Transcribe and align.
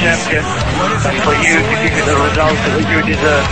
Champion. 0.00 0.44
And 1.06 1.16
for 1.22 1.34
you 1.34 1.58
to 1.58 1.74
give 1.82 1.92
me 1.94 2.02
the 2.06 2.16
results 2.18 2.62
that 2.70 2.86
you 2.86 2.98
deserve. 3.02 3.46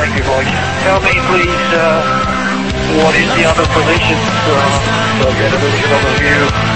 Thank 0.00 0.16
you, 0.16 0.24
boys. 0.24 0.48
Tell 0.84 1.00
me, 1.04 1.14
please, 1.28 1.68
uh, 1.76 2.02
what 3.00 3.14
is 3.16 3.28
the 3.36 3.44
other 3.44 3.66
position 3.72 4.18
uh, 4.18 5.04
so 5.20 5.28
I 5.28 5.34
get 5.38 5.52
a 5.52 5.58
little 5.60 5.80
bit 5.80 5.92
of 5.92 6.02
a 6.04 6.12
view. 6.18 6.73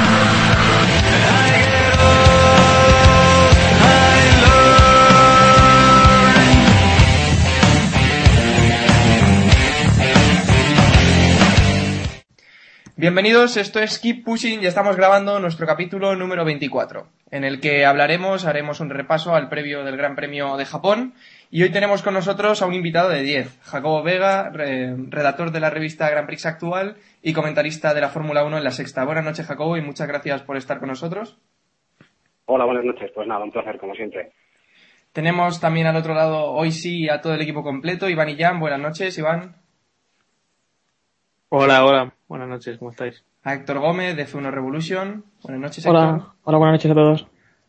Bienvenidos, 13.09 13.57
esto 13.57 13.81
es 13.81 13.99
Keep 14.01 14.23
Pushing 14.23 14.63
y 14.63 14.67
estamos 14.67 14.95
grabando 14.95 15.41
nuestro 15.41 15.67
capítulo 15.67 16.15
número 16.15 16.45
24, 16.45 17.07
en 17.31 17.43
el 17.43 17.59
que 17.59 17.87
hablaremos, 17.87 18.45
haremos 18.45 18.81
un 18.81 18.91
repaso 18.91 19.35
al 19.35 19.49
previo 19.49 19.83
del 19.83 19.97
Gran 19.97 20.15
Premio 20.15 20.59
de 20.59 20.67
Japón 20.67 21.15
y 21.51 21.63
hoy 21.63 21.71
tenemos 21.71 22.03
con 22.03 22.13
nosotros 22.13 22.61
a 22.61 22.67
un 22.67 22.75
invitado 22.75 23.09
de 23.09 23.23
10, 23.23 23.61
Jacobo 23.63 24.03
Vega, 24.03 24.51
re- 24.51 24.95
redactor 25.09 25.53
de 25.53 25.61
la 25.61 25.71
revista 25.71 26.11
Grand 26.11 26.27
Prix 26.27 26.45
Actual 26.45 26.97
y 27.23 27.33
comentarista 27.33 27.95
de 27.95 28.03
la 28.03 28.11
Fórmula 28.11 28.45
1 28.45 28.59
en 28.59 28.65
la 28.65 28.73
Sexta. 28.73 29.07
Buenas 29.07 29.25
noches 29.25 29.47
Jacobo 29.47 29.79
y 29.79 29.81
muchas 29.81 30.07
gracias 30.07 30.43
por 30.43 30.59
estar 30.59 30.79
con 30.79 30.89
nosotros. 30.91 31.39
Hola, 32.45 32.67
buenas 32.67 32.85
noches. 32.85 33.11
Pues 33.15 33.27
nada, 33.27 33.43
un 33.43 33.51
placer, 33.53 33.79
como 33.79 33.95
siempre. 33.95 34.33
Tenemos 35.15 35.61
también 35.61 35.87
al 35.87 35.97
otro 35.97 36.13
lado, 36.13 36.51
hoy 36.53 36.73
sí, 36.73 37.09
a 37.09 37.23
todo 37.23 37.33
el 37.33 37.41
equipo 37.41 37.63
completo, 37.63 38.07
Iván 38.07 38.29
y 38.29 38.37
Jan. 38.37 38.61
Buenas 38.61 38.81
noches, 38.81 39.17
Iván. 39.17 39.57
Hola, 41.49 41.87
hola. 41.87 42.13
Buenas 42.29 42.49
noches, 42.49 42.79
¿cómo 42.79 42.91
estáis? 42.91 43.25
A 43.43 43.55
Héctor 43.55 43.79
Gómez 43.79 44.17
de 44.17 44.27
F1 44.27 44.51
Revolution. 44.51 45.25
Buenas 45.43 45.61
noches, 45.61 45.87
Hola, 45.87 46.11
Héctor. 46.17 46.33
hola, 46.45 46.59
buenas 46.59 46.75
noches 46.75 46.91
a 46.91 46.95
todos. 46.95 47.27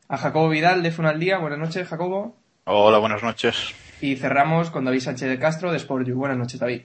A 0.10 0.18
Jacobo 0.18 0.50
Vidal 0.50 0.84
de 0.84 0.92
F1 0.92 1.08
al 1.10 1.20
Día. 1.20 1.38
Buenas 1.38 1.60
noches, 1.60 1.88
Jacobo. 1.88 2.36
Hola, 2.66 2.98
buenas 2.98 3.24
noches. 3.24 3.74
Y 4.02 4.16
cerramos 4.18 4.70
con 4.70 4.84
David 4.86 5.00
Sánchez 5.00 5.30
de 5.30 5.40
Castro 5.40 5.72
de 5.72 5.78
Sport 5.78 6.08
You. 6.08 6.16
Buenas 6.16 6.38
noches, 6.38 6.60
David. 6.60 6.82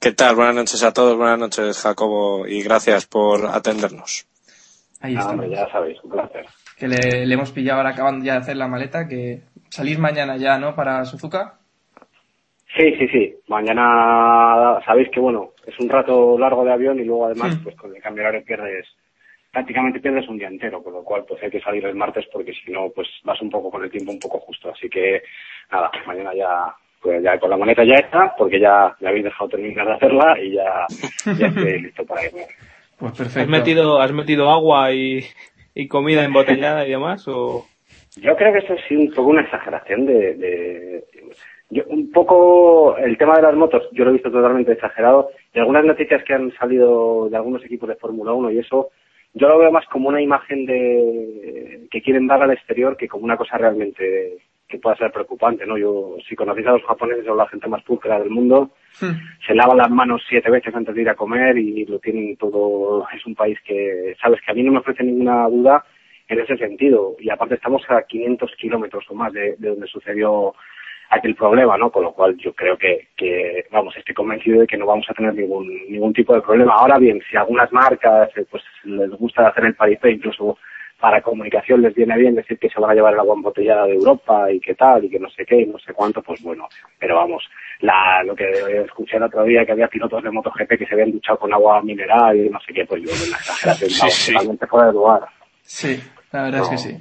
¿Qué 0.00 0.12
tal? 0.12 0.34
Buenas 0.34 0.54
noches 0.56 0.82
a 0.82 0.92
todos, 0.92 1.16
buenas 1.16 1.38
noches 1.38 1.80
Jacobo 1.80 2.46
y 2.46 2.62
gracias 2.62 3.06
por 3.06 3.46
atendernos. 3.46 4.26
Ahí 5.00 5.14
Nada, 5.14 5.26
estamos. 5.30 5.44
hombre, 5.44 5.50
ya 5.58 5.70
sabéis, 5.70 5.98
un 6.02 6.10
placer. 6.10 6.46
Que 6.76 6.88
le, 6.88 7.26
le 7.26 7.34
hemos 7.34 7.52
pillado 7.52 7.78
ahora 7.78 7.90
acabando 7.90 8.24
ya 8.24 8.34
de 8.34 8.38
hacer 8.40 8.56
la 8.56 8.68
maleta, 8.68 9.06
que 9.08 9.44
salís 9.70 9.98
mañana 9.98 10.36
ya, 10.36 10.58
¿no? 10.58 10.74
Para 10.74 11.04
Suzuka. 11.04 11.58
Sí, 12.76 12.94
sí, 12.98 13.08
sí. 13.08 13.34
Mañana 13.48 14.80
sabéis 14.84 15.08
que, 15.10 15.20
bueno, 15.20 15.50
es 15.66 15.78
un 15.78 15.88
rato 15.88 16.36
largo 16.38 16.64
de 16.64 16.72
avión 16.72 16.98
y 16.98 17.04
luego 17.04 17.26
además, 17.26 17.54
pues 17.62 17.76
con 17.76 17.94
el 17.94 18.02
cambio 18.02 18.22
de 18.24 18.28
horario 18.30 18.46
pierdes, 18.46 18.86
prácticamente 19.52 20.00
pierdes 20.00 20.28
un 20.28 20.38
día 20.38 20.48
entero, 20.48 20.82
con 20.82 20.92
lo 20.92 21.04
cual 21.04 21.24
pues 21.28 21.40
hay 21.42 21.50
que 21.50 21.60
salir 21.60 21.84
el 21.86 21.94
martes 21.94 22.26
porque 22.32 22.52
si 22.52 22.72
no, 22.72 22.90
pues 22.94 23.08
vas 23.22 23.40
un 23.40 23.50
poco 23.50 23.70
con 23.70 23.84
el 23.84 23.90
tiempo 23.90 24.10
un 24.12 24.18
poco 24.18 24.40
justo. 24.40 24.70
Así 24.70 24.88
que, 24.88 25.22
nada, 25.70 25.90
mañana 26.06 26.34
ya, 26.34 26.74
pues 27.00 27.22
ya 27.22 27.38
con 27.38 27.50
la 27.50 27.56
maleta 27.56 27.84
ya 27.84 27.94
está, 27.94 28.34
porque 28.36 28.58
ya, 28.58 28.96
ya 29.00 29.08
habéis 29.08 29.24
dejado 29.24 29.50
terminar 29.50 29.86
de 29.86 29.92
hacerla 29.92 30.36
y 30.42 30.52
ya, 30.54 30.86
ya 31.38 31.46
estoy 31.46 31.80
listo 31.82 32.04
para 32.04 32.26
irme. 32.26 32.46
Pues 32.98 33.12
¿Has 33.12 33.18
perfecto. 33.18 33.50
metido, 33.50 34.00
has 34.00 34.12
metido 34.12 34.50
agua 34.50 34.92
y, 34.92 35.20
y 35.74 35.86
comida 35.86 36.24
embotellada 36.24 36.86
y 36.86 36.90
demás? 36.90 37.24
O... 37.28 37.66
Yo 38.16 38.34
creo 38.36 38.52
que 38.52 38.58
esto 38.58 38.74
es 38.74 38.90
un 38.90 39.12
poco 39.12 39.30
una 39.30 39.42
exageración 39.42 40.06
de, 40.06 40.34
de- 40.34 41.04
yo, 41.70 41.82
un 41.88 42.10
poco 42.12 42.96
el 42.96 43.16
tema 43.18 43.36
de 43.36 43.42
las 43.42 43.54
motos, 43.54 43.82
yo 43.92 44.04
lo 44.04 44.10
he 44.10 44.14
visto 44.14 44.30
totalmente 44.30 44.72
exagerado 44.72 45.30
y 45.52 45.58
algunas 45.58 45.84
noticias 45.84 46.22
que 46.24 46.34
han 46.34 46.52
salido 46.52 47.28
de 47.28 47.36
algunos 47.36 47.64
equipos 47.64 47.88
de 47.88 47.96
Fórmula 47.96 48.32
1 48.32 48.50
y 48.52 48.58
eso, 48.58 48.90
yo 49.32 49.48
lo 49.48 49.58
veo 49.58 49.72
más 49.72 49.86
como 49.86 50.08
una 50.08 50.20
imagen 50.20 50.66
de 50.66 51.86
que 51.90 52.02
quieren 52.02 52.26
dar 52.26 52.42
al 52.42 52.52
exterior 52.52 52.96
que 52.96 53.08
como 53.08 53.24
una 53.24 53.36
cosa 53.36 53.58
realmente 53.58 54.38
que 54.68 54.78
pueda 54.78 54.96
ser 54.96 55.12
preocupante, 55.12 55.66
¿no? 55.66 55.76
Yo, 55.76 56.16
si 56.26 56.34
conocéis 56.34 56.66
a 56.66 56.72
los 56.72 56.84
japoneses, 56.84 57.26
son 57.26 57.36
la 57.36 57.48
gente 57.48 57.68
más 57.68 57.82
pulcra 57.82 58.18
del 58.18 58.30
mundo, 58.30 58.70
Hmm. 59.00 59.18
se 59.44 59.54
lavan 59.54 59.78
las 59.78 59.90
manos 59.90 60.22
siete 60.28 60.50
veces 60.50 60.74
antes 60.74 60.94
de 60.94 61.02
ir 61.02 61.08
a 61.08 61.16
comer 61.16 61.58
y 61.58 61.84
lo 61.84 61.98
tienen 61.98 62.36
todo. 62.36 63.06
Es 63.14 63.26
un 63.26 63.34
país 63.34 63.58
que, 63.66 64.14
sabes, 64.20 64.40
que 64.40 64.52
a 64.52 64.54
mí 64.54 64.62
no 64.62 64.72
me 64.72 64.78
ofrece 64.78 65.02
ninguna 65.02 65.48
duda 65.48 65.84
en 66.28 66.40
ese 66.40 66.56
sentido. 66.56 67.16
Y 67.18 67.28
aparte 67.28 67.56
estamos 67.56 67.82
a 67.88 68.02
500 68.02 68.54
kilómetros 68.56 69.04
o 69.08 69.14
más 69.14 69.32
de, 69.32 69.56
de 69.58 69.68
donde 69.68 69.86
sucedió 69.88 70.54
aquel 71.10 71.34
problema, 71.34 71.76
¿no? 71.76 71.90
Con 71.90 72.04
lo 72.04 72.12
cual 72.12 72.36
yo 72.36 72.52
creo 72.54 72.76
que, 72.76 73.08
que, 73.16 73.66
vamos, 73.70 73.96
estoy 73.96 74.14
convencido 74.14 74.60
de 74.60 74.66
que 74.66 74.76
no 74.76 74.86
vamos 74.86 75.06
a 75.08 75.14
tener 75.14 75.34
ningún 75.34 75.68
ningún 75.88 76.12
tipo 76.12 76.34
de 76.34 76.40
problema. 76.40 76.74
Ahora 76.74 76.98
bien, 76.98 77.20
si 77.30 77.36
algunas 77.36 77.72
marcas 77.72 78.30
eh, 78.36 78.44
pues 78.50 78.62
les 78.84 79.10
gusta 79.10 79.48
hacer 79.48 79.66
el 79.66 79.74
paripé, 79.74 80.12
incluso 80.12 80.58
para 81.00 81.20
comunicación 81.20 81.82
les 81.82 81.94
viene 81.94 82.16
bien 82.16 82.34
decir 82.34 82.58
que 82.58 82.70
se 82.70 82.80
van 82.80 82.90
a 82.90 82.94
llevar 82.94 83.12
el 83.12 83.20
agua 83.20 83.34
embotellada 83.34 83.86
de 83.86 83.94
Europa 83.94 84.50
y 84.50 84.58
qué 84.58 84.74
tal 84.74 85.04
y 85.04 85.10
que 85.10 85.18
no 85.18 85.28
sé 85.28 85.44
qué 85.44 85.60
y 85.60 85.66
no 85.66 85.78
sé 85.78 85.92
cuánto, 85.92 86.22
pues 86.22 86.42
bueno, 86.42 86.66
pero 86.98 87.16
vamos, 87.16 87.44
la, 87.80 88.22
lo 88.24 88.34
que 88.34 88.48
escuché 88.84 89.18
el 89.18 89.24
otro 89.24 89.44
día 89.44 89.66
que 89.66 89.72
había 89.72 89.88
pilotos 89.88 90.22
de 90.22 90.30
MotoGP 90.30 90.78
que 90.78 90.86
se 90.86 90.94
habían 90.94 91.12
duchado 91.12 91.38
con 91.38 91.52
agua 91.52 91.82
mineral 91.82 92.36
y 92.36 92.48
no 92.48 92.58
sé 92.60 92.72
qué, 92.72 92.86
pues 92.86 93.02
yo 93.02 93.10
una 93.10 93.36
exageración, 93.36 94.10
sí. 94.10 94.32
totalmente 94.32 94.66
fuera 94.66 94.86
de 94.86 94.92
lugar. 94.94 95.22
Sí, 95.60 96.00
la 96.32 96.44
verdad 96.44 96.62
es 96.62 96.68
que 96.70 96.78
sí. 96.78 96.98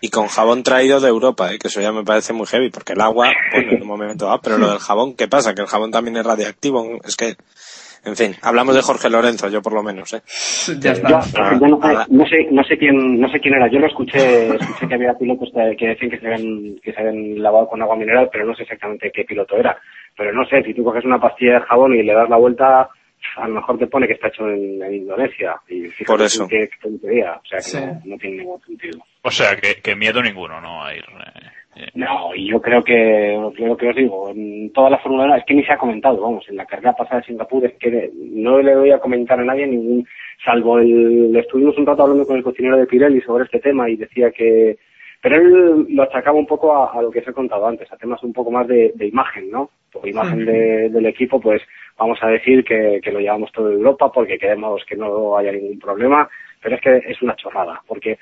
Y 0.00 0.08
con 0.08 0.26
jabón 0.28 0.62
traído 0.62 1.00
de 1.00 1.08
Europa, 1.08 1.52
¿eh? 1.52 1.58
que 1.58 1.68
eso 1.68 1.80
ya 1.80 1.92
me 1.92 2.04
parece 2.04 2.32
muy 2.32 2.46
heavy, 2.46 2.70
porque 2.70 2.94
el 2.94 3.00
agua, 3.00 3.32
bueno, 3.52 3.72
en 3.72 3.82
un 3.82 3.88
momento 3.88 4.26
va, 4.26 4.40
pero 4.40 4.56
lo 4.58 4.68
del 4.70 4.78
jabón, 4.78 5.14
¿qué 5.14 5.28
pasa? 5.28 5.54
Que 5.54 5.62
el 5.62 5.68
jabón 5.68 5.90
también 5.90 6.16
es 6.16 6.24
radiactivo, 6.24 6.98
es 7.04 7.16
que, 7.16 7.34
en 8.04 8.16
fin, 8.16 8.34
hablamos 8.40 8.74
de 8.74 8.80
Jorge 8.80 9.10
Lorenzo, 9.10 9.48
yo 9.50 9.60
por 9.60 9.74
lo 9.74 9.82
menos, 9.82 10.14
¿eh? 10.14 10.22
Ya 10.80 10.94
Yo, 10.94 11.18
está. 11.18 11.58
yo 11.60 11.66
no, 11.66 11.76
sé, 11.80 11.96
ah. 11.96 12.06
no 12.08 12.26
sé 12.26 12.48
no 12.50 12.64
sé 12.64 12.78
quién 12.78 13.20
no 13.20 13.28
sé 13.30 13.40
quién 13.40 13.54
era 13.54 13.68
yo 13.70 13.78
lo 13.78 13.86
escuché 13.88 14.54
escuché 14.56 14.88
que 14.88 14.94
había 14.94 15.12
pilotos 15.18 15.50
que 15.54 15.76
que 15.76 15.88
decían 15.88 16.10
que 16.10 16.18
se 16.18 16.26
habían 16.26 16.76
que 16.82 16.92
se 16.92 16.98
habían 17.00 17.42
lavado 17.42 17.68
con 17.68 17.82
agua 17.82 17.96
mineral 17.96 18.30
pero 18.32 18.46
no 18.46 18.54
sé 18.54 18.62
exactamente 18.62 19.10
qué 19.12 19.24
piloto 19.24 19.56
era 19.56 19.76
pero 20.16 20.32
no 20.32 20.46
sé 20.46 20.62
si 20.62 20.72
tú 20.72 20.82
coges 20.82 21.04
una 21.04 21.20
pastilla 21.20 21.54
de 21.54 21.66
jabón 21.66 21.94
y 21.94 22.02
le 22.02 22.14
das 22.14 22.28
la 22.30 22.36
vuelta 22.36 22.88
a 23.36 23.48
lo 23.48 23.54
mejor 23.54 23.78
te 23.78 23.86
pone 23.86 24.06
que 24.06 24.14
está 24.14 24.28
hecho 24.28 24.48
en, 24.48 24.82
en 24.82 24.94
Indonesia 24.94 25.56
y 25.68 25.82
fíjate 25.88 26.04
Por 26.06 26.22
eso. 26.22 26.48
tontería 26.82 27.32
o 27.34 27.46
sea 27.46 27.58
que 27.58 27.62
Sí. 27.64 27.78
no, 27.78 28.00
no 28.04 28.16
tiene 28.18 28.36
ningún 28.38 28.60
sentido 28.62 28.98
O 29.22 29.30
sea, 29.30 29.56
que, 29.56 29.80
que 29.82 29.94
miedo 29.96 30.22
ninguno, 30.22 30.60
¿no? 30.60 30.84
A 30.84 30.94
ir. 30.94 31.04
eh, 31.04 31.82
eh. 31.82 31.88
no, 31.94 32.34
y 32.34 32.50
yo 32.50 32.60
creo 32.60 32.82
que, 32.82 33.36
lo 33.58 33.76
que 33.76 33.88
os 33.88 33.96
digo, 33.96 34.30
en 34.30 34.72
toda 34.72 34.90
la 34.90 34.98
Fórmula 34.98 35.24
1, 35.24 35.36
es 35.36 35.44
que 35.46 35.54
ni 35.54 35.64
se 35.64 35.72
ha 35.72 35.78
comentado, 35.78 36.20
vamos, 36.20 36.44
en 36.48 36.56
la 36.56 36.66
carrera 36.66 36.92
pasada 36.94 37.20
de 37.20 37.26
Singapur, 37.26 37.64
es 37.64 37.74
que 37.78 38.10
no 38.14 38.60
le 38.60 38.74
voy 38.76 38.90
a 38.90 38.98
comentar 38.98 39.38
a 39.38 39.44
nadie 39.44 39.66
ningún, 39.66 40.06
salvo 40.44 40.78
el, 40.78 41.34
estuvimos 41.36 41.76
un 41.78 41.86
rato 41.86 42.02
hablando 42.02 42.24
con 42.26 42.36
el 42.36 42.42
cocinero 42.42 42.76
de 42.76 42.86
Pirelli 42.86 43.20
sobre 43.20 43.44
este 43.44 43.60
tema 43.60 43.88
y 43.88 43.96
decía 43.96 44.30
que, 44.32 44.78
pero 45.22 45.36
él 45.36 45.86
lo 45.90 46.02
achacaba 46.02 46.38
un 46.38 46.46
poco 46.46 46.74
a, 46.74 46.92
a 46.92 47.02
lo 47.02 47.10
que 47.10 47.20
os 47.20 47.28
he 47.28 47.32
contado 47.32 47.66
antes, 47.66 47.90
a 47.92 47.96
temas 47.96 48.22
un 48.22 48.32
poco 48.32 48.50
más 48.50 48.66
de, 48.66 48.92
de 48.94 49.06
imagen, 49.06 49.50
¿no? 49.50 49.70
Por 49.92 50.08
imagen 50.08 50.44
de- 50.46 50.88
del 50.90 51.06
equipo, 51.06 51.40
pues 51.40 51.62
vamos 51.98 52.18
a 52.22 52.28
decir 52.28 52.64
que, 52.64 53.00
que 53.02 53.12
lo 53.12 53.20
llevamos 53.20 53.50
todo 53.52 53.70
Europa 53.70 54.10
porque 54.12 54.38
queremos 54.38 54.84
que 54.86 54.96
no 54.96 55.36
haya 55.36 55.52
ningún 55.52 55.78
problema, 55.78 56.28
pero 56.62 56.76
es 56.76 56.80
que 56.82 56.96
es 57.08 57.20
una 57.22 57.36
chorrada, 57.36 57.82
porque 57.86 58.18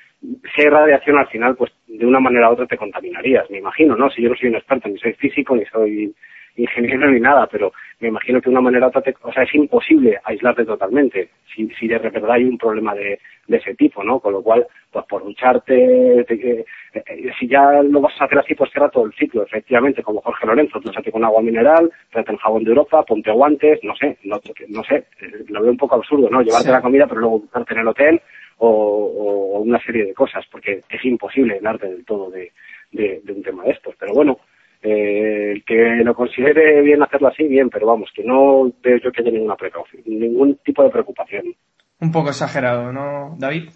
si 0.55 0.63
hay 0.63 0.69
radiación 0.69 1.19
al 1.19 1.29
final, 1.29 1.57
pues 1.57 1.71
de 1.87 2.07
una 2.07 2.21
manera 2.21 2.49
u 2.49 2.53
otra 2.55 2.67
te 2.67 2.77
contaminarías, 2.77 3.51
me 3.51 3.59
imagino, 3.59 3.97
¿no? 3.97 4.09
Si 4.11 4.23
yo 4.23 4.31
no 4.31 4.37
soy 4.37 4.49
un 4.49 4.57
experto, 4.57 4.89
ni 4.89 4.99
soy 4.99 5.13
físico, 5.15 5.55
ni 5.57 5.65
soy 5.67 6.15
ingeniero 6.57 7.09
ni 7.11 7.21
nada, 7.21 7.47
pero 7.47 7.73
me 8.01 8.09
imagino 8.09 8.41
que 8.41 8.47
de 8.47 8.51
una 8.51 8.61
manera 8.63 8.87
u 8.87 8.89
otra, 8.89 9.03
te- 9.03 9.15
o 9.23 9.33
sea, 9.33 9.45
es 9.45 9.55
imposible 9.55 10.19
aislarte 10.25 10.65
totalmente 10.65 11.29
si, 11.55 11.69
si 11.79 11.87
de 11.87 11.99
verdad 11.99 12.33
hay 12.33 12.45
un 12.45 12.59
problema 12.59 12.95
de, 12.95 13.21
de 13.47 13.57
ese 13.57 13.75
tipo, 13.75 14.03
¿no? 14.03 14.19
Con 14.21 14.33
lo 14.33 14.43
cual, 14.43 14.67
pues 14.91 15.05
por 15.07 15.23
ducharte, 15.25 16.25
te- 16.27 16.61
eh, 16.61 16.65
eh, 16.95 17.31
si 17.39 17.47
ya 17.49 17.83
lo 17.83 18.01
vas 18.01 18.19
a 18.21 18.25
hacer 18.25 18.39
así, 18.39 18.55
pues 18.55 18.71
cierra 18.71 18.89
todo 18.89 19.05
el 19.07 19.13
ciclo, 19.13 19.43
efectivamente, 19.43 20.03
como 20.03 20.21
Jorge 20.23 20.47
Lorenzo, 20.47 20.81
duchate 20.81 21.13
con 21.13 21.25
agua 21.25 21.43
mineral, 21.43 21.91
tráete 22.11 22.33
el 22.33 22.39
jabón 22.39 22.65
de 22.65 22.71
Europa, 22.71 23.05
ponte 23.05 23.31
guantes, 23.31 23.81
no 23.85 23.95
sé, 23.97 24.17
no, 24.25 24.41
no 24.69 24.85
sé, 24.85 24.97
eh, 25.21 25.45
lo 25.49 25.61
veo 25.63 25.71
un 25.71 25.77
poco 25.77 25.97
absurdo, 25.97 26.31
¿no? 26.31 26.41
Llevarte 26.43 26.69
Sí. 26.69 26.73
la 26.73 26.81
comida, 26.83 27.07
pero 27.07 27.21
luego 27.21 27.39
ducharte 27.41 27.75
en 27.75 27.81
el 27.81 27.89
hotel, 27.89 28.21
o, 28.59 28.69
o- 28.69 29.61
una 29.61 29.81
serie 29.83 30.05
de 30.07 30.15
cosas, 30.15 30.45
porque 30.51 30.81
es 30.89 31.05
imposible 31.05 31.61
darte 31.61 31.87
del 31.89 32.05
todo 32.05 32.31
de, 32.31 32.53
de- 32.93 33.21
de 33.23 33.33
un 33.33 33.43
tema 33.43 33.65
de 33.65 33.73
estos. 33.73 33.95
Pero 33.99 34.13
bueno, 34.15 34.39
eh, 34.83 35.63
que 35.67 35.77
lo 36.05 36.15
considere 36.15 36.81
bien 36.83 37.03
hacerlo 37.03 37.29
así, 37.29 37.47
bien, 37.47 37.69
pero 37.69 37.87
vamos, 37.87 38.11
que 38.15 38.25
no 38.25 38.71
veo 38.83 38.97
yo 38.99 39.13
que 39.13 39.21
haya 39.23 39.31
ninguna 39.33 39.57
precaución, 39.57 40.03
ningún 40.07 40.57
tipo 40.65 40.83
de 40.83 40.91
preocupación. 40.91 41.55
Un 42.01 42.13
poco 42.13 42.31
exagerado, 42.31 42.93
¿no, 42.93 43.35
David? 43.39 43.71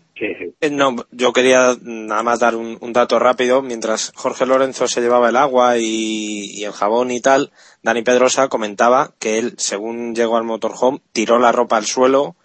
Eh, 0.61 0.71
No, 0.71 0.95
yo 1.11 1.33
quería 1.33 1.77
nada 1.83 2.23
más 2.23 2.39
dar 2.39 2.55
un, 2.55 2.79
un 2.81 2.93
dato 2.93 3.19
rápido. 3.19 3.63
Mientras 3.63 4.13
Jorge 4.15 4.47
Lorenzo 4.47 4.87
se 4.87 5.01
llevaba 5.01 5.29
el 5.31 5.37
agua 5.37 5.79
y, 5.79 6.51
y 6.53 6.65
el 6.65 6.73
jabón 6.73 7.11
y 7.11 7.21
tal, 7.21 7.51
Dani 7.83 8.03
Pedrosa 8.03 8.49
comentaba 8.49 9.13
que 9.19 9.39
él, 9.39 9.55
según 9.59 10.15
llegó 10.15 10.37
al 10.37 10.45
motorhome, 10.45 11.01
tiró 11.13 11.39
la 11.39 11.51
ropa 11.53 11.77
al 11.77 11.87
suelo 11.87 12.37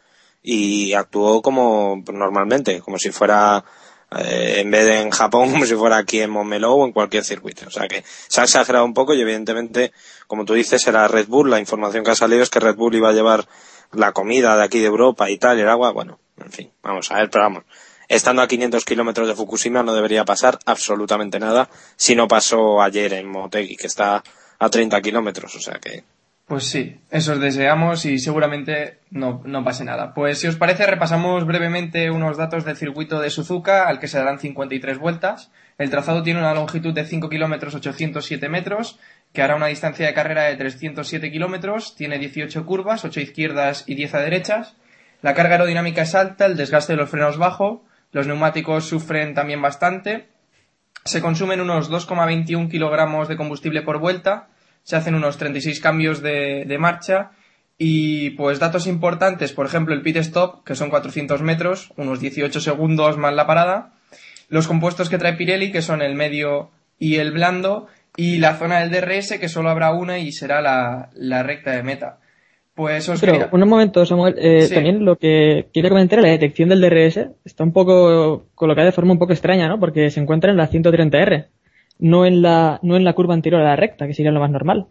y 0.41 0.93
actuó 0.93 1.41
como 1.41 2.01
normalmente, 2.11 2.79
como 2.79 2.97
si 2.97 3.11
fuera, 3.11 3.63
eh, 4.17 4.55
en 4.59 4.71
vez 4.71 4.85
de 4.85 5.01
en 5.01 5.11
Japón, 5.11 5.51
como 5.51 5.65
si 5.65 5.75
fuera 5.75 5.97
aquí 5.97 6.19
en 6.21 6.31
Montmeló 6.31 6.73
o 6.73 6.85
en 6.85 6.93
cualquier 6.93 7.23
circuito. 7.23 7.67
O 7.67 7.71
sea 7.71 7.87
que 7.87 8.03
se 8.27 8.41
ha 8.41 8.45
exagerado 8.45 8.85
un 8.85 8.93
poco 8.95 9.13
y 9.13 9.21
evidentemente, 9.21 9.91
como 10.25 10.45
tú 10.45 10.53
dices, 10.53 10.87
era 10.87 11.07
Red 11.07 11.27
Bull. 11.27 11.51
La 11.51 11.59
información 11.59 12.03
que 12.03 12.11
ha 12.11 12.15
salido 12.15 12.41
es 12.41 12.49
que 12.49 12.59
Red 12.59 12.75
Bull 12.75 12.95
iba 12.95 13.09
a 13.09 13.13
llevar 13.13 13.45
la 13.91 14.11
comida 14.11 14.57
de 14.57 14.63
aquí 14.63 14.79
de 14.79 14.87
Europa 14.87 15.29
y 15.29 15.37
tal, 15.37 15.59
el 15.59 15.69
agua, 15.69 15.91
bueno, 15.91 16.19
en 16.37 16.51
fin, 16.51 16.71
vamos 16.81 17.11
a 17.11 17.15
ver, 17.15 17.29
pero 17.29 17.43
vamos. 17.43 17.63
Estando 18.07 18.41
a 18.41 18.47
500 18.47 18.85
kilómetros 18.85 19.27
de 19.27 19.35
Fukushima 19.35 19.83
no 19.83 19.93
debería 19.93 20.23
pasar 20.23 20.59
absolutamente 20.65 21.39
nada 21.39 21.69
si 21.97 22.15
no 22.15 22.27
pasó 22.27 22.81
ayer 22.81 23.13
en 23.13 23.27
Motegi, 23.27 23.75
que 23.75 23.87
está 23.87 24.23
a 24.59 24.69
30 24.69 25.01
kilómetros, 25.01 25.55
o 25.55 25.59
sea 25.59 25.79
que... 25.79 26.03
Pues 26.47 26.63
sí, 26.69 27.01
eso 27.11 27.33
os 27.33 27.41
deseamos 27.41 28.05
y 28.05 28.19
seguramente 28.19 28.99
no, 29.11 29.41
no 29.43 29.65
pase 29.65 29.83
nada. 29.83 30.13
Pues 30.13 30.39
si 30.39 30.47
os 30.47 30.55
parece, 30.55 30.85
repasamos 30.85 31.45
brevemente 31.45 32.09
unos 32.09 32.37
datos 32.37 32.63
del 32.63 32.77
circuito 32.77 33.19
de 33.19 33.29
Suzuka, 33.29 33.85
al 33.85 33.99
que 33.99 34.07
se 34.07 34.17
darán 34.17 34.39
53 34.39 34.97
vueltas. 34.97 35.51
El 35.77 35.89
trazado 35.89 36.23
tiene 36.23 36.39
una 36.39 36.53
longitud 36.53 36.93
de 36.93 37.03
5 37.03 37.27
kilómetros 37.27 37.75
807 37.75 38.47
metros, 38.47 38.97
que 39.37 39.43
hará 39.43 39.55
una 39.55 39.67
distancia 39.67 40.07
de 40.07 40.15
carrera 40.15 40.45
de 40.45 40.55
307 40.55 41.31
kilómetros, 41.31 41.95
tiene 41.95 42.17
18 42.17 42.65
curvas, 42.65 43.05
8 43.05 43.19
izquierdas 43.19 43.83
y 43.85 43.93
10 43.93 44.15
a 44.15 44.19
derechas. 44.21 44.75
La 45.21 45.35
carga 45.35 45.53
aerodinámica 45.53 46.01
es 46.01 46.15
alta, 46.15 46.47
el 46.47 46.57
desgaste 46.57 46.93
de 46.93 46.97
los 46.97 47.11
frenos 47.11 47.37
bajo, 47.37 47.85
los 48.11 48.25
neumáticos 48.25 48.85
sufren 48.85 49.35
también 49.35 49.61
bastante. 49.61 50.25
Se 51.05 51.21
consumen 51.21 51.61
unos 51.61 51.91
2,21 51.91 52.71
kilogramos 52.71 53.27
de 53.27 53.37
combustible 53.37 53.83
por 53.83 53.99
vuelta, 53.99 54.47
se 54.81 54.95
hacen 54.95 55.13
unos 55.13 55.37
36 55.37 55.81
cambios 55.81 56.23
de, 56.23 56.75
marcha 56.79 57.29
y 57.77 58.31
pues 58.31 58.57
datos 58.57 58.87
importantes, 58.87 59.53
por 59.53 59.67
ejemplo 59.67 59.93
el 59.93 60.01
pit 60.01 60.17
stop, 60.17 60.63
que 60.63 60.73
son 60.73 60.89
400 60.89 61.43
metros, 61.43 61.93
unos 61.95 62.19
18 62.19 62.59
segundos 62.59 63.17
más 63.17 63.35
la 63.35 63.45
parada, 63.45 63.93
los 64.49 64.65
compuestos 64.65 65.09
que 65.09 65.19
trae 65.19 65.33
Pirelli, 65.33 65.71
que 65.71 65.83
son 65.83 66.01
el 66.01 66.15
medio 66.15 66.71
y 66.97 67.17
el 67.17 67.31
blando, 67.31 67.87
y 68.17 68.39
la 68.39 68.55
zona 68.55 68.81
del 68.81 68.91
DRS, 68.91 69.37
que 69.39 69.47
solo 69.47 69.69
habrá 69.69 69.93
una 69.93 70.17
y 70.19 70.31
será 70.33 70.59
la, 70.61 71.09
la 71.15 71.43
recta 71.43 71.71
de 71.71 71.83
meta. 71.83 72.17
Pues 72.75 73.07
os 73.09 73.19
Pero, 73.21 73.31
quería- 73.33 73.49
un 73.51 73.67
momento, 73.69 74.05
Samuel, 74.05 74.35
eh, 74.37 74.63
Sí. 74.63 74.73
también 74.75 75.05
lo 75.05 75.15
que 75.17 75.67
quiero 75.73 75.89
comentar, 75.89 76.21
la 76.21 76.27
detección 76.27 76.69
del 76.69 76.81
DRS 76.81 77.29
está 77.45 77.63
un 77.63 77.71
poco 77.73 78.45
colocada 78.53 78.85
de 78.87 78.91
forma 78.91 79.13
un 79.13 79.19
poco 79.19 79.33
extraña, 79.33 79.67
¿no? 79.67 79.79
Porque 79.79 80.11
se 80.11 80.19
encuentra 80.19 80.51
en 80.51 80.57
la 80.57 80.67
130R, 80.67 81.47
no 81.99 82.25
en 82.27 82.41
la, 82.43 82.79
no 82.83 82.95
en 82.95 83.03
la 83.03 83.13
curva 83.13 83.33
anterior 83.33 83.61
a 83.61 83.65
la 83.65 83.75
recta, 83.75 84.05
que 84.05 84.13
sería 84.13 84.31
lo 84.31 84.39
más 84.41 84.51
normal. 84.51 84.87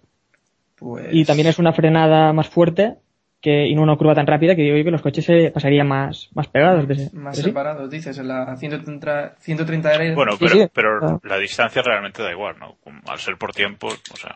pues- 0.79 1.07
Y 1.13 1.25
también 1.25 1.49
es 1.49 1.59
una 1.59 1.73
frenada 1.73 2.33
más 2.33 2.49
fuerte 2.49 2.97
que, 3.41 3.67
y 3.67 3.75
no 3.75 3.83
una 3.83 3.97
curva 3.97 4.15
tan 4.15 4.27
rápida 4.27 4.57
que 4.57 4.63
digo 4.63 4.77
yo 4.77 4.85
que 4.85 4.91
los 4.91 5.03
coches 5.03 5.25
se 5.25 5.51
pasarían 5.51 5.87
más, 5.87 6.31
más 6.35 6.49
pegados. 6.49 6.89
De, 6.89 7.11
más 7.13 7.37
de 7.37 7.43
sí. 7.43 7.49
separados, 7.49 7.89
dices, 7.91 8.19
en 8.19 8.29
la 8.29 8.57
130, 8.57 9.37
130 9.39 9.95
R. 9.95 10.15
Bueno, 10.15 10.33
Sí, 10.33 10.39
pero, 10.41 10.55
sí. 10.55 10.67
pero 10.73 10.99
Ah. 11.03 11.19
la 11.23 11.39
distancia 11.39 11.83
realmente 11.83 12.23
da 12.23 12.33
igual, 12.33 12.57
¿no? 12.59 12.77
Al 13.09 13.19
ser 13.19 13.37
por 13.37 13.53
tiempo, 13.53 13.87
o 13.89 14.17
sea. 14.17 14.35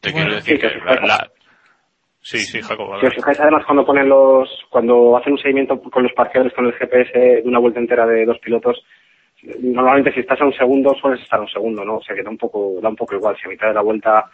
Te 0.00 0.10
Bueno, 0.10 0.26
quiero 0.26 0.36
decir 0.36 0.56
sí, 0.56 0.60
que 0.60 0.68
que- 0.68 0.84
la, 0.84 0.94
la- 1.06 1.30
Sí, 2.20 2.38
sí, 2.38 2.62
Jacob. 2.62 2.98
Si 3.00 3.06
os 3.06 3.14
fijáis 3.14 3.38
además 3.38 3.64
cuando 3.66 3.84
ponen 3.84 4.08
los, 4.08 4.48
cuando 4.70 5.14
hacen 5.18 5.34
un 5.34 5.38
seguimiento 5.38 5.78
con 5.78 6.02
los 6.02 6.12
parciales 6.14 6.54
con 6.54 6.64
el 6.64 6.72
GPS 6.72 7.12
de 7.18 7.42
una 7.44 7.58
vuelta 7.58 7.80
entera 7.80 8.06
de 8.06 8.24
dos 8.24 8.38
pilotos, 8.38 8.82
normalmente 9.60 10.10
si 10.14 10.20
estás 10.20 10.40
a 10.40 10.44
un 10.46 10.54
segundo 10.54 10.94
sueles 10.98 11.20
estar 11.20 11.38
a 11.38 11.42
un 11.42 11.48
segundo, 11.50 11.84
¿no? 11.84 11.96
O 11.96 12.02
sea 12.02 12.16
que 12.16 12.22
da 12.22 12.30
un 12.30 12.38
poco, 12.38 12.78
da 12.80 12.88
un 12.88 12.96
poco 12.96 13.14
igual. 13.14 13.36
Si 13.36 13.46
a 13.46 13.50
mitad 13.50 13.68
de 13.68 13.74
la 13.74 13.82
vuelta 13.82 14.24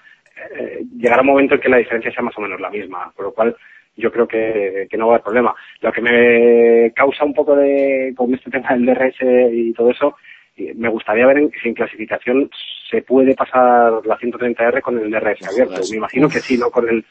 eh, 0.59 0.83
llegará 0.97 1.23
un 1.23 1.29
momento 1.29 1.55
en 1.55 1.61
que 1.61 1.69
la 1.69 1.79
diferencia 1.79 2.13
sea 2.13 2.23
más 2.23 2.37
o 2.37 2.41
menos 2.41 2.61
la 2.61 2.71
misma, 2.71 3.13
por 3.15 3.27
lo 3.27 3.33
cual 3.33 3.57
yo 3.97 4.11
creo 4.13 4.27
que, 4.27 4.87
que 4.91 4.97
no 4.97 5.07
va 5.09 5.13
a 5.13 5.15
haber 5.17 5.25
problema. 5.25 5.55
Lo 5.81 5.93
que 5.93 6.01
me 6.01 6.93
causa 6.95 7.25
un 7.25 7.35
poco 7.35 7.57
de, 7.57 8.13
con 8.17 8.33
este 8.33 8.51
tema 8.51 8.71
del 8.71 8.87
DRS 8.87 9.17
y 9.53 9.73
todo 9.75 9.91
eso, 9.91 10.17
y 10.57 10.73
me 10.75 10.89
gustaría 10.89 11.27
ver 11.27 11.39
en- 11.39 11.51
si 11.63 11.69
en 11.69 11.75
clasificación 11.75 12.51
se 12.91 13.03
puede 13.03 13.35
pasar 13.35 13.93
la 14.05 14.19
130R 14.19 14.81
con 14.83 14.99
el 14.99 15.11
DRS 15.11 15.43
abierto. 15.47 15.75
Me 15.91 15.97
imagino 15.99 16.29
que 16.29 16.41
sí, 16.41 16.57
¿no? 16.57 16.71
Con 16.71 16.89
el, 16.89 17.05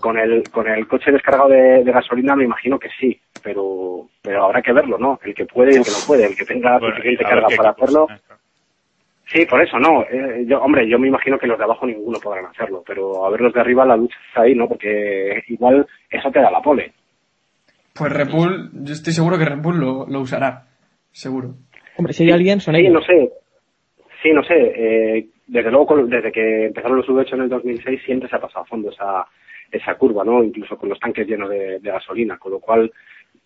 con 0.00 0.18
el, 0.18 0.50
con 0.50 0.66
el 0.68 0.86
coche 0.88 1.12
descargado 1.12 1.48
de, 1.48 1.84
de 1.84 1.92
gasolina 1.92 2.34
me 2.34 2.44
imagino 2.44 2.78
que 2.78 2.88
sí, 2.98 3.20
pero, 3.42 4.08
pero 4.22 4.44
habrá 4.44 4.60
que 4.62 4.72
verlo, 4.72 4.98
¿no? 4.98 5.20
El 5.24 5.34
que 5.34 5.46
puede 5.46 5.72
y 5.74 5.76
el 5.76 5.84
que 5.84 5.90
no 5.92 6.06
puede, 6.06 6.26
el 6.26 6.36
que 6.36 6.44
tenga 6.44 6.78
Bueno, 6.78 6.96
suficiente 6.96 7.24
carga 7.24 7.48
para 7.56 7.70
hacerlo. 7.70 8.08
eh. 8.10 8.34
Sí, 9.26 9.44
por 9.46 9.60
eso 9.62 9.78
no. 9.78 10.02
Eh, 10.02 10.44
yo, 10.46 10.60
hombre, 10.60 10.88
yo 10.88 10.98
me 10.98 11.08
imagino 11.08 11.38
que 11.38 11.46
los 11.48 11.58
de 11.58 11.64
abajo 11.64 11.84
ninguno 11.86 12.18
podrán 12.20 12.46
hacerlo, 12.46 12.82
pero 12.86 13.24
a 13.26 13.30
ver 13.30 13.40
los 13.40 13.52
de 13.52 13.60
arriba 13.60 13.84
la 13.84 13.96
lucha 13.96 14.16
está 14.28 14.42
ahí, 14.42 14.54
¿no? 14.54 14.68
Porque 14.68 15.42
igual 15.48 15.86
eso 16.10 16.30
te 16.30 16.40
da 16.40 16.50
la 16.50 16.62
pole. 16.62 16.92
Pues 17.94 18.12
Red 18.12 18.30
Bull, 18.30 18.70
yo 18.84 18.92
estoy 18.92 19.12
seguro 19.12 19.36
que 19.38 19.44
Red 19.44 19.58
Bull 19.62 19.78
lo, 19.80 20.06
lo 20.06 20.20
usará. 20.20 20.66
Seguro. 21.10 21.54
Hombre, 21.96 22.12
si 22.12 22.24
hay 22.24 22.30
alguien, 22.30 22.60
son 22.60 22.74
Sí, 22.74 22.80
ellos. 22.82 22.92
no 22.92 23.00
sé. 23.02 23.30
Sí, 24.22 24.30
no 24.32 24.44
sé. 24.44 24.54
Eh, 24.54 25.26
desde 25.46 25.70
luego, 25.70 25.86
con- 25.86 26.08
desde 26.10 26.30
que 26.30 26.66
empezaron 26.66 26.98
los 26.98 27.08
V8 27.08 27.34
en 27.34 27.40
el 27.42 27.48
2006, 27.48 28.02
siempre 28.04 28.28
se 28.28 28.36
ha 28.36 28.40
pasado 28.40 28.64
a 28.64 28.68
fondo 28.68 28.90
esa, 28.90 29.26
esa 29.72 29.94
curva, 29.94 30.24
¿no? 30.24 30.44
Incluso 30.44 30.76
con 30.76 30.88
los 30.88 31.00
tanques 31.00 31.26
llenos 31.26 31.48
de, 31.50 31.78
de 31.80 31.90
gasolina, 31.90 32.36
con 32.38 32.52
lo 32.52 32.60
cual 32.60 32.92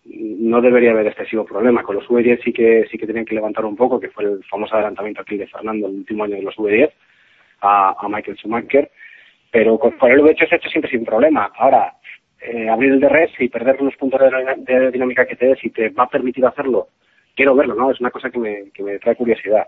no 0.05 0.61
debería 0.61 0.91
haber 0.91 1.07
excesivo 1.07 1.45
problema. 1.45 1.83
Con 1.83 1.95
los 1.95 2.07
V10 2.07 2.43
sí 2.43 2.53
que 2.53 2.87
sí 2.89 2.97
que 2.97 3.07
tenían 3.07 3.25
que 3.25 3.35
levantar 3.35 3.65
un 3.65 3.75
poco, 3.75 3.99
que 3.99 4.09
fue 4.09 4.23
el 4.23 4.43
famoso 4.45 4.75
adelantamiento 4.75 5.21
aquí 5.21 5.37
de 5.37 5.47
Fernando 5.47 5.87
el 5.87 5.95
último 5.95 6.23
año 6.23 6.35
de 6.35 6.41
los 6.41 6.55
V10 6.55 6.91
a, 7.61 8.07
Michael 8.09 8.37
Schumacher, 8.37 8.91
pero 9.51 9.77
con, 9.77 9.93
el 10.09 10.21
V8 10.21 10.49
se 10.49 10.55
ha 10.55 10.57
hecho 10.57 10.69
siempre 10.69 10.89
sin 10.89 11.05
problema. 11.05 11.51
Ahora, 11.55 11.93
eh, 12.41 12.67
abrir 12.69 12.93
el 12.93 12.99
DRS 12.99 13.39
y 13.39 13.49
perder 13.49 13.79
los 13.81 13.95
puntos 13.95 14.19
de, 14.19 14.29
de 14.29 14.73
aerodinámica 14.73 15.25
que 15.25 15.35
te 15.35 15.47
des 15.47 15.63
y 15.63 15.69
te 15.69 15.89
va 15.89 16.05
a 16.05 16.09
permitir 16.09 16.45
hacerlo, 16.45 16.87
quiero 17.35 17.55
verlo, 17.55 17.75
¿no? 17.75 17.91
Es 17.91 17.99
una 17.99 18.09
cosa 18.09 18.31
que 18.31 18.39
me, 18.39 18.71
que 18.73 18.81
me 18.81 18.97
trae 18.97 19.15
curiosidad. 19.15 19.67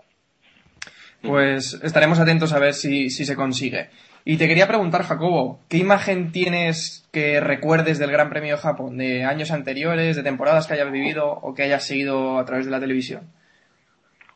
Pues 1.26 1.80
estaremos 1.82 2.20
atentos 2.20 2.52
a 2.52 2.58
ver 2.58 2.74
si, 2.74 3.10
si 3.10 3.24
se 3.24 3.36
consigue. 3.36 3.88
Y 4.26 4.38
te 4.38 4.48
quería 4.48 4.66
preguntar, 4.66 5.02
Jacobo, 5.02 5.58
¿qué 5.68 5.76
imagen 5.76 6.32
tienes 6.32 7.08
que 7.12 7.40
recuerdes 7.40 7.98
del 7.98 8.10
Gran 8.10 8.30
Premio 8.30 8.52
de 8.52 8.62
Japón? 8.62 8.96
¿De 8.96 9.24
años 9.24 9.50
anteriores, 9.50 10.16
de 10.16 10.22
temporadas 10.22 10.66
que 10.66 10.74
hayas 10.74 10.90
vivido 10.90 11.30
o 11.30 11.54
que 11.54 11.62
hayas 11.62 11.86
seguido 11.86 12.38
a 12.38 12.44
través 12.44 12.64
de 12.64 12.70
la 12.70 12.80
televisión? 12.80 13.24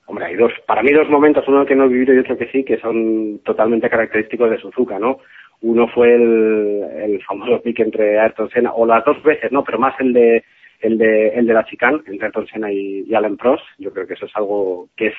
Hombre, 0.08 0.24
hay 0.24 0.36
dos, 0.36 0.52
para 0.66 0.82
mí 0.82 0.90
dos 0.90 1.08
momentos, 1.10 1.44
uno 1.48 1.66
que 1.66 1.74
no 1.74 1.84
he 1.84 1.88
vivido 1.88 2.14
y 2.14 2.18
otro 2.18 2.36
que 2.36 2.48
sí, 2.50 2.64
que 2.64 2.78
son 2.80 3.40
totalmente 3.44 3.90
característicos 3.90 4.50
de 4.50 4.58
Suzuka, 4.58 4.98
¿no? 4.98 5.18
Uno 5.60 5.86
fue 5.88 6.14
el, 6.14 7.20
famoso 7.26 7.60
pique 7.60 7.82
entre 7.82 8.18
Ayrton 8.18 8.48
Senna, 8.48 8.72
o 8.72 8.86
las 8.86 9.04
dos 9.04 9.22
veces, 9.22 9.52
¿no? 9.52 9.64
Pero 9.64 9.78
más 9.78 9.94
el 10.00 10.12
de 10.12 10.44
el 10.80 10.96
de, 10.96 11.28
el 11.30 11.46
de 11.46 11.52
la 11.52 11.64
chicane 11.64 11.98
entre 12.06 12.26
Ayrton 12.26 12.46
Senna 12.46 12.72
y, 12.72 13.14
Alain 13.14 13.36
Prost. 13.36 13.64
Yo 13.78 13.92
creo 13.92 14.06
que 14.06 14.14
eso 14.14 14.26
es 14.26 14.36
algo 14.36 14.88
que 14.96 15.08
es, 15.08 15.14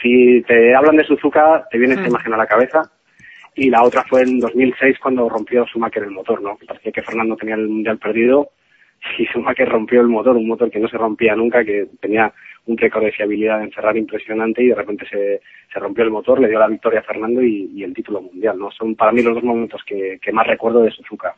si 0.00 0.42
te 0.42 0.74
hablan 0.74 0.96
de 0.96 1.04
Suzuka, 1.04 1.66
te 1.70 1.78
viene 1.78 1.94
esta 1.94 2.06
Hmm. 2.06 2.10
imagen 2.10 2.34
a 2.34 2.38
la 2.38 2.46
cabeza. 2.46 2.82
Y 3.54 3.68
la 3.68 3.82
otra 3.82 4.04
fue 4.08 4.22
en 4.22 4.38
2006 4.38 4.98
cuando 5.00 5.28
rompió 5.28 5.66
Schumacher 5.66 6.04
el 6.04 6.10
motor, 6.12 6.40
¿no? 6.40 6.56
Parecía 6.66 6.92
que 6.92 7.02
Fernando 7.02 7.36
tenía 7.36 7.56
el 7.56 7.68
mundial 7.68 7.98
perdido 7.98 8.50
y 9.18 9.24
Schumacher 9.32 9.68
rompió 9.68 10.00
el 10.00 10.08
motor, 10.08 10.36
un 10.36 10.46
motor 10.46 10.70
que 10.70 10.78
no 10.78 10.88
se 10.88 10.96
rompía 10.96 11.34
nunca, 11.34 11.64
que 11.64 11.88
tenía 12.00 12.32
un 12.66 12.76
récord 12.78 13.04
de 13.04 13.12
fiabilidad 13.12 13.62
en 13.62 13.72
Ferrari 13.72 13.98
impresionante 13.98 14.62
y 14.62 14.68
de 14.68 14.74
repente 14.74 15.06
se, 15.10 15.40
se 15.72 15.80
rompió 15.80 16.04
el 16.04 16.10
motor, 16.10 16.40
le 16.40 16.48
dio 16.48 16.58
la 16.58 16.68
victoria 16.68 17.00
a 17.00 17.02
Fernando 17.04 17.42
y, 17.42 17.70
y 17.74 17.82
el 17.82 17.92
título 17.94 18.22
mundial, 18.22 18.58
¿no? 18.58 18.70
Son 18.70 18.94
para 18.94 19.12
mí 19.12 19.22
los 19.22 19.34
dos 19.34 19.44
momentos 19.44 19.82
que, 19.84 20.18
que 20.22 20.32
más 20.32 20.46
recuerdo 20.46 20.82
de 20.82 20.90
Suzuka. 20.92 21.34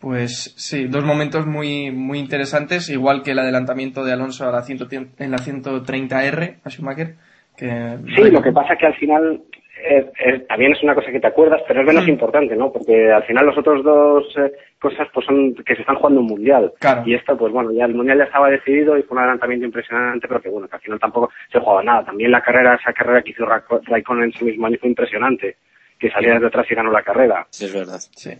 Pues 0.00 0.54
sí, 0.56 0.88
dos 0.88 1.04
momentos 1.04 1.46
muy, 1.46 1.92
muy 1.92 2.18
interesantes, 2.18 2.90
igual 2.90 3.22
que 3.22 3.30
el 3.30 3.38
adelantamiento 3.38 4.04
de 4.04 4.12
Alonso 4.12 4.48
a 4.48 4.50
la 4.50 4.62
100 4.62 5.12
en 5.18 5.30
la 5.30 5.38
130R 5.38 6.56
a 6.64 6.70
Schumacher. 6.70 7.14
Que 7.56 7.96
Sí, 8.14 8.30
lo 8.30 8.42
que 8.42 8.52
pasa 8.52 8.76
que 8.76 8.86
al 8.86 8.94
final 8.94 9.40
eh, 9.84 10.06
eh, 10.24 10.38
también 10.48 10.72
es 10.72 10.82
una 10.84 10.94
cosa 10.94 11.10
que 11.10 11.18
te 11.18 11.26
acuerdas, 11.26 11.60
pero 11.66 11.80
es 11.80 11.86
menos 11.86 12.06
Mm. 12.06 12.10
importante, 12.10 12.54
¿no? 12.56 12.72
Porque 12.72 13.10
al 13.10 13.24
final 13.24 13.46
los 13.46 13.58
otros 13.58 13.82
dos 13.82 14.24
eh, 14.36 14.52
cosas 14.78 15.08
pues 15.12 15.26
son 15.26 15.54
que 15.56 15.74
se 15.74 15.80
están 15.80 15.96
jugando 15.96 16.20
un 16.20 16.26
mundial. 16.28 16.72
Claro. 16.78 17.02
Y 17.04 17.14
esto, 17.14 17.36
pues 17.36 17.52
bueno, 17.52 17.72
ya 17.72 17.86
el 17.86 17.94
mundial 17.94 18.18
ya 18.18 18.24
estaba 18.24 18.48
decidido 18.48 18.96
y 18.96 19.02
fue 19.02 19.16
un 19.16 19.22
adelantamiento 19.24 19.66
impresionante, 19.66 20.28
pero 20.28 20.40
que 20.40 20.48
bueno, 20.50 20.68
que 20.68 20.76
al 20.76 20.82
final 20.82 21.00
tampoco 21.00 21.30
se 21.50 21.58
jugaba 21.58 21.82
nada. 21.82 22.04
También 22.04 22.30
la 22.30 22.40
carrera, 22.42 22.74
esa 22.80 22.92
carrera 22.92 23.22
que 23.22 23.30
hizo 23.30 23.44
Raikkonen 23.44 24.24
en 24.24 24.32
su 24.32 24.44
mismo 24.44 24.66
año 24.66 24.76
fue 24.80 24.88
impresionante, 24.88 25.56
que 25.98 26.10
salía 26.10 26.34
desde 26.34 26.46
atrás 26.46 26.66
y 26.70 26.74
ganó 26.76 26.92
la 26.92 27.02
carrera. 27.02 27.46
Sí, 27.50 27.64
es 27.64 27.74
verdad. 27.74 27.98
Sí. 28.14 28.30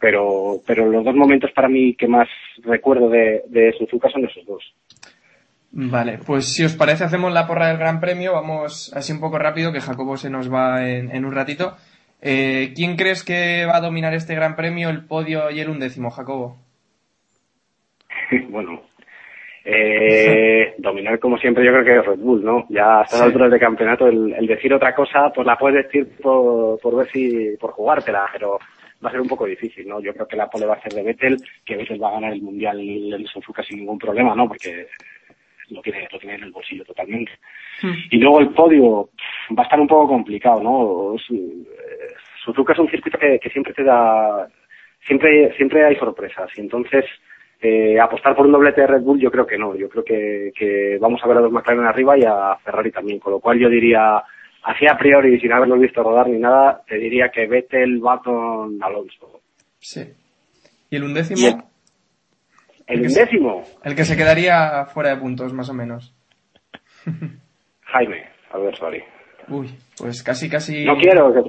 Pero, 0.00 0.56
pero 0.66 0.86
los 0.90 1.04
dos 1.04 1.14
momentos 1.14 1.52
para 1.52 1.68
mí 1.68 1.94
que 1.94 2.08
más 2.08 2.28
recuerdo 2.64 3.08
de, 3.08 3.42
de 3.48 3.72
Suzuka 3.78 4.08
son 4.08 4.24
esos 4.24 4.44
dos. 4.46 4.74
Vale, 5.74 6.18
pues 6.26 6.52
si 6.52 6.64
os 6.64 6.76
parece 6.76 7.04
hacemos 7.04 7.32
la 7.32 7.46
porra 7.46 7.68
del 7.68 7.78
Gran 7.78 7.98
Premio, 7.98 8.34
vamos 8.34 8.92
así 8.94 9.12
un 9.12 9.20
poco 9.20 9.38
rápido, 9.38 9.72
que 9.72 9.80
Jacobo 9.80 10.16
se 10.18 10.28
nos 10.28 10.52
va 10.52 10.86
en, 10.86 11.10
en 11.14 11.24
un 11.24 11.32
ratito. 11.32 11.76
Eh, 12.20 12.72
¿Quién 12.76 12.96
crees 12.96 13.24
que 13.24 13.64
va 13.66 13.76
a 13.78 13.80
dominar 13.80 14.12
este 14.14 14.34
gran 14.34 14.54
premio, 14.54 14.90
el 14.90 15.06
podio 15.06 15.50
y 15.50 15.60
el 15.60 15.70
undécimo, 15.70 16.10
Jacobo? 16.10 16.58
bueno, 18.50 18.82
eh, 19.64 20.74
dominar 20.78 21.18
como 21.18 21.38
siempre 21.38 21.64
yo 21.64 21.72
creo 21.72 21.84
que 21.84 21.98
es 21.98 22.06
Red 22.06 22.18
Bull, 22.22 22.44
¿no? 22.44 22.66
Ya 22.68 23.00
a 23.00 23.02
estas 23.04 23.20
Sí. 23.20 23.24
alturas 23.24 23.50
de 23.50 23.58
campeonato 23.58 24.06
el, 24.06 24.34
el 24.34 24.46
decir 24.46 24.72
otra 24.74 24.94
cosa, 24.94 25.32
pues 25.34 25.46
la 25.46 25.56
puedes 25.56 25.84
decir 25.86 26.06
por, 26.22 26.78
por 26.80 26.96
ver 26.96 27.08
si, 27.10 27.56
por 27.58 27.72
jugártela, 27.72 28.26
pero 28.32 28.58
va 29.04 29.08
a 29.08 29.10
ser 29.12 29.20
un 29.20 29.28
poco 29.28 29.46
difícil, 29.46 29.88
¿no? 29.88 30.00
Yo 30.00 30.12
creo 30.14 30.28
que 30.28 30.36
la 30.36 30.48
pole 30.48 30.66
va 30.66 30.74
a 30.74 30.80
ser 30.82 30.92
de 30.92 31.02
Vettel, 31.02 31.42
que 31.64 31.76
Vettel 31.76 32.00
va 32.02 32.10
a 32.10 32.14
ganar 32.14 32.32
el 32.34 32.42
mundial 32.42 32.78
en 32.80 33.26
Suzuka 33.26 33.62
sin 33.64 33.78
ningún 33.78 33.98
problema, 33.98 34.34
¿no? 34.36 34.46
Porque 34.46 34.86
lo 35.72 35.82
tiene, 35.82 36.08
lo 36.10 36.18
tiene 36.18 36.36
en 36.36 36.44
el 36.44 36.52
bolsillo 36.52 36.84
totalmente. 36.84 37.32
Y 38.10 38.18
luego 38.18 38.40
el 38.40 38.50
podio 38.50 39.08
pff, 39.16 39.58
va 39.58 39.62
a 39.62 39.64
estar 39.64 39.80
un 39.80 39.88
poco 39.88 40.08
complicado, 40.08 40.62
¿no? 40.62 41.16
Es, 41.16 41.22
eh, 41.30 41.66
Suzuka 42.44 42.72
es 42.72 42.78
un 42.78 42.90
circuito 42.90 43.18
que, 43.18 43.38
que 43.38 43.50
siempre 43.50 43.72
te 43.72 43.84
da, 43.84 44.48
siempre, 45.06 45.54
siempre 45.56 45.84
hay 45.84 45.96
sorpresas 45.96 46.50
y 46.56 46.60
entonces 46.60 47.04
eh, 47.60 47.98
apostar 48.00 48.34
por 48.34 48.46
un 48.46 48.52
doblete 48.52 48.80
de 48.80 48.86
Red 48.88 49.02
Bull 49.02 49.20
yo 49.20 49.30
creo 49.30 49.46
que 49.46 49.58
no, 49.58 49.76
yo 49.76 49.88
creo 49.88 50.04
que, 50.04 50.52
que 50.56 50.98
vamos 51.00 51.20
a 51.22 51.28
ver 51.28 51.38
a 51.38 51.40
los 51.40 51.52
McLaren 51.52 51.86
arriba 51.86 52.18
y 52.18 52.24
a 52.24 52.56
Ferrari 52.64 52.90
también, 52.90 53.20
con 53.20 53.32
lo 53.32 53.40
cual 53.40 53.58
yo 53.58 53.68
diría, 53.68 54.22
así 54.64 54.86
a 54.86 54.98
priori, 54.98 55.38
sin 55.40 55.52
haberlo 55.52 55.78
visto 55.78 56.02
rodar 56.02 56.28
ni 56.28 56.38
nada, 56.38 56.82
te 56.86 56.96
diría 56.96 57.30
que 57.30 57.46
Vettel 57.46 58.04
va 58.04 58.20
con 58.20 58.82
Alonso. 58.82 59.40
Sí. 59.78 60.02
¿Y 60.90 60.96
el 60.96 61.04
undécimo? 61.04 61.71
El- 62.86 63.00
El 63.00 63.06
undécimo, 63.06 63.62
El 63.84 63.94
que 63.94 64.04
se 64.04 64.16
quedaría 64.16 64.86
fuera 64.86 65.10
de 65.10 65.16
puntos, 65.20 65.52
más 65.52 65.68
o 65.70 65.74
menos. 65.74 66.14
Jaime, 67.82 68.24
a 68.52 68.58
ver, 68.58 68.76
sorry. 68.76 69.02
Uy, 69.48 69.68
pues 69.98 70.22
casi, 70.22 70.48
casi... 70.48 70.84
No 70.84 70.96
quiero 70.96 71.32
que, 71.32 71.40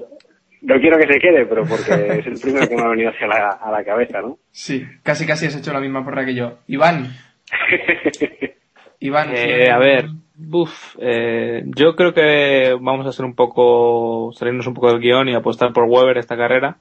no 0.61 0.75
quiero 0.79 0.97
que 0.97 1.13
se 1.13 1.19
quede, 1.19 1.45
pero 1.45 1.63
porque 1.65 1.91
es 2.19 2.25
el 2.27 2.39
primero 2.41 2.67
que 2.67 2.75
me 2.75 2.81
ha 2.83 2.87
venido 2.89 3.09
hacia 3.11 3.27
la, 3.27 3.49
a 3.61 3.71
la 3.71 3.83
cabeza, 3.83 4.21
¿no? 4.21 4.37
Sí, 4.51 4.83
casi, 5.03 5.25
casi 5.25 5.45
has 5.45 5.55
hecho 5.55 5.71
la 5.73 5.79
misma 5.79 6.03
porra 6.03 6.25
que 6.25 6.33
yo. 6.35 6.57
Iván, 6.67 7.07
Iván. 8.99 9.29
Eh, 9.35 9.43
¿quién- 9.65 9.71
a 9.71 9.77
ver, 9.79 10.05
buf, 10.35 10.95
eh, 10.99 11.63
yo 11.75 11.95
creo 11.95 12.13
que 12.13 12.75
vamos 12.79 13.05
a 13.05 13.11
ser 13.11 13.25
un 13.25 13.35
poco, 13.35 14.31
salirnos 14.33 14.65
un 14.67 14.73
poco 14.73 14.89
del 14.91 14.99
guion 15.01 15.29
y 15.29 15.35
apostar 15.35 15.71
por 15.73 15.85
Weber 15.87 16.17
esta 16.17 16.35
carrera. 16.37 16.77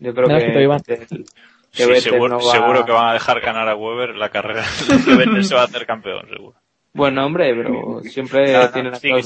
Yo 0.00 0.12
creo 0.14 0.26
que, 0.28 0.62
Iván. 0.62 0.82
Que 1.76 1.84
Sí, 1.84 1.88
Vettel 1.88 2.12
seguro, 2.12 2.38
no 2.38 2.44
va- 2.46 2.52
seguro 2.52 2.84
que 2.84 2.92
van 2.92 3.08
a 3.10 3.12
dejar 3.12 3.40
ganar 3.40 3.68
a 3.68 3.76
Weber 3.76 4.16
la 4.16 4.30
carrera. 4.30 4.64
que 5.04 5.14
Vettel 5.14 5.44
se 5.44 5.54
va 5.54 5.62
a 5.62 5.64
hacer 5.64 5.86
campeón, 5.86 6.26
seguro. 6.28 6.54
Bueno, 6.92 7.26
hombre, 7.26 7.54
pero 7.54 8.00
siempre 8.04 8.52
No, 8.52 8.62
no, 8.62 8.70
tienen 8.70 8.92
la 8.92 8.98
sigue, 8.98 9.22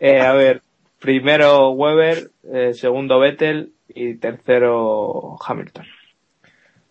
Eh, 0.00 0.20
a 0.20 0.32
ver, 0.32 0.60
primero 1.00 1.70
Weber, 1.70 2.30
eh, 2.52 2.74
segundo 2.74 3.18
Vettel 3.18 3.72
y 3.88 4.14
tercero 4.14 5.36
Hamilton. 5.46 5.86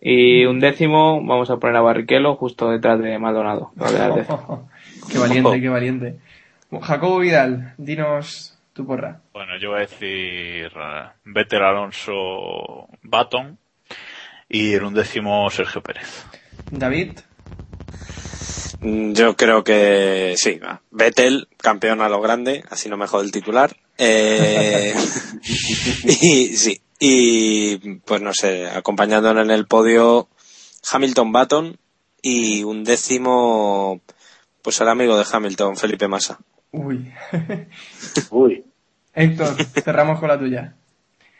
Y 0.01 0.45
un 0.45 0.59
décimo 0.59 1.23
vamos 1.23 1.49
a 1.49 1.57
poner 1.57 1.75
a 1.77 1.81
Barrichello 1.81 2.35
justo 2.35 2.69
detrás 2.69 2.99
de 2.99 3.17
Maldonado. 3.19 3.71
qué 5.11 5.17
valiente, 5.17 5.61
qué 5.61 5.69
valiente. 5.69 6.15
Jacobo 6.81 7.19
Vidal, 7.19 7.73
dinos 7.77 8.52
tu 8.73 8.85
porra. 8.85 9.21
Bueno, 9.31 9.57
yo 9.59 9.69
voy 9.69 9.77
a 9.77 9.81
decir 9.81 10.71
eh, 10.75 11.09
Vettel 11.25 11.63
Alonso 11.63 12.87
Baton 13.03 13.57
y 14.49 14.73
el 14.73 14.83
undécimo 14.83 15.49
Sergio 15.49 15.81
Pérez. 15.81 16.25
David, 16.71 17.19
Yo 18.81 19.35
creo 19.35 19.63
que 19.63 20.33
sí, 20.37 20.59
va. 20.59 20.81
Vettel, 20.91 21.47
campeón 21.57 22.01
a 22.01 22.09
lo 22.09 22.19
grande, 22.19 22.63
así 22.69 22.89
no 22.89 22.97
me 22.97 23.07
jode 23.07 23.25
el 23.25 23.31
titular. 23.31 23.75
Eh, 23.97 24.93
y 26.03 26.47
sí, 26.57 26.81
y 26.99 27.77
pues 27.99 28.21
no 28.21 28.33
sé, 28.33 28.67
acompañándolo 28.69 29.41
en 29.41 29.51
el 29.51 29.67
podio 29.67 30.29
Hamilton 30.91 31.31
Baton 31.31 31.77
y 32.21 32.63
un 32.63 32.83
décimo, 32.83 34.01
pues 34.61 34.81
el 34.81 34.89
amigo 34.89 35.17
de 35.17 35.25
Hamilton, 35.31 35.77
Felipe 35.77 36.07
Massa. 36.07 36.39
Uy. 36.73 37.11
Uy, 38.31 38.63
Héctor, 39.13 39.55
cerramos 39.83 40.19
con 40.19 40.27
la 40.27 40.37
tuya. 40.37 40.73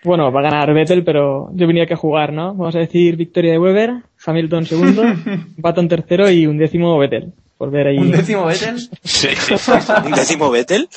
Bueno, 0.04 0.32
va 0.32 0.42
a 0.42 0.44
ganar 0.44 0.74
Vettel, 0.74 1.04
pero 1.04 1.50
yo 1.54 1.66
venía 1.66 1.84
aquí 1.84 1.94
a 1.94 1.98
jugar, 1.98 2.34
¿no? 2.34 2.54
Vamos 2.54 2.76
a 2.76 2.80
decir 2.80 3.16
victoria 3.16 3.54
de 3.54 3.60
Weber, 3.60 4.04
Hamilton 4.26 4.66
segundo, 4.66 5.04
Baton 5.58 5.88
tercero 5.88 6.30
y 6.30 6.46
un 6.46 6.58
décimo 6.58 6.98
Vettel. 6.98 7.34
Por 7.58 7.72
ver 7.72 7.88
ahí. 7.88 7.98
¿Un 7.98 8.12
décimo 8.12 8.46
Vettel? 8.46 8.80
Sí, 9.04 9.30
¿Un 10.06 10.12
décimo 10.12 10.52
Vettel? 10.52 10.90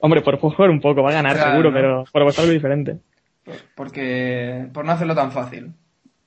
Hombre, 0.00 0.22
por 0.22 0.38
jugar 0.38 0.70
un 0.70 0.80
poco, 0.80 1.02
va 1.02 1.10
a 1.10 1.14
ganar 1.14 1.34
Claro, 1.36 1.50
seguro, 1.50 1.70
¿no? 1.70 1.76
pero 1.76 2.04
por 2.10 2.22
apostar 2.22 2.44
algo 2.44 2.54
diferente. 2.54 2.98
Porque, 3.74 4.66
por 4.72 4.84
no 4.84 4.92
hacerlo 4.92 5.14
tan 5.14 5.32
fácil. 5.32 5.72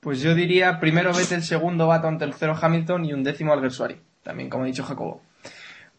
Pues 0.00 0.22
yo 0.22 0.34
diría 0.34 0.80
primero 0.80 1.12
Vettel, 1.12 1.42
segundo 1.42 1.86
Baton, 1.88 2.18
tercero 2.18 2.56
Hamilton 2.60 3.04
y 3.04 3.12
un 3.12 3.24
décimo 3.24 3.52
Alguersuari. 3.52 3.96
También, 4.22 4.48
como 4.48 4.64
ha 4.64 4.66
dicho 4.66 4.84
Jacobo. 4.84 5.20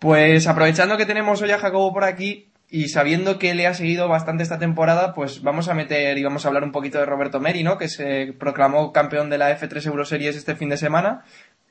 Pues 0.01 0.48
aprovechando 0.48 0.98
que 0.98 1.05
tenemos 1.05 1.43
hoy 1.43 1.51
a 1.51 1.60
Jacobo 1.60 1.93
por 1.93 2.05
aquí 2.05 2.50
y 2.67 2.88
sabiendo 2.88 3.38
que 3.38 3.53
le 3.53 3.67
ha 3.67 3.75
seguido 3.75 4.08
bastante 4.08 4.41
esta 4.41 4.58
temporada, 4.58 5.13
pues 5.13 5.43
vamos 5.43 5.67
a 5.67 5.75
meter 5.75 6.17
y 6.17 6.24
vamos 6.24 6.43
a 6.43 6.48
hablar 6.48 6.63
un 6.63 6.72
poquito 6.72 6.98
de 6.98 7.05
Roberto 7.05 7.39
Meri, 7.39 7.63
¿no? 7.63 7.77
Que 7.77 7.88
se 7.88 8.34
proclamó 8.34 8.93
campeón 8.93 9.29
de 9.29 9.38
la 9.38 9.55
F3 9.55 9.86
Euroseries 9.86 10.36
este 10.36 10.55
fin 10.55 10.70
de 10.70 10.77
semana 10.77 11.24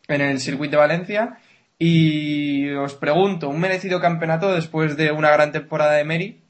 en 0.06 0.20
el 0.20 0.38
circuito 0.38 0.76
de 0.76 0.76
Valencia. 0.76 1.38
Y 1.76 2.70
os 2.70 2.94
pregunto, 2.94 3.48
un 3.48 3.58
merecido 3.58 4.00
campeonato 4.00 4.54
después 4.54 4.96
de 4.96 5.10
una 5.10 5.32
gran 5.32 5.50
temporada 5.50 5.94
de 5.94 6.04
Meri. 6.04 6.40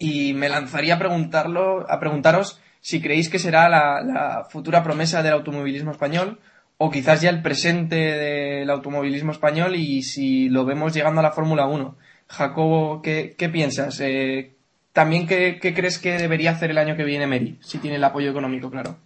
Y 0.00 0.34
me 0.34 0.48
lanzaría 0.48 0.96
a 0.96 0.98
preguntarlo, 0.98 1.88
a 1.88 2.00
preguntaros 2.00 2.60
si 2.80 3.00
creéis 3.00 3.28
que 3.28 3.38
será 3.38 3.68
la, 3.68 4.02
la 4.02 4.46
futura 4.50 4.82
promesa 4.82 5.22
del 5.22 5.34
automovilismo 5.34 5.92
español 5.92 6.40
o 6.78 6.90
quizás 6.90 7.20
ya 7.20 7.30
el 7.30 7.42
presente 7.42 7.96
del 7.96 8.70
automovilismo 8.70 9.32
español 9.32 9.74
y 9.74 10.02
si 10.02 10.48
lo 10.48 10.64
vemos 10.64 10.94
llegando 10.94 11.20
a 11.20 11.24
la 11.24 11.32
Fórmula 11.32 11.66
1. 11.66 11.96
Jacobo, 12.28 13.02
¿qué, 13.02 13.34
qué 13.36 13.48
piensas? 13.48 14.00
Eh, 14.00 14.52
También, 14.92 15.26
¿qué, 15.26 15.58
¿qué 15.60 15.74
crees 15.74 15.98
que 15.98 16.12
debería 16.12 16.52
hacer 16.52 16.70
el 16.70 16.78
año 16.78 16.96
que 16.96 17.04
viene 17.04 17.26
Meri? 17.26 17.56
Si 17.60 17.78
tiene 17.80 17.96
el 17.96 18.04
apoyo 18.04 18.30
económico, 18.30 18.70
claro. 18.70 18.96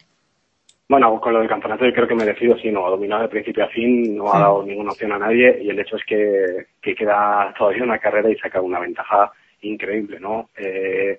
Bueno, 0.88 1.18
con 1.20 1.32
lo 1.32 1.38
del 1.38 1.48
campeonato 1.48 1.86
yo 1.86 1.92
creo 1.94 2.06
que 2.06 2.14
merecido, 2.14 2.58
sí, 2.58 2.70
no 2.70 2.86
ha 2.86 2.90
dominado 2.90 3.22
de 3.22 3.28
principio 3.28 3.64
a 3.64 3.68
fin, 3.68 4.14
no 4.16 4.34
ha 4.34 4.38
dado 4.38 4.62
ninguna 4.62 4.90
opción 4.90 5.12
a 5.12 5.18
nadie 5.18 5.62
y 5.62 5.70
el 5.70 5.78
hecho 5.78 5.96
es 5.96 6.04
que, 6.04 6.66
que 6.82 6.94
queda 6.94 7.54
todavía 7.56 7.84
una 7.84 7.98
carrera 7.98 8.28
y 8.30 8.36
saca 8.36 8.60
una 8.60 8.80
ventaja 8.80 9.32
increíble, 9.62 10.20
¿no? 10.20 10.50
Eh, 10.58 11.18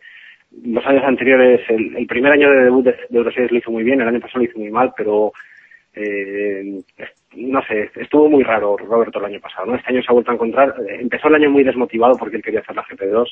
los 0.63 0.85
años 0.85 1.03
anteriores, 1.05 1.61
el, 1.69 1.95
el 1.97 2.05
primer 2.05 2.33
año 2.33 2.51
de 2.51 2.65
debut 2.65 2.85
de, 2.85 2.91
de 3.09 3.17
Euroseries 3.17 3.51
lo 3.51 3.57
hizo 3.57 3.71
muy 3.71 3.83
bien, 3.83 4.01
el 4.01 4.07
año 4.07 4.19
pasado 4.19 4.39
lo 4.43 4.45
hizo 4.45 4.59
muy 4.59 4.69
mal, 4.69 4.93
pero 4.95 5.33
eh, 5.95 6.81
no 7.35 7.61
sé, 7.63 7.89
estuvo 7.95 8.29
muy 8.29 8.43
raro 8.43 8.77
Roberto 8.77 9.19
el 9.19 9.25
año 9.25 9.39
pasado, 9.39 9.65
¿no? 9.67 9.75
Este 9.75 9.91
año 9.91 10.01
se 10.01 10.07
ha 10.09 10.13
vuelto 10.13 10.31
a 10.31 10.35
encontrar, 10.35 10.75
eh, 10.87 10.97
empezó 11.01 11.27
el 11.27 11.35
año 11.35 11.49
muy 11.49 11.63
desmotivado 11.63 12.15
porque 12.17 12.37
él 12.37 12.43
quería 12.43 12.59
hacer 12.61 12.75
la 12.75 12.83
GP2, 12.85 13.27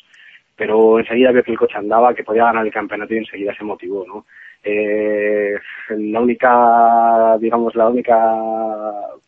pero 0.55 0.99
enseguida 0.99 1.31
vio 1.31 1.43
que 1.43 1.51
el 1.51 1.57
coche 1.57 1.77
andaba, 1.77 2.13
que 2.13 2.23
podía 2.23 2.45
ganar 2.45 2.65
el 2.65 2.71
campeonato 2.73 3.13
y 3.13 3.17
enseguida 3.19 3.53
se 3.55 3.63
motivó, 3.63 4.05
¿no? 4.07 4.25
Eh, 4.63 5.55
la 5.97 6.19
única, 6.21 7.37
digamos, 7.39 7.73
la 7.75 7.87
única 7.89 8.15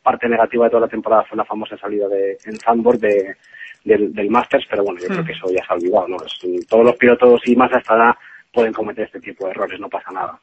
parte 0.04 0.28
negativa 0.30 0.66
de 0.66 0.70
toda 0.72 0.82
la 0.82 0.88
temporada 0.88 1.24
fue 1.24 1.38
la 1.38 1.46
famosa 1.46 1.78
salida 1.78 2.08
de, 2.08 2.38
en 2.46 2.60
Zandvoort 2.60 3.00
de, 3.00 3.36
del, 3.84 4.14
del 4.14 4.30
Masters, 4.30 4.66
pero 4.70 4.84
bueno, 4.84 5.00
yo 5.00 5.08
creo 5.08 5.26
que 5.26 5.32
eso 5.34 5.50
ya 5.52 5.66
se 5.66 5.74
ha 5.74 5.76
olvidado, 5.76 6.08
¿no? 6.08 6.24
Es- 6.24 6.68
todos 6.68 6.86
los 6.86 6.96
pilotos 6.98 7.42
y 7.48 7.56
más 7.56 7.72
hasta 7.74 7.94
ahora 7.94 8.18
pueden 8.52 8.74
cometer 8.74 9.06
este 9.06 9.20
tipo 9.20 9.46
de 9.46 9.52
errores, 9.52 9.80
no 9.80 9.90
pasa 9.90 10.12
nada. 10.12 10.38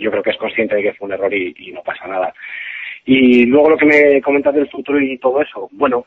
Yo 0.00 0.10
creo 0.10 0.22
que 0.22 0.30
es 0.30 0.36
consciente 0.36 0.74
de 0.76 0.82
que 0.82 0.92
fue 0.94 1.06
un 1.06 1.12
error 1.12 1.32
y, 1.32 1.72
no 1.72 1.82
pasa 1.82 2.06
nada. 2.06 2.32
Y 3.04 3.46
luego 3.46 3.70
lo 3.70 3.76
que 3.76 3.86
me 3.86 4.20
comentas 4.22 4.54
del 4.54 4.68
futuro 4.68 5.00
y 5.00 5.18
todo 5.18 5.40
eso, 5.40 5.68
bueno, 5.72 6.04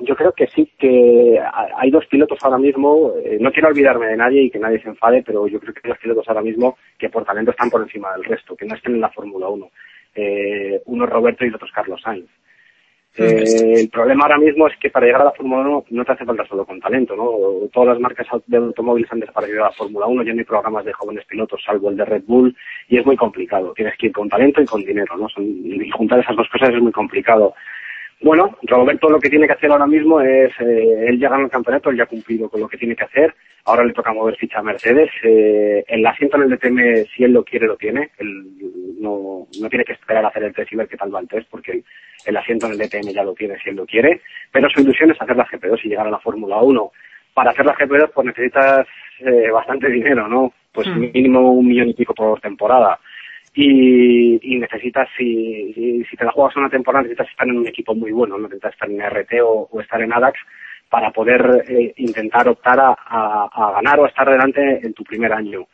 yo 0.00 0.14
creo 0.14 0.32
que 0.32 0.46
sí, 0.48 0.70
que 0.78 1.38
ha- 1.40 1.68
hay 1.76 1.90
dos 1.90 2.04
pilotos 2.06 2.38
ahora 2.42 2.58
mismo, 2.58 3.14
eh, 3.24 3.38
no 3.40 3.50
quiero 3.50 3.68
olvidarme 3.68 4.06
de 4.08 4.16
nadie 4.16 4.42
y 4.42 4.50
que 4.50 4.58
nadie 4.58 4.80
se 4.82 4.88
enfade, 4.88 5.22
pero 5.22 5.46
yo 5.48 5.58
creo 5.58 5.72
que 5.72 5.80
hay 5.84 5.90
dos 5.90 5.98
pilotos 5.98 6.28
ahora 6.28 6.42
mismo 6.42 6.76
que 6.98 7.08
por 7.08 7.24
talento 7.24 7.52
están 7.52 7.70
por 7.70 7.80
encima 7.82 8.12
del 8.12 8.24
resto, 8.24 8.54
que 8.56 8.66
no 8.66 8.74
estén 8.74 8.94
en 8.96 9.00
la 9.00 9.10
Fórmula 9.10 9.48
1. 9.48 9.70
Eh, 10.14 10.82
uno 10.86 11.04
es 11.04 11.10
Roberto 11.10 11.44
y 11.44 11.48
el 11.48 11.54
otro 11.54 11.66
es 11.66 11.72
Carlos 11.72 12.00
Sainz. 12.02 12.28
Eh, 13.18 13.80
el 13.80 13.88
problema 13.88 14.24
ahora 14.24 14.38
mismo 14.38 14.66
es 14.68 14.76
que 14.78 14.90
para 14.90 15.06
llegar 15.06 15.22
a 15.22 15.26
la 15.26 15.32
Fórmula 15.32 15.62
1 15.62 15.84
no 15.90 16.04
te 16.04 16.12
hace 16.12 16.24
falta 16.24 16.44
solo 16.46 16.64
con 16.66 16.80
talento, 16.80 17.16
¿no? 17.16 17.30
Todas 17.72 17.88
las 17.90 18.00
marcas 18.00 18.26
de 18.46 18.56
automóviles 18.58 19.10
han 19.10 19.20
desaparecido 19.20 19.58
de 19.58 19.64
la 19.64 19.72
Fórmula 19.72 20.06
1, 20.06 20.22
ya 20.22 20.32
no 20.34 20.38
hay 20.40 20.44
programas 20.44 20.84
de 20.84 20.92
jóvenes 20.92 21.24
pilotos 21.26 21.62
salvo 21.64 21.90
el 21.90 21.96
de 21.96 22.04
Red 22.04 22.24
Bull 22.26 22.54
y 22.88 22.98
es 22.98 23.06
muy 23.06 23.16
complicado. 23.16 23.72
Tienes 23.74 23.96
que 23.96 24.06
ir 24.06 24.12
con 24.12 24.28
talento 24.28 24.60
y 24.60 24.66
con 24.66 24.84
dinero, 24.84 25.16
¿no? 25.16 25.28
Son- 25.28 25.44
y 25.46 25.90
juntar 25.90 26.20
esas 26.20 26.36
dos 26.36 26.48
cosas 26.50 26.70
es 26.74 26.80
muy 26.82 26.92
complicado. 26.92 27.54
Bueno, 28.22 28.56
Roberto 28.62 29.10
lo 29.10 29.20
que 29.20 29.28
tiene 29.28 29.46
que 29.46 29.52
hacer 29.52 29.70
ahora 29.70 29.86
mismo 29.86 30.20
es, 30.22 30.50
eh, 30.60 31.04
él 31.08 31.18
ya 31.20 31.28
ganó 31.28 31.44
el 31.44 31.50
campeonato, 31.50 31.90
él 31.90 31.98
ya 31.98 32.04
ha 32.04 32.06
cumplido 32.06 32.48
con 32.48 32.60
lo 32.60 32.68
que 32.68 32.78
tiene 32.78 32.96
que 32.96 33.04
hacer, 33.04 33.34
ahora 33.66 33.84
le 33.84 33.92
toca 33.92 34.12
mover 34.12 34.36
ficha 34.36 34.60
a 34.60 34.62
Mercedes, 34.62 35.10
eh, 35.22 35.84
el 35.86 36.06
asiento 36.06 36.36
en 36.38 36.44
el 36.44 36.48
DTM, 36.50 37.04
si 37.14 37.24
él 37.24 37.32
lo 37.32 37.44
quiere, 37.44 37.66
lo 37.66 37.76
tiene, 37.76 38.10
él 38.18 38.46
no, 39.00 39.46
no 39.60 39.68
tiene 39.68 39.84
que 39.84 39.92
esperar 39.92 40.24
a 40.24 40.28
hacer 40.28 40.44
el 40.44 40.54
test 40.54 40.72
y 40.72 40.76
ver 40.76 40.88
qué 40.88 40.96
tal 40.96 41.14
va 41.14 41.20
el 41.20 41.28
test, 41.28 41.46
porque 41.50 41.82
el, 42.26 42.36
asiento 42.36 42.66
en 42.66 42.72
el 42.72 42.78
DTM 42.78 43.12
ya 43.14 43.22
lo 43.24 43.34
tiene 43.34 43.58
si 43.58 43.70
él 43.70 43.76
lo 43.76 43.86
quiere, 43.86 44.20
pero 44.52 44.68
su 44.68 44.80
ilusión 44.80 45.10
es 45.10 45.20
hacer 45.20 45.36
la 45.36 45.46
GP2 45.46 45.80
y 45.84 45.88
llegar 45.88 46.06
a 46.06 46.10
la 46.10 46.18
Fórmula 46.20 46.58
1. 46.62 46.92
para 47.34 47.50
hacer 47.50 47.66
la 47.66 47.74
GP2 47.76 48.10
pues 48.14 48.26
necesitas 48.26 48.86
eh, 49.20 49.50
bastante 49.50 49.88
dinero, 49.90 50.26
¿no? 50.28 50.52
Pues 50.72 50.88
Hmm. 50.88 51.00
mínimo 51.12 51.52
un 51.52 51.66
millón 51.66 51.88
y 51.88 51.94
pico 51.94 52.14
por 52.14 52.40
temporada. 52.40 52.98
Y, 53.54 54.38
y 54.42 54.58
necesitas, 54.58 55.08
si, 55.16 55.72
si- 55.74 56.04
si 56.04 56.16
te 56.16 56.24
la 56.24 56.30
juegas 56.32 56.56
una 56.56 56.68
temporada, 56.68 57.02
necesitas 57.02 57.30
estar 57.30 57.48
en 57.48 57.56
un 57.58 57.66
equipo 57.66 57.94
muy 57.94 58.12
bueno, 58.12 58.36
no 58.36 58.44
necesitas 58.44 58.72
estar 58.74 58.90
en 58.90 59.00
RT 59.00 59.40
o, 59.42 59.68
o 59.70 59.80
estar 59.80 60.00
en 60.02 60.12
ADAX 60.12 60.38
para 60.90 61.10
poder 61.10 61.64
eh, 61.68 61.92
intentar 61.96 62.48
optar 62.48 62.78
a, 62.80 62.94
a- 63.06 63.48
a 63.52 63.72
ganar 63.72 63.98
o 64.00 64.04
a 64.04 64.08
estar 64.08 64.28
delante 64.30 64.80
en 64.86 64.92
tu 64.92 65.04
primer 65.04 65.32
año. 65.32 65.66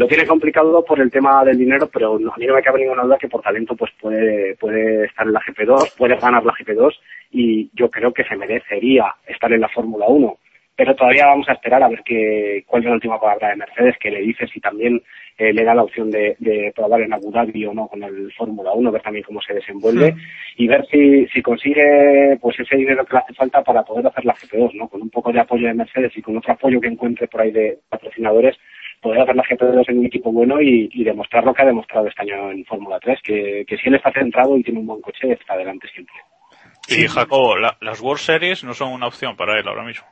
Lo 0.00 0.06
tiene 0.06 0.26
complicado 0.26 0.82
por 0.82 0.98
el 0.98 1.10
tema 1.10 1.44
del 1.44 1.58
dinero, 1.58 1.86
pero 1.92 2.18
no- 2.18 2.32
a 2.32 2.36
mí 2.38 2.46
no 2.46 2.54
me 2.54 2.62
cabe 2.62 2.80
ninguna 2.80 3.02
duda 3.02 3.18
que 3.18 3.28
por 3.28 3.42
talento 3.42 3.76
pues 3.76 3.90
puede, 4.00 4.56
puede 4.56 5.04
estar 5.04 5.26
en 5.26 5.34
la 5.34 5.40
GP2, 5.40 5.92
puede 5.98 6.16
ganar 6.16 6.42
la 6.42 6.54
GP2 6.54 6.98
y 7.32 7.68
yo 7.74 7.90
creo 7.90 8.10
que 8.14 8.24
se 8.24 8.34
merecería 8.34 9.14
estar 9.26 9.52
en 9.52 9.60
la 9.60 9.68
Fórmula 9.68 10.06
1. 10.08 10.38
Pero 10.74 10.94
todavía 10.96 11.26
vamos 11.26 11.46
a 11.50 11.52
esperar 11.52 11.82
a 11.82 11.88
ver 11.90 12.00
qué, 12.02 12.64
cuál 12.66 12.80
es 12.82 12.88
la 12.88 12.94
última 12.94 13.20
palabra 13.20 13.50
de 13.50 13.56
Mercedes, 13.56 13.96
que 14.00 14.10
le 14.10 14.20
dice 14.22 14.46
si 14.46 14.58
también 14.58 15.02
eh, 15.36 15.52
le 15.52 15.64
da 15.64 15.74
la 15.74 15.82
opción 15.82 16.10
de, 16.10 16.34
de 16.38 16.72
probar 16.74 17.02
en 17.02 17.12
Abu 17.12 17.30
Dhabi 17.30 17.66
o 17.66 17.74
no 17.74 17.86
con 17.86 18.02
el 18.02 18.32
Fórmula 18.32 18.72
1, 18.72 18.90
ver 18.90 19.02
también 19.02 19.24
cómo 19.26 19.42
se 19.42 19.52
desenvuelve 19.52 20.14
y 20.56 20.66
ver 20.66 20.86
si, 20.90 21.26
si 21.26 21.42
consigue 21.42 22.38
pues 22.40 22.58
ese 22.58 22.76
dinero 22.76 23.04
que 23.04 23.12
le 23.16 23.18
hace 23.18 23.34
falta 23.34 23.62
para 23.62 23.82
poder 23.82 24.06
hacer 24.06 24.24
la 24.24 24.32
GP2, 24.34 24.72
¿no? 24.76 24.88
Con 24.88 25.02
un 25.02 25.10
poco 25.10 25.30
de 25.30 25.40
apoyo 25.40 25.66
de 25.66 25.74
Mercedes 25.74 26.16
y 26.16 26.22
con 26.22 26.38
otro 26.38 26.54
apoyo 26.54 26.80
que 26.80 26.88
encuentre 26.88 27.28
por 27.28 27.42
ahí 27.42 27.50
de 27.50 27.78
patrocinadores, 27.90 28.56
poder 29.00 29.20
hacer 29.22 29.36
la 29.36 29.42
GP2 29.44 29.84
en 29.88 29.98
un 29.98 30.06
equipo 30.06 30.32
bueno 30.32 30.60
y, 30.60 30.88
y 30.92 31.04
demostrar 31.04 31.44
lo 31.44 31.54
que 31.54 31.62
ha 31.62 31.66
demostrado 31.66 32.06
este 32.06 32.22
año 32.22 32.50
en 32.50 32.64
Fórmula 32.64 32.98
3, 33.00 33.20
que, 33.22 33.64
que 33.66 33.76
si 33.78 33.88
él 33.88 33.94
está 33.94 34.12
centrado 34.12 34.56
y 34.56 34.62
tiene 34.62 34.80
un 34.80 34.86
buen 34.86 35.00
coche, 35.00 35.32
está 35.32 35.54
adelante 35.54 35.88
siempre. 35.92 36.14
Y 36.88 37.06
Jacobo, 37.06 37.56
la- 37.56 37.76
las 37.80 38.00
World 38.00 38.20
Series 38.20 38.64
no 38.64 38.74
son 38.74 38.92
una 38.92 39.06
opción 39.06 39.36
para 39.36 39.58
él 39.58 39.66
ahora 39.68 39.84
mismo. 39.84 40.06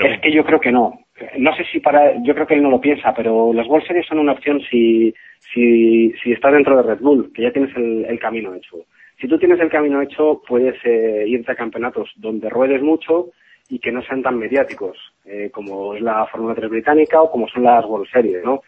Es 0.00 0.20
que 0.20 0.32
yo 0.32 0.44
creo 0.44 0.60
que 0.60 0.72
no. 0.72 1.00
No 1.38 1.54
sé 1.56 1.64
si 1.72 1.80
para, 1.80 2.12
yo 2.22 2.34
creo 2.34 2.46
que 2.46 2.54
él 2.54 2.62
no 2.62 2.70
lo 2.70 2.80
piensa, 2.80 3.14
pero 3.14 3.52
las 3.54 3.66
World 3.66 3.86
Series 3.86 4.06
son 4.06 4.18
una 4.18 4.32
opción 4.32 4.60
si, 4.70 5.14
si, 5.54 6.12
si 6.22 6.32
estás 6.32 6.52
dentro 6.52 6.76
de 6.76 6.82
Red 6.82 7.00
Bull, 7.00 7.32
que 7.32 7.42
ya 7.42 7.52
tienes 7.52 7.74
el, 7.76 8.04
el 8.04 8.18
camino 8.18 8.54
hecho. 8.54 8.76
Si 9.18 9.26
tú 9.26 9.38
tienes 9.38 9.58
el 9.60 9.70
camino 9.70 10.02
hecho, 10.02 10.42
puedes 10.46 10.74
eh, 10.84 11.24
irte 11.26 11.52
a 11.52 11.56
campeonatos 11.56 12.10
donde 12.16 12.50
ruedes 12.50 12.82
mucho 12.82 13.30
y 13.70 13.78
que 13.78 13.90
no 13.90 14.02
sean 14.02 14.22
tan 14.22 14.38
mediáticos, 14.38 14.98
eh, 15.26 15.50
como 15.52 15.94
es 15.94 16.00
la 16.02 16.26
Fórmula 16.26 16.54
3 16.54 16.70
británica 16.70 17.20
o 17.20 17.30
como 17.30 17.48
son 17.48 17.62
las 17.64 17.84
World 17.84 18.08
Series, 18.10 18.44
¿no? 18.44 18.62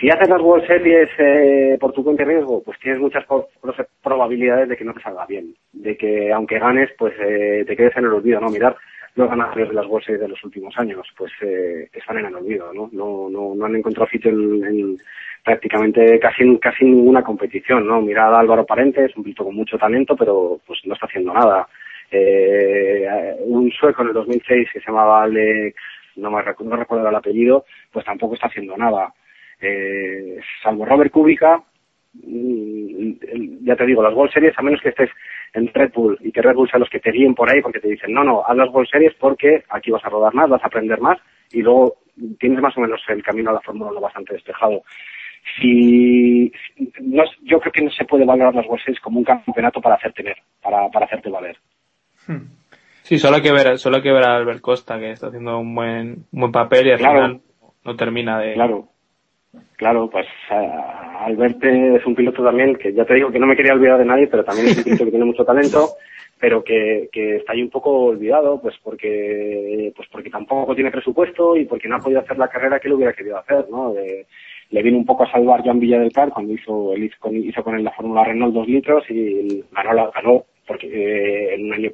Si 0.00 0.08
haces 0.08 0.28
las 0.28 0.40
World 0.40 0.66
Series 0.66 1.08
eh, 1.18 1.76
por 1.80 1.92
tu 1.92 2.02
cuenta 2.04 2.22
y 2.22 2.26
riesgo, 2.26 2.62
pues 2.62 2.78
tienes 2.80 3.00
muchas 3.00 3.24
pro- 3.26 3.48
pro- 3.60 3.74
probabilidades 4.02 4.68
de 4.68 4.76
que 4.76 4.84
no 4.84 4.94
te 4.94 5.02
salga 5.02 5.26
bien, 5.26 5.54
de 5.72 5.96
que 5.96 6.32
aunque 6.32 6.58
ganes, 6.58 6.90
pues 6.98 7.12
eh, 7.20 7.64
te 7.66 7.76
quedes 7.76 7.96
en 7.96 8.04
el 8.04 8.12
olvido, 8.12 8.40
¿no? 8.40 8.48
Mirar 8.50 8.76
los 9.14 9.28
ganadores 9.28 9.68
de 9.68 9.74
las 9.74 9.86
World 9.86 10.04
Series 10.06 10.22
de 10.22 10.28
los 10.28 10.42
últimos 10.44 10.74
años, 10.78 11.06
pues 11.18 11.30
eh, 11.42 11.88
están 11.92 12.18
en 12.18 12.26
el 12.26 12.34
olvido, 12.36 12.72
¿no? 12.72 12.88
No, 12.92 13.28
no, 13.28 13.54
no 13.54 13.64
han 13.66 13.76
encontrado 13.76 14.08
sitio 14.08 14.30
en, 14.30 14.64
en 14.64 14.98
prácticamente 15.44 16.18
casi 16.20 16.56
casi 16.58 16.84
ninguna 16.84 17.22
competición, 17.22 17.86
¿no? 17.86 18.00
Mirad 18.00 18.34
a 18.34 18.40
Álvaro 18.40 18.64
Parente, 18.64 19.04
es 19.04 19.16
un 19.16 19.24
piloto 19.24 19.44
con 19.44 19.54
mucho 19.56 19.76
talento, 19.76 20.16
pero 20.16 20.58
pues 20.66 20.80
no 20.86 20.94
está 20.94 21.06
haciendo 21.06 21.34
nada. 21.34 21.68
Eh, 22.12 23.36
un 23.40 23.70
sueco 23.72 24.02
en 24.02 24.08
el 24.08 24.14
2006 24.14 24.68
que 24.72 24.80
se 24.80 24.86
llamaba 24.86 25.22
Alex, 25.22 25.74
no, 26.16 26.30
me 26.30 26.42
recu- 26.42 26.64
no 26.64 26.76
recuerdo 26.76 27.08
el 27.08 27.14
apellido, 27.14 27.64
pues 27.90 28.04
tampoco 28.04 28.34
está 28.34 28.48
haciendo 28.48 28.76
nada. 28.76 29.12
Eh, 29.60 30.38
salvo 30.62 30.84
Robert 30.84 31.10
Kubica, 31.10 31.62
mm, 32.14 33.12
ya 33.64 33.76
te 33.76 33.86
digo, 33.86 34.02
las 34.02 34.14
World 34.14 34.32
Series, 34.32 34.58
a 34.58 34.62
menos 34.62 34.80
que 34.82 34.90
estés 34.90 35.10
en 35.54 35.68
Red 35.72 35.92
Bull 35.94 36.18
y 36.20 36.32
que 36.32 36.42
Red 36.42 36.54
Bull 36.54 36.68
sea 36.68 36.78
los 36.80 36.90
que 36.90 37.00
te 37.00 37.12
guíen 37.12 37.34
por 37.34 37.50
ahí 37.50 37.60
porque 37.62 37.80
te 37.80 37.88
dicen, 37.88 38.12
no, 38.12 38.24
no, 38.24 38.42
haz 38.46 38.56
las 38.56 38.68
World 38.70 38.88
Series 38.90 39.14
porque 39.14 39.64
aquí 39.70 39.90
vas 39.90 40.04
a 40.04 40.08
rodar 40.10 40.34
más, 40.34 40.48
vas 40.50 40.62
a 40.62 40.66
aprender 40.66 41.00
más 41.00 41.18
y 41.52 41.62
luego 41.62 41.96
tienes 42.38 42.60
más 42.60 42.76
o 42.76 42.80
menos 42.80 43.00
el 43.08 43.22
camino 43.22 43.50
a 43.50 43.54
la 43.54 43.60
Fórmula 43.60 43.90
1 43.92 44.00
bastante 44.00 44.34
despejado. 44.34 44.82
Si, 45.56 46.52
no, 47.00 47.24
yo 47.42 47.58
creo 47.60 47.72
que 47.72 47.82
no 47.82 47.90
se 47.90 48.04
puede 48.04 48.24
valorar 48.24 48.54
las 48.54 48.66
World 48.66 48.84
Series 48.84 49.00
como 49.00 49.18
un 49.18 49.24
campeonato 49.24 49.80
para 49.80 49.96
hacerte 49.96 50.22
ver, 50.22 50.36
para, 50.62 50.88
para 50.90 51.06
hacerte 51.06 51.30
valer. 51.30 51.56
Sí, 53.02 53.18
solo 53.18 53.36
hay 53.36 53.42
que 53.42 53.52
ver, 53.52 53.78
solo 53.78 53.96
hay 53.96 54.02
que 54.02 54.12
ver 54.12 54.24
a 54.24 54.36
Albert 54.36 54.60
Costa, 54.60 54.98
que 54.98 55.10
está 55.10 55.26
haciendo 55.28 55.58
un 55.58 55.74
buen, 55.74 56.24
un 56.32 56.40
buen 56.40 56.52
papel 56.52 56.86
y 56.86 56.90
al 56.92 56.98
Claro. 56.98 57.14
final 57.14 57.40
no 57.84 57.96
termina 57.96 58.38
de... 58.38 58.54
Claro, 58.54 58.88
claro, 59.76 60.08
pues 60.08 60.26
a- 60.50 61.24
Albert 61.24 61.62
es 61.64 62.06
un 62.06 62.14
piloto 62.14 62.42
también 62.44 62.76
que 62.76 62.92
ya 62.92 63.04
te 63.04 63.14
digo 63.14 63.30
que 63.30 63.38
no 63.38 63.46
me 63.46 63.56
quería 63.56 63.74
olvidar 63.74 63.98
de 63.98 64.04
nadie, 64.04 64.28
pero 64.28 64.44
también 64.44 64.68
es 64.68 64.76
un 64.78 64.84
piloto 64.84 65.04
que 65.04 65.10
tiene 65.10 65.24
mucho 65.24 65.44
talento, 65.44 65.90
pero 66.40 66.62
que, 66.64 67.08
que 67.12 67.36
está 67.36 67.52
ahí 67.52 67.62
un 67.62 67.70
poco 67.70 67.90
olvidado, 68.06 68.60
pues 68.60 68.74
porque, 68.82 69.92
pues 69.96 70.08
porque 70.10 70.30
tampoco 70.30 70.74
tiene 70.74 70.90
presupuesto 70.90 71.56
y 71.56 71.64
porque 71.66 71.88
no 71.88 71.96
ha 71.96 72.00
podido 72.00 72.20
hacer 72.20 72.38
la 72.38 72.48
carrera 72.48 72.78
que 72.80 72.88
él 72.88 72.94
hubiera 72.94 73.12
querido 73.12 73.38
hacer, 73.38 73.66
¿no? 73.70 73.92
De- 73.92 74.26
le 74.70 74.82
vino 74.82 74.96
un 74.96 75.04
poco 75.04 75.24
a 75.24 75.30
salvar 75.30 75.62
Joan 75.62 75.78
Villa 75.80 75.98
del 75.98 76.12
Car 76.12 76.30
cuando 76.30 76.54
hizo, 76.54 76.94
él 76.94 77.04
hizo 77.04 77.16
con, 77.20 77.36
hizo 77.36 77.62
con 77.62 77.74
él 77.74 77.84
la 77.84 77.90
Fórmula 77.92 78.24
Renault 78.24 78.54
dos 78.54 78.66
litros 78.66 79.04
y 79.10 79.62
ganó, 79.70 79.92
la, 79.92 80.10
ganó 80.14 80.44
porque 80.66 80.86
eh, 80.86 81.54
en 81.54 81.66
un 81.66 81.72
año 81.72 81.90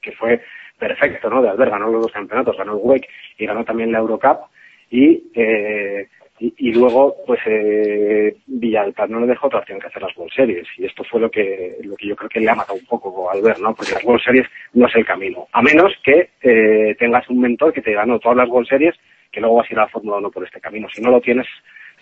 que 0.00 0.12
fue 0.12 0.40
perfecto, 0.78 1.28
¿no? 1.28 1.42
De 1.42 1.48
Albert 1.48 1.72
ganó 1.72 1.88
los 1.90 2.02
dos 2.02 2.12
campeonatos, 2.12 2.56
ganó 2.56 2.72
el 2.72 2.80
WEC 2.82 3.08
y 3.38 3.46
ganó 3.46 3.64
también 3.64 3.92
la 3.92 3.98
Eurocup 3.98 4.46
y 4.90 5.24
eh, 5.34 6.08
y, 6.40 6.54
y 6.56 6.72
luego 6.72 7.16
pues 7.26 7.40
eh, 7.46 8.36
Villalpar 8.46 9.10
no 9.10 9.20
le 9.20 9.26
dejó 9.26 9.48
otra 9.48 9.60
opción 9.60 9.80
que 9.80 9.88
hacer 9.88 10.02
las 10.02 10.16
World 10.16 10.32
Series 10.32 10.66
y 10.76 10.84
esto 10.84 11.02
fue 11.04 11.20
lo 11.20 11.30
que 11.30 11.78
lo 11.82 11.96
que 11.96 12.06
yo 12.06 12.16
creo 12.16 12.28
que 12.28 12.40
le 12.40 12.50
ha 12.50 12.54
matado 12.54 12.78
un 12.78 12.86
poco 12.86 13.30
al 13.30 13.42
ver 13.42 13.58
no 13.60 13.74
porque 13.74 13.92
las 13.92 14.04
World 14.04 14.22
Series 14.22 14.46
no 14.74 14.86
es 14.86 14.94
el 14.94 15.04
camino 15.04 15.48
a 15.52 15.62
menos 15.62 15.92
que 16.04 16.30
eh, 16.42 16.94
tengas 16.98 17.28
un 17.28 17.40
mentor 17.40 17.72
que 17.72 17.82
te 17.82 17.92
ganó 17.92 18.18
todas 18.18 18.36
las 18.36 18.48
World 18.48 18.68
Series 18.68 18.94
que 19.32 19.40
luego 19.40 19.56
vas 19.56 19.68
a 19.68 19.72
ir 19.72 19.78
a 19.78 19.82
la 19.82 19.88
Fórmula 19.88 20.18
1 20.18 20.30
por 20.30 20.44
este 20.44 20.60
camino 20.60 20.88
si 20.88 21.02
no 21.02 21.10
lo 21.10 21.20
tienes 21.20 21.46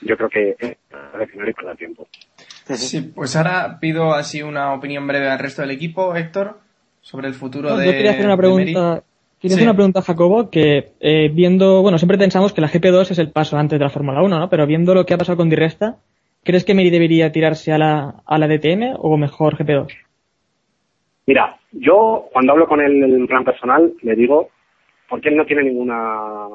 yo 0.02 0.16
creo 0.16 0.28
que 0.28 0.56
eh, 0.58 0.76
reaccionar 1.14 1.48
y 1.48 1.52
perder 1.52 1.76
tiempo 1.76 2.06
Sí, 2.64 3.12
pues 3.14 3.36
ahora 3.36 3.78
pido 3.80 4.12
así 4.12 4.42
una 4.42 4.74
opinión 4.74 5.06
breve 5.06 5.28
al 5.28 5.38
resto 5.38 5.62
del 5.62 5.70
equipo, 5.70 6.14
Héctor, 6.16 6.58
sobre 7.00 7.28
el 7.28 7.34
futuro 7.34 7.68
No, 7.70 7.76
de 7.76 7.86
yo 7.86 7.92
quería 7.92 8.10
hacer 8.10 8.26
una 8.26 8.36
pregunta. 8.36 9.02
Quería 9.40 9.54
Sí. 9.56 9.60
hacer 9.60 9.68
una 9.68 9.74
pregunta 9.76 10.00
a 10.00 10.02
Jacobo 10.02 10.50
que 10.50 10.92
eh, 10.98 11.28
viendo, 11.32 11.82
bueno, 11.82 11.98
siempre 11.98 12.18
pensamos 12.18 12.52
que 12.52 12.60
la 12.60 12.68
GP2 12.68 13.10
es 13.12 13.18
el 13.20 13.30
paso 13.30 13.56
antes 13.56 13.78
de 13.78 13.84
la 13.84 13.90
Fórmula 13.90 14.22
1, 14.22 14.38
¿no? 14.40 14.48
Pero 14.48 14.66
viendo 14.66 14.94
lo 14.94 15.06
que 15.06 15.14
ha 15.14 15.18
pasado 15.18 15.36
con 15.36 15.48
Diresta, 15.50 15.96
¿crees 16.42 16.64
que 16.64 16.74
Meri 16.74 16.90
debería 16.90 17.30
tirarse 17.30 17.70
a 17.72 17.78
la, 17.78 18.14
a 18.26 18.38
la 18.38 18.48
DTM 18.48 18.96
o 18.98 19.16
mejor 19.16 19.56
GP2? 19.56 19.92
Mira, 21.26 21.58
yo 21.70 22.28
cuando 22.32 22.52
hablo 22.52 22.66
con 22.66 22.80
él 22.80 23.02
en 23.02 23.26
plan 23.26 23.44
personal 23.44 23.92
le 24.02 24.14
digo, 24.16 24.48
porque 25.08 25.28
él 25.28 25.36
no 25.36 25.44
tiene 25.44 25.62
ninguna, 25.64 26.48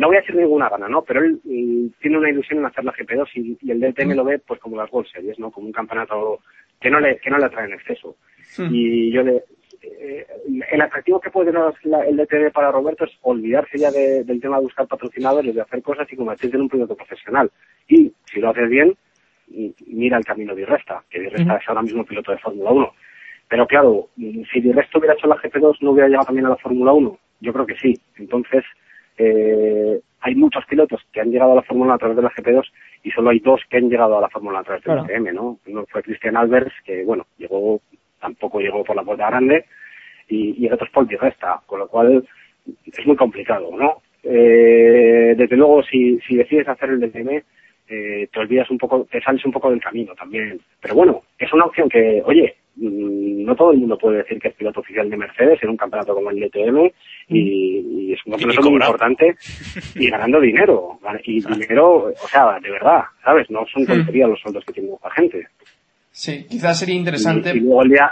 no 0.00 0.08
voy 0.08 0.16
a 0.16 0.20
decir 0.20 0.34
ninguna 0.36 0.68
gana, 0.68 0.88
¿no? 0.88 1.02
Pero 1.02 1.20
él 1.20 1.40
mm, 1.44 2.00
tiene 2.00 2.18
una 2.18 2.30
ilusión 2.30 2.58
en 2.60 2.66
hacer 2.66 2.84
la 2.84 2.92
GP2 2.92 3.28
y, 3.34 3.58
y 3.62 3.70
el 3.70 3.80
DTM 3.80 4.14
lo 4.16 4.24
ve 4.24 4.38
pues 4.38 4.58
como 4.60 4.76
las 4.76 4.90
World 4.92 5.08
Series, 5.10 5.38
¿no? 5.38 5.50
Como 5.50 5.66
un 5.66 5.72
campeonato 5.72 6.40
que 6.80 6.90
no 6.90 6.98
le, 7.00 7.18
que 7.18 7.30
no 7.30 7.38
le 7.38 7.46
atrae 7.46 7.66
en 7.66 7.74
exceso. 7.74 8.16
Y 8.74 9.12
yo 9.12 9.22
le, 9.22 9.44
eh, 9.82 10.26
el 10.72 10.80
atractivo 10.82 11.20
que 11.20 11.30
puede 11.30 11.52
dar 11.52 11.72
la- 11.84 12.04
el 12.06 12.16
DTM 12.16 12.50
para 12.50 12.70
Roberto 12.72 13.04
es 13.04 13.12
olvidarse 13.22 13.78
ya 13.78 13.90
de- 13.90 14.24
del 14.24 14.40
tema 14.40 14.56
de 14.56 14.62
buscar 14.64 14.86
patrocinadores, 14.86 15.54
de 15.54 15.60
hacer 15.60 15.82
cosas 15.82 16.10
y 16.12 16.16
convertirse 16.16 16.56
en 16.56 16.62
un 16.62 16.68
piloto 16.68 16.96
profesional. 16.96 17.50
Y 17.88 18.12
si 18.32 18.40
lo 18.40 18.50
haces 18.50 18.68
bien, 18.68 18.94
y- 19.48 19.74
mira 19.86 20.16
el 20.18 20.24
camino 20.24 20.54
de 20.54 20.62
Irresta, 20.62 21.02
que 21.10 21.18
Irresta 21.18 21.56
es 21.56 21.68
ahora 21.68 21.82
mismo 21.82 22.04
piloto 22.04 22.32
de 22.32 22.38
Fórmula 22.38 22.70
1. 22.70 22.92
Pero 23.48 23.66
claro, 23.66 24.08
mm, 24.16 24.42
si 24.52 24.60
Di 24.60 24.72
Resto 24.72 24.98
hubiera 24.98 25.14
hecho 25.14 25.26
la 25.26 25.36
GP2, 25.36 25.78
¿no 25.82 25.90
hubiera 25.90 26.08
llegado 26.08 26.26
también 26.26 26.46
a 26.46 26.50
la 26.50 26.56
Fórmula 26.56 26.92
1? 26.92 27.18
Yo 27.40 27.52
creo 27.52 27.66
que 27.66 27.76
sí. 27.76 27.98
Entonces, 28.16 28.62
eh, 29.22 30.00
hay 30.22 30.34
muchos 30.34 30.64
pilotos 30.66 31.00
que 31.12 31.20
han 31.20 31.30
llegado 31.30 31.52
a 31.52 31.56
la 31.56 31.62
Fórmula 31.62 31.86
1 31.88 31.94
a 31.94 31.98
través 31.98 32.16
de 32.16 32.22
la 32.22 32.30
GP2 32.30 32.64
y 33.04 33.10
solo 33.10 33.30
hay 33.30 33.38
dos 33.40 33.60
que 33.68 33.76
han 33.78 33.88
llegado 33.88 34.16
a 34.18 34.20
la 34.20 34.28
Fórmula 34.28 34.58
1 34.58 34.60
a 34.60 34.64
través 34.64 34.84
del 34.84 34.94
Claro. 34.94 35.08
DTM, 35.08 35.34
¿no? 35.34 35.58
Uno 35.66 35.84
fue 35.90 36.02
Cristian 36.02 36.36
Albers, 36.36 36.72
que 36.84 37.04
bueno, 37.04 37.26
llegó, 37.38 37.80
tampoco 38.20 38.60
llegó 38.60 38.84
por 38.84 38.96
la 38.96 39.02
puerta 39.02 39.28
grande, 39.30 39.64
y, 40.28 40.62
y 40.62 40.66
el 40.66 40.72
otro 40.74 40.86
es 40.86 40.92
Paul 40.92 41.08
Di 41.08 41.16
Resta, 41.16 41.60
con 41.66 41.78
lo 41.80 41.88
cual 41.88 42.24
es 42.86 43.06
muy 43.06 43.16
complicado, 43.16 43.70
¿no? 43.76 44.02
Eh, 44.22 45.34
desde 45.36 45.56
luego, 45.56 45.82
si, 45.82 46.18
si 46.20 46.36
decides 46.36 46.68
hacer 46.68 46.90
el 46.90 47.00
DTM, 47.00 47.42
eh, 47.88 48.28
te 48.32 48.38
olvidas 48.38 48.70
un 48.70 48.78
poco, 48.78 49.06
te 49.10 49.20
sales 49.20 49.44
un 49.44 49.52
poco 49.52 49.70
del 49.70 49.80
camino 49.80 50.14
también. 50.14 50.60
Pero 50.80 50.94
bueno, 50.94 51.22
es 51.38 51.52
una 51.52 51.64
opción 51.64 51.88
que, 51.88 52.22
oye, 52.24 52.54
no 52.76 53.54
todo 53.56 53.72
el 53.72 53.78
mundo 53.78 53.98
puede 53.98 54.18
decir 54.18 54.38
que 54.38 54.48
es 54.48 54.54
piloto 54.54 54.80
oficial 54.80 55.08
de 55.10 55.16
Mercedes 55.16 55.58
en 55.62 55.70
un 55.70 55.76
campeonato 55.76 56.14
como 56.14 56.30
el 56.30 56.40
DTM 56.40 56.90
y, 57.28 58.08
y 58.08 58.12
es 58.12 58.20
un 58.24 58.32
campeonato 58.32 58.70
muy 58.70 58.80
importante 58.80 59.36
y 59.94 60.10
ganando 60.10 60.40
dinero. 60.40 60.98
Y 61.24 61.40
dinero, 61.40 62.12
o 62.12 62.28
sea, 62.28 62.58
de 62.60 62.70
verdad, 62.70 63.02
¿sabes? 63.24 63.50
No 63.50 63.64
son 63.72 63.86
tonterías 63.86 64.30
los 64.30 64.40
sueldos 64.40 64.64
que 64.64 64.72
tiene 64.72 64.90
la 65.02 65.10
gente. 65.10 65.46
Sí, 66.10 66.44
quizás 66.48 66.78
sería 66.78 66.94
interesante. 66.94 67.50
Y, 67.54 67.58
y 67.58 67.60
luego 67.60 67.82
el 67.82 67.90
día, 67.90 68.10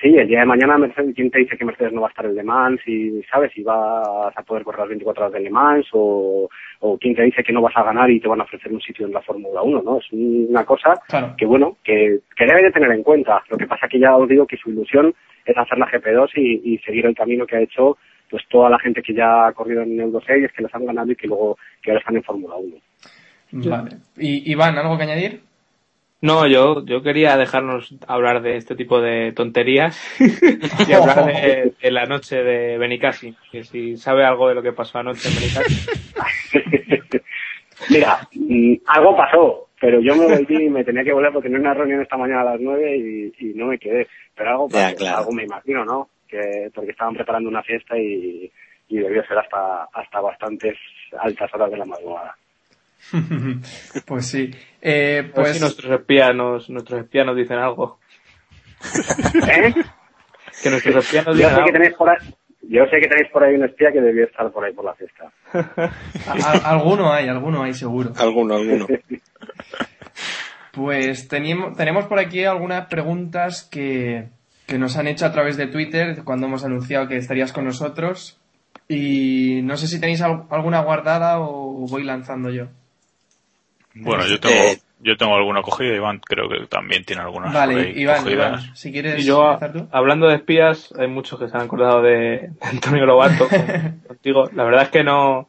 sí, 0.00 0.16
el 0.16 0.28
día 0.28 0.40
de 0.40 0.46
mañana 0.46 0.78
Mercedes, 0.78 1.14
¿quién 1.14 1.30
te 1.30 1.38
dice 1.38 1.56
que 1.56 1.64
Mercedes 1.64 1.92
no 1.92 2.02
va 2.02 2.08
a 2.08 2.10
estar 2.10 2.24
en 2.26 2.34
Le 2.34 2.42
Mans? 2.42 2.80
Y, 2.86 3.22
¿sabes? 3.30 3.52
Si 3.52 3.62
vas 3.62 4.32
a 4.36 4.42
poder 4.42 4.64
correr 4.64 4.80
las 4.80 4.88
24 4.88 5.24
horas 5.24 5.32
de 5.34 5.40
Le 5.40 5.50
Mans 5.50 5.86
o, 5.92 6.48
o 6.80 6.98
quién 6.98 7.14
te 7.14 7.22
dice 7.22 7.42
que 7.42 7.52
no 7.52 7.62
vas 7.62 7.76
a 7.76 7.82
ganar 7.82 8.10
y 8.10 8.20
te 8.20 8.28
van 8.28 8.40
a 8.40 8.44
ofrecer 8.44 8.72
un 8.72 8.80
sitio 8.80 9.06
en 9.06 9.12
la 9.12 9.22
Fórmula 9.22 9.62
1, 9.62 9.82
¿no? 9.82 9.98
Es 9.98 10.06
una 10.12 10.64
cosa 10.64 10.94
Claro. 11.08 11.34
que, 11.36 11.46
bueno, 11.46 11.76
que, 11.82 12.20
que 12.36 12.46
debe 12.46 12.62
de 12.62 12.70
tener 12.72 12.90
en 12.92 13.02
cuenta. 13.02 13.42
Lo 13.48 13.56
que 13.56 13.66
pasa 13.66 13.88
que 13.88 13.98
ya 13.98 14.16
os 14.16 14.28
digo 14.28 14.46
que 14.46 14.56
su 14.56 14.70
ilusión 14.70 15.14
es 15.44 15.56
hacer 15.56 15.78
la 15.78 15.86
GP2 15.90 16.30
y, 16.36 16.74
y 16.74 16.78
seguir 16.78 17.06
el 17.06 17.14
camino 17.14 17.46
que 17.46 17.56
ha 17.56 17.60
hecho 17.60 17.96
pues 18.30 18.42
toda 18.48 18.70
la 18.70 18.78
gente 18.78 19.02
que 19.02 19.14
ya 19.14 19.46
ha 19.46 19.52
corrido 19.52 19.82
en 19.82 20.00
Euro 20.00 20.20
6, 20.26 20.50
que 20.56 20.62
los 20.62 20.74
han 20.74 20.86
ganado 20.86 21.12
y 21.12 21.16
que 21.16 21.28
luego 21.28 21.56
que 21.82 21.90
ahora 21.90 22.00
están 22.00 22.16
en 22.16 22.22
Fórmula 22.24 22.56
1. 22.56 22.76
Vale. 23.52 23.90
Y, 24.16 24.50
Iván, 24.50 24.76
¿algo 24.76 24.96
que 24.96 25.04
añadir? 25.04 25.40
No, 26.20 26.46
yo, 26.46 26.84
yo 26.86 27.02
quería 27.02 27.36
dejarnos 27.36 27.94
hablar 28.08 28.40
de 28.40 28.56
este 28.56 28.74
tipo 28.76 29.00
de 29.00 29.32
tonterías 29.32 30.00
y 30.88 30.92
hablar 30.92 31.26
de, 31.26 31.74
de 31.82 31.90
la 31.90 32.06
noche 32.06 32.42
de 32.42 32.78
Benicassi, 32.78 33.34
que 33.52 33.62
si 33.64 33.96
sabe 33.98 34.24
algo 34.24 34.48
de 34.48 34.54
lo 34.54 34.62
que 34.62 34.72
pasó 34.72 34.98
anoche 34.98 35.28
en 35.28 35.34
Benicassi. 35.34 35.90
Mira, 37.90 38.26
mm, 38.34 38.74
algo 38.86 39.16
pasó, 39.16 39.68
pero 39.80 40.00
yo 40.00 40.16
me 40.16 40.26
volví 40.26 40.64
y 40.64 40.70
me 40.70 40.84
tenía 40.84 41.04
que 41.04 41.12
volver 41.12 41.32
porque 41.32 41.48
tenía 41.48 41.60
una 41.60 41.74
reunión 41.74 42.00
esta 42.00 42.16
mañana 42.16 42.40
a 42.40 42.52
las 42.52 42.60
nueve 42.60 42.96
y, 42.96 43.32
y 43.38 43.54
no 43.54 43.66
me 43.66 43.78
quedé. 43.78 44.06
Pero 44.34 44.50
algo 44.50 44.68
pasó, 44.68 44.78
Ya, 44.78 44.94
claro. 44.96 45.18
algo 45.18 45.32
me 45.32 45.44
imagino, 45.44 45.84
¿no? 45.84 46.08
Que 46.26 46.70
porque 46.74 46.92
estaban 46.92 47.14
preparando 47.14 47.50
una 47.50 47.62
fiesta 47.62 47.98
y, 47.98 48.50
y 48.88 48.96
debió 48.98 49.22
ser 49.26 49.38
hasta 49.38 49.84
hasta 49.92 50.20
bastantes 50.20 50.76
altas 51.18 51.52
horas 51.54 51.70
de 51.70 51.76
la 51.76 51.84
madrugada. 51.84 52.34
pues 54.06 54.26
sí. 54.26 54.50
Eh, 54.80 55.18
A 55.18 55.22
ver 55.22 55.32
pues 55.32 55.54
si 55.54 55.60
nuestros 55.60 55.92
espías 56.00 56.34
nos, 56.34 56.68
nuestros 56.70 57.00
espías 57.00 57.26
nos 57.26 57.36
dicen 57.36 57.58
algo. 57.58 57.98
¿Eh? 59.48 59.74
Que 60.62 60.70
nuestros 60.70 60.96
espías 61.04 61.26
nos 61.26 61.36
Yo 61.38 61.48
dicen 61.48 61.50
sé 61.50 61.54
que 61.56 61.60
algo. 61.62 61.72
tenéis 61.72 61.94
por 61.94 62.08
ahí, 62.10 62.16
yo 62.62 62.84
sé 62.86 63.00
que 63.00 63.08
tenéis 63.08 63.28
por 63.32 63.44
ahí 63.44 63.54
un 63.54 63.64
espía 63.64 63.92
que 63.92 64.00
debió 64.00 64.24
estar 64.24 64.50
por 64.52 64.64
ahí 64.64 64.72
por 64.72 64.84
la 64.84 64.94
fiesta. 64.94 65.30
alguno 66.64 67.12
hay, 67.12 67.28
alguno 67.28 67.62
hay 67.62 67.74
seguro. 67.74 68.12
Alguno, 68.18 68.54
alguno. 68.56 68.86
Pues 70.72 71.28
teníamos, 71.28 71.76
tenemos 71.76 72.06
por 72.06 72.18
aquí 72.18 72.44
algunas 72.44 72.86
preguntas 72.86 73.62
que, 73.70 74.28
que 74.66 74.78
nos 74.78 74.96
han 74.96 75.06
hecho 75.06 75.24
a 75.26 75.32
través 75.32 75.56
de 75.56 75.68
Twitter 75.68 76.22
cuando 76.24 76.46
hemos 76.46 76.64
anunciado 76.64 77.06
que 77.06 77.16
estarías 77.16 77.52
con 77.52 77.64
nosotros. 77.64 78.40
Y 78.88 79.60
no 79.62 79.76
sé 79.76 79.86
si 79.86 80.00
tenéis 80.00 80.20
al- 80.20 80.44
alguna 80.50 80.80
guardada 80.80 81.38
o 81.38 81.86
voy 81.88 82.02
lanzando 82.02 82.50
yo. 82.50 82.66
Bueno, 83.94 84.26
yo 84.26 84.40
tengo, 84.40 84.54
Eh. 84.54 84.78
yo 85.00 85.16
tengo 85.16 85.34
alguna 85.36 85.62
cogida, 85.62 85.94
Iván 85.94 86.18
creo 86.20 86.48
que 86.48 86.66
también 86.66 87.04
tiene 87.04 87.22
algunas 87.22 87.52
Vale, 87.54 87.90
Iván. 87.90 88.28
Iván, 88.28 88.74
si 88.76 88.90
quieres 88.92 89.22
Y 89.22 89.26
yo, 89.26 89.52
empezar 89.52 89.72
tú. 89.72 89.88
hablando 89.92 90.26
de 90.28 90.36
espías, 90.36 90.92
hay 90.98 91.06
muchos 91.08 91.38
que 91.38 91.48
se 91.48 91.56
han 91.56 91.62
acordado 91.62 92.02
de, 92.02 92.50
Antonio 92.60 93.06
Lobato 93.06 93.48
con- 93.48 94.00
contigo. 94.08 94.50
La 94.54 94.64
verdad 94.64 94.82
es 94.82 94.88
que 94.90 95.04
no 95.04 95.48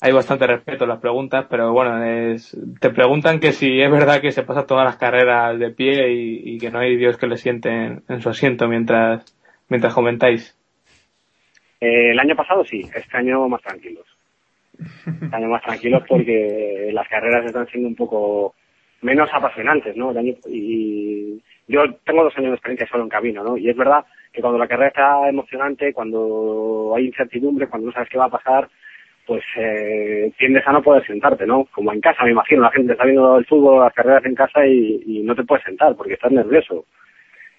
hay 0.00 0.12
bastante 0.12 0.46
respeto 0.46 0.84
en 0.84 0.90
las 0.90 1.00
preguntas, 1.00 1.46
pero 1.48 1.72
bueno, 1.72 2.04
es, 2.04 2.56
te 2.78 2.90
preguntan 2.90 3.40
que 3.40 3.52
si 3.52 3.80
es 3.80 3.90
verdad 3.90 4.20
que 4.20 4.32
se 4.32 4.42
pasa 4.42 4.66
todas 4.66 4.84
las 4.84 4.96
carreras 4.96 5.58
de 5.58 5.70
pie 5.70 6.12
y, 6.12 6.54
y 6.54 6.58
que 6.58 6.70
no 6.70 6.78
hay 6.80 6.96
Dios 6.96 7.16
que 7.16 7.26
le 7.26 7.38
siente 7.38 7.70
en, 7.70 8.04
en 8.08 8.20
su 8.20 8.28
asiento 8.28 8.68
mientras, 8.68 9.24
mientras 9.68 9.94
comentáis. 9.94 10.56
Eh, 11.80 12.10
el 12.12 12.18
año 12.20 12.36
pasado 12.36 12.64
sí, 12.64 12.82
este 12.94 13.16
año 13.16 13.48
más 13.48 13.62
tranquilos. 13.62 14.06
Año 15.32 15.48
más 15.48 15.62
tranquilos 15.62 16.02
porque 16.08 16.90
las 16.92 17.08
carreras 17.08 17.46
están 17.46 17.66
siendo 17.68 17.88
un 17.88 17.96
poco 17.96 18.54
menos 19.02 19.28
apasionantes, 19.32 19.96
¿no? 19.96 20.12
Y 20.48 21.40
yo 21.68 21.82
tengo 22.04 22.24
dos 22.24 22.36
años 22.36 22.50
de 22.50 22.56
experiencia 22.56 22.88
solo 22.88 23.04
en 23.04 23.10
cabina, 23.10 23.42
¿no? 23.42 23.56
Y 23.56 23.68
es 23.68 23.76
verdad 23.76 24.04
que 24.32 24.40
cuando 24.40 24.58
la 24.58 24.66
carrera 24.66 24.88
está 24.88 25.28
emocionante, 25.28 25.92
cuando 25.92 26.94
hay 26.96 27.06
incertidumbre, 27.06 27.68
cuando 27.68 27.86
no 27.86 27.92
sabes 27.92 28.08
qué 28.08 28.18
va 28.18 28.26
a 28.26 28.30
pasar, 28.30 28.68
pues 29.26 29.42
eh, 29.56 30.32
tiendes 30.38 30.66
a 30.66 30.72
no 30.72 30.82
poder 30.82 31.06
sentarte, 31.06 31.46
¿no? 31.46 31.66
Como 31.66 31.92
en 31.92 32.00
casa, 32.00 32.24
me 32.24 32.32
imagino, 32.32 32.62
la 32.62 32.70
gente 32.70 32.92
está 32.92 33.04
viendo 33.04 33.38
el 33.38 33.46
fútbol, 33.46 33.80
las 33.80 33.94
carreras 33.94 34.24
en 34.24 34.34
casa 34.34 34.66
y, 34.66 35.02
y 35.06 35.22
no 35.22 35.34
te 35.34 35.44
puedes 35.44 35.64
sentar 35.64 35.94
porque 35.96 36.14
estás 36.14 36.32
nervioso. 36.32 36.84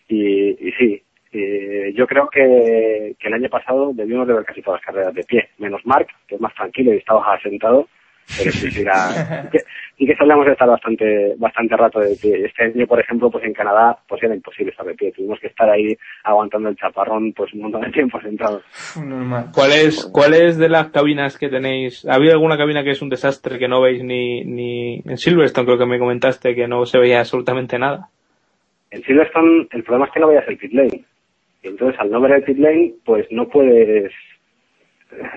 Y, 0.08 0.68
y 0.68 0.72
sí, 0.74 1.02
eh, 1.36 1.94
yo 1.94 2.08
creo 2.08 2.28
que, 2.30 3.16
que 3.20 3.28
el 3.28 3.34
año 3.34 3.50
pasado 3.50 3.92
debimos 3.94 4.28
de 4.28 4.34
ver 4.34 4.46
casi 4.46 4.62
todas 4.62 4.80
las 4.80 4.86
carreras 4.86 5.14
de 5.14 5.24
pie, 5.24 5.50
menos 5.58 5.86
Mark, 5.86 6.08
que 6.28 6.36
es 6.36 6.42
más 6.42 6.54
tranquilo 6.56 6.94
y 6.94 6.98
estaba 6.98 7.40
sentado, 7.42 7.88
pero 8.38 8.52
sí, 8.52 8.72
sí, 8.72 8.82
era, 8.82 8.94
sí 8.94 9.48
que, 9.52 9.60
sí 9.98 10.06
que 10.06 10.16
solíamos 10.16 10.48
estar 10.48 10.68
bastante, 10.68 11.36
bastante 11.38 11.78
rato 11.78 12.00
de 12.00 12.16
pie. 12.16 12.46
Este 12.46 12.64
año, 12.64 12.88
por 12.88 13.00
ejemplo, 13.00 13.30
pues 13.30 13.44
en 13.46 13.54
Canadá, 13.54 13.98
pues 14.08 14.24
era 14.24 14.36
imposible 14.36 14.72
estar 14.72 14.86
de 14.86 14.96
pie. 14.96 15.12
Tuvimos 15.12 15.40
que 15.40 15.48
estar 15.48 15.70
ahí 15.70 15.96
aguantando 16.24 16.70
el 16.70 16.76
chaparrón, 16.76 17.34
pues 17.34 17.54
un 17.54 17.62
montón 17.62 17.82
de 17.82 17.92
tiempo 17.92 18.20
sentados. 18.20 18.64
Normal. 18.98 19.52
¿Cuál 19.54 19.72
es, 19.72 20.10
¿Cuál 20.12 20.34
es 20.34 20.58
de 20.58 20.70
las 20.70 20.90
cabinas 20.90 21.38
que 21.38 21.50
tenéis? 21.50 22.06
¿Ha 22.08 22.16
habido 22.16 22.34
alguna 22.34 22.58
cabina 22.58 22.84
que 22.84 22.92
es 22.92 23.02
un 23.02 23.10
desastre 23.10 23.60
que 23.60 23.68
no 23.68 23.82
veis 23.82 24.04
ni, 24.04 24.44
ni 24.44 25.02
en 25.06 25.18
Silverstone 25.18 25.66
creo 25.66 25.78
que 25.78 25.86
me 25.86 26.00
comentaste 26.00 26.56
que 26.56 26.68
no 26.68 26.86
se 26.86 27.00
veía 27.00 27.20
absolutamente 27.20 27.78
nada? 27.78 28.10
En 28.92 29.04
Silverstone, 29.04 29.68
el 29.72 29.84
problema 29.84 30.06
es 30.06 30.12
que 30.12 30.20
no 30.20 30.28
veías 30.28 30.48
el 30.48 30.58
pit 30.58 30.74
lane. 30.74 31.04
Entonces, 31.66 32.00
al 32.00 32.12
no 32.12 32.22
ver 32.22 32.32
el 32.34 32.44
pit 32.44 32.58
lane, 32.58 32.94
pues 33.04 33.26
no 33.32 33.48
puedes. 33.50 34.12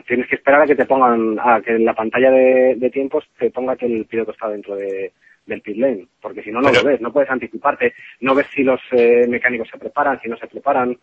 Tienes 0.07 0.27
que 0.29 0.37
esperar 0.37 0.63
a 0.63 0.67
que 0.67 0.75
te 0.75 0.87
pongan, 0.87 1.39
a 1.41 1.61
que 1.61 1.73
en 1.73 1.85
la 1.85 1.95
pantalla 1.95 2.31
de, 2.31 2.75
de 2.77 2.91
tiempos 2.91 3.25
te 3.39 3.51
ponga 3.51 3.77
que 3.77 3.87
el 3.87 4.07
piloto 4.07 4.33
está 4.33 4.49
dentro 4.49 4.75
de, 4.77 5.13
del 5.47 5.61
pit 5.63 5.77
lane. 5.77 6.07
Porque 6.21 6.43
si 6.43 6.51
no, 6.51 6.61
no 6.61 6.71
Pero- 6.71 6.83
lo 6.83 6.89
ves, 6.89 7.01
no 7.01 7.13
puedes 7.13 7.31
anticiparte, 7.31 7.93
no 8.21 8.35
ves 8.35 8.47
si 8.55 8.63
los 8.65 8.81
eh, 8.93 9.27
mecánicos 9.29 9.69
se 9.69 9.79
preparan, 9.79 10.21
si 10.21 10.29
no 10.29 10.37
se 10.37 10.47
preparan. 10.49 10.97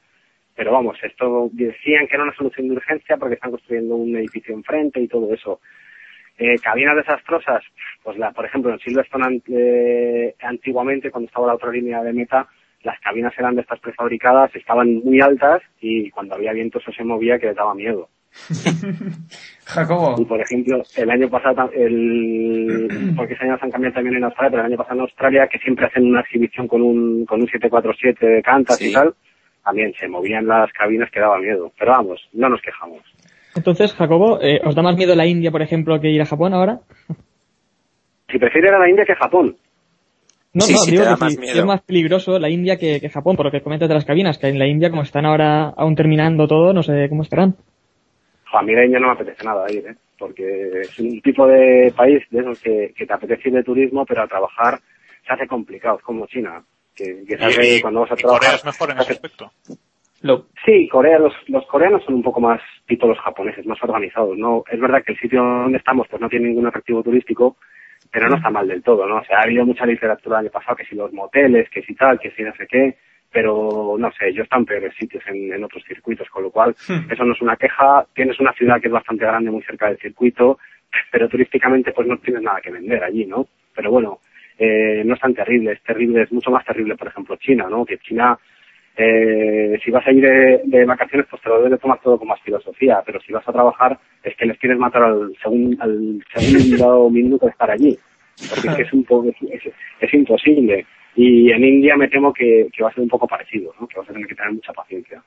Pero 0.56 0.72
vamos, 0.72 0.98
esto 1.04 1.50
decían 1.52 2.08
que 2.08 2.16
era 2.16 2.24
una 2.24 2.36
solución 2.36 2.68
de 2.70 2.76
urgencia 2.76 3.18
porque 3.18 3.36
están 3.36 3.52
construyendo 3.52 3.96
un 3.96 4.16
edificio 4.16 4.54
enfrente 4.54 5.02
y 5.02 5.08
todo 5.08 5.34
eso. 5.34 5.60
Eh, 6.38 6.56
cabinas 6.60 6.96
desastrosas, 6.98 7.64
pues 8.04 8.18
la, 8.18 8.32
por 8.32 8.46
ejemplo, 8.46 8.72
en 8.72 8.80
Silverstone 8.80 9.42
eh, 9.54 10.36
antiguamente, 10.42 11.12
cuando 11.12 11.28
estaba 11.28 11.48
la 11.48 11.56
otra 11.56 11.72
línea 11.72 12.02
de 12.04 12.14
meta, 12.14 12.48
las 12.86 13.00
cabinas 13.02 13.34
eran 13.38 13.56
de 13.56 13.62
estas 13.62 13.80
prefabricadas, 13.80 14.56
estaban 14.56 14.96
muy 15.04 15.20
altas 15.20 15.62
y 15.82 16.10
cuando 16.12 16.36
había 16.36 16.54
viento 16.54 16.80
eso 16.80 16.92
se 16.92 17.04
movía 17.04 17.40
que 17.40 17.48
les 17.48 17.56
daba 17.56 17.74
miedo. 17.74 18.08
Jacobo. 19.66 20.16
Y 20.20 20.26
por 20.26 20.40
ejemplo, 20.40 20.84
el 20.96 21.10
año 21.10 21.30
pasado, 21.30 21.70
el, 21.74 23.14
porque 23.18 23.34
ese 23.34 23.46
año 23.46 23.58
se 23.58 23.66
han 23.66 23.72
cambiado 23.72 23.96
también 23.96 24.18
en 24.18 24.24
Australia, 24.26 24.52
pero 24.52 24.62
el 24.62 24.72
año 24.72 24.78
pasado 24.78 24.96
en 24.96 25.02
Australia, 25.02 25.48
que 25.52 25.60
siempre 25.60 25.86
hacen 25.88 26.06
una 26.06 26.22
exhibición 26.22 26.68
con 26.68 26.82
un, 26.82 27.26
con 27.26 27.42
un 27.42 27.48
747 27.48 28.26
de 28.26 28.42
cantas 28.42 28.78
Sí. 28.78 28.90
y 28.90 28.94
tal, 28.94 29.14
también 29.64 29.94
se 30.00 30.08
movían 30.08 30.46
las 30.46 30.72
cabinas 30.74 31.10
que 31.12 31.20
daba 31.20 31.40
miedo. 31.40 31.72
Pero 31.80 31.92
vamos, 31.92 32.22
no 32.34 32.50
nos 32.50 32.62
quejamos. 32.62 33.02
Entonces, 33.56 33.94
Jacobo, 33.94 34.40
eh, 34.42 34.60
¿os 34.64 34.76
da 34.76 34.84
más 34.84 34.96
miedo 34.98 35.16
la 35.16 35.26
India, 35.26 35.50
por 35.50 35.62
ejemplo, 35.62 36.00
que 36.00 36.10
ir 36.10 36.22
a 36.22 36.26
Japón 36.26 36.54
ahora? 36.54 36.80
Si 38.30 38.38
prefieren 38.38 38.74
a 38.74 38.80
la 38.80 38.90
India 38.90 39.06
que 39.06 39.16
Japón. 39.16 39.56
No, 40.56 40.62
Sí, 40.62 40.74
no, 40.74 40.80
sí, 40.80 40.92
digo 40.92 41.04
te 41.04 41.10
da 41.10 41.16
que 41.16 41.22
más 41.22 41.34
sí, 41.34 41.40
miedo. 41.40 41.60
es 41.60 41.66
más 41.66 41.82
peligroso 41.82 42.40
la 42.40 42.50
India 42.50 42.78
que, 42.78 43.00
que 43.00 43.10
Japón, 43.10 43.36
por 43.36 43.46
lo 43.46 43.52
que 43.52 43.62
comentas 43.62 43.88
de 43.90 43.96
las 43.96 44.06
cabinas, 44.06 44.38
que 44.38 44.48
en 44.48 44.58
la 44.58 44.68
India, 44.68 44.90
como 44.90 45.04
están 45.04 45.26
ahora 45.26 45.70
aún 45.76 45.96
terminando 45.96 46.48
todo, 46.48 46.74
no 46.74 46.82
sé 46.82 47.08
cómo 47.10 47.22
estarán. 47.24 47.56
A 48.54 48.62
mí 48.64 48.74
la 48.74 48.86
India 48.86 49.00
no 49.00 49.08
me 49.08 49.14
apetece 49.14 49.44
nada 49.44 49.66
ir, 49.72 49.86
¿eh? 49.86 49.96
porque 50.18 50.80
es 50.82 50.98
un 51.00 51.20
tipo 51.22 51.46
de 51.46 51.94
país 51.96 52.24
de 52.32 52.40
esos 52.40 52.60
que, 52.62 52.94
que 52.98 53.06
te 53.06 53.14
apetece 53.14 53.50
ir 53.50 53.56
de 53.56 53.64
turismo, 53.64 54.06
pero 54.06 54.24
a 54.24 54.28
trabajar 54.28 54.80
se 55.28 55.34
hace 55.34 55.46
complicado, 55.48 55.98
es 55.98 56.04
como 56.04 56.26
China, 56.28 56.64
que, 56.96 57.26
que 57.28 57.36
Y, 57.78 57.82
cuando 57.82 58.02
vas 58.02 58.12
a 58.12 58.16
y 58.18 58.22
Corea 58.24 58.40
trabajar. 58.40 58.56
es 58.56 58.66
mejor 58.66 58.92
en 58.92 58.98
se 58.98 59.04
ese 59.04 59.12
aspecto. 59.12 59.52
Lo, 60.22 60.46
Sí, 60.66 60.88
Corea, 60.88 61.20
los, 61.20 61.34
los 61.48 61.66
coreanos 61.68 62.04
son 62.06 62.16
un 62.16 62.24
poco 62.24 62.40
más 62.40 62.62
tipo 62.88 63.08
los 63.08 63.20
japoneses, 63.20 63.66
más 63.66 63.78
organizados, 63.84 64.38
¿no? 64.38 64.64
Es 64.72 64.80
verdad 64.80 65.04
que 65.06 65.12
el 65.12 65.20
sitio 65.20 65.44
donde 65.44 65.78
estamos 65.78 66.08
pues 66.10 66.22
no 66.22 66.30
tiene 66.30 66.48
ningún 66.48 66.66
atractivo 66.68 67.04
turístico, 67.04 67.58
pero 68.16 68.30
no 68.30 68.38
está 68.38 68.50
mal 68.50 68.66
del 68.66 68.82
todo, 68.82 69.06
¿no? 69.06 69.18
O 69.18 69.24
sea, 69.26 69.40
ha 69.40 69.44
habido 69.44 69.66
mucha 69.66 69.86
literatura 69.86 70.40
el 70.40 70.46
año 70.46 70.52
pasado, 70.54 70.78
que 70.78 70.86
si 70.86 70.96
los 70.96 71.12
moteles, 71.12 71.70
que 71.70 71.82
si 71.82 71.94
tal, 71.96 72.18
que 72.18 72.32
si 72.32 72.44
no 72.44 72.54
sé 72.56 72.66
qué, 72.66 72.96
pero 73.30 73.96
no 74.00 74.10
sé, 74.14 74.32
yo 74.32 74.44
están 74.44 74.62
en 74.62 74.66
peores 74.68 74.94
sitios 74.98 75.22
en, 75.28 75.52
en 75.52 75.62
otros 75.66 75.84
circuitos, 75.86 76.30
con 76.30 76.44
lo 76.44 76.50
cual 76.50 76.74
eso 77.12 77.26
no 77.26 77.34
es 77.34 77.42
una 77.42 77.58
queja. 77.58 78.06
Tienes 78.14 78.40
una 78.40 78.54
ciudad 78.54 78.80
que 78.80 78.88
es 78.88 78.94
bastante 78.94 79.26
grande, 79.26 79.52
muy 79.52 79.62
cerca 79.64 79.90
del 79.90 79.98
circuito, 79.98 80.58
pero 81.12 81.28
turísticamente 81.28 81.92
pues 81.92 82.08
no 82.08 82.18
tienes 82.20 82.42
nada 82.42 82.62
que 82.62 82.72
vender 82.72 83.04
allí, 83.04 83.26
¿no? 83.26 83.48
Pero 83.76 83.92
bueno, 83.92 84.20
eh, 84.58 85.04
no 85.06 85.16
es 85.16 85.20
tan 85.20 85.34
terrible, 85.34 85.74
es 85.74 85.84
terrible, 85.84 86.22
es 86.22 86.32
mucho 86.32 86.50
más 86.52 86.64
terrible, 86.64 86.96
por 86.96 87.10
ejemplo, 87.10 87.36
China, 87.36 87.68
¿no? 87.70 87.86
Que 87.86 87.98
China, 87.98 88.40
eh, 88.98 89.78
si 89.84 89.92
vas 89.92 90.08
a 90.08 90.12
ir 90.14 90.22
de, 90.24 90.62
de 90.64 90.86
vacaciones, 90.86 91.28
pues 91.30 91.42
te 91.42 91.50
lo 91.50 91.58
debes 91.58 91.72
de 91.72 91.78
tomar 91.80 92.00
todo 92.00 92.18
con 92.18 92.30
más 92.30 92.40
filosofía, 92.42 93.02
pero 93.06 93.20
si 93.20 93.34
vas 93.34 93.46
a 93.48 93.52
trabajar, 93.52 94.00
es 94.24 94.36
que 94.38 94.46
les 94.46 94.58
quieres 94.58 94.80
matar 94.80 95.04
al, 95.04 95.34
segun- 95.44 95.76
al 95.82 96.24
segundo 96.34 97.10
minuto 97.10 97.46
de 97.46 97.52
estar 97.52 97.70
allí, 97.70 97.98
porque 98.50 98.68
es 98.70 98.76
que 98.76 98.82
es, 98.84 98.94
un 98.94 99.04
poco, 99.06 99.30
es, 100.02 100.14
imposible. 100.14 100.86
Y 101.16 101.52
en 101.52 101.64
India 101.64 101.96
me 101.96 102.08
temo 102.10 102.34
que, 102.34 102.68
que 102.76 102.84
va 102.84 102.90
a 102.90 102.94
ser 102.94 103.04
un 103.04 103.10
poco 103.10 103.28
parecido, 103.28 103.74
¿no? 103.80 103.88
Que 103.88 103.98
vas 104.00 104.10
a 104.10 104.14
tener 104.14 104.28
que 104.28 104.36
tener 104.36 104.52
mucha 104.52 104.74
paciencia. 104.74 105.24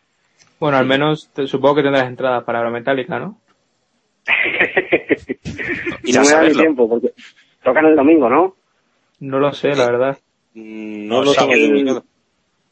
bueno, 0.60 0.76
al 0.76 0.86
menos 0.86 1.30
te- 1.32 1.46
supongo 1.46 1.76
que 1.76 1.82
tendrás 1.82 2.06
entradas 2.08 2.44
para 2.44 2.58
Aerometálica, 2.58 3.18
¿no? 3.18 3.38
Ir 6.04 6.14
no 6.16 6.22
me 6.22 6.28
da 6.30 6.42
ni 6.42 6.52
tiempo, 6.54 6.88
porque 6.88 7.12
tocan 7.62 7.86
el 7.86 7.96
domingo, 7.96 8.28
¿no? 8.28 8.54
No 9.20 9.38
lo 9.38 9.52
sé, 9.52 9.74
la 9.74 9.86
verdad. 9.86 10.18
No 10.54 11.16
No 11.18 11.24
lo 11.24 11.32
sé. 11.32 11.44
El- 11.44 11.50
definido. 11.70 12.04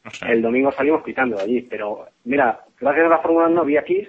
No 0.03 0.11
sé. 0.11 0.31
El 0.31 0.41
domingo 0.41 0.71
salimos 0.71 1.03
quitando 1.03 1.35
de 1.37 1.43
allí, 1.43 1.61
pero 1.61 2.05
mira, 2.23 2.63
gracias 2.79 3.05
a 3.05 3.09
la 3.09 3.19
Fórmula 3.19 3.47
1 3.47 3.65
vi 3.65 3.77
a 3.77 3.83
Kiss, 3.83 4.07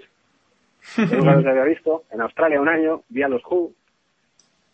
que 0.95 1.17
nunca 1.17 1.35
los 1.35 1.47
había 1.47 1.65
visto, 1.65 2.05
en 2.13 2.21
Australia 2.21 2.61
un 2.61 2.69
año, 2.69 3.03
vi 3.09 3.23
a 3.23 3.29
los 3.29 3.43
Who, 3.45 3.73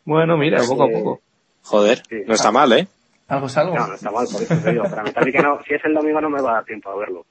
Bueno, 0.04 0.36
mira, 0.36 0.58
poco 0.68 0.82
a 0.84 0.88
eh, 0.88 0.92
poco. 0.92 1.20
Joder, 1.64 2.03
Sí. 2.09 2.16
no 2.27 2.35
está 2.35 2.50
mal, 2.53 2.72
¿eh? 2.72 2.87
Algo 3.29 3.46
es 3.46 3.57
algo. 3.57 3.74
no, 3.74 3.87
no 3.87 3.94
está 3.94 4.11
mal, 4.11 4.27
por 4.31 4.42
eso 4.42 4.57
te 4.59 4.70
digo, 4.70 4.85
para 4.85 5.03
Metallica 5.03 5.40
no, 5.42 5.59
si 5.66 5.74
es 5.74 5.85
el 5.85 5.94
domingo 5.94 6.20
no 6.20 6.29
me 6.31 6.42
va 6.42 6.50
a 6.50 6.55
dar 6.57 6.64
tiempo 6.64 6.90
a 6.90 6.96
verlo. 6.96 7.24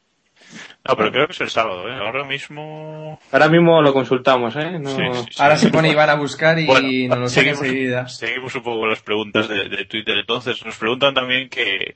No, 0.88 0.98
pero 0.98 1.12
creo 1.12 1.28
que 1.28 1.34
es 1.34 1.41
el 1.41 1.50
sábado, 1.50 1.88
¿eh? 1.88 1.96
Ahora 1.96 2.26
mismo... 2.26 3.19
Ahora 3.32 3.48
mismo 3.48 3.82
lo 3.82 3.93
consultamos, 3.93 4.56
¿eh? 4.56 4.78
No... 4.80 4.89
Sí, 4.89 5.02
sí, 5.13 5.26
sí. 5.36 5.41
Ahora 5.41 5.58
se 5.58 5.69
pone 5.69 5.89
Iván 5.89 6.10
a 6.10 6.15
buscar 6.15 6.58
y 6.60 6.65
Bueno, 6.65 6.88
nos 7.10 7.19
lo 7.19 7.30
seguimos, 7.30 7.62
enseguida. 7.62 8.08
seguimos 8.08 8.54
un 8.56 8.63
poco 8.63 8.86
las 8.88 9.02
preguntas 9.02 9.48
de, 9.48 9.69
de 9.69 9.86
Twitter. 9.86 10.17
Entonces, 10.17 10.65
nos 10.65 10.76
preguntan 10.78 11.13
también 11.13 11.48
que, 11.50 11.96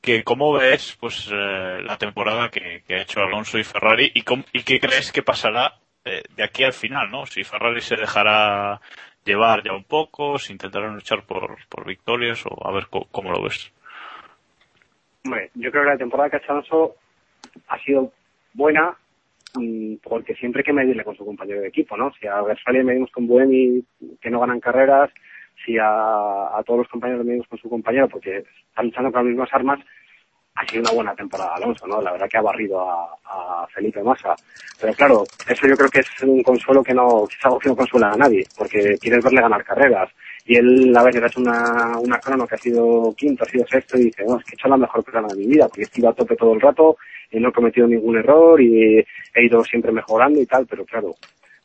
que 0.00 0.24
cómo 0.24 0.52
ves 0.54 0.96
pues 0.98 1.28
eh, 1.30 1.82
la 1.84 1.96
temporada 1.98 2.48
que, 2.48 2.82
que 2.88 2.94
ha 2.96 3.02
hecho 3.02 3.20
Alonso 3.20 3.58
y 3.58 3.64
Ferrari 3.64 4.10
y, 4.14 4.22
cómo- 4.22 4.44
y 4.52 4.62
qué 4.64 4.80
crees 4.80 5.12
que 5.12 5.22
pasará 5.22 5.74
eh, 6.04 6.22
de 6.34 6.42
aquí 6.44 6.64
al 6.64 6.72
final, 6.72 7.10
¿no? 7.10 7.26
Si 7.26 7.44
Ferrari 7.44 7.80
se 7.80 7.94
dejará 7.96 8.80
llevar 9.24 9.62
ya 9.62 9.72
un 9.72 9.84
poco, 9.84 10.38
si 10.38 10.52
intentarán 10.52 10.94
luchar 10.94 11.24
por, 11.24 11.56
por 11.68 11.86
victorias 11.86 12.44
o 12.46 12.66
a 12.66 12.72
ver 12.72 12.86
cómo 12.88 13.30
lo 13.30 13.42
ves. 13.42 13.72
Hombre, 15.24 15.50
yo 15.54 15.70
creo 15.70 15.84
que 15.84 15.90
la 15.90 15.96
temporada 15.96 16.36
hecho 16.36 16.52
Alonso 16.52 16.94
ha 17.68 17.78
sido 17.84 18.12
buena 18.54 18.96
mm, 19.54 19.96
porque 20.02 20.34
siempre 20.34 20.60
hay 20.60 20.64
que 20.64 20.72
medirle 20.72 21.04
con 21.04 21.16
su 21.16 21.24
compañero 21.24 21.60
de 21.60 21.68
equipo, 21.68 21.96
¿no? 21.96 22.12
Si 22.14 22.26
a 22.26 22.42
Versailles 22.42 22.84
medimos 22.84 23.10
con 23.12 23.26
Buemi, 23.26 23.84
que 24.20 24.30
no 24.30 24.40
ganan 24.40 24.60
carreras, 24.60 25.10
si 25.64 25.78
a, 25.78 25.84
a 25.86 26.62
todos 26.66 26.80
los 26.80 26.88
compañeros 26.88 27.24
medimos 27.24 27.46
con 27.46 27.58
su 27.58 27.68
compañero 27.68 28.08
porque 28.08 28.38
están 28.68 28.86
luchando 28.86 29.12
con 29.12 29.20
las 29.20 29.30
mismas 29.30 29.52
armas, 29.52 29.80
ha 30.54 30.66
sido 30.66 30.82
una 30.82 30.92
buena 30.92 31.14
temporada 31.14 31.54
Alonso, 31.54 31.86
¿no? 31.86 32.00
La 32.02 32.12
verdad 32.12 32.28
que 32.28 32.38
ha 32.38 32.42
barrido 32.42 32.80
a, 32.80 33.16
a 33.24 33.66
Felipe 33.68 34.02
Massa. 34.02 34.34
Pero 34.80 34.92
claro, 34.94 35.24
eso 35.48 35.66
yo 35.66 35.76
creo 35.76 35.88
que 35.88 36.00
es 36.00 36.22
un 36.22 36.42
consuelo 36.42 36.82
que 36.82 36.92
no, 36.92 37.24
es 37.24 37.44
algo 37.44 37.58
que 37.58 37.68
no 37.68 37.76
consuela 37.76 38.10
a 38.10 38.16
nadie, 38.16 38.44
porque 38.56 38.96
quieres 39.00 39.22
verle 39.24 39.40
ganar 39.40 39.64
carreras. 39.64 40.10
Y 40.44 40.56
él, 40.56 40.94
a 40.96 41.02
ver, 41.04 41.24
hecho 41.24 41.40
una, 41.40 41.98
una 41.98 42.18
crono 42.18 42.46
que 42.46 42.56
ha 42.56 42.58
sido 42.58 43.14
quinto, 43.16 43.44
ha 43.44 43.48
sido 43.48 43.66
sexto, 43.66 43.96
y 43.96 44.04
dice, 44.04 44.24
no, 44.26 44.38
es 44.38 44.44
que 44.44 44.52
he 44.52 44.54
hecho 44.54 44.68
la 44.68 44.76
mejor 44.76 45.04
crono 45.04 45.28
de 45.28 45.36
mi 45.36 45.46
vida, 45.46 45.68
porque 45.68 45.84
he 45.84 46.00
ido 46.00 46.10
a 46.10 46.14
tope 46.14 46.36
todo 46.36 46.52
el 46.52 46.60
rato, 46.60 46.96
y 47.30 47.38
no 47.38 47.50
he 47.50 47.52
cometido 47.52 47.86
ningún 47.86 48.18
error, 48.18 48.60
y 48.60 48.98
he 48.98 49.44
ido 49.44 49.62
siempre 49.64 49.92
mejorando 49.92 50.40
y 50.40 50.46
tal, 50.46 50.66
pero 50.66 50.84
claro, 50.84 51.14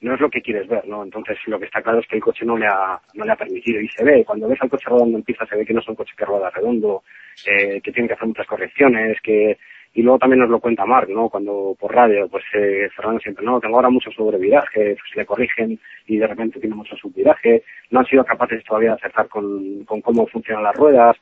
no 0.02 0.14
es 0.14 0.20
lo 0.20 0.30
que 0.30 0.42
quieres 0.42 0.68
ver, 0.68 0.88
¿no? 0.88 1.04
Entonces, 1.04 1.38
lo 1.48 1.60
que 1.60 1.66
está 1.66 1.82
claro 1.82 2.00
es 2.00 2.08
que 2.08 2.18
el 2.18 2.22
coche 2.22 2.46
no 2.46 2.58
le 2.58 2.68
ha, 2.68 3.00
no 3.16 3.26
le 3.26 3.32
ha 3.32 3.36
permitido, 3.36 3.82
y 3.82 3.88
se 3.90 4.04
ve, 4.04 4.24
cuando 4.26 4.48
ves 4.48 4.62
al 4.62 4.70
coche 4.70 4.90
rodando 4.90 5.18
en 5.18 5.24
pista, 5.24 5.46
se 5.46 5.56
ve 5.56 5.66
que 5.66 5.74
no 5.74 5.80
es 5.80 5.88
un 5.88 5.96
coche 5.96 6.14
que 6.16 6.26
rueda 6.26 6.50
redondo, 6.52 7.04
eh, 7.46 7.82
que 7.82 7.92
tiene 7.92 8.08
que 8.08 8.14
hacer 8.14 8.28
muchas 8.28 8.46
correcciones, 8.46 9.18
que, 9.22 9.58
y 9.94 10.04
luego 10.04 10.20
también 10.20 10.42
nos 10.42 10.50
lo 10.50 10.60
cuenta 10.60 10.86
Marc, 10.86 11.10
¿no? 11.10 11.30
Cuando 11.30 11.76
por 11.80 11.94
radio, 11.94 12.28
pues 12.30 12.44
eh, 12.54 12.88
Fernando 12.96 13.20
siempre, 13.20 13.44
no, 13.44 13.60
tengo 13.60 13.78
ahora 13.78 13.90
mucho 13.90 14.12
sobreviraje, 14.12 14.96
pues 14.96 15.16
le 15.16 15.26
corrigen 15.26 15.80
y 16.06 16.18
de 16.18 16.28
repente 16.28 16.60
tiene 16.60 16.76
mucho 16.76 16.96
subviraje, 16.96 17.64
no 17.90 18.02
han 18.02 18.06
sido 18.06 18.24
capaces 18.24 18.64
todavía 18.64 18.90
de 18.90 18.96
acertar 18.98 19.28
con, 19.28 19.84
con 19.86 20.02
cómo 20.02 20.28
funcionan 20.28 20.64
las 20.64 20.76
ruedas. 20.76 21.18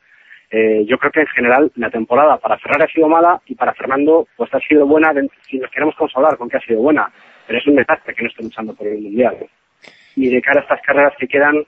Eh, 0.51 0.85
yo 0.85 0.97
creo 0.97 1.11
que 1.11 1.21
en 1.21 1.27
general 1.27 1.71
la 1.75 1.89
temporada 1.89 2.38
para 2.38 2.57
Ferrari 2.59 2.83
ha 2.83 2.93
sido 2.93 3.07
mala 3.07 3.41
y 3.45 3.55
para 3.55 3.73
Fernando 3.73 4.27
pues 4.35 4.53
ha 4.53 4.59
sido 4.59 4.85
buena 4.85 5.11
si 5.49 5.57
nos 5.57 5.71
queremos 5.71 5.95
consolar 5.95 6.38
con 6.38 6.49
que 6.49 6.57
ha 6.57 6.61
sido 6.61 6.81
buena, 6.81 7.11
pero 7.45 7.60
es 7.60 7.67
un 7.67 7.75
desastre 7.75 8.13
que 8.13 8.23
no 8.23 8.29
esté 8.29 8.43
luchando 8.43 8.73
por 8.73 8.88
el 8.88 9.01
mundial. 9.01 9.38
Y 10.15 10.29
de 10.29 10.41
cara 10.41 10.62
a 10.62 10.63
estas 10.63 10.81
carreras 10.81 11.13
que 11.19 11.27
quedan, 11.27 11.63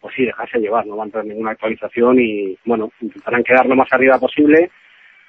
pues 0.00 0.14
sí, 0.14 0.24
dejarse 0.24 0.58
llevar, 0.58 0.86
no 0.86 0.96
van 0.96 1.08
a 1.08 1.12
tener 1.12 1.26
ninguna 1.26 1.52
actualización 1.52 2.18
y 2.18 2.58
bueno, 2.64 2.90
intentarán 3.00 3.44
quedar 3.44 3.66
lo 3.66 3.76
más 3.76 3.92
arriba 3.92 4.18
posible 4.18 4.70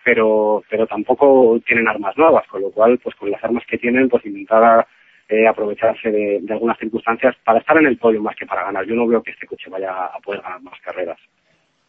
pero 0.03 0.63
pero 0.69 0.85
tampoco 0.85 1.59
tienen 1.65 1.87
armas 1.87 2.17
nuevas, 2.17 2.45
con 2.47 2.61
lo 2.61 2.71
cual, 2.71 2.99
pues 2.99 3.15
con 3.15 3.31
las 3.31 3.43
armas 3.43 3.63
que 3.67 3.77
tienen, 3.77 4.09
pues 4.09 4.25
intentar 4.25 4.85
eh, 5.29 5.47
aprovecharse 5.47 6.11
de 6.11 6.53
algunas 6.53 6.77
circunstancias 6.77 7.35
para 7.43 7.59
estar 7.59 7.77
en 7.77 7.87
el 7.87 7.97
podio 7.97 8.21
más 8.21 8.35
que 8.35 8.45
para 8.45 8.65
ganar. 8.65 8.85
Yo 8.85 8.95
no 8.95 9.07
veo 9.07 9.23
que 9.23 9.31
este 9.31 9.47
coche 9.47 9.69
vaya 9.69 9.91
a 9.91 10.19
poder 10.19 10.41
ganar 10.41 10.61
más 10.61 10.79
carreras. 10.81 11.17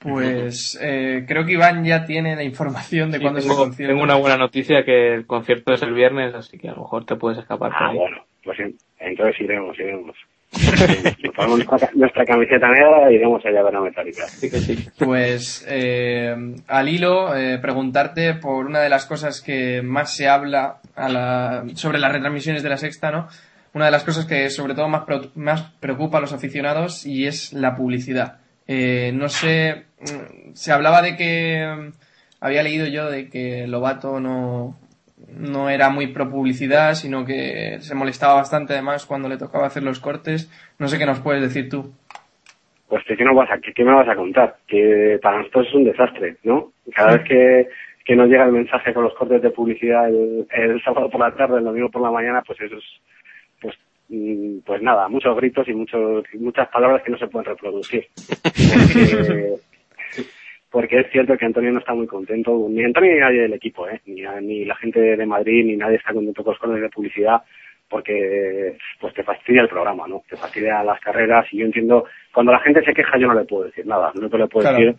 Pues 0.08 0.78
eh, 0.82 1.24
creo 1.26 1.44
que 1.46 1.52
Iván 1.52 1.84
ya 1.84 2.04
tiene 2.04 2.36
la 2.36 2.44
información 2.44 3.10
de 3.10 3.18
Sí, 3.18 3.22
cuándo 3.22 3.38
es 3.40 3.44
el 3.46 3.50
tengo, 3.50 3.64
concierto. 3.64 3.92
tengo 3.92 4.04
una 4.04 4.14
buena 4.16 4.36
noticia 4.36 4.84
que 4.84 5.14
el 5.14 5.26
concierto 5.26 5.72
es 5.72 5.82
el 5.82 5.94
viernes, 5.94 6.34
así 6.34 6.58
que 6.58 6.68
a 6.68 6.72
lo 6.74 6.82
mejor 6.82 7.04
te 7.06 7.16
puedes 7.16 7.38
escapar 7.38 7.72
por 7.72 7.82
Ah, 7.82 7.90
ahí. 7.90 7.96
bueno, 7.96 8.18
pues 8.44 8.60
en- 8.60 8.76
entonces 9.00 9.40
iremos, 9.40 9.78
iremos. 9.78 10.16
Nos 11.24 11.34
ponemos 11.34 11.58
nuestra, 11.94 12.24
camiseta 12.24 12.68
negra 12.68 13.10
y 13.10 13.16
iremos 13.16 13.44
allá 13.44 13.58
a 13.60 13.62
ver 13.64 13.74
a 13.76 13.80
Metallica. 13.80 14.24
Así 14.24 14.48
que 14.50 14.58
sí. 14.58 14.86
Pues 14.98 15.66
eh, 15.68 16.34
al 16.68 16.88
hilo, 16.88 17.34
eh, 17.36 17.58
preguntarte 17.58 18.34
por 18.34 18.66
una 18.66 18.80
de 18.80 18.88
las 18.88 19.04
cosas 19.06 19.40
que 19.40 19.82
más 19.82 20.14
se 20.14 20.28
habla 20.28 20.76
a 20.94 21.08
la- 21.08 21.64
sobre 21.74 21.98
las 21.98 22.12
retransmisiones 22.12 22.62
de 22.62 22.68
la 22.68 22.76
sexta, 22.76 23.10
¿no? 23.10 23.26
Una 23.72 23.86
de 23.86 23.90
las 23.90 24.04
cosas 24.04 24.26
que 24.26 24.48
sobre 24.50 24.74
todo 24.74 24.86
más, 24.88 25.02
pro- 25.04 25.32
más 25.34 25.62
preocupa 25.80 26.18
a 26.18 26.20
los 26.20 26.32
aficionados 26.32 27.04
y 27.04 27.26
es 27.26 27.52
la 27.52 27.74
publicidad. 27.74 28.38
Eh, 28.68 29.10
no 29.12 29.28
sé, 29.28 29.86
se 30.54 30.72
hablaba 30.72 31.02
de 31.02 31.16
que, 31.16 31.66
mm, 31.66 31.92
había 32.40 32.62
leído 32.62 32.86
yo 32.86 33.10
de 33.10 33.28
que 33.28 33.66
Lobato 33.66 34.20
no, 34.20 34.76
no 35.36 35.70
era 35.70 35.88
muy 35.88 36.08
pro 36.08 36.28
publicidad, 36.30 36.94
sino 36.94 37.24
que 37.24 37.78
se 37.80 37.94
molestaba 37.94 38.34
bastante 38.34 38.74
además 38.74 39.06
cuando 39.06 39.28
le 39.28 39.38
tocaba 39.38 39.66
hacer 39.66 39.82
los 39.82 40.00
cortes. 40.00 40.50
No 40.78 40.88
sé 40.88 40.98
qué 40.98 41.06
nos 41.06 41.20
puedes 41.20 41.42
decir 41.42 41.68
tú. 41.68 41.92
Pues 42.88 43.02
que, 43.04 43.16
¿qué, 43.16 43.24
nos 43.24 43.34
vas 43.34 43.50
a, 43.50 43.58
qué, 43.58 43.72
qué 43.72 43.84
me 43.84 43.94
vas 43.94 44.08
a 44.08 44.14
contar? 44.14 44.56
Que 44.66 45.18
para 45.22 45.38
nosotros 45.38 45.66
es 45.68 45.74
un 45.74 45.84
desastre, 45.84 46.36
¿no? 46.44 46.72
Cada 46.94 47.16
vez 47.16 47.24
que, 47.26 47.68
que 48.04 48.14
nos 48.14 48.28
llega 48.28 48.44
el 48.44 48.52
mensaje 48.52 48.92
con 48.92 49.04
los 49.04 49.14
cortes 49.14 49.40
de 49.40 49.50
publicidad 49.50 50.08
el, 50.08 50.46
el 50.50 50.82
sábado 50.82 51.08
por 51.08 51.20
la 51.20 51.34
tarde, 51.34 51.58
el 51.58 51.64
domingo 51.64 51.88
por 51.88 52.02
la 52.02 52.10
mañana, 52.10 52.42
pues 52.46 52.60
eso 52.60 52.76
es, 52.76 52.84
pues, 53.60 53.74
mm, 54.10 54.58
pues 54.66 54.82
nada, 54.82 55.08
muchos 55.08 55.34
gritos 55.36 55.66
y 55.66 55.72
muchos, 55.72 56.24
muchas 56.34 56.68
palabras 56.68 57.02
que 57.02 57.10
no 57.10 57.18
se 57.18 57.26
pueden 57.26 57.46
reproducir. 57.46 58.06
Porque, 58.42 59.54
porque 60.74 60.98
es 60.98 61.06
cierto 61.12 61.36
que 61.38 61.44
Antonio 61.44 61.70
no 61.70 61.78
está 61.78 61.94
muy 61.94 62.08
contento, 62.08 62.66
ni 62.68 62.82
Antonio 62.82 63.12
ni 63.14 63.20
nadie 63.20 63.42
del 63.42 63.52
equipo, 63.52 63.88
¿eh? 63.88 64.00
ni, 64.06 64.22
ni 64.42 64.64
la 64.64 64.74
gente 64.74 64.98
de 64.98 65.24
Madrid, 65.24 65.64
ni 65.64 65.76
nadie 65.76 65.98
está 65.98 66.12
contento 66.12 66.42
con 66.42 66.50
los 66.50 66.58
cortes 66.58 66.82
de 66.82 66.88
publicidad, 66.88 67.42
porque 67.88 68.76
pues 69.00 69.14
te 69.14 69.22
fastidia 69.22 69.62
el 69.62 69.68
programa, 69.68 70.08
¿no? 70.08 70.24
Te 70.28 70.36
fastidia 70.36 70.82
las 70.82 70.98
carreras 70.98 71.46
y 71.52 71.58
yo 71.58 71.66
entiendo, 71.66 72.06
cuando 72.32 72.50
la 72.50 72.58
gente 72.58 72.82
se 72.84 72.92
queja 72.92 73.16
yo 73.20 73.28
no 73.28 73.34
le 73.34 73.44
puedo 73.44 73.66
decir 73.66 73.86
nada, 73.86 74.10
no 74.20 74.28
te 74.28 74.36
le 74.36 74.48
puedo 74.48 74.68
Claro. 74.68 74.84
decir, 74.84 74.96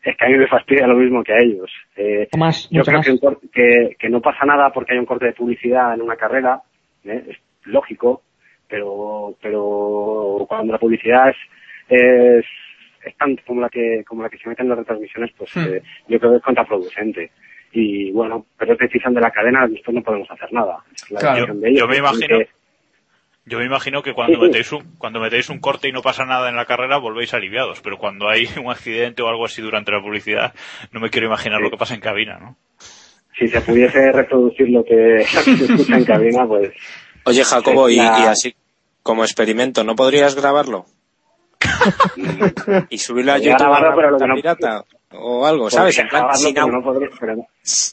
es 0.00 0.16
que 0.16 0.24
a 0.24 0.28
mí 0.28 0.38
me 0.38 0.46
fastidia 0.46 0.86
lo 0.86 0.94
mismo 0.94 1.24
que 1.24 1.32
a 1.32 1.38
ellos. 1.42 1.72
Eh, 1.96 2.28
más, 2.38 2.70
yo 2.70 2.78
mucho 2.78 2.92
creo 2.92 3.14
más. 3.30 3.38
que, 3.40 3.48
que, 3.52 3.96
que 3.98 4.08
no 4.08 4.20
pasa 4.20 4.46
nada 4.46 4.70
porque 4.72 4.92
hay 4.92 5.00
un 5.00 5.06
corte 5.06 5.26
de 5.26 5.32
publicidad 5.32 5.92
en 5.92 6.02
una 6.02 6.14
carrera, 6.14 6.60
¿eh? 7.02 7.24
es 7.30 7.36
lógico, 7.64 8.22
pero 8.68 9.34
pero 9.42 10.46
cuando 10.48 10.72
la 10.72 10.78
publicidad 10.78 11.30
es, 11.30 11.36
es, 11.88 12.44
es 13.04 13.16
tanto 13.16 13.42
como 13.46 13.60
la 13.60 13.68
que 13.68 14.04
como 14.06 14.22
la 14.22 14.28
que 14.28 14.38
se 14.38 14.48
mete 14.48 14.62
en 14.62 14.68
las 14.68 14.78
retransmisiones, 14.78 15.30
pues 15.36 15.50
Hmm. 15.56 15.60
eh, 15.60 15.82
yo 16.08 16.18
creo 16.18 16.32
que 16.32 16.36
es 16.38 16.42
contraproducente. 16.42 17.30
Y 17.72 18.10
bueno, 18.10 18.46
pero 18.58 18.72
es 18.72 18.78
decisión 18.78 19.14
de 19.14 19.20
la 19.20 19.30
cadena, 19.30 19.66
nosotros 19.66 19.94
no 19.94 20.02
podemos 20.02 20.30
hacer 20.30 20.52
nada. 20.52 20.78
Es 20.94 21.10
la 21.10 21.20
Claro. 21.20 21.34
decisión 21.36 21.60
de 21.60 21.68
ellos. 21.68 21.80
Yo 21.80 21.88
me 21.88 21.96
imagino- 21.98 22.38
que- 22.38 22.48
Yo 23.46 23.58
me 23.58 23.64
imagino 23.64 24.02
que 24.02 24.12
cuando 24.12 24.34
Sí, 24.34 24.40
sí. 24.40 24.46
metéis 24.48 24.72
un, 24.72 24.96
cuando 24.98 25.18
metéis 25.20 25.48
un 25.50 25.58
corte 25.60 25.88
y 25.88 25.92
no 25.92 26.02
pasa 26.02 26.24
nada 26.24 26.48
en 26.50 26.56
la 26.56 26.66
carrera 26.66 26.98
volvéis 26.98 27.32
aliviados, 27.34 27.80
pero 27.80 27.96
cuando 27.98 28.28
hay 28.28 28.44
un 28.64 28.70
accidente 28.70 29.22
o 29.22 29.28
algo 29.28 29.44
así 29.46 29.62
durante 29.62 29.90
la 29.92 30.00
publicidad, 30.00 30.52
no 30.92 31.00
me 31.00 31.10
quiero 31.10 31.26
imaginar 31.26 31.58
Sí. 31.58 31.64
lo 31.64 31.70
que 31.70 31.76
pasa 31.76 31.94
en 31.94 32.00
cabina, 32.00 32.38
¿no? 32.38 32.56
si 33.38 33.48
se 33.48 33.60
pudiese 33.62 34.12
reproducir 34.12 34.68
lo 34.68 34.84
que 34.84 35.24
se 35.24 35.64
escucha 35.64 35.96
en 35.96 36.04
cabina, 36.04 36.46
pues 36.46 36.72
Oye, 37.24 37.42
Jacobo, 37.44 37.88
y, 37.88 37.94
y 37.96 37.98
así 38.00 38.54
como 39.02 39.24
experimento, 39.24 39.82
¿no 39.84 39.94
podrías 39.94 40.34
grabarlo? 40.34 40.84
y 42.90 42.98
subirlo 42.98 43.32
a 43.32 43.38
YouTube 43.38 43.54
a 43.54 43.58
grabarlo, 43.58 43.88
una 43.88 43.96
pero 43.96 44.10
lo 44.10 44.18
que 44.18 44.18
cuenta 44.18 44.26
no- 44.26 44.34
pirata 44.36 44.84
o 45.12 45.46
algo, 45.46 45.70
¿sabes? 45.70 45.96
podría 45.96 46.02
En 46.20 46.26
plan, 46.26 46.36
sin 46.36 46.58
audio. 46.58 46.72
no 46.72 46.82
podría, 46.82 47.08
pero, 47.18 47.36
no- 47.36 47.46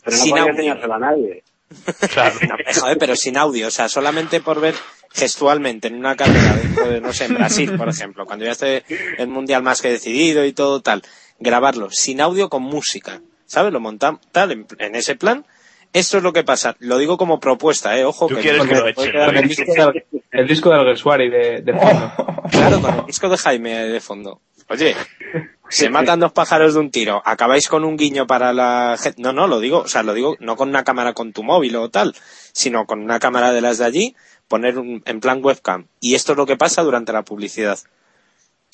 pero 0.04 0.18
no 0.18 0.24
Sin 0.24 0.30
podría 0.32 0.42
audio. 0.44 0.52
enseñárselo 0.54 0.94
a 0.94 1.00
nadie. 1.00 1.44
Claro. 2.14 2.36
Eh, 2.42 2.74
Joder, 2.80 2.98
pero 2.98 3.16
sin 3.16 3.38
audio, 3.38 3.68
o 3.68 3.72
sea, 3.72 3.90
solamente 3.90 4.40
por 4.40 4.62
ver 4.62 4.76
gestualmente 5.14 5.88
en 5.88 5.96
una 5.96 6.16
carrera 6.16 6.56
dentro 6.56 6.88
de, 6.90 7.02
no 7.02 7.12
sé, 7.14 7.26
en 7.26 7.34
Brasil, 7.36 7.76
por 7.78 7.90
ejemplo, 7.90 8.26
cuando 8.26 8.46
ya 8.46 8.52
esté 8.52 8.84
el 9.18 9.28
mundial 9.28 9.64
más 9.64 9.82
que 9.82 9.90
decidido 9.90 10.46
y 10.46 10.54
todo 10.54 10.82
tal, 10.82 11.02
grabarlo 11.40 11.90
sin 11.92 12.22
audio 12.22 12.50
con 12.50 12.64
música, 12.64 13.22
¿sabes? 13.46 13.74
Lo 13.74 13.80
montamos 13.80 14.22
tal, 14.32 14.52
en, 14.52 14.68
en 14.80 14.96
ese 14.96 15.16
plan. 15.16 15.46
Esto 15.94 16.18
es 16.18 16.24
lo 16.24 16.34
que 16.34 16.44
pasa. 16.44 16.76
Lo 16.80 16.98
digo 16.98 17.18
como 17.18 17.40
propuesta, 17.40 17.98
¿eh? 17.98 18.04
Ojo. 18.06 18.28
Tú 18.28 18.36
que 18.36 18.42
quieres 18.42 18.64
no- 18.64 18.70
que 18.70 18.76
lo 18.76 18.88
echen. 18.88 20.17
El 20.38 20.48
disco 20.48 20.70
del 20.70 20.80
Alguersuari 20.80 21.30
de, 21.30 21.62
de 21.62 21.74
fondo. 21.74 22.12
Claro, 22.52 22.80
con 22.80 22.96
el 23.00 23.06
disco 23.06 23.28
de 23.28 23.38
Jaime 23.38 23.72
de 23.88 24.00
fondo. 24.00 24.40
Oye, 24.70 24.96
se 25.70 25.90
matan 25.90 26.20
dos 26.22 26.32
pájaros 26.32 26.74
de 26.76 26.80
un 26.80 26.92
tiro. 26.92 27.22
Acabáis 27.26 27.68
con 27.68 27.84
un 27.84 27.98
guiño 27.98 28.26
para 28.26 28.54
la 28.54 28.96
gente. 28.98 29.22
No, 29.22 29.34
no, 29.34 29.48
lo 29.48 29.60
digo, 29.60 29.80
o 29.80 29.88
sea, 29.88 30.02
lo 30.04 30.14
digo 30.14 30.36
no 30.40 30.56
con 30.56 30.70
una 30.70 30.84
cámara 30.84 31.14
con 31.14 31.34
tu 31.34 31.44
móvil 31.44 31.76
o 31.76 31.90
tal, 31.90 32.14
sino 32.54 32.86
con 32.86 33.02
una 33.02 33.20
cámara 33.20 33.52
de 33.52 33.60
las 33.62 33.80
de 33.80 33.86
allí, 33.86 34.16
poner 34.48 34.78
un, 34.80 35.04
en 35.06 35.20
plan 35.20 35.40
webcam. 35.44 35.88
Y 36.00 36.16
esto 36.16 36.32
es 36.34 36.38
lo 36.38 36.46
que 36.46 36.56
pasa 36.56 36.84
durante 36.84 37.12
la 37.12 37.24
publicidad. 37.24 37.78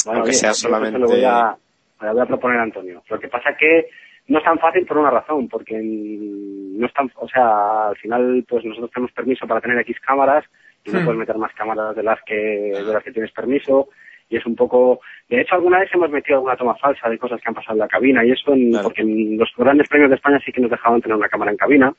Bueno, 0.06 0.20
Aunque 0.20 0.34
sea 0.34 0.54
solamente- 0.54 1.00
lo 1.00 1.08
voy 1.08 1.24
a, 1.24 1.56
lo 2.02 2.14
voy 2.14 2.22
a 2.22 2.26
proponer 2.26 2.60
a 2.60 2.64
Antonio. 2.64 3.02
Lo 3.10 3.20
que 3.20 3.28
pasa 3.28 3.56
que 3.58 3.88
no 4.28 4.38
es 4.38 4.44
tan 4.44 4.60
fácil 4.60 4.86
por 4.86 4.98
una 5.00 5.10
razón, 5.10 5.48
porque 5.48 5.80
no 5.82 6.86
es 6.86 6.94
tan, 6.94 7.12
o 7.16 7.28
sea, 7.28 7.88
al 7.90 7.98
final, 7.98 8.46
pues 8.48 8.64
nosotros 8.66 8.92
tenemos 8.94 9.12
permiso 9.14 9.48
para 9.48 9.62
tener 9.62 9.80
X 9.80 9.98
cámaras 10.06 10.46
y 10.86 10.92
no 10.92 11.00
Hmm. 11.00 11.06
puedes 11.06 11.20
meter 11.20 11.38
más 11.38 11.54
cámaras 11.54 11.96
de 11.96 12.04
las 12.04 12.20
que 12.26 12.36
de 12.36 12.94
las 12.94 13.04
que 13.04 13.12
tienes 13.12 13.32
permiso 13.32 13.90
y 14.30 14.38
es 14.38 14.46
un 14.46 14.56
poco, 14.56 15.00
de 15.30 15.42
hecho 15.42 15.56
alguna 15.56 15.80
vez 15.80 15.90
hemos 15.94 16.10
metido 16.10 16.38
alguna 16.38 16.56
toma 16.56 16.76
falsa 16.76 17.10
de 17.10 17.18
cosas 17.18 17.40
que 17.42 17.48
han 17.50 17.54
pasado 17.54 17.74
en 17.74 17.80
la 17.80 17.88
cabina 17.88 18.26
y 18.26 18.32
eso, 18.32 18.54
en- 18.54 18.70
Claro. 18.72 18.84
porque 18.84 19.02
en 19.02 19.38
los 19.38 19.50
grandes 19.58 19.88
premios 19.88 20.10
de 20.10 20.16
España 20.16 20.40
sí 20.46 20.52
que 20.52 20.62
nos 20.62 20.72
dejaban 20.72 21.02
tener 21.02 21.18
una 21.18 21.30
cámara 21.30 21.52
en 21.52 21.58
cabina 21.58 21.94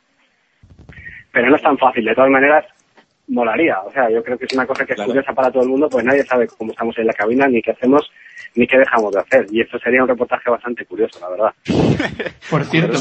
pero 1.32 1.48
no 1.50 1.56
es 1.56 1.62
tan 1.62 1.76
fácil. 1.78 2.04
De 2.04 2.14
todas 2.14 2.30
maneras, 2.30 2.64
molaría. 3.26 3.80
O 3.80 3.90
sea, 3.90 4.08
yo 4.08 4.22
creo 4.22 4.38
que 4.38 4.44
es 4.44 4.52
una 4.54 4.66
cosa 4.66 4.84
que 4.86 4.92
es 4.92 5.02
curiosa 5.02 5.32
para 5.32 5.50
todo 5.50 5.64
el 5.64 5.68
mundo, 5.68 5.88
pues 5.88 6.04
nadie 6.04 6.22
sabe 6.22 6.46
cómo 6.46 6.70
estamos 6.70 6.96
en 6.98 7.06
la 7.08 7.12
cabina, 7.12 7.48
ni 7.48 7.60
qué 7.60 7.72
hacemos, 7.72 8.08
ni 8.54 8.66
qué 8.68 8.78
dejamos 8.78 9.12
de 9.12 9.20
hacer. 9.20 9.46
Y 9.50 9.60
esto 9.60 9.76
sería 9.80 10.02
un 10.02 10.08
reportaje 10.08 10.48
bastante 10.48 10.84
curioso, 10.86 11.18
la 11.20 11.30
verdad. 11.30 11.52
Por 12.50 12.62
cierto, 12.64 12.98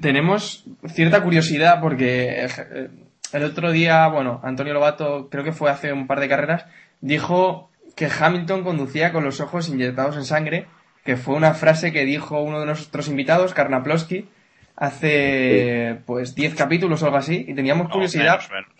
tenemos 0.00 0.64
cierta 0.86 1.22
curiosidad 1.22 1.80
porque 1.82 2.44
eh, 2.46 2.88
el 3.32 3.44
otro 3.44 3.70
día, 3.72 4.06
bueno, 4.08 4.40
Antonio 4.42 4.72
Lobato, 4.74 5.28
creo 5.30 5.44
que 5.44 5.52
fue 5.52 5.70
hace 5.70 5.92
un 5.92 6.06
par 6.06 6.20
de 6.20 6.28
carreras, 6.28 6.66
dijo 7.00 7.70
que 7.96 8.08
Hamilton 8.08 8.62
conducía 8.64 9.12
con 9.12 9.24
los 9.24 9.40
ojos 9.40 9.68
inyectados 9.68 10.16
en 10.16 10.24
sangre, 10.24 10.66
que 11.04 11.16
fue 11.16 11.34
una 11.34 11.54
frase 11.54 11.92
que 11.92 12.04
dijo 12.04 12.40
uno 12.42 12.60
de 12.60 12.66
nuestros 12.66 13.08
invitados, 13.08 13.54
Karnaplowski, 13.54 14.28
hace 14.76 16.00
pues 16.06 16.34
10 16.34 16.54
capítulos 16.54 17.02
o 17.02 17.06
algo 17.06 17.18
así, 17.18 17.44
y 17.48 17.54
teníamos 17.54 17.88
No, 17.88 17.92
curiosidad. 17.94 18.38
menos, 18.38 18.50
menos. 18.50 18.70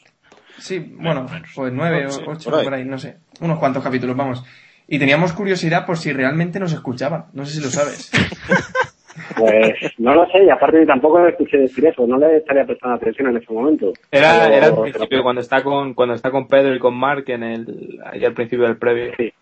Sí, 0.59 0.79
bueno, 0.79 1.25
menos. 1.25 1.49
pues 1.55 1.73
nueve 1.73 2.07
Sí, 2.11 2.21
o 2.27 2.31
ocho, 2.33 2.51
por 2.51 2.59
ahí. 2.59 2.65
por 2.65 2.75
ahí, 2.75 2.85
no 2.85 2.99
sé. 2.99 3.17
Unos 3.41 3.59
cuantos 3.59 3.83
capítulos, 3.83 4.17
vamos. 4.17 4.45
Y 4.87 4.99
teníamos 4.99 5.33
curiosidad 5.33 5.87
por 5.87 5.97
si 5.97 6.13
realmente 6.13 6.59
nos 6.61 6.73
escuchaba. 6.73 7.29
No 7.33 7.47
sé 7.47 7.55
si 7.55 7.61
lo 7.61 7.71
sabes. 7.71 8.11
Pues 9.37 9.75
no 9.99 10.15
lo 10.15 10.27
sé, 10.31 10.45
y 10.45 10.51
aparte 10.51 10.85
tampoco 10.87 11.21
le 11.21 11.31
escuché 11.31 11.59
decir 11.59 11.87
eso, 11.87 12.07
no 12.07 12.19
le 12.19 12.39
estaría 12.39 12.65
prestando 12.65 12.97
atención 12.97 13.29
en 13.29 13.37
ese 13.37 13.53
momento. 13.53 13.93
Era, 14.11 14.33
Pero- 14.43 14.55
era 14.55 14.67
al 14.67 14.73
pero- 14.73 14.83
principio, 14.83 15.23
cuando 15.23 15.41
está 15.41 15.63
con, 15.63 15.95
cuando 15.95 16.15
está 16.15 16.31
con 16.31 16.49
Pedro 16.49 16.75
y 16.75 16.79
con 16.79 16.95
Mark 16.97 17.25
en 17.29 17.43
el, 17.43 17.99
ahí 18.05 18.25
al 18.25 18.35
principio 18.35 18.67
del 18.67 18.79
previo. 18.79 19.13
Sí. 19.17 19.33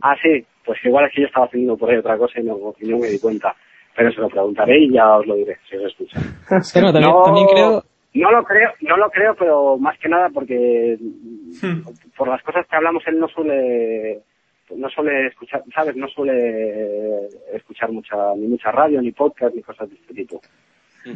Ah, 0.00 0.14
sí, 0.22 0.44
pues 0.64 0.78
igual 0.84 1.06
es 1.06 1.12
que 1.14 1.20
yo 1.22 1.26
estaba 1.26 1.46
haciendo 1.46 1.76
por 1.76 1.90
ahí 1.90 1.96
otra 1.98 2.16
cosa 2.18 2.40
y 2.40 2.44
no, 2.44 2.56
y 2.80 2.88
no 2.88 2.98
me 2.98 3.08
di 3.08 3.18
cuenta. 3.20 3.54
Pero 3.94 4.10
se 4.12 4.20
lo 4.20 4.28
preguntaré 4.28 4.78
y 4.78 4.92
ya 4.92 5.16
os 5.18 5.26
lo 5.26 5.34
diré, 5.34 5.58
si 5.68 5.76
os 5.76 5.84
escucha. 5.84 6.18
Pero 6.74 6.92
también, 6.92 7.12
no, 7.12 7.22
también 7.24 7.46
creo, 7.48 7.84
no 8.14 8.30
lo 8.30 8.44
creo, 8.44 8.70
no 8.82 8.96
lo 8.96 9.10
creo, 9.10 9.34
pero 9.34 9.78
más 9.78 9.98
que 9.98 10.08
nada 10.08 10.28
porque 10.32 10.96
por 12.16 12.28
las 12.28 12.42
cosas 12.42 12.66
que 12.66 12.76
hablamos 12.76 13.02
él 13.06 13.18
no 13.18 13.28
suele 13.28 14.20
no 14.76 14.88
suele 14.88 15.26
escuchar, 15.28 15.62
¿sabes? 15.74 15.96
No 15.96 16.08
suele 16.08 17.28
escuchar 17.52 17.92
mucha 17.92 18.16
ni 18.36 18.46
mucha 18.46 18.70
radio, 18.70 19.00
ni 19.00 19.12
podcast, 19.12 19.54
ni 19.54 19.62
cosas 19.62 19.88
de 19.88 19.96
este 19.96 20.14
tipo. 20.14 20.40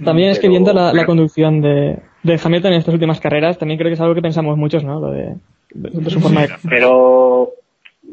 también 0.05 0.31
es 0.31 0.39
que 0.39 0.49
viendo 0.49 0.73
la, 0.73 1.07
conducción 1.07 1.61
de, 1.61 1.99
de 2.23 2.41
Hamilton 2.43 2.73
en 2.73 2.79
estas 2.79 2.95
últimas 2.95 3.21
carreras, 3.21 3.59
también 3.59 3.79
creo 3.79 3.91
que 3.91 3.95
es 3.95 4.01
algo 4.01 4.15
que 4.15 4.23
pensamos 4.23 4.57
muchos, 4.57 4.85
¿no? 4.85 5.01
Lo 5.01 5.11
de, 5.11 5.35
de, 5.75 5.91
de 5.91 6.11
su 6.11 6.21
forma 6.21 6.43
de... 6.43 6.49
Pero, 6.69 7.51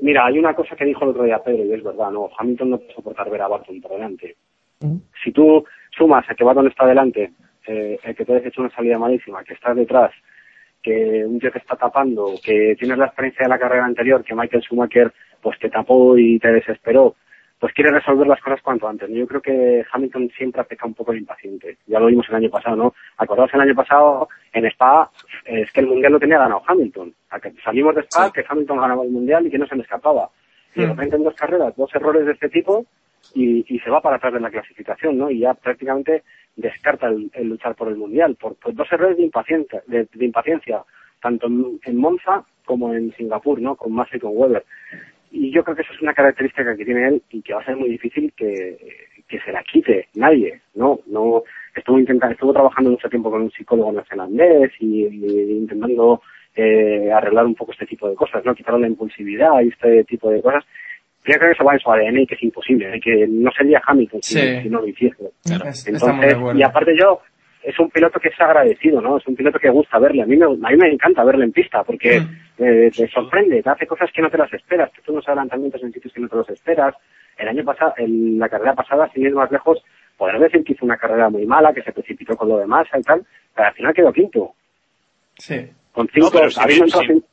mira, 0.02 0.26
hay 0.26 0.40
una 0.40 0.54
cosa 0.54 0.76
que 0.76 0.86
dijo 0.86 1.04
el 1.04 1.12
otro 1.12 1.24
día 1.24 1.44
Pedro, 1.44 1.66
y 1.66 1.74
es 1.74 1.84
verdad, 1.84 2.12
¿no? 2.12 2.30
Hamilton 2.38 2.70
no 2.70 2.78
puede 2.78 2.94
soportar 2.94 3.30
ver 3.30 3.42
a 3.42 3.48
Barton 3.48 3.82
por 3.82 3.92
delante. 3.92 4.36
Mm. 4.82 4.98
Si 5.24 5.32
tú 5.32 5.64
sumas 5.98 6.30
a 6.30 6.36
que 6.36 6.44
Barton 6.44 6.68
está 6.68 6.86
delante, 6.86 7.32
eh, 7.68 8.00
el 8.04 8.16
que 8.16 8.26
te 8.26 8.36
has 8.36 8.46
hecho 8.46 8.62
una 8.62 8.76
salida 8.76 8.98
malísima, 8.98 9.44
que 9.44 9.54
estás 9.54 9.76
detrás, 9.76 10.12
que 10.84 11.26
un 11.26 11.40
tío 11.40 11.52
te 11.52 11.60
está 11.60 11.76
tapando, 11.76 12.36
que 12.44 12.76
tienes 12.78 12.98
la 12.98 13.06
experiencia 13.06 13.44
de 13.46 13.50
la 13.50 13.58
carrera 13.60 13.86
anterior, 13.86 14.24
que 14.24 14.36
Michael 14.36 14.62
Schumacher 14.64 15.12
pues 15.42 15.58
te 15.60 15.70
tapó 15.70 16.18
y 16.18 16.38
te 16.40 16.52
desesperó, 16.52 17.16
pues 17.60 17.74
quieres 17.74 17.94
resolver 17.94 18.28
las 18.28 18.42
cosas 18.42 18.62
cuanto 18.62 18.88
antes. 18.88 19.10
Yo 19.10 19.26
creo 19.26 19.42
que 19.42 19.86
Hamilton 19.92 20.30
siempre 20.38 20.62
ha 20.62 20.66
pecado 20.66 20.90
un 20.90 20.94
poco 20.96 21.14
de 21.14 21.20
impaciente. 21.20 21.78
Ya 21.88 22.00
lo 22.00 22.08
vimos 22.08 22.28
el 22.30 22.36
año 22.36 22.50
pasado, 22.50 22.76
¿no? 22.76 22.94
Acordaos 23.18 23.54
el 23.54 23.62
año 23.62 23.74
pasado 23.76 24.28
en 24.52 24.66
Spa, 24.66 25.10
es 25.46 25.72
que 25.72 25.80
el 25.80 25.88
Mundial 25.88 26.12
lo 26.14 26.20
tenía 26.20 26.40
ganado 26.40 26.62
Hamilton. 26.68 27.14
Que 27.42 27.52
Salimos 27.64 27.96
de 27.96 28.02
Spa, 28.04 28.26
Sí. 28.28 28.32
que 28.34 28.46
Hamilton 28.48 28.80
ganaba 28.82 29.04
el 29.04 29.10
Mundial 29.12 29.48
y 29.48 29.50
que 29.50 29.58
no 29.58 29.66
se 29.68 29.76
le 29.78 29.84
escapaba. 29.84 30.30
Y 30.76 30.82
de 30.82 30.88
Mm. 30.88 30.90
repente 30.92 31.16
en 31.16 31.24
dos 31.24 31.36
carreras, 31.36 31.76
dos 31.78 31.94
errores 31.96 32.26
de 32.26 32.34
este 32.34 32.50
tipo 32.50 32.86
y, 33.34 33.66
y 33.74 33.80
se 33.80 33.90
va 33.90 34.02
para 34.02 34.18
atrás 34.18 34.34
de 34.34 34.40
la 34.42 34.50
clasificación, 34.52 35.18
¿no? 35.18 35.30
Y 35.32 35.40
ya 35.40 35.54
prácticamente 35.54 36.24
descarta 36.56 37.08
el, 37.08 37.32
luchar 37.48 37.76
por 37.76 37.88
el 37.88 37.98
Mundial, 37.98 38.36
por, 38.36 38.56
por 38.56 38.74
dos 38.74 38.92
errores 38.92 39.18
de 39.18 39.24
impaciencia, 39.24 39.82
de, 39.88 40.08
impaciencia 40.20 40.84
tanto 41.22 41.48
en, 41.48 41.80
en 41.84 41.98
Monza 41.98 42.44
como 42.66 42.94
en 42.94 43.14
Singapur, 43.16 43.62
¿no? 43.62 43.76
Con 43.76 43.94
Massa 43.94 44.18
y 44.18 44.20
con 44.20 44.32
Weber. 44.36 44.64
Y 45.32 45.52
yo 45.52 45.64
creo 45.64 45.76
que 45.76 45.82
eso 45.82 45.94
es 45.94 46.02
una 46.02 46.14
característica 46.14 46.76
que 46.76 46.86
tiene 46.86 47.08
él 47.08 47.24
y 47.32 47.42
que 47.42 47.54
va 47.54 47.62
a 47.62 47.66
ser 47.66 47.76
muy 47.76 47.90
difícil 47.90 48.32
que, 48.38 48.78
que 49.28 49.40
se 49.40 49.52
la 49.52 49.64
quite 49.64 50.08
nadie, 50.16 50.62
¿no? 50.76 51.00
No 51.08 51.44
estuvo 51.76 51.98
intentando, 51.98 52.34
estuvo 52.34 52.54
trabajando 52.54 52.92
mucho 52.92 53.10
tiempo 53.10 53.32
con 53.32 53.42
un 53.42 53.52
psicólogo 53.52 53.92
neozelandés 53.92 54.72
y, 54.80 55.08
y 55.08 55.58
intentando 55.58 56.22
eh, 56.56 57.12
arreglar 57.12 57.46
un 57.46 57.56
poco 57.56 57.72
este 57.72 57.88
tipo 57.88 58.08
de 58.08 58.16
cosas, 58.16 58.46
¿no? 58.46 58.54
Quitar 58.54 58.80
la 58.80 58.88
impulsividad 58.88 59.60
y 59.62 59.70
este 59.70 60.04
tipo 60.04 60.30
de 60.30 60.42
cosas. 60.42 60.64
Creo 61.24 61.40
que 61.40 61.52
eso 61.52 61.64
va 61.64 61.74
en 61.74 61.80
su 61.80 61.90
ADN 61.92 62.20
y 62.20 62.28
que 62.28 62.36
es 62.36 62.44
imposible, 62.44 62.96
¿eh? 62.96 63.00
que 63.00 63.26
no 63.28 63.50
sería 63.52 63.82
Hamilton 63.86 64.22
si, 64.22 64.34
Sí. 64.40 64.62
si 64.64 64.70
no 64.70 64.82
lo 64.82 64.88
hiciese. 64.88 65.24
De 65.46 65.56
Entonces, 65.56 66.38
y 66.56 66.64
aparte 66.64 66.94
yo, 67.00 67.22
es 67.64 67.80
un 67.80 67.90
piloto 67.90 68.20
que 68.20 68.28
es 68.28 68.42
agradecido, 68.42 69.00
¿no? 69.00 69.18
Es 69.18 69.26
un 69.26 69.36
piloto 69.38 69.58
que 69.58 69.70
gusta 69.70 69.98
verle. 70.00 70.24
A 70.24 70.26
mí 70.26 70.36
me, 70.36 70.46
a 70.46 70.50
mí 70.50 70.76
me 70.78 70.90
encanta 70.92 71.24
verle 71.24 71.46
en 71.46 71.54
pista 71.54 71.82
porque 71.84 72.20
Mm. 72.20 72.64
eh, 72.64 72.92
te 72.94 73.08
sorprende, 73.08 73.64
te 73.64 73.70
hace 73.70 73.88
cosas 73.88 74.12
que 74.12 74.22
no 74.22 74.30
te 74.30 74.38
las 74.38 74.52
esperas, 74.54 74.92
te 74.92 75.00
hace 75.02 75.12
unos 75.12 75.26
adelantamientos 75.28 75.82
en 75.82 75.94
sitios 75.94 76.14
que 76.14 76.20
no 76.22 76.28
te 76.28 76.36
los 76.36 76.50
esperas. 76.50 76.94
El 77.38 77.48
año 77.48 77.64
pasado, 77.64 77.94
en 77.98 78.38
la 78.38 78.50
carrera 78.50 78.74
pasada, 78.76 79.10
sin 79.14 79.24
ir 79.24 79.34
más 79.34 79.50
lejos, 79.50 79.82
podrás 80.18 80.42
decir 80.42 80.64
que 80.64 80.74
hizo 80.74 80.86
una 80.86 80.98
carrera 80.98 81.30
muy 81.30 81.46
mala, 81.46 81.74
que 81.74 81.82
se 81.84 81.94
precipitó 81.94 82.36
con 82.36 82.50
lo 82.50 82.58
de 82.58 82.68
masa 82.68 83.00
y 83.00 83.02
tal, 83.02 83.24
pero 83.56 83.68
al 83.70 83.74
final 83.74 83.94
quedó 83.94 84.12
quinto. 84.12 84.52
Sí. 85.38 85.56
Con 85.94 86.08
cinco, 86.14 86.30
pero 86.34 86.50
si 86.50 86.60
habiendo 86.62 86.86
bien- 86.86 87.02
entrado 87.12 87.33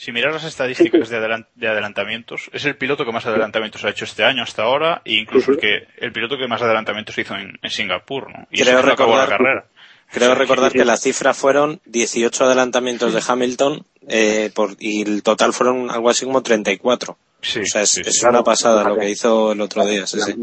si- 0.00 0.12
miras 0.12 0.32
las 0.32 0.44
estadísticas 0.44 1.08
de, 1.08 1.18
adelan- 1.18 1.46
de 1.54 1.68
adelantamientos, 1.68 2.50
es 2.52 2.64
el 2.64 2.76
piloto 2.76 3.04
que 3.04 3.12
más 3.12 3.26
adelantamientos 3.26 3.84
ha 3.84 3.90
hecho 3.90 4.04
este 4.04 4.24
año 4.24 4.42
hasta 4.42 4.62
ahora, 4.62 5.02
e 5.04 5.14
incluso 5.14 5.52
el 5.52 5.58
que 5.58 5.86
el 5.98 6.12
piloto 6.12 6.36
que 6.38 6.48
más 6.48 6.62
adelantamientos 6.62 7.16
hizo 7.18 7.34
en, 7.36 7.58
en 7.62 7.70
Singapur, 7.70 8.30
¿no? 8.30 8.46
Y 8.50 8.62
Creo 8.62 8.78
eso 8.78 8.86
no 8.86 8.92
acabó 8.92 9.16
la 9.16 9.26
recordar- 9.26 9.38
carrera. 9.38 9.64
Creo 10.12 10.34
recordar 10.34 10.72
que 10.72 10.84
las 10.84 11.00
cifras 11.02 11.36
fueron 11.36 11.80
18 11.84 12.44
adelantamientos 12.44 13.14
de 13.14 13.22
Hamilton 13.26 13.86
eh, 14.08 14.50
por, 14.52 14.74
y 14.80 15.02
el 15.02 15.22
total 15.22 15.52
fueron 15.52 15.88
algo 15.88 16.10
así 16.10 16.24
como 16.24 16.42
34. 16.42 17.16
Sí, 17.42 17.60
o 17.60 17.64
sea, 17.66 17.82
es, 17.82 17.90
sí, 17.90 18.00
es 18.04 18.18
sí. 18.18 18.26
una 18.26 18.42
pasada 18.42 18.82
lo 18.88 18.98
que 18.98 19.08
hizo 19.08 19.52
el 19.52 19.60
otro 19.60 19.86
día. 19.86 20.06
Sí, 20.08 20.18
sí. 20.20 20.34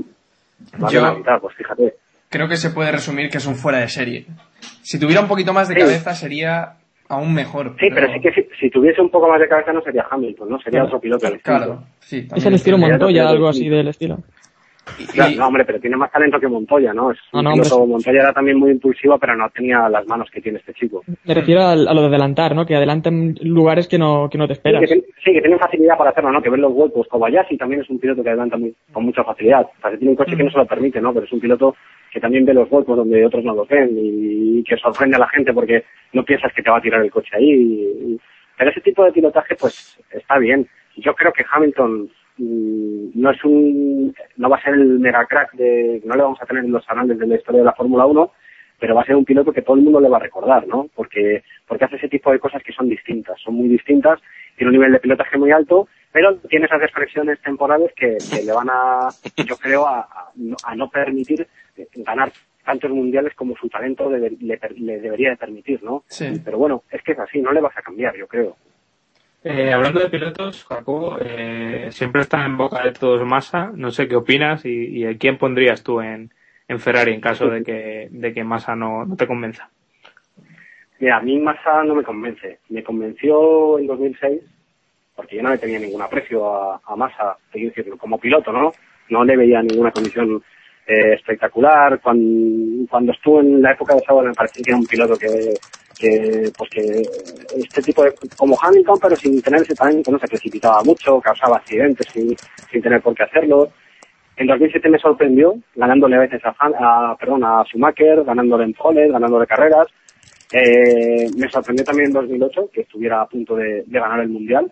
Yo- 0.89 1.01
la 1.01 1.11
mitad, 1.13 1.39
pues 1.41 1.55
fíjate. 1.57 1.95
Creo 2.29 2.47
que 2.47 2.55
se 2.57 2.69
puede 2.69 2.91
resumir 2.93 3.29
que 3.29 3.37
es 3.39 3.45
un 3.45 3.55
fuera 3.57 3.79
de 3.79 3.89
serie. 3.89 4.25
Si 4.83 4.97
tuviera 4.99 5.21
un 5.21 5.27
poquito 5.27 5.51
más 5.53 5.67
de 5.67 5.75
cabeza 5.75 6.15
sería 6.15 6.75
aún 7.09 7.33
mejor. 7.33 7.75
Sí, 7.79 7.87
pero 7.93 8.11
sí 8.13 8.19
que 8.19 8.31
si, 8.31 8.47
si 8.59 8.69
tuviese 8.69 9.01
un 9.01 9.09
poco 9.09 9.27
más 9.29 9.39
de 9.39 9.47
cabeza 9.47 9.73
no 9.73 9.81
sería 9.81 10.05
Hamilton, 10.09 10.49
¿no? 10.49 10.57
Sería 10.59 10.79
Claro. 10.81 10.87
otro 10.87 10.99
piloto 11.01 11.25
distinto. 11.25 11.43
Claro, 11.43 11.83
sí. 11.99 12.27
Es 12.35 12.45
el 12.45 12.53
estilo. 12.55 12.77
Montoya, 12.77 13.23
ya, 13.23 13.29
algo 13.29 13.47
así 13.47 13.61
sí. 13.63 13.69
del 13.69 13.87
estilo. 13.87 14.17
Claro, 15.13 15.31
Y- 15.31 15.35
no, 15.35 15.47
hombre, 15.47 15.65
pero 15.65 15.81
tiene 15.81 15.97
más 15.97 16.09
talento 16.11 16.39
que 16.39 16.47
Montoya, 16.47 16.93
¿no? 16.93 17.11
Es 17.11 17.17
un 17.33 17.43
No, 17.43 17.49
no, 17.49 17.55
piloto, 17.55 17.75
hombre. 17.75 17.91
Montoya 17.95 18.21
era 18.21 18.31
también 18.31 18.57
muy 18.57 18.71
impulsivo, 18.71 19.17
pero 19.19 19.35
no 19.35 19.49
tenía 19.49 19.89
las 19.89 20.07
manos 20.07 20.29
que 20.31 20.39
tiene 20.39 20.59
este 20.59 20.73
chico. 20.73 21.03
Me 21.25 21.33
refiero 21.33 21.61
a, 21.61 21.75
lo 21.75 22.01
de 22.01 22.07
adelantar, 22.07 22.55
¿no? 22.55 22.65
Que 22.65 22.73
adelanten 22.75 23.35
lugares 23.41 23.85
que 23.89 23.97
no, 23.97 24.29
que 24.29 24.37
no 24.37 24.47
te 24.47 24.53
Sí 24.53 24.59
esperas. 24.59 24.81
que, 24.81 24.95
sí, 25.25 25.33
que 25.33 25.41
tiene 25.41 25.57
facilidad 25.57 25.97
para 25.97 26.11
hacerlo, 26.11 26.31
¿no? 26.31 26.41
Que 26.41 26.49
ven 26.49 26.61
los 26.61 26.71
huecos. 26.71 27.05
Kobayashi 27.09 27.57
también 27.57 27.81
es 27.81 27.89
un 27.89 27.99
piloto 27.99 28.23
que 28.23 28.29
adelanta 28.29 28.55
muy- 28.55 28.73
con 28.93 29.03
mucha 29.03 29.25
facilidad. 29.25 29.63
O 29.63 29.81
sea, 29.81 29.91
que 29.91 29.97
tiene 29.97 30.11
un 30.11 30.15
coche 30.17 30.37
que 30.37 30.43
no 30.43 30.51
se 30.51 30.57
lo 30.57 30.65
permite, 30.65 31.01
¿no? 31.01 31.13
Pero 31.13 31.25
es 31.25 31.33
un 31.33 31.41
piloto 31.41 31.75
que 32.11 32.19
también 32.19 32.45
ve 32.45 32.53
los 32.53 32.71
huecos 32.71 32.97
donde 32.97 33.25
otros 33.25 33.43
no 33.43 33.53
los 33.55 33.67
ven 33.67 33.89
y, 33.97 34.63
que 34.63 34.77
sorprende 34.77 35.15
a 35.15 35.19
la 35.19 35.29
gente 35.29 35.53
porque 35.53 35.83
no 36.13 36.23
piensas 36.23 36.51
que 36.53 36.61
te 36.63 36.69
va 36.69 36.77
a 36.77 36.81
tirar 36.81 37.01
el 37.03 37.11
coche 37.11 37.29
ahí. 37.33 37.49
Y- 37.51 38.13
y- 38.13 38.19
pero 38.57 38.71
ese 38.71 38.81
tipo 38.81 39.03
de 39.05 39.11
pilotaje, 39.11 39.55
pues, 39.55 39.99
está 40.11 40.37
bien. 40.39 40.67
Yo 40.97 41.13
creo 41.13 41.31
que 41.31 41.45
Hamilton 41.51 42.09
mm, 42.37 43.09
no 43.21 43.31
es 43.31 43.43
un, 43.43 44.15
no 44.37 44.49
va 44.49 44.57
a 44.57 44.61
ser 44.63 44.73
el 44.73 44.99
mega 44.99 45.25
crack 45.25 45.53
de, 45.53 46.01
no 46.05 46.15
le 46.15 46.23
vamos 46.23 46.41
a 46.41 46.45
tener 46.45 46.63
en 46.65 46.71
los 46.71 46.87
anales 46.89 47.17
de 47.19 47.27
la 47.27 47.35
historia 47.35 47.59
de 47.61 47.65
la 47.65 47.73
Fórmula 47.73 48.05
1, 48.07 48.31
pero 48.79 48.95
va 48.95 49.01
a 49.01 49.05
ser 49.05 49.15
un 49.15 49.25
piloto 49.25 49.51
que 49.53 49.61
todo 49.61 49.75
el 49.75 49.81
mundo 49.83 49.99
le 49.99 50.09
va 50.09 50.17
a 50.17 50.21
recordar, 50.21 50.67
¿no? 50.67 50.87
Porque, 50.95 51.43
porque 51.67 51.85
hace 51.85 51.95
ese 51.97 52.09
tipo 52.09 52.31
de 52.31 52.39
cosas 52.39 52.61
que 52.63 52.73
son 52.73 52.89
distintas, 52.89 53.39
son 53.41 53.55
muy 53.55 53.67
distintas, 53.67 54.19
tiene 54.55 54.69
un 54.69 54.73
nivel 54.77 54.91
de 54.91 54.99
pilotaje 54.99 55.37
muy 55.37 55.51
alto, 55.51 55.87
pero 56.11 56.35
tiene 56.49 56.65
esas 56.65 56.81
desconexiones 56.81 57.39
temporales 57.41 57.91
que, 57.95 58.17
que 58.31 58.43
le 58.43 58.51
van 58.53 58.69
a, 58.69 59.09
yo 59.45 59.55
creo, 59.57 59.85
a, 59.87 60.07
no- 60.35 60.55
permitir 60.89 61.47
ganar 61.95 62.31
tantos 62.65 62.91
mundiales 62.91 63.33
como 63.33 63.55
su 63.55 63.69
talento 63.69 64.09
le, 64.09 64.29
le 64.29 64.99
debería 64.99 65.29
de 65.29 65.37
permitir, 65.37 65.81
¿no? 65.83 66.03
Sí. 66.07 66.41
Pero 66.43 66.57
bueno, 66.57 66.83
es 66.91 67.01
que 67.01 67.13
es 67.13 67.19
así, 67.19 67.41
no 67.41 67.51
le 67.51 67.61
vas 67.61 67.77
a 67.77 67.81
cambiar, 67.81 68.15
yo 68.15 68.27
creo. 68.27 68.57
Eh, 69.43 69.71
hablando 69.71 69.99
de 69.99 70.09
pilotos, 70.09 70.65
Jacobo, 70.65 71.17
eh, 71.21 71.87
siempre 71.91 72.21
está 72.21 72.45
en 72.45 72.57
boca 72.57 72.83
de 72.83 72.91
todos 72.91 73.25
Massa. 73.25 73.71
No 73.73 73.91
sé 73.91 74.07
qué 74.07 74.15
opinas 74.15 74.65
y, 74.65 74.87
y 74.87 75.05
a 75.05 75.17
quién 75.17 75.37
pondrías 75.37 75.83
tú 75.83 76.01
en, 76.01 76.31
en 76.67 76.79
Ferrari 76.79 77.13
en 77.13 77.21
caso 77.21 77.47
de 77.47 77.63
que, 77.63 78.09
de 78.11 78.33
que 78.33 78.43
Massa 78.43 78.75
no, 78.75 79.05
no 79.05 79.15
te 79.15 79.27
convenza. 79.27 79.69
Mira, 80.99 81.17
a 81.17 81.21
mí 81.21 81.39
Massa 81.39 81.83
no 81.83 81.95
me 81.95 82.03
convence. 82.03 82.59
Me 82.69 82.83
convenció 82.83 83.79
en 83.79 83.87
2006 83.87 84.41
porque 85.15 85.37
yo 85.37 85.43
no 85.43 85.49
le 85.49 85.57
tenía 85.57 85.79
ningún 85.79 86.01
aprecio 86.01 86.45
a, 86.45 86.81
a 86.85 86.95
Massa, 86.95 87.37
te 87.51 87.59
quiero 87.59 87.73
decir, 87.75 87.97
como 87.97 88.19
piloto, 88.19 88.51
¿no? 88.51 88.71
No 89.09 89.23
le 89.23 89.35
veía 89.35 89.61
ninguna 89.61 89.91
condición 89.91 90.43
eh, 90.87 91.13
espectacular. 91.13 91.99
Cuando, 92.01 92.87
cuando 92.89 93.11
estuvo 93.11 93.41
en 93.41 93.61
la 93.61 93.73
época 93.73 93.93
de 93.93 94.01
Sauber 94.01 94.27
me 94.27 94.33
parecía 94.33 94.63
que 94.63 94.71
era 94.71 94.79
un 94.79 94.85
piloto 94.85 95.17
que, 95.17 95.53
que, 95.99 96.51
pues 96.57 96.69
que 96.69 97.01
este 97.57 97.81
tipo 97.81 98.03
de, 98.03 98.13
como 98.37 98.57
Hamilton, 98.61 98.97
pero 99.01 99.15
sin 99.15 99.41
tener 99.41 99.61
ese 99.61 99.75
talento, 99.75 100.11
no 100.11 100.19
se 100.19 100.27
precipitaba 100.27 100.81
mucho, 100.83 101.19
causaba 101.19 101.57
accidentes 101.57 102.07
sin, 102.13 102.35
sin 102.71 102.81
tener 102.81 103.01
por 103.01 103.13
qué 103.13 103.23
hacerlo. 103.23 103.69
En 104.37 104.47
2007 104.47 104.89
me 104.89 104.99
sorprendió, 104.99 105.55
ganándole 105.75 106.15
a 106.15 106.19
veces 106.19 106.41
a, 106.45 106.55
a, 106.59 107.15
perdón, 107.17 107.43
a 107.43 107.63
Schumacher, 107.65 108.23
ganándole 108.23 108.65
en 108.65 108.73
poles, 108.73 109.11
ganándole 109.11 109.47
carreras. 109.47 109.87
Eh, 110.53 111.27
me 111.35 111.49
sorprendió 111.49 111.83
también 111.83 112.07
en 112.07 112.13
2008 112.13 112.69
que 112.71 112.81
estuviera 112.81 113.21
a 113.21 113.27
punto 113.27 113.55
de 113.55 113.83
ganar 113.87 114.21
el 114.21 114.29
Mundial, 114.29 114.71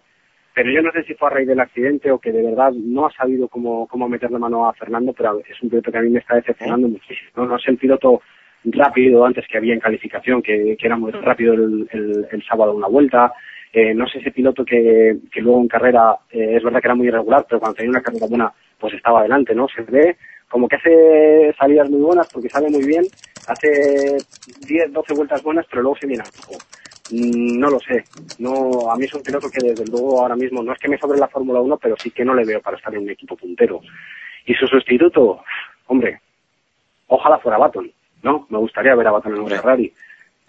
pero 0.55 0.71
yo 0.71 0.81
no 0.81 0.91
sé 0.93 1.03
si 1.03 1.13
fue 1.15 1.27
a 1.27 1.31
raíz 1.31 1.47
del 1.47 1.59
accidente 1.59 2.09
o 2.09 2.17
que 2.17 2.31
de 2.31 2.41
verdad 2.41 2.71
no 2.71 3.05
ha 3.05 3.11
sabido 3.11 3.49
cómo, 3.49 3.87
cómo 3.87 4.07
meterle 4.07 4.39
mano 4.39 4.69
a 4.69 4.73
Fernando, 4.73 5.11
pero 5.11 5.39
es 5.39 5.61
un 5.61 5.69
piloto 5.69 5.91
que 5.91 5.97
a 5.97 6.01
mí 6.01 6.09
me 6.09 6.19
está 6.19 6.35
decepcionando 6.35 6.87
muchísimo. 6.87 7.29
No, 7.35 7.45
no 7.45 7.57
es 7.57 7.67
el 7.67 7.77
piloto 7.77 8.21
rápido 8.63 9.25
antes 9.25 9.45
que 9.47 9.57
había 9.57 9.73
en 9.73 9.81
calificación, 9.81 10.41
que, 10.41 10.77
que 10.79 10.87
era 10.87 10.95
muy 10.95 11.11
rápido 11.11 11.53
el, 11.53 11.89
el, 11.91 12.27
el 12.31 12.43
sábado 12.43 12.73
una 12.73 12.87
vuelta. 12.87 13.33
Eh, 13.73 13.93
no 13.93 14.07
sé 14.07 14.19
ese 14.19 14.31
piloto 14.31 14.63
que, 14.63 15.17
que 15.29 15.41
luego 15.41 15.59
en 15.59 15.67
carrera 15.67 16.15
eh, 16.31 16.55
es 16.55 16.63
verdad 16.63 16.79
que 16.79 16.87
era 16.87 16.95
muy 16.95 17.07
irregular, 17.07 17.45
pero 17.47 17.59
cuando 17.59 17.75
tenía 17.75 17.89
una 17.89 18.01
carrera 18.01 18.27
buena 18.27 18.53
pues 18.79 18.93
estaba 18.93 19.19
adelante, 19.19 19.53
¿no? 19.53 19.67
Se 19.67 19.81
ve 19.81 20.15
como 20.49 20.69
que 20.69 20.77
hace 20.77 21.53
salidas 21.59 21.89
muy 21.89 21.99
buenas 21.99 22.29
porque 22.31 22.47
sale 22.47 22.69
muy 22.69 22.85
bien, 22.85 23.03
hace 23.47 24.15
10, 24.67 24.93
12 24.93 25.13
vueltas 25.15 25.43
buenas, 25.43 25.65
pero 25.69 25.81
luego 25.81 25.97
se 25.97 26.07
viene 26.07 26.23
abajo. 26.23 26.53
Mm, 26.53 26.84
No 27.11 27.69
lo 27.69 27.79
sé. 27.79 28.03
No, 28.39 28.91
a 28.91 28.95
mí 28.97 29.05
es 29.05 29.13
un 29.13 29.21
piloto 29.21 29.49
que 29.49 29.67
desde 29.67 29.85
luego 29.85 30.21
ahora 30.21 30.35
mismo 30.35 30.63
no 30.63 30.73
es 30.73 30.79
que 30.79 30.89
me 30.89 30.97
sobre 30.97 31.19
la 31.19 31.27
Fórmula 31.27 31.61
1, 31.61 31.77
pero 31.77 31.95
sí 31.97 32.09
que 32.11 32.25
no 32.25 32.33
le 32.33 32.45
veo 32.45 32.61
para 32.61 32.77
estar 32.77 32.93
en 32.93 33.03
un 33.03 33.09
equipo 33.09 33.35
puntero. 33.35 33.81
Y 34.45 34.53
su 34.55 34.67
sustituto, 34.67 35.43
hombre, 35.87 36.19
ojalá 37.07 37.37
fuera 37.39 37.57
Baton, 37.57 37.91
¿no? 38.23 38.47
Me 38.49 38.57
gustaría 38.57 38.95
ver 38.95 39.07
a 39.07 39.11
Baton 39.11 39.35
en 39.35 39.41
un. 39.41 39.49
Ferrari, 39.49 39.91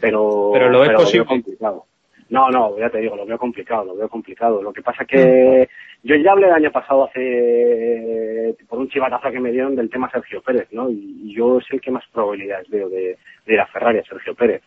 pero, 0.00 0.50
Pero 0.52 0.70
lo 0.70 0.80
veo 0.80 0.94
posible. 0.94 1.26
complicado. 1.26 1.84
No, 2.28 2.50
no, 2.50 2.76
ya 2.78 2.90
te 2.90 2.98
digo, 2.98 3.14
lo 3.14 3.24
veo 3.24 3.38
complicado, 3.38 3.84
lo 3.84 3.94
veo 3.94 4.08
complicado. 4.08 4.60
Lo 4.60 4.72
que 4.72 4.82
pasa 4.82 5.04
que 5.04 5.68
yo 6.02 6.16
ya 6.16 6.32
hablé 6.32 6.48
el 6.48 6.54
año 6.54 6.72
pasado 6.72 7.04
hace 7.04 8.56
por 8.68 8.80
un 8.80 8.88
chivatazo 8.88 9.30
que 9.30 9.38
me 9.40 9.52
dieron 9.52 9.76
del 9.76 9.88
tema 9.90 10.10
Sergio 10.10 10.42
Pérez, 10.42 10.68
¿no? 10.72 10.90
Y, 10.90 11.20
y 11.24 11.34
yo 11.34 11.58
es 11.58 11.66
el 11.70 11.80
que 11.80 11.90
más 11.92 12.04
probabilidades 12.12 12.68
veo 12.68 12.88
de, 12.88 13.16
de 13.46 13.54
ir 13.54 13.60
a 13.60 13.66
Ferrari, 13.66 13.98
a 13.98 14.04
Sergio 14.04 14.34
Pérez. 14.34 14.62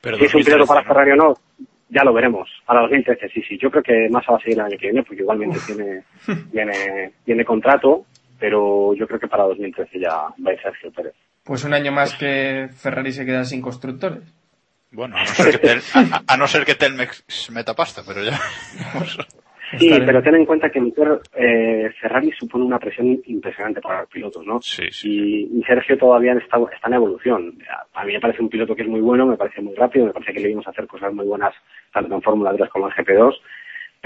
Pero 0.00 0.16
Si 0.18 0.24
es 0.24 0.34
un 0.34 0.40
2013, 0.40 0.44
piloto 0.56 0.66
para. 0.68 0.82
Ferrari 0.84 1.10
o 1.12 1.16
no, 1.16 1.34
ya 1.88 2.04
lo 2.04 2.12
veremos. 2.12 2.48
Para 2.66 2.80
2013, 2.82 3.28
sí, 3.30 3.42
sí. 3.42 3.58
Yo 3.60 3.70
creo 3.70 3.82
que 3.82 4.08
Massa 4.10 4.32
va 4.32 4.38
a 4.38 4.40
seguir 4.40 4.58
el 4.58 4.64
año 4.66 4.78
que 4.78 4.86
viene, 4.86 5.02
porque 5.02 5.22
igualmente 5.22 5.58
tiene, 5.66 6.02
tiene, 6.52 7.12
tiene 7.24 7.44
contrato, 7.44 8.04
pero 8.38 8.94
yo 8.94 9.06
creo 9.06 9.18
que 9.20 9.28
para 9.28 9.44
2013 9.44 9.98
ya 10.00 10.10
va 10.14 10.50
a 10.50 10.52
ir 10.52 10.60
Sergio 10.62 10.92
Pérez. 10.92 11.14
Pues 11.44 11.64
un 11.64 11.72
año 11.74 11.90
más 11.92 12.14
que 12.14 12.68
Ferrari 12.76 13.12
se 13.12 13.24
queda 13.24 13.44
sin 13.44 13.62
constructores. 13.62 14.22
Bueno, 14.90 15.16
a 15.16 15.20
no 15.20 15.26
ser 15.26 15.60
que, 15.60 15.66
Tel- 15.68 15.82
a, 15.94 16.22
a 16.26 16.36
no 16.36 16.46
ser 16.46 16.64
que 16.64 16.74
Telmex 16.74 17.50
meta 17.52 17.74
pasta, 17.74 18.02
pero 18.06 18.22
ya. 18.24 18.38
Sí, 19.76 19.92
pero 20.06 20.22
ten 20.22 20.36
en 20.36 20.46
cuenta 20.46 20.70
que 20.70 20.80
meter 20.80 21.20
eh, 21.34 21.90
Ferrari 22.00 22.32
supone 22.32 22.64
una 22.64 22.78
presión 22.78 23.20
impresionante 23.26 23.80
para 23.80 24.00
los 24.00 24.10
pilotos, 24.10 24.46
¿no? 24.46 24.60
Sí, 24.62 24.84
sí. 24.90 25.08
Y, 25.10 25.58
y 25.58 25.62
Sergio 25.64 25.98
todavía 25.98 26.32
está, 26.34 26.58
está 26.72 26.88
en 26.88 26.94
evolución. 26.94 27.58
A 27.94 28.04
mí 28.04 28.12
me 28.14 28.20
parece 28.20 28.42
un 28.42 28.48
piloto 28.48 28.74
que 28.74 28.82
es 28.82 28.88
muy 28.88 29.00
bueno, 29.00 29.26
me 29.26 29.36
parece 29.36 29.60
muy 29.60 29.74
rápido, 29.74 30.06
me 30.06 30.12
parece 30.12 30.32
que 30.32 30.40
le 30.40 30.48
vimos 30.48 30.66
hacer 30.66 30.86
cosas 30.86 31.12
muy 31.12 31.26
buenas 31.26 31.54
tanto 31.92 32.14
en 32.14 32.22
Fórmula 32.22 32.54
3 32.56 32.70
como 32.70 32.88
en 32.88 32.94
GP2, 32.94 33.34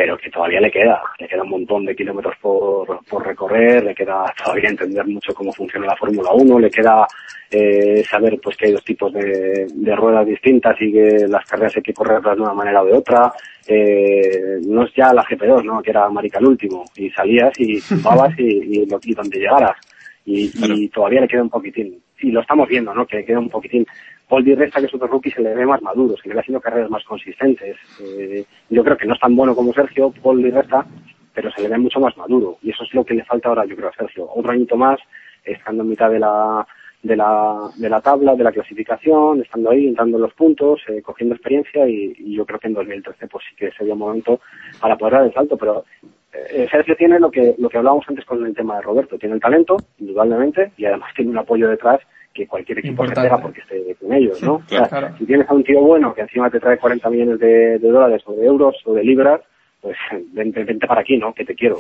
pero 0.03 0.19
que 0.19 0.31
todavía 0.31 0.61
le 0.61 0.69
queda, 0.69 1.01
le 1.21 1.29
queda 1.29 1.45
un 1.45 1.51
montón 1.51 1.85
de 1.87 1.95
kilómetros 1.95 2.35
por, 2.41 3.05
por 3.09 3.25
recorrer, 3.25 3.85
le 3.85 3.95
queda 3.95 4.25
todavía 4.43 4.69
entender 4.71 5.07
mucho 5.07 5.33
cómo 5.33 5.53
funciona 5.53 5.87
la 5.87 5.95
Fórmula 5.97 6.31
1, 6.33 6.59
le 6.59 6.71
queda 6.73 7.07
eh, 7.49 8.03
saber 8.11 8.37
pues 8.43 8.57
que 8.57 8.67
hay 8.67 8.73
dos 8.73 8.83
tipos 8.85 9.13
de, 9.13 9.69
de 9.73 9.95
ruedas 9.95 10.27
distintas 10.27 10.75
y 10.81 10.91
que 10.93 11.29
las 11.29 11.45
carreras 11.47 11.77
hay 11.77 11.83
que 11.85 11.95
correrlas 11.95 12.35
de 12.35 12.43
una 12.43 12.53
manera 12.53 12.83
o 12.83 12.87
de 12.87 12.95
otra. 12.95 13.33
Eh, 13.69 14.59
no 14.67 14.83
es 14.87 14.93
ya 14.97 15.13
la 15.15 15.23
GP2, 15.23 15.63
¿no? 15.65 15.81
que 15.81 15.91
era 15.91 16.09
marica 16.09 16.41
el 16.41 16.47
último, 16.47 16.85
y 16.97 17.09
salías 17.11 17.53
y 17.61 17.79
zumbabas 17.81 18.37
y, 18.41 18.43
y, 18.83 18.87
lo- 18.87 18.99
y 19.05 19.15
donde 19.15 19.39
llegaras. 19.39 19.77
Y, 20.25 20.51
y 20.73 20.89
todavía 20.89 21.21
le 21.21 21.29
queda 21.29 21.43
un 21.43 21.51
poquitín. 21.51 21.97
Y 22.21 22.33
lo 22.33 22.41
estamos 22.41 22.69
viendo, 22.69 22.93
¿no? 22.93 23.07
Que 23.07 23.19
le 23.19 23.25
queda 23.25 23.39
un 23.39 23.49
poquitín. 23.51 23.85
Paul 24.33 24.45
Di 24.45 24.55
Resta, 24.55 24.81
que 24.81 24.87
es 24.87 24.95
otro 24.95 25.09
rookie, 25.09 25.31
se 25.31 25.43
le 25.43 25.55
ve 25.55 25.67
más 25.67 25.83
maduro, 25.83 26.17
se 26.17 26.27
le 26.27 26.33
ve 26.33 26.41
haciendo 26.41 26.59
carreras 26.59 26.89
más 26.89 27.05
consistentes. 27.05 27.77
Eh, 28.01 28.47
yo 28.71 28.83
creo 28.83 28.97
que 28.97 29.05
no 29.05 29.13
es 29.13 29.21
tan 29.21 29.37
bueno 29.37 29.55
como 29.55 29.75
Sergio, 29.75 30.11
Paul 30.23 30.43
Di 30.43 30.51
Resta, 30.51 30.87
pero 31.35 31.51
se 31.51 31.61
le 31.61 31.69
ve 31.69 31.77
mucho 31.77 32.01
más 32.01 32.17
maduro. 32.17 32.57
Y 32.63 32.71
eso 32.71 32.83
es 32.83 32.95
lo 32.95 33.05
que 33.05 33.13
le 33.13 33.27
falta 33.27 33.51
ahora, 33.51 33.67
yo 33.67 33.77
creo, 33.77 33.91
a 33.91 33.93
Sergio. 33.93 34.27
Otro 34.35 34.51
añito 34.51 34.75
más, 34.75 34.99
estando 35.45 35.83
en 35.83 35.91
mitad 35.91 36.09
de 36.09 36.19
la, 36.19 36.67
de 37.03 37.15
la, 37.15 37.59
de 37.77 37.91
la 37.91 38.01
tabla, 38.01 38.35
de 38.35 38.43
la 38.43 38.53
clasificación, 38.53 39.43
estando 39.43 39.69
ahí, 39.69 39.87
entrando 39.87 40.17
en 40.17 40.23
los 40.23 40.33
puntos, 40.33 40.81
eh, 40.89 41.03
cogiendo 41.03 41.35
experiencia 41.35 41.87
y, 41.87 42.15
y 42.17 42.35
yo 42.35 42.47
creo 42.47 42.59
que 42.59 42.69
en 42.69 42.75
2013 42.75 43.29
pues 43.29 43.45
sí 43.51 43.55
que 43.55 43.71
sería 43.73 43.93
un 43.93 43.99
momento 43.99 44.41
para 44.81 44.97
poder 44.97 45.13
dar 45.13 45.25
el 45.25 45.35
salto, 45.35 45.59
pero 45.59 45.85
eh, 46.33 46.67
Sergio 46.71 46.97
tiene 46.97 47.21
lo 47.21 47.31
que, 47.31 47.55
lo 47.59 47.69
que 47.69 47.77
hablábamos 47.77 48.07
antes 48.09 48.25
con 48.25 48.47
el 48.47 48.55
tema 48.55 48.77
de 48.77 48.83
Roberto, 48.83 49.19
tiene 49.19 49.35
el 49.35 49.43
talento, 49.43 49.77
indudablemente, 49.99 50.73
y 50.79 50.87
además 50.87 51.13
tiene 51.15 51.33
un 51.33 51.39
apoyo 51.39 51.69
detrás 51.69 52.01
que 52.33 52.47
cualquier 52.47 52.79
equipo 52.79 53.07
se 53.07 53.15
pega 53.15 53.39
porque 53.41 53.61
esté 53.61 53.95
con 54.01 54.13
ellos, 54.13 54.43
¿no? 54.43 54.55
O 54.57 54.63
sea, 54.69 54.89
Claro. 54.89 55.15
Si 55.19 55.25
tienes 55.27 55.49
a 55.49 55.55
un 55.55 55.65
tío 55.65 55.81
bueno 55.81 56.15
que 56.15 56.23
encima 56.23 56.51
te 56.51 56.61
trae 56.61 56.79
40 56.79 57.11
millones 57.11 57.39
de, 57.39 57.79
de 57.79 57.89
dólares 57.91 58.23
o 58.27 58.33
de 58.35 58.47
euros 58.47 58.75
o 58.85 58.95
de 58.95 59.05
libras, 59.05 59.41
pues 59.81 59.97
vente, 60.33 60.65
vente 60.65 60.87
para 60.87 61.01
aquí, 61.03 61.17
¿no? 61.19 61.33
Que 61.35 61.45
te 61.45 61.55
quiero. 61.55 61.77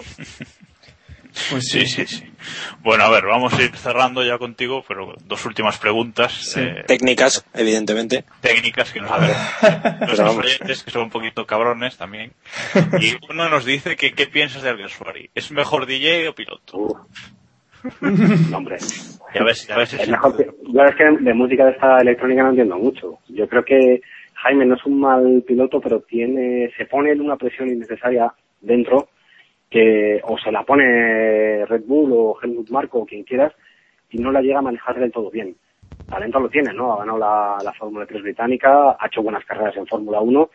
Pues 1.50 1.66
Sí, 1.70 1.86
sí, 1.86 2.06
sí. 2.06 2.22
Bueno, 2.82 3.04
a 3.04 3.10
ver, 3.10 3.24
vamos 3.24 3.54
a 3.58 3.62
ir 3.62 3.74
cerrando 3.74 4.22
ya 4.22 4.36
contigo, 4.36 4.84
pero 4.86 5.14
dos 5.24 5.46
últimas 5.46 5.78
preguntas 5.78 6.30
Sí. 6.34 6.60
eh, 6.60 6.84
Técnicas, 6.86 7.46
evidentemente. 7.54 8.24
técnicas 8.42 8.92
que 8.92 9.00
nos 9.00 9.10
hacen 9.10 9.98
nuestros 10.00 10.36
oyentes, 10.36 10.82
que 10.82 10.90
son 10.90 11.04
un 11.04 11.10
poquito 11.10 11.46
cabrones 11.46 11.96
también. 11.96 12.32
Y 13.00 13.14
uno 13.30 13.48
nos 13.48 13.64
dice 13.64 13.96
que 13.96 14.12
qué 14.12 14.26
piensas 14.26 14.62
de 14.62 14.68
Alguer 14.68 14.90
Suari. 14.90 15.30
¿Es 15.34 15.50
mejor 15.52 15.86
DJ 15.86 16.28
o 16.28 16.34
piloto? 16.34 17.06
No, 18.00 18.56
hombre. 18.56 18.76
Ya 19.34 19.44
ves, 19.44 19.66
ya 19.66 19.76
ves. 19.76 19.94
Es 19.94 20.08
mejor 20.08 20.36
que, 20.36 20.44
yo 20.44 20.82
es 20.82 20.94
que 20.94 21.04
de 21.04 21.34
música 21.34 21.64
de 21.64 21.72
esta 21.72 21.98
electrónica 21.98 22.42
no 22.42 22.50
entiendo 22.50 22.78
mucho. 22.78 23.18
Yo 23.28 23.48
creo 23.48 23.64
que 23.64 24.00
Jaime 24.34 24.66
no 24.66 24.74
es 24.74 24.84
un 24.86 25.00
mal 25.00 25.42
piloto, 25.46 25.80
pero 25.80 26.00
tiene, 26.00 26.70
se 26.76 26.86
pone 26.86 27.12
en 27.12 27.20
una 27.20 27.36
presión 27.36 27.68
innecesaria 27.68 28.32
dentro 28.60 29.08
que 29.70 30.20
o 30.24 30.36
se 30.38 30.52
la 30.52 30.64
pone 30.64 31.64
Red 31.64 31.84
Bull 31.86 32.12
o 32.12 32.38
Helmut 32.42 32.70
Marko 32.70 33.00
o 33.00 33.06
quien 33.06 33.24
quieras 33.24 33.52
y 34.10 34.18
no 34.18 34.30
la 34.30 34.42
llega 34.42 34.58
a 34.58 34.62
manejar 34.62 35.00
del 35.00 35.10
todo 35.10 35.30
bien. 35.30 35.56
Talento 36.08 36.40
lo 36.40 36.50
tiene, 36.50 36.74
¿no? 36.74 36.92
Ha 36.92 36.98
ganado 36.98 37.18
la, 37.18 37.56
la 37.64 37.72
Fórmula 37.72 38.04
3 38.04 38.22
británica, 38.22 38.96
ha 38.98 39.06
hecho 39.06 39.22
buenas 39.22 39.44
carreras 39.46 39.76
en 39.76 39.86
Fórmula 39.86 40.20
1, 40.20 40.50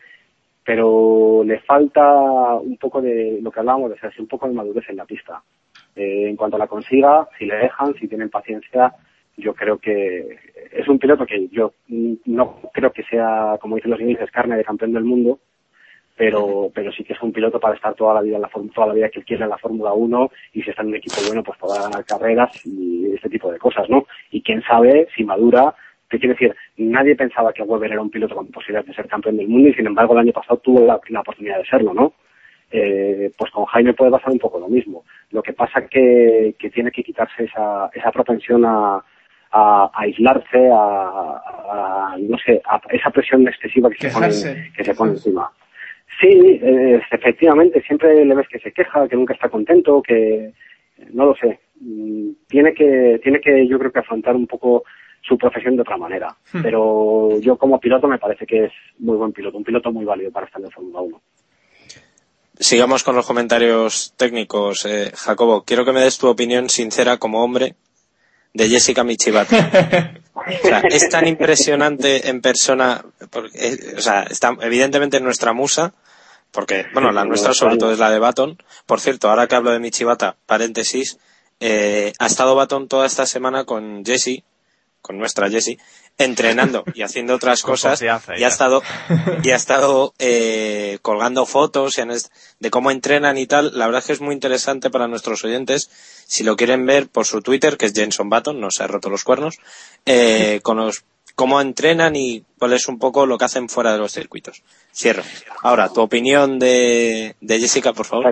pero 0.64 1.44
le 1.44 1.60
falta 1.62 2.56
un 2.56 2.78
poco 2.78 3.02
de 3.02 3.40
lo 3.42 3.50
que 3.50 3.60
hablábamos 3.60 3.90
de 3.90 4.00
ser 4.00 4.12
un 4.20 4.28
poco 4.28 4.48
de 4.48 4.54
madurez 4.54 4.88
en 4.90 4.98
la 4.98 5.06
pista. 5.06 5.42
Eh, 5.98 6.30
en 6.30 6.36
cuanto 6.36 6.58
la 6.58 6.68
consiga, 6.68 7.28
si 7.38 7.46
le 7.46 7.56
dejan, 7.56 7.96
si 7.96 8.08
tienen 8.08 8.30
paciencia, 8.30 8.94
yo 9.36 9.54
creo 9.54 9.80
que 9.80 10.38
es 10.72 10.88
un 10.88 11.00
piloto 11.00 11.26
que 11.26 11.48
yo 11.50 11.74
no 11.88 12.60
creo 12.74 12.92
que 12.92 13.04
sea, 13.04 13.58
como 13.60 13.76
dicen 13.76 13.92
los 13.92 14.00
ingleses, 14.00 14.32
carne 14.32 14.58
de 14.58 14.64
campeón 14.64 14.94
del 14.94 15.04
mundo, 15.04 15.40
pero 16.16 16.72
pero 16.74 16.92
sí 16.92 17.04
que 17.04 17.14
es 17.14 17.22
un 17.22 17.32
piloto 17.32 17.60
para 17.60 17.76
estar 17.76 17.94
toda 17.96 18.16
la 18.16 18.22
vida 18.22 18.36
en 18.36 18.42
la 18.44 18.50
toda 18.74 18.88
la 18.88 18.94
vida 18.94 19.10
que 19.10 19.20
él 19.20 19.26
quiera 19.26 19.46
en 19.46 19.52
la 19.52 19.58
Fórmula 19.58 19.94
1 19.94 20.32
y 20.54 20.64
si 20.64 20.70
está 20.70 20.82
en 20.82 20.90
un 20.90 20.96
equipo 20.96 21.16
bueno 21.28 21.44
pues 21.44 21.58
podrá 21.60 21.84
ganar 21.84 22.06
carreras 22.06 22.50
y 22.66 23.14
este 23.14 23.30
tipo 23.30 23.52
de 23.52 23.60
cosas, 23.60 23.90
¿no? 23.90 24.06
Y 24.32 24.42
quién 24.42 24.62
sabe 24.64 25.08
si 25.16 25.24
madura, 25.24 25.76
¿qué 26.10 26.20
quiere 26.20 26.34
decir? 26.34 26.56
Nadie 26.78 27.16
pensaba 27.16 27.54
que 27.54 27.64
Weber 27.64 27.92
era 27.92 28.02
un 28.02 28.10
piloto 28.10 28.36
con 28.36 28.48
posibilidades 28.48 28.88
de 28.88 28.96
ser 28.96 29.08
campeón 29.08 29.38
del 29.38 29.48
mundo 29.48 29.70
y 29.70 29.74
sin 29.74 29.88
embargo 29.88 30.14
el 30.14 30.20
año 30.20 30.34
pasado 30.34 30.58
tuvo 30.58 30.86
la 30.86 31.22
oportunidad 31.22 31.60
de 31.60 31.66
serlo, 31.66 31.94
¿no? 31.94 32.14
Eh, 32.72 33.32
pues 33.38 33.50
con 33.52 33.66
Jaime 33.66 33.94
puede 33.94 34.12
pasar 34.12 34.32
un 34.32 34.40
poco 34.40 34.60
lo 34.60 34.68
mismo. 34.68 35.04
Lo 35.32 35.42
que 35.42 35.54
pasa 35.54 35.88
que, 35.88 36.56
que 36.60 36.70
tiene 36.70 36.92
que 36.92 37.04
quitarse 37.04 37.46
esa, 37.46 37.90
esa 37.94 38.12
propensión 38.12 38.66
a, 38.66 38.96
a, 39.52 39.84
a 39.86 39.92
aislarse, 40.02 40.70
a, 40.72 40.78
a- 40.78 42.16
no 42.20 42.38
sé, 42.38 42.62
a 42.66 42.82
esa 42.90 43.10
presión 43.12 43.48
excesiva 43.48 43.90
que 43.90 43.98
se 43.98 44.08
pone, 44.14 44.28
que 44.76 44.84
se 44.84 44.94
pone 44.96 45.12
encima. 45.14 45.52
Sí, 46.20 46.60
eh, 46.64 47.02
efectivamente, 47.12 47.82
siempre 47.84 48.26
le 48.26 48.36
ves 48.36 48.48
que 48.50 48.60
se 48.60 48.72
queja, 48.72 49.08
que 49.08 49.16
nunca 49.16 49.34
está 49.34 49.50
contento, 49.50 50.02
que 50.02 50.52
no 51.14 51.28
lo 51.28 51.36
sé. 51.36 51.60
Mm, 51.80 52.32
Tiene 52.48 52.74
que, 52.74 53.20
tiene 53.24 53.40
que, 53.40 53.68
yo 53.68 53.78
creo 53.78 53.92
que 53.92 54.00
afrontar 54.00 54.36
un 54.36 54.48
poco 54.48 54.84
su 55.22 55.38
profesión 55.38 55.76
de 55.76 55.82
otra 55.84 55.98
manera. 55.98 56.36
Hmm. 56.54 56.62
Pero 56.64 57.40
yo 57.40 57.58
como 57.58 57.80
piloto 57.80 58.08
me 58.08 58.18
parece 58.18 58.46
que 58.46 58.66
es 58.66 58.72
muy 59.00 59.16
buen 59.18 59.32
piloto, 59.32 59.58
un 59.58 59.64
piloto 59.64 59.92
muy 59.92 60.06
válido 60.06 60.32
para 60.32 60.46
estar 60.48 60.62
en 60.62 60.72
Fórmula 60.72 61.02
1. 61.02 61.22
Sigamos 62.60 63.04
con 63.04 63.16
los 63.16 63.26
comentarios 63.26 64.14
técnicos. 64.18 64.86
Eh, 64.86 65.12
Jacobo, 65.16 65.64
quiero 65.64 65.86
que 65.86 65.92
me 65.92 66.02
des 66.02 66.18
tu 66.18 66.28
opinión 66.28 66.70
sincera 66.70 67.18
como 67.18 67.44
hombre 67.44 67.76
de 68.54 68.68
Jessica 68.70 69.04
Michibata. 69.04 70.14
O 70.64 70.68
sea, 70.68 70.80
es 70.90 71.10
tan 71.10 71.28
impresionante 71.28 72.30
en 72.30 72.42
persona, 72.42 73.04
eh, 73.54 73.96
o 73.98 74.02
sea, 74.02 74.24
está 74.24 74.56
evidentemente 74.62 75.20
nuestra 75.20 75.52
musa, 75.52 75.94
porque, 76.52 76.86
bueno, 76.94 77.12
la 77.12 77.26
nuestra 77.26 77.54
sobre 77.54 77.78
todo 77.78 77.92
es 77.92 78.00
la 78.00 78.10
de 78.10 78.20
Baton. 78.20 78.58
Por 78.86 79.02
cierto, 79.02 79.30
ahora 79.30 79.48
que 79.48 79.56
hablo 79.56 79.72
de 79.72 79.80
Michibata, 79.80 80.38
paréntesis, 80.46 81.18
eh, 81.60 82.14
ha 82.20 82.26
estado 82.28 82.56
Baton 82.56 82.88
toda 82.88 83.06
esta 83.06 83.26
semana 83.26 83.66
con 83.66 84.06
Jessie, 84.06 84.44
con 85.02 85.18
nuestra 85.18 85.50
Jessie, 85.50 85.80
entrenando 86.18 86.84
y 86.94 87.04
haciendo 87.04 87.36
otras 87.36 87.62
cosas 87.62 88.02
y 88.02 88.06
ya. 88.06 88.22
ha 88.28 88.48
estado 88.48 88.82
y 89.44 89.52
ha 89.52 89.56
estado 89.56 90.14
eh, 90.20 90.98
colgando 91.02 91.46
fotos 91.46 91.96
de 92.60 92.70
cómo 92.70 92.92
entrenan 92.92 93.38
y 93.38 93.46
tal. 93.46 93.78
La 93.78 93.86
verdad 93.86 94.00
es 94.00 94.08
que 94.08 94.14
es 94.14 94.22
muy 94.22 94.34
interesante 94.34 94.90
para 94.90 95.08
nuestros 95.08 95.44
oyentes. 95.44 95.90
Si 96.26 96.44
lo 96.44 96.56
quieren 96.56 96.86
ver 96.86 97.08
por 97.08 97.26
su 97.26 97.42
Twitter, 97.42 97.78
que 97.78 97.86
es 97.86 97.94
Jenson 97.94 98.30
Button, 98.30 98.60
no 98.60 98.72
se 98.72 98.84
ha 98.84 98.88
roto 98.88 99.10
los 99.10 99.24
cuernos, 99.24 99.58
eh, 100.06 100.60
con 100.64 100.78
los 100.78 101.04
cómo 101.36 101.62
entrenan 101.62 102.16
y 102.16 102.44
cuál 102.58 102.74
es 102.74 102.88
un 102.88 102.98
poco 102.98 103.28
lo 103.28 103.38
que 103.38 103.46
hacen 103.46 103.70
fuera 103.70 103.94
de 103.94 104.00
los 104.00 104.12
circuitos. 104.12 104.64
Cierro. 104.94 105.22
Ahora, 105.62 105.90
tu 105.94 106.02
opinión 106.02 106.58
de, 106.58 107.36
de 107.42 107.60
Jessica, 107.60 107.94
por 107.94 108.08
favor. 108.08 108.26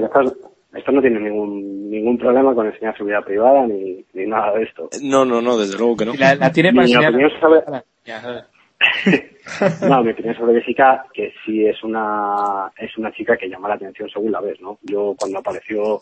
Estos 0.75 0.93
no 0.93 1.01
tienen 1.01 1.23
ningún, 1.23 1.89
ningún 1.89 2.17
problema 2.17 2.53
con 2.53 2.67
enseñar 2.67 2.95
su 2.97 3.05
vida 3.05 3.21
privada 3.21 3.65
ni, 3.65 4.03
ni 4.13 4.25
nada 4.27 4.53
de 4.53 4.63
esto. 4.63 4.89
No, 5.01 5.23
no, 5.25 5.41
no, 5.41 5.57
desde 5.57 5.77
luego 5.77 5.95
que 5.95 6.05
no. 6.05 6.13
La, 6.13 6.35
la 6.35 6.51
tiene 6.51 6.73
para 6.73 6.85
Mi 6.85 6.91
enseñar. 6.91 7.11
opinión 7.11 7.31
sobre, 7.39 7.61
¿sabes? 7.61 8.43
no, 9.89 10.03
mi 10.03 10.11
opinión 10.11 10.35
sobre 10.35 10.59
Jessica, 10.59 11.05
que 11.13 11.33
sí 11.45 11.65
es 11.65 11.81
una, 11.83 12.71
es 12.77 12.97
una 12.97 13.11
chica 13.13 13.37
que 13.37 13.47
llama 13.49 13.69
la 13.69 13.75
atención 13.75 14.09
según 14.09 14.31
la 14.31 14.41
ves, 14.41 14.59
¿no? 14.61 14.77
Yo 14.83 15.15
cuando 15.17 15.39
apareció 15.39 15.99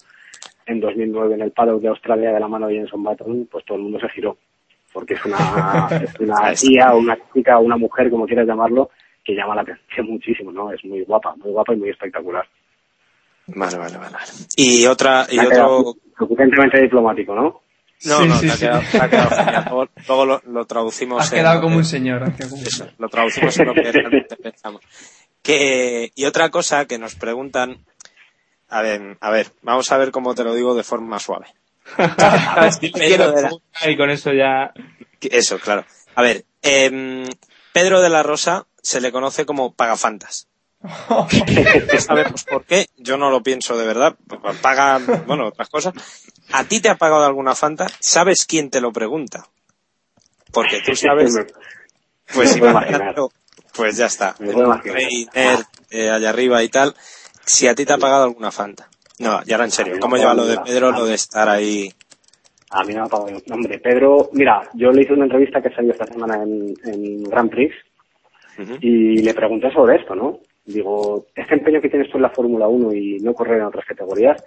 en 0.65 0.79
2009 0.79 1.35
en 1.35 1.41
el 1.41 1.51
paddock 1.51 1.81
de 1.81 1.89
Australia 1.89 2.31
de 2.31 2.39
la 2.39 2.47
mano 2.47 2.67
de 2.67 2.75
Jenson 2.75 3.03
Button, 3.03 3.47
pues 3.51 3.63
todo 3.65 3.77
el 3.77 3.83
mundo 3.83 3.99
se 3.99 4.09
giró. 4.09 4.37
Porque 4.91 5.13
es 5.13 5.25
una, 5.25 5.87
es 6.03 6.19
una 6.19 6.53
tía 6.53 6.93
o 6.93 6.97
una 6.99 7.17
chica 7.33 7.59
o 7.59 7.61
una 7.63 7.77
mujer, 7.77 8.09
como 8.09 8.25
quieras 8.25 8.47
llamarlo, 8.47 8.89
que 9.23 9.35
llama 9.35 9.55
la 9.55 9.61
atención 9.61 10.07
muchísimo, 10.07 10.51
¿no? 10.51 10.71
Es 10.71 10.83
muy 10.83 11.03
guapa, 11.03 11.35
muy 11.37 11.51
guapa 11.51 11.73
y 11.73 11.77
muy 11.77 11.89
espectacular. 11.89 12.45
Vale, 13.47 13.77
vale, 13.77 13.97
vale. 13.97 14.15
Y 14.55 14.85
otra, 14.85 15.27
y 15.29 15.39
otro, 15.39 15.95
Suficientemente 16.17 16.81
diplomático, 16.81 17.35
¿no? 17.35 17.61
no, 18.05 18.17
Sí, 18.19 18.27
no, 18.27 18.35
sí, 18.39 18.47
te 18.47 18.51
ha 18.51 18.55
sí. 18.55 18.59
quedado, 18.61 18.81
te 18.91 18.97
ha 19.01 19.09
quedado 19.09 19.29
genial. 19.29 19.65
Luego, 19.69 19.87
luego 20.07 20.25
lo, 20.25 20.41
lo 20.45 20.65
traducimos 20.65 21.21
Has 21.23 21.31
quedado 21.31 21.61
como 21.61 21.77
un 21.77 21.85
señor. 21.85 22.23
has 22.23 22.51
un 22.51 22.59
Eso, 22.59 22.69
señor. 22.77 22.93
lo 22.99 23.09
traducimos 23.09 23.57
en 23.59 23.65
lo 23.67 23.73
que 23.73 23.91
realmente 23.91 24.35
pensamos. 24.37 24.81
Que, 25.41 26.11
y 26.15 26.25
otra 26.25 26.49
cosa 26.49 26.85
que 26.85 26.97
nos 26.97 27.15
preguntan, 27.15 27.85
a 28.69 28.81
ver, 28.81 29.17
a 29.19 29.29
ver, 29.29 29.47
vamos 29.61 29.91
a 29.91 29.97
ver 29.97 30.11
cómo 30.11 30.33
te 30.35 30.43
lo 30.43 30.53
digo 30.53 30.73
de 30.75 30.83
forma 30.83 31.19
suave. 31.19 31.47
Pedro 32.93 33.31
de 33.33 33.41
la- 33.41 33.51
Y 33.89 33.97
con 33.97 34.09
eso 34.09 34.31
ya. 34.33 34.71
Eso, 35.21 35.59
claro. 35.59 35.85
A 36.15 36.21
ver, 36.21 36.45
em, 36.61 37.25
Pedro 37.73 38.01
de 38.01 38.09
la 38.09 38.23
Rosa 38.23 38.67
se 38.81 39.01
le 39.01 39.11
conoce 39.11 39.45
como 39.45 39.73
pagafantas. 39.73 40.47
No 40.83 41.99
sabemos 41.99 42.43
por 42.43 42.65
qué, 42.65 42.87
yo 42.97 43.17
no 43.17 43.29
lo 43.29 43.41
pienso 43.41 43.77
de 43.77 43.85
verdad. 43.85 44.15
Paga, 44.61 44.99
bueno, 45.25 45.47
otras 45.47 45.69
cosas. 45.69 45.93
¿A 46.51 46.65
ti 46.65 46.81
te 46.81 46.89
ha 46.89 46.95
pagado 46.95 47.25
alguna 47.25 47.55
fanta? 47.55 47.87
¿Sabes 47.99 48.45
quién 48.45 48.69
te 48.69 48.81
lo 48.81 48.91
pregunta? 48.91 49.47
Porque 50.51 50.81
tú 50.85 50.95
sabes, 50.95 51.33
pues 52.33 52.59
pues 53.75 53.97
ya 53.97 54.05
está. 54.05 54.35
Nerd, 54.39 55.63
eh, 55.89 56.09
allá 56.09 56.29
arriba 56.29 56.61
y 56.63 56.69
tal. 56.69 56.93
Si 57.45 57.67
a 57.67 57.75
ti 57.75 57.85
te 57.85 57.93
ha 57.93 57.97
pagado 57.97 58.25
alguna 58.25 58.51
fanta. 58.51 58.87
No, 59.19 59.39
y 59.45 59.51
ahora 59.51 59.65
en 59.65 59.71
serio, 59.71 59.95
¿cómo 59.99 60.17
lleva 60.17 60.33
lo 60.33 60.45
de 60.45 60.59
Pedro, 60.59 60.91
lo 60.91 61.05
de 61.05 61.15
estar 61.15 61.47
ahí? 61.49 61.91
A 62.71 62.83
mí 62.83 62.93
no 62.93 63.01
me 63.01 63.05
ha 63.05 63.09
pagado 63.09 63.29
ningún 63.29 63.43
nombre. 63.47 63.79
Pedro, 63.79 64.29
mira, 64.33 64.69
yo 64.73 64.91
le 64.91 65.03
hice 65.03 65.13
una 65.13 65.25
entrevista 65.25 65.61
que 65.61 65.73
salió 65.73 65.91
esta 65.91 66.07
semana 66.07 66.41
en, 66.43 66.73
en 66.85 67.23
Grand 67.23 67.49
Prix 67.49 67.73
y 68.81 69.21
le 69.21 69.33
pregunté 69.33 69.71
sobre 69.71 69.95
esto, 69.95 70.13
¿no? 70.15 70.39
Digo, 70.65 71.25
este 71.35 71.55
empeño 71.55 71.81
que 71.81 71.89
tienes 71.89 72.09
tú 72.09 72.17
en 72.17 72.23
la 72.23 72.29
Fórmula 72.29 72.67
1 72.67 72.93
y 72.93 73.19
no 73.19 73.33
correr 73.33 73.59
en 73.59 73.65
otras 73.65 73.85
categorías. 73.85 74.43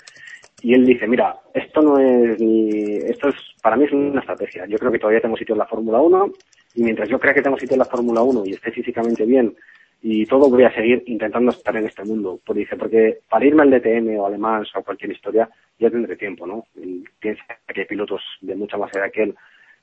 Y 0.63 0.75
él 0.75 0.87
dice, 0.87 1.07
mira, 1.07 1.37
esto 1.53 1.83
no 1.83 1.99
es 1.99 2.41
ni, 2.41 2.97
esto 2.97 3.29
es, 3.29 3.37
para 3.63 3.77
mí 3.77 3.85
es 3.85 3.93
una 3.93 4.21
estrategia. 4.21 4.67
Yo 4.67 4.79
creo 4.79 4.91
que 4.91 4.99
todavía 4.99 5.21
tengo 5.21 5.37
sitio 5.37 5.55
en 5.55 5.59
la 5.59 5.67
Fórmula 5.67 6.01
1 6.01 6.33
y 6.77 6.83
mientras 6.83 7.09
yo 7.09 7.19
crea 7.19 7.35
que 7.35 7.43
tengo 7.43 7.59
sitio 7.59 7.75
en 7.75 7.81
la 7.81 7.85
Fórmula 7.85 8.23
1 8.23 8.45
y 8.47 8.53
esté 8.53 8.73
físicamente 8.73 9.25
bien 9.27 9.55
y 10.03 10.25
todo 10.27 10.49
voy 10.49 10.63
a 10.63 10.75
seguir 10.75 11.03
intentando 11.07 11.51
estar 11.51 11.77
en 11.77 11.87
este 11.87 12.05
mundo. 12.05 12.39
Pues 12.45 12.59
dice, 12.59 12.77
porque 12.77 13.19
para 13.29 13.45
irme 13.45 13.63
al 13.63 13.71
DTM 13.71 14.19
o 14.19 14.27
alemán 14.27 14.65
o 14.75 14.83
cualquier 14.83 15.13
historia 15.13 15.49
ya 15.79 15.91
tendré 15.91 16.17
tiempo, 16.17 16.47
¿no? 16.47 16.65
Y 16.77 17.05
piensa 17.19 17.43
que 17.67 17.81
hay 17.81 17.87
pilotos 17.87 18.23
de 18.41 18.55
mucha 18.55 18.79
más 18.79 18.95
edad 18.95 19.11
que 19.13 19.25
él 19.25 19.35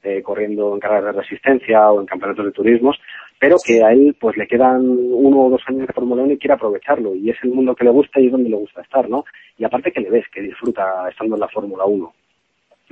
eh, 0.03 0.21
corriendo 0.21 0.73
en 0.73 0.79
carreras 0.79 1.15
de 1.15 1.21
resistencia 1.21 1.89
o 1.91 2.01
en 2.01 2.05
campeonatos 2.05 2.45
de 2.45 2.51
turismos, 2.51 2.99
pero 3.43 3.57
que 3.61 3.83
a 3.83 3.91
él 3.91 4.15
pues 4.17 4.37
le 4.37 4.47
quedan 4.47 4.87
uno 4.87 5.41
o 5.41 5.49
dos 5.49 5.61
años 5.67 5.85
de 5.85 5.91
Fórmula 5.91 6.23
1 6.23 6.31
y 6.31 6.37
quiere 6.37 6.53
aprovecharlo 6.53 7.13
y 7.13 7.29
es 7.29 7.35
el 7.43 7.49
mundo 7.49 7.75
que 7.75 7.83
le 7.83 7.89
gusta 7.89 8.21
y 8.21 8.27
es 8.27 8.31
donde 8.31 8.49
le 8.49 8.55
gusta 8.55 8.81
estar, 8.81 9.09
¿no? 9.09 9.25
Y 9.57 9.65
aparte 9.65 9.91
que 9.91 9.99
le 9.99 10.09
ves 10.09 10.23
que 10.33 10.39
disfruta 10.39 11.09
estando 11.09 11.35
en 11.35 11.41
la 11.41 11.49
Fórmula 11.49 11.83
1. 11.83 12.13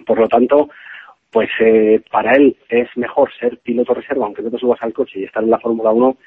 Por 0.05 0.19
lo 0.19 0.27
tanto, 0.27 0.69
pues 1.31 1.47
eh, 1.61 2.01
para 2.11 2.33
él 2.33 2.57
es 2.67 2.89
mejor 2.97 3.31
ser 3.39 3.59
piloto 3.59 3.93
reserva, 3.93 4.25
aunque 4.25 4.41
no 4.41 4.51
te 4.51 4.57
subas 4.57 4.83
al 4.83 4.91
coche 4.91 5.21
y 5.21 5.23
estar 5.23 5.41
en 5.41 5.51
la 5.51 5.59
Fórmula 5.59 5.91
1, 5.91 6.17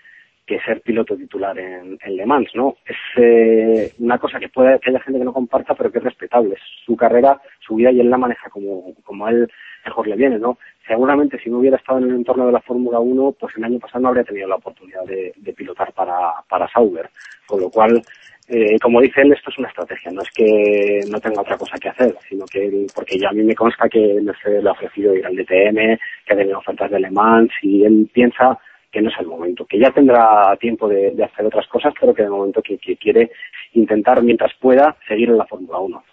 que 0.46 0.60
ser 0.60 0.80
piloto 0.82 1.16
titular 1.16 1.58
en, 1.58 1.98
en 2.02 2.16
Le 2.16 2.26
Mans, 2.26 2.50
¿no? 2.54 2.76
Es 2.86 2.96
eh, 3.16 3.92
una 3.98 4.18
cosa 4.18 4.38
que 4.38 4.48
puede 4.48 4.78
que 4.78 4.90
haya 4.90 5.00
gente 5.00 5.18
que 5.18 5.24
no 5.24 5.32
comparta, 5.32 5.74
pero 5.74 5.90
que 5.90 5.98
es 5.98 6.04
respetable. 6.04 6.54
Es 6.54 6.62
su 6.84 6.96
carrera, 6.96 7.40
su 7.60 7.76
vida 7.76 7.90
y 7.90 8.00
él 8.00 8.10
la 8.10 8.18
maneja 8.18 8.50
como, 8.50 8.94
como 9.02 9.26
a 9.26 9.30
él 9.30 9.50
mejor 9.84 10.06
le 10.06 10.16
viene, 10.16 10.38
¿no? 10.38 10.58
Seguramente 10.86 11.38
si 11.38 11.50
no 11.50 11.58
hubiera 11.58 11.76
estado 11.76 11.98
en 11.98 12.04
el 12.04 12.16
entorno 12.16 12.46
de 12.46 12.52
la 12.52 12.60
Fórmula 12.60 13.00
1, 13.00 13.36
pues 13.38 13.56
el 13.56 13.64
año 13.64 13.78
pasado 13.78 14.02
no 14.02 14.08
habría 14.08 14.24
tenido 14.24 14.48
la 14.48 14.56
oportunidad 14.56 15.04
de, 15.04 15.32
de 15.36 15.52
pilotar 15.52 15.92
para, 15.92 16.34
para 16.48 16.68
Sauber. 16.68 17.08
Con 17.46 17.60
lo 17.60 17.70
cual, 17.70 18.02
eh, 18.48 18.78
como 18.80 19.00
dice 19.00 19.22
él, 19.22 19.32
esto 19.32 19.50
es 19.50 19.58
una 19.58 19.68
estrategia, 19.68 20.10
no 20.12 20.22
es 20.22 20.30
que 20.30 21.00
no 21.10 21.20
tenga 21.20 21.40
otra 21.40 21.56
cosa 21.56 21.76
que 21.78 21.88
hacer, 21.88 22.14
sino 22.28 22.44
que 22.46 22.66
él, 22.66 22.86
porque 22.94 23.18
ya 23.18 23.30
a 23.30 23.32
mí 23.32 23.42
me 23.42 23.54
consta 23.54 23.88
que 23.88 24.20
se 24.42 24.62
le 24.62 24.68
ha 24.68 24.72
ofrecido 24.72 25.14
ir 25.14 25.24
al 25.24 25.36
DTM, 25.36 25.98
que 26.26 26.32
ha 26.32 26.36
tenido 26.36 26.58
ofertas 26.58 26.90
de 26.90 27.00
Le 27.00 27.10
Mans 27.10 27.50
y 27.62 27.84
él 27.84 28.08
piensa 28.12 28.58
que 28.94 29.02
no 29.02 29.10
es 29.10 29.16
el 29.18 29.26
momento, 29.26 29.66
que 29.66 29.78
ya 29.78 29.90
tendrá 29.90 30.56
tiempo 30.60 30.88
de, 30.88 31.10
de 31.10 31.24
hacer 31.24 31.44
otras 31.44 31.66
cosas, 31.66 31.92
pero 32.00 32.14
que 32.14 32.22
de 32.22 32.30
momento 32.30 32.62
que, 32.62 32.78
que 32.78 32.96
quiere 32.96 33.32
intentar 33.72 34.22
mientras 34.22 34.52
pueda 34.60 34.96
seguir 35.08 35.30
en 35.30 35.36
la 35.36 35.46
Fórmula 35.46 35.80
1. 35.80 36.04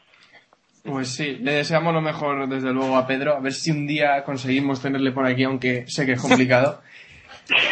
Pues 0.84 1.10
sí, 1.10 1.38
le 1.40 1.54
deseamos 1.54 1.94
lo 1.94 2.02
mejor 2.02 2.50
desde 2.50 2.74
luego 2.74 2.98
a 2.98 3.06
Pedro, 3.06 3.36
a 3.36 3.40
ver 3.40 3.54
si 3.54 3.70
un 3.70 3.86
día 3.86 4.24
conseguimos 4.24 4.82
tenerle 4.82 5.12
por 5.12 5.28
aquí, 5.28 5.44
aunque 5.44 5.86
sé 5.88 6.06
que 6.06 6.14
es 6.14 6.22
complicado. 6.22 6.82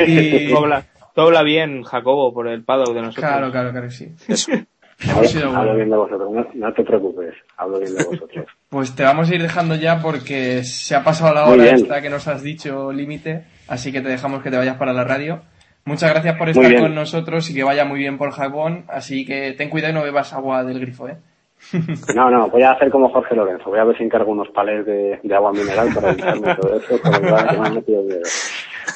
Y... 0.05 0.49
Todo 0.49 0.63
habla, 0.63 0.83
todo 1.15 1.27
habla 1.27 1.43
bien, 1.43 1.83
Jacobo, 1.83 2.33
por 2.33 2.49
el 2.49 2.63
paddock 2.63 2.93
de 2.93 3.01
nosotros. 3.01 3.25
Claro, 3.25 3.49
claro, 3.49 3.71
claro, 3.71 3.89
sí. 3.89 4.09
Hemos 5.01 5.31
sido 5.31 5.55
Hablo 5.55 5.75
bien 5.75 5.89
de 5.89 5.95
vosotros, 5.95 6.29
no, 6.29 6.47
no 6.53 6.73
te 6.73 6.83
preocupes, 6.83 7.33
hablo 7.55 7.79
bien 7.79 7.95
de 7.95 8.03
vosotros. 8.03 8.45
Pues 8.67 8.93
te 8.93 9.03
vamos 9.03 9.29
a 9.29 9.35
ir 9.35 9.41
dejando 9.41 9.75
ya 9.75 10.01
porque 10.01 10.63
se 10.65 10.95
ha 10.95 11.03
pasado 11.03 11.33
la 11.33 11.45
hora 11.45 11.69
esta 11.69 12.01
que 12.01 12.09
nos 12.09 12.27
has 12.27 12.43
dicho 12.43 12.91
límite, 12.91 13.45
así 13.69 13.91
que 13.91 14.01
te 14.01 14.09
dejamos 14.09 14.43
que 14.43 14.51
te 14.51 14.57
vayas 14.57 14.77
para 14.77 14.93
la 14.93 15.03
radio. 15.03 15.41
Muchas 15.85 16.11
gracias 16.11 16.37
por 16.37 16.49
estar 16.49 16.79
con 16.79 16.93
nosotros 16.93 17.49
y 17.49 17.55
que 17.55 17.63
vaya 17.63 17.85
muy 17.85 17.99
bien 17.99 18.17
por 18.17 18.31
Japón, 18.31 18.85
así 18.89 19.25
que 19.25 19.53
ten 19.53 19.69
cuidado 19.69 19.93
y 19.93 19.95
no 19.95 20.03
bebas 20.03 20.33
agua 20.33 20.63
del 20.63 20.79
grifo, 20.79 21.07
¿eh? 21.07 21.17
No, 22.15 22.29
no, 22.29 22.49
voy 22.49 22.63
a 22.63 22.71
hacer 22.71 22.89
como 22.89 23.09
Jorge 23.09 23.35
Lorenzo, 23.35 23.69
voy 23.69 23.79
a 23.79 23.83
ver 23.83 23.97
si 23.97 24.03
encargo 24.03 24.31
unos 24.31 24.49
palés 24.49 24.85
de, 24.85 25.19
de 25.21 25.35
agua 25.35 25.51
mineral 25.51 25.89
para 25.93 26.11
evitarme 26.11 26.55
todo 26.61 26.79
eso. 26.79 26.99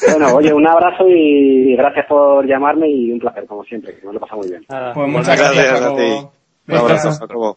Bueno, 0.10 0.36
oye, 0.36 0.54
un 0.54 0.68
abrazo 0.68 1.06
y 1.08 1.76
gracias 1.76 2.06
por 2.08 2.48
llamarme 2.48 2.90
y 2.90 3.12
un 3.12 3.20
placer, 3.20 3.46
como 3.48 3.64
siempre, 3.64 3.96
que 3.96 4.06
me 4.06 4.14
lo 4.14 4.20
pasa 4.20 4.36
muy 4.36 4.50
bien. 4.50 4.66
Pues 4.68 5.10
muchas 5.10 5.38
Gracias 5.40 5.82
gracias, 5.82 5.92
a 5.92 5.96
ti. 5.96 6.28
Un 6.68 6.76
abrazo, 6.76 7.12
Jacobo. 7.12 7.56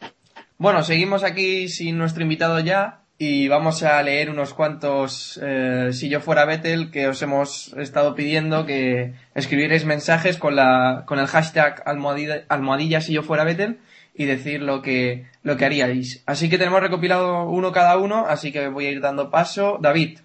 Bueno, 0.58 0.82
seguimos 0.82 1.24
aquí 1.24 1.68
sin 1.68 1.98
nuestro 1.98 2.22
invitado 2.22 2.60
ya 2.60 3.05
y 3.18 3.48
vamos 3.48 3.82
a 3.82 4.02
leer 4.02 4.28
unos 4.28 4.52
cuantos 4.52 5.40
eh, 5.42 5.90
si 5.92 6.08
yo 6.08 6.20
fuera 6.20 6.44
Vettel 6.44 6.90
que 6.90 7.08
os 7.08 7.22
hemos 7.22 7.72
estado 7.74 8.14
pidiendo 8.14 8.66
que 8.66 9.14
escribierais 9.34 9.86
mensajes 9.86 10.36
con 10.36 10.54
la 10.54 11.04
con 11.06 11.18
el 11.18 11.26
hashtag 11.26 11.82
almohadilla, 11.86 12.44
almohadilla 12.48 13.00
si 13.00 13.14
yo 13.14 13.22
fuera 13.22 13.44
Vettel 13.44 13.78
y 14.14 14.26
decir 14.26 14.62
lo 14.62 14.82
que 14.82 15.26
lo 15.42 15.56
que 15.56 15.64
haríais. 15.64 16.22
Así 16.26 16.50
que 16.50 16.58
tenemos 16.58 16.80
recopilado 16.80 17.48
uno 17.48 17.72
cada 17.72 17.96
uno, 17.96 18.26
así 18.28 18.52
que 18.52 18.68
voy 18.68 18.86
a 18.86 18.90
ir 18.90 19.00
dando 19.00 19.30
paso. 19.30 19.78
David, 19.80 20.18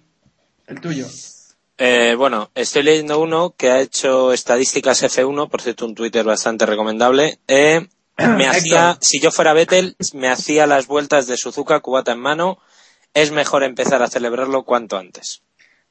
el 0.66 0.80
tuyo. 0.80 1.06
Eh, 1.78 2.14
bueno, 2.16 2.50
estoy 2.54 2.82
leyendo 2.82 3.18
uno 3.18 3.54
que 3.56 3.70
ha 3.70 3.80
hecho 3.80 4.32
estadísticas 4.32 5.02
F1, 5.02 5.48
por 5.48 5.62
cierto, 5.62 5.86
un 5.86 5.94
Twitter 5.94 6.24
bastante 6.24 6.66
recomendable. 6.66 7.38
Eh, 7.48 7.86
me 8.18 8.46
hacía, 8.46 8.98
si 9.00 9.20
yo 9.20 9.30
fuera 9.30 9.52
Vettel, 9.52 9.96
me 10.12 10.28
hacía 10.28 10.66
las 10.66 10.86
vueltas 10.86 11.26
de 11.26 11.36
Suzuka, 11.36 11.80
cubata 11.80 12.12
en 12.12 12.20
mano. 12.20 12.58
Es 13.14 13.30
mejor 13.32 13.62
empezar 13.64 14.02
a 14.02 14.08
celebrarlo 14.08 14.64
cuanto 14.64 14.96
antes. 14.96 15.42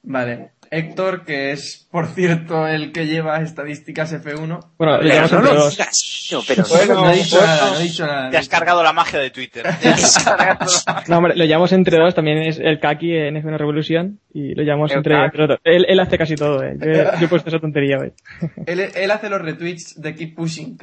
Vale. 0.03 0.51
Héctor, 0.73 1.25
que 1.25 1.51
es, 1.51 1.85
por 1.91 2.07
cierto, 2.07 2.65
el 2.65 2.93
que 2.93 3.05
lleva 3.05 3.41
estadísticas 3.41 4.13
F1. 4.13 4.69
Bueno, 4.77 4.97
lo 4.97 4.99
Pero 5.01 5.13
llamamos 5.13 5.31
no 5.33 5.37
entre 5.39 5.53
lo 5.53 5.63
dos. 5.65 5.71
digas, 5.77 6.45
pero 6.47 6.95
no 6.95 7.11
he 7.11 7.15
dicho 7.17 7.41
nada, 7.41 7.71
no 7.71 7.77
he 7.77 7.83
dicho 7.83 8.07
nada. 8.07 8.29
Te 8.29 8.37
has 8.37 8.47
cargado 8.47 8.81
la 8.81 8.93
magia 8.93 9.19
de 9.19 9.31
Twitter. 9.31 9.63
Te 9.81 9.89
has 9.89 10.23
cargado 10.23 10.65
la 10.87 10.93
magia. 10.93 11.05
No, 11.09 11.17
hombre, 11.17 11.35
lo 11.35 11.43
llamamos 11.43 11.73
entre 11.73 11.97
dos, 11.97 12.15
también 12.15 12.37
es 12.43 12.57
el 12.57 12.79
Kaki 12.79 13.13
en 13.13 13.35
F1 13.35 13.57
Revolution 13.57 14.19
y 14.33 14.55
lo 14.55 14.63
llamamos 14.63 14.91
El 14.91 14.99
entre, 14.99 15.25
entre 15.25 15.47
dos. 15.47 15.59
Él, 15.65 15.85
él 15.89 15.99
hace 15.99 16.17
casi 16.17 16.35
todo, 16.35 16.63
eh. 16.63 16.77
Yo, 16.79 16.87
yo 17.19 17.25
he 17.25 17.27
puesto 17.27 17.49
esa 17.49 17.59
tontería, 17.59 17.97
eh. 17.97 18.13
Él, 18.65 18.79
él 18.79 19.11
hace 19.11 19.29
los 19.29 19.41
retweets 19.41 20.01
de 20.01 20.15
Keep 20.15 20.35
Pushing. 20.35 20.77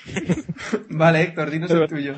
vale, 0.90 1.22
Héctor, 1.22 1.50
dinos 1.52 1.70
el 1.70 1.86
tuyo. 1.86 2.14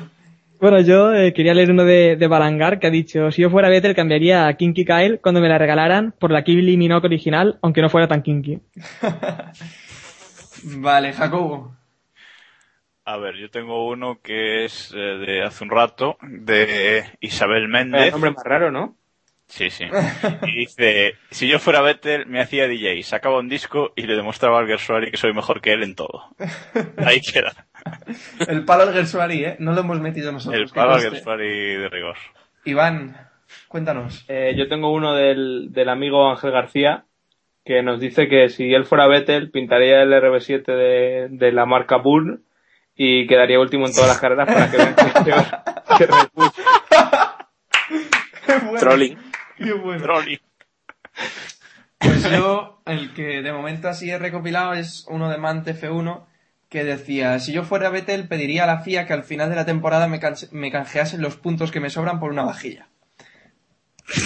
Bueno, 0.59 0.79
yo 0.81 1.13
eh, 1.13 1.33
quería 1.33 1.53
leer 1.53 1.71
uno 1.71 1.83
de, 1.85 2.15
de 2.15 2.27
Balangar 2.27 2.79
que 2.79 2.87
ha 2.87 2.89
dicho, 2.89 3.31
si 3.31 3.43
yo 3.43 3.49
fuera 3.49 3.69
Vettel 3.69 3.93
cambiaría 3.95 4.47
a 4.47 4.53
Kinky 4.55 4.85
Kyle 4.85 5.19
cuando 5.21 5.39
me 5.39 5.49
la 5.49 5.57
regalaran 5.59 6.13
por 6.17 6.31
la 6.31 6.43
Kibli 6.43 6.77
Minogue 6.77 7.05
original, 7.05 7.59
aunque 7.61 7.81
no 7.81 7.89
fuera 7.89 8.07
tan 8.07 8.23
kinky. 8.23 8.59
Vale, 10.63 11.13
Jacobo. 11.13 11.75
A 13.05 13.17
ver, 13.17 13.35
yo 13.37 13.49
tengo 13.49 13.87
uno 13.87 14.19
que 14.21 14.65
es 14.65 14.91
eh, 14.93 14.97
de 14.97 15.41
hace 15.43 15.63
un 15.63 15.69
rato, 15.69 16.17
de 16.21 17.05
Isabel 17.21 17.63
El 17.63 17.69
Méndez. 17.69 18.11
nombre 18.11 18.31
más 18.31 18.43
raro, 18.43 18.71
¿no? 18.71 18.95
Sí, 19.47 19.69
sí. 19.69 19.85
Y 20.43 20.59
dice, 20.59 21.13
si 21.31 21.47
yo 21.47 21.57
fuera 21.59 21.81
Vettel, 21.81 22.25
me 22.25 22.41
hacía 22.41 22.67
DJ, 22.67 23.01
sacaba 23.03 23.39
un 23.39 23.47
disco 23.47 23.93
y 23.95 24.01
le 24.01 24.17
demostraba 24.17 24.59
al 24.59 24.67
Gersuari 24.67 25.09
que 25.09 25.15
soy 25.15 25.33
mejor 25.33 25.61
que 25.61 25.71
él 25.71 25.83
en 25.83 25.95
todo. 25.95 26.35
Ahí 26.97 27.21
queda. 27.21 27.66
El 28.47 28.65
palo 28.65 28.83
al 28.83 28.93
Gersuari, 28.93 29.43
¿eh? 29.45 29.55
No 29.59 29.73
lo 29.73 29.81
hemos 29.81 29.99
metido 29.99 30.31
nosotros. 30.31 30.61
El 30.61 30.67
que 30.69 30.73
palo 30.75 30.93
al. 30.93 31.01
Gersuari 31.01 31.75
de 31.75 31.89
rigor. 31.89 32.15
Iván, 32.65 33.15
cuéntanos. 33.67 34.25
Eh, 34.27 34.53
yo 34.57 34.67
tengo 34.67 34.91
uno 34.91 35.13
del, 35.15 35.67
del 35.71 35.89
amigo 35.89 36.29
Ángel 36.29 36.51
García 36.51 37.05
que 37.65 37.83
nos 37.83 37.99
dice 37.99 38.27
que 38.29 38.49
si 38.49 38.73
él 38.73 38.85
fuera 38.85 39.07
Vettel 39.07 39.51
pintaría 39.51 40.01
el 40.01 40.11
RB7 40.13 40.63
de, 40.65 41.27
de 41.29 41.51
la 41.51 41.65
marca 41.65 41.97
Bull 41.97 42.43
y 42.95 43.27
quedaría 43.27 43.59
último 43.59 43.85
en 43.85 43.93
todas 43.93 44.07
las 44.09 44.19
carreras 44.19 44.47
para 44.47 44.71
que 44.71 44.77
vean 44.77 44.95
que, 44.95 45.97
que 45.97 46.05
Red 46.05 46.29
Bull- 46.33 46.51
Qué 48.45 48.53
bueno, 48.59 48.79
Trolling. 48.79 49.17
qué 49.57 49.73
bueno. 49.73 50.01
Trolling. 50.03 50.39
Pues 51.99 52.31
yo, 52.31 52.81
el 52.85 53.13
que 53.13 53.41
de 53.41 53.51
momento 53.51 53.89
así 53.89 54.09
he 54.09 54.17
recopilado 54.19 54.73
es 54.73 55.05
uno 55.09 55.29
de 55.29 55.37
Mant 55.37 55.67
F1 55.67 56.25
que 56.69 56.83
decía, 56.83 57.39
si 57.39 57.53
yo 57.53 57.63
fuera 57.63 57.89
Vettel 57.89 58.27
pediría 58.27 58.65
a 58.65 58.67
la 58.67 58.79
FIA 58.79 59.05
que 59.05 59.13
al 59.13 59.23
final 59.23 59.49
de 59.49 59.55
la 59.55 59.65
temporada 59.65 60.07
me, 60.07 60.19
canjeasen 60.71 61.21
los 61.21 61.37
puntos 61.37 61.71
que 61.71 61.79
me 61.79 61.89
sobran 61.89 62.19
por 62.19 62.31
una 62.31 62.43
vajilla. 62.43 62.89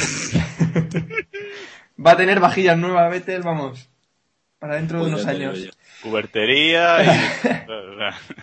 Va 2.04 2.12
a 2.12 2.18
tener 2.18 2.40
vajillas 2.40 2.78
nuevas 2.78 3.12
Vettel, 3.12 3.44
vamos, 3.44 3.90
para 4.60 4.76
dentro 4.76 5.00
de 5.00 5.08
unos 5.10 5.24
Pues 5.24 5.38
digo 5.38 5.52
años. 5.52 5.78
Cubertería 6.02 7.04
y... 7.04 7.08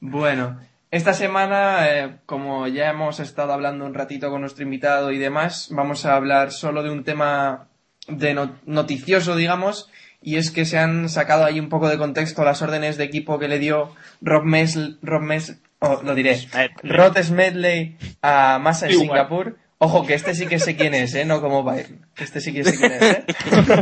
Bueno, 0.00 0.60
esta 0.90 1.12
semana, 1.12 1.88
eh, 1.88 2.18
como 2.24 2.66
ya 2.68 2.90
hemos 2.90 3.20
estado 3.20 3.52
hablando 3.52 3.84
un 3.84 3.94
ratito 3.94 4.30
con 4.30 4.40
nuestro 4.40 4.62
invitado 4.64 5.10
y 5.10 5.18
demás, 5.18 5.68
vamos 5.70 6.06
a 6.06 6.14
hablar 6.14 6.52
solo 6.52 6.82
de 6.82 6.90
un 6.90 7.04
tema 7.04 7.68
de 8.06 8.32
no- 8.32 8.56
noticioso, 8.64 9.36
digamos, 9.36 9.90
y 10.20 10.36
es 10.36 10.50
que 10.50 10.64
se 10.64 10.78
han 10.78 11.08
sacado 11.08 11.44
ahí 11.44 11.60
un 11.60 11.68
poco 11.68 11.88
de 11.88 11.98
contexto 11.98 12.44
las 12.44 12.62
órdenes 12.62 12.96
de 12.96 13.04
equipo 13.04 13.38
que 13.38 13.48
le 13.48 13.58
dio 13.58 13.94
Rob 14.20 14.44
Mes, 14.44 14.78
Rob 15.02 15.22
Mes, 15.22 15.58
oh, 15.78 16.00
lo 16.02 16.14
diré, 16.14 16.36
Smedley. 16.36 16.70
Rod 16.82 17.22
Smedley 17.22 17.96
a 18.22 18.58
Massa 18.58 18.86
en. 18.86 18.98
Singapur. 18.98 19.56
Ojo, 19.80 20.04
que 20.04 20.14
este 20.14 20.34
sí 20.34 20.46
que 20.46 20.58
sé 20.58 20.74
quién 20.74 20.92
es, 20.92 21.14
¿eh? 21.14 21.24
No 21.24 21.40
como 21.40 21.62
Bayern. 21.62 22.04
Este 22.16 22.40
sí 22.40 22.52
que 22.52 22.64
sé 22.64 22.76
quién 22.76 22.92
es, 22.92 23.02
¿eh? 23.02 23.24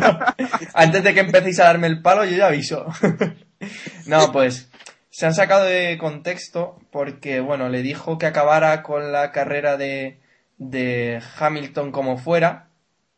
Antes 0.74 1.02
de 1.02 1.14
que 1.14 1.20
empecéis 1.20 1.58
a 1.58 1.64
darme 1.64 1.86
el 1.86 2.02
palo, 2.02 2.26
yo 2.26 2.36
ya 2.36 2.48
aviso. 2.48 2.84
no, 4.06 4.30
pues 4.30 4.68
se 5.08 5.24
han 5.24 5.32
sacado 5.32 5.64
de 5.64 5.96
contexto 5.96 6.78
porque, 6.90 7.40
bueno, 7.40 7.70
le 7.70 7.80
dijo 7.80 8.18
que 8.18 8.26
acabara 8.26 8.82
con 8.82 9.10
la 9.10 9.32
carrera 9.32 9.78
de, 9.78 10.20
de 10.58 11.22
Hamilton 11.38 11.92
como 11.92 12.18
fuera. 12.18 12.65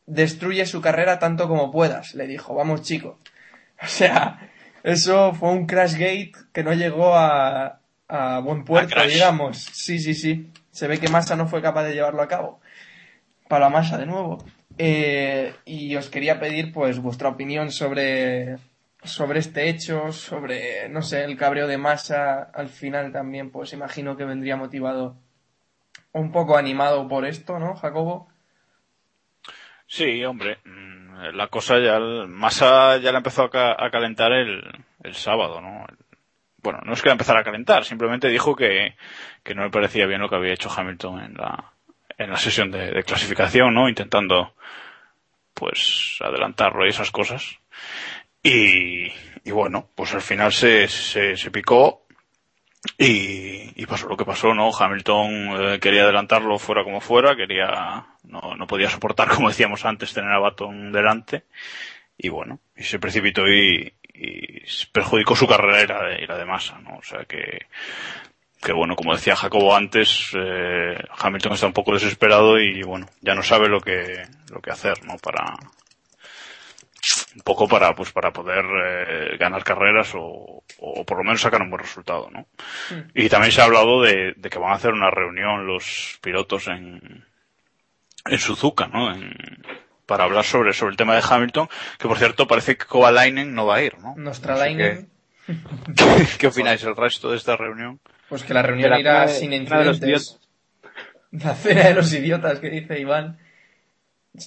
Destruye 0.09 0.67
su 0.67 0.81
carrera 0.81 1.19
tanto 1.19 1.49
como 1.49 1.71
puedas, 1.71 2.15
le 2.15 2.27
dijo. 2.27 2.55
Vamos, 2.55 2.83
chico. 2.83 3.19
O 3.81 3.87
sea, 3.87 4.51
eso 4.83 5.33
fue 5.35 5.51
un 5.51 5.67
crash 5.67 5.93
gate 5.93 6.33
que 6.53 6.65
no 6.65 6.75
llegó 6.75 7.15
a, 7.15 7.79
a 8.09 8.41
buen 8.41 8.65
puerto, 8.65 9.01
digamos. 9.07 9.59
Sí, 9.73 10.01
sí, 10.01 10.15
sí. 10.15 10.51
Se 10.73 10.89
ve 10.89 10.99
que 10.99 11.09
Massa 11.09 11.37
no 11.37 11.47
fue 11.47 11.63
capaz 11.63 11.85
de 11.85 11.95
llevarlo 11.95 12.21
a 12.21 12.27
cabo. 12.27 12.61
Para 13.47 13.69
Massa 13.69 13.99
de 13.99 14.07
nuevo. 14.07 14.45
Eh, 14.79 15.55
y 15.65 15.95
os 15.97 16.09
quería 16.09 16.41
pedir, 16.41 16.73
pues, 16.73 17.01
vuestra 17.01 17.29
opinión 17.29 17.71
sobre, 17.71 18.59
sobre 19.03 19.41
este 19.41 19.69
hecho, 19.69 20.13
sobre, 20.13 20.89
no 20.89 21.03
sé, 21.03 21.25
el 21.25 21.37
cabreo 21.37 21.67
de 21.67 21.79
Massa 21.79 22.43
al 22.43 22.69
final 22.69 23.13
también, 23.13 23.51
pues 23.51 23.73
imagino 23.73 24.17
que 24.17 24.25
vendría 24.25 24.57
motivado 24.57 25.17
un 26.13 26.33
poco 26.33 26.57
animado 26.57 27.09
por 27.09 27.27
esto, 27.27 27.59
¿no, 27.59 27.75
Jacobo? 27.75 28.29
Sí, 29.89 30.23
hombre, 30.25 30.59
mm, 30.65 31.35
la 31.35 31.49
cosa 31.49 31.79
ya, 31.81 31.99
Massa 31.99 32.99
ya 32.99 33.11
la 33.11 33.19
empezó 33.19 33.45
a, 33.45 33.51
ca- 33.51 33.75
a 33.79 33.91
calentar 33.91 34.33
el, 34.33 34.63
el 35.03 35.15
sábado, 35.15 35.61
¿no? 35.61 35.87
Bueno, 36.63 36.81
no 36.85 36.93
es 36.93 37.01
que 37.03 37.09
la 37.09 37.13
empezara 37.15 37.41
a 37.41 37.45
calentar, 37.45 37.85
simplemente 37.85 38.29
dijo 38.29 38.55
que, 38.55 38.95
que 39.43 39.55
no 39.55 39.63
le 39.65 39.71
parecía 39.71 40.07
bien 40.07 40.21
lo 40.21 40.29
que 40.29 40.37
había 40.37 40.53
hecho 40.53 40.71
Hamilton 40.71 41.21
en 41.21 41.35
la, 41.35 41.73
en 42.19 42.31
la 42.31 42.37
sesión 42.37 42.71
de, 42.71 42.91
de 42.91 43.03
clasificación, 43.03 43.73
¿no? 43.75 43.89
Intentando, 43.89 44.55
pues, 45.55 46.19
adelantarlo 46.21 46.85
y 46.87 46.91
esas 46.91 47.11
cosas. 47.11 47.59
Y, 48.43 49.07
y 49.45 49.51
bueno, 49.53 49.89
pues 49.95 50.15
al 50.15 50.21
final 50.21 50.53
se, 50.53 50.89
se, 50.89 51.37
se 51.37 51.51
picó 51.51 52.07
y, 52.97 53.81
y 53.81 53.87
pasó 53.87 54.09
lo 54.09 54.17
que 54.17 54.25
pasó, 54.25 54.55
¿no? 54.55 54.71
Hamilton 54.77 55.31
eh, 55.75 55.79
quería 55.81 56.05
adelantarlo 56.05 56.59
fuera 56.59 56.85
como 56.85 57.01
fuera, 57.01 57.37
quería, 57.37 58.07
no, 58.25 58.55
no 58.57 58.67
podía 58.67 58.89
soportar, 58.89 59.29
como 59.35 59.49
decíamos 59.49 59.85
antes, 59.85 60.15
tener 60.15 60.33
a 60.33 60.39
Baton 60.39 60.93
delante. 60.93 61.45
Y 62.17 62.29
bueno, 62.31 62.59
y 62.77 62.83
se 62.83 62.99
precipitó 62.99 63.47
y, 63.47 63.93
perjudicó 64.93 65.37
su 65.37 65.47
carrera 65.47 65.83
y 65.83 66.27
la 66.27 66.37
de, 66.37 66.43
y 66.43 66.47
Massa, 66.47 66.81
¿no? 66.81 66.97
O 66.97 67.03
sea 67.03 67.25
que, 67.25 67.67
que 68.61 68.73
bueno, 68.73 68.97
como 68.97 69.15
decía 69.15 69.37
Jacobo 69.37 69.77
antes, 69.77 70.31
eh, 70.35 70.99
Hamilton 71.19 71.53
está 71.53 71.67
un 71.69 71.73
poco 71.73 71.95
desesperado 71.95 72.59
y 72.59 72.83
bueno, 72.83 73.07
ya 73.21 73.37
no 73.37 73.45
sabe 73.45 73.69
lo 73.69 73.81
que, 73.81 74.27
lo 74.51 74.61
que 74.61 74.73
hacer, 74.73 75.05
¿no? 75.05 75.19
Para, 75.19 75.55
un 77.37 77.43
poco 77.43 77.69
para, 77.69 77.95
pues 77.95 78.11
para 78.13 78.33
poder 78.33 78.65
eh, 78.85 79.37
ganar 79.39 79.63
carreras 79.65 80.13
o, 80.15 80.63
o 80.79 81.05
por 81.05 81.19
lo 81.19 81.25
menos 81.25 81.41
sacar 81.41 81.63
un 81.63 81.71
buen 81.71 81.83
resultado, 81.83 82.29
¿no? 82.31 82.47
Y 83.15 83.29
también 83.29 83.53
se 83.53 83.61
ha 83.61 83.65
hablado 83.65 84.03
de, 84.03 84.35
de 84.37 84.51
que 84.51 84.59
van 84.59 84.73
a 84.73 84.77
hacer 84.77 84.93
una 84.93 85.11
reunión 85.11 85.67
los 85.67 86.19
pilotos 86.23 86.67
en, 86.69 87.25
en 88.27 88.39
Suzuka, 88.39 88.89
¿no? 88.89 89.13
En- 89.15 89.35
para 90.07 90.25
hablar 90.25 90.43
sobre, 90.45 90.73
sobre 90.73 90.93
el 90.93 90.97
tema 90.97 91.15
de 91.15 91.23
Hamilton, 91.29 91.69
que 91.99 92.09
por 92.09 92.17
cierto 92.17 92.47
parece 92.47 92.79
que 92.79 92.87
Kovalainen 92.87 93.55
no 93.55 93.67
va 93.67 93.77
a 93.77 93.83
ir, 93.83 93.99
¿no? 93.99 94.15
Nostradainen, 94.17 95.11
¿Qué, 95.47 96.27
qué 96.39 96.47
opináis 96.47 96.83
el 96.85 96.97
resto 96.97 97.31
de 97.31 97.37
esta 97.37 97.57
reunión? 97.57 98.01
pues 98.29 98.43
que 98.43 98.53
la 98.55 98.63
reunión 98.63 98.85
De 98.85 98.91
la 98.97 99.01
irá 99.01 99.27
de- 99.27 99.29
sin 99.35 99.51
cena 99.51 99.79
de 99.81 99.85
los 99.85 99.97
incidentes. 99.97 100.41
La 101.31 101.55
cena 101.55 101.85
de 101.89 101.95
los 101.95 102.13
idiotas 102.13 102.59
que 102.59 102.71
dice 102.71 102.99
Iván. 102.99 103.39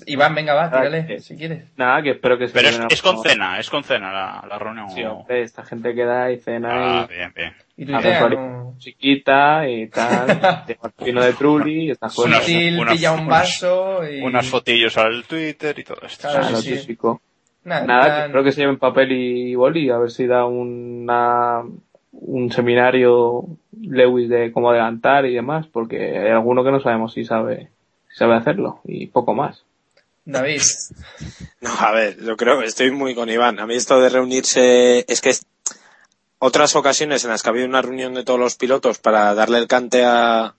Iván, 0.05 0.33
venga, 0.35 0.53
va, 0.53 0.69
tírale, 0.69 1.05
que- 1.05 1.19
si 1.19 1.35
quieres. 1.35 1.65
Nada, 1.75 2.01
que 2.01 2.11
espero 2.11 2.37
que 2.37 2.47
se 2.47 2.53
Pero 2.53 2.69
es, 2.89 3.01
con 3.01 3.21
cena, 3.23 3.59
es 3.59 3.69
con 3.69 3.83
cena 3.83 4.11
la, 4.13 4.45
la 4.47 4.57
reunión. 4.57 4.89
Sí, 4.91 5.03
hombre, 5.03 5.41
esta 5.41 5.63
gente 5.65 5.93
queda 5.93 6.31
y 6.31 6.37
cena 6.37 6.69
Ah, 6.71 7.07
y 7.09 7.13
bien, 7.13 7.33
bien. 7.35 7.53
Y 7.75 7.91
Ah, 7.93 8.29
¿no? 8.29 8.75
chiquita 8.77 9.67
y 9.67 9.87
tal, 9.87 10.27
vino 11.05 11.21
de 11.21 11.33
Trulli 11.33 11.87
y 11.87 11.91
estas 11.91 12.17
Unas- 12.17 12.29
cosas. 12.39 12.45
Sutil, 12.45 12.79
unas- 12.79 12.93
pilla 12.95 13.11
un 13.11 13.19
unas- 13.21 13.29
vaso 13.29 14.09
y... 14.09 14.21
Unas 14.21 14.47
fotillos 14.47 14.97
al 14.97 15.23
Twitter 15.25 15.77
y 15.77 15.83
todo 15.83 16.01
esto. 16.05 16.27
Claro, 16.29 16.47
Ah, 16.51 16.55
sí. 16.55 16.97
Nada, 17.63 17.85
Nada, 17.85 18.15
que 18.15 18.25
espero 18.27 18.43
que 18.43 18.51
se 18.53 18.61
lleven 18.61 18.77
papel 18.79 19.11
y 19.11 19.55
boli, 19.55 19.89
a 19.89 19.97
ver 19.97 20.09
si 20.09 20.25
da 20.25 20.45
una, 20.45 21.61
un 22.13 22.51
seminario 22.51 23.43
Lewis 23.79 24.29
de 24.29 24.51
cómo 24.51 24.69
adelantar 24.71 25.25
y 25.25 25.33
demás, 25.35 25.67
porque 25.67 26.17
hay 26.17 26.31
alguno 26.31 26.63
que 26.63 26.71
no 26.71 26.79
sabemos 26.79 27.13
si 27.13 27.23
sabe, 27.25 27.67
si 28.09 28.15
sabe 28.17 28.35
hacerlo, 28.35 28.79
y 28.85 29.07
poco 29.07 29.33
más. 29.35 29.63
David, 30.25 30.61
No, 31.61 31.71
a 31.79 31.91
ver, 31.91 32.17
yo 32.23 32.37
creo 32.37 32.59
que 32.59 32.65
estoy 32.67 32.91
muy 32.91 33.15
con 33.15 33.29
Iván. 33.29 33.59
A 33.59 33.65
mí 33.65 33.75
esto 33.75 33.99
de 33.99 34.09
reunirse, 34.09 35.03
es 35.07 35.19
que 35.21 35.29
es- 35.31 35.45
otras 36.39 36.75
ocasiones 36.75 37.23
en 37.23 37.31
las 37.31 37.41
que 37.43 37.49
ha 37.49 37.51
habido 37.51 37.67
una 37.67 37.81
reunión 37.81 38.13
de 38.13 38.23
todos 38.23 38.39
los 38.39 38.55
pilotos 38.55 38.99
para 38.99 39.33
darle 39.35 39.57
el 39.59 39.67
cante 39.67 40.03
a, 40.05 40.55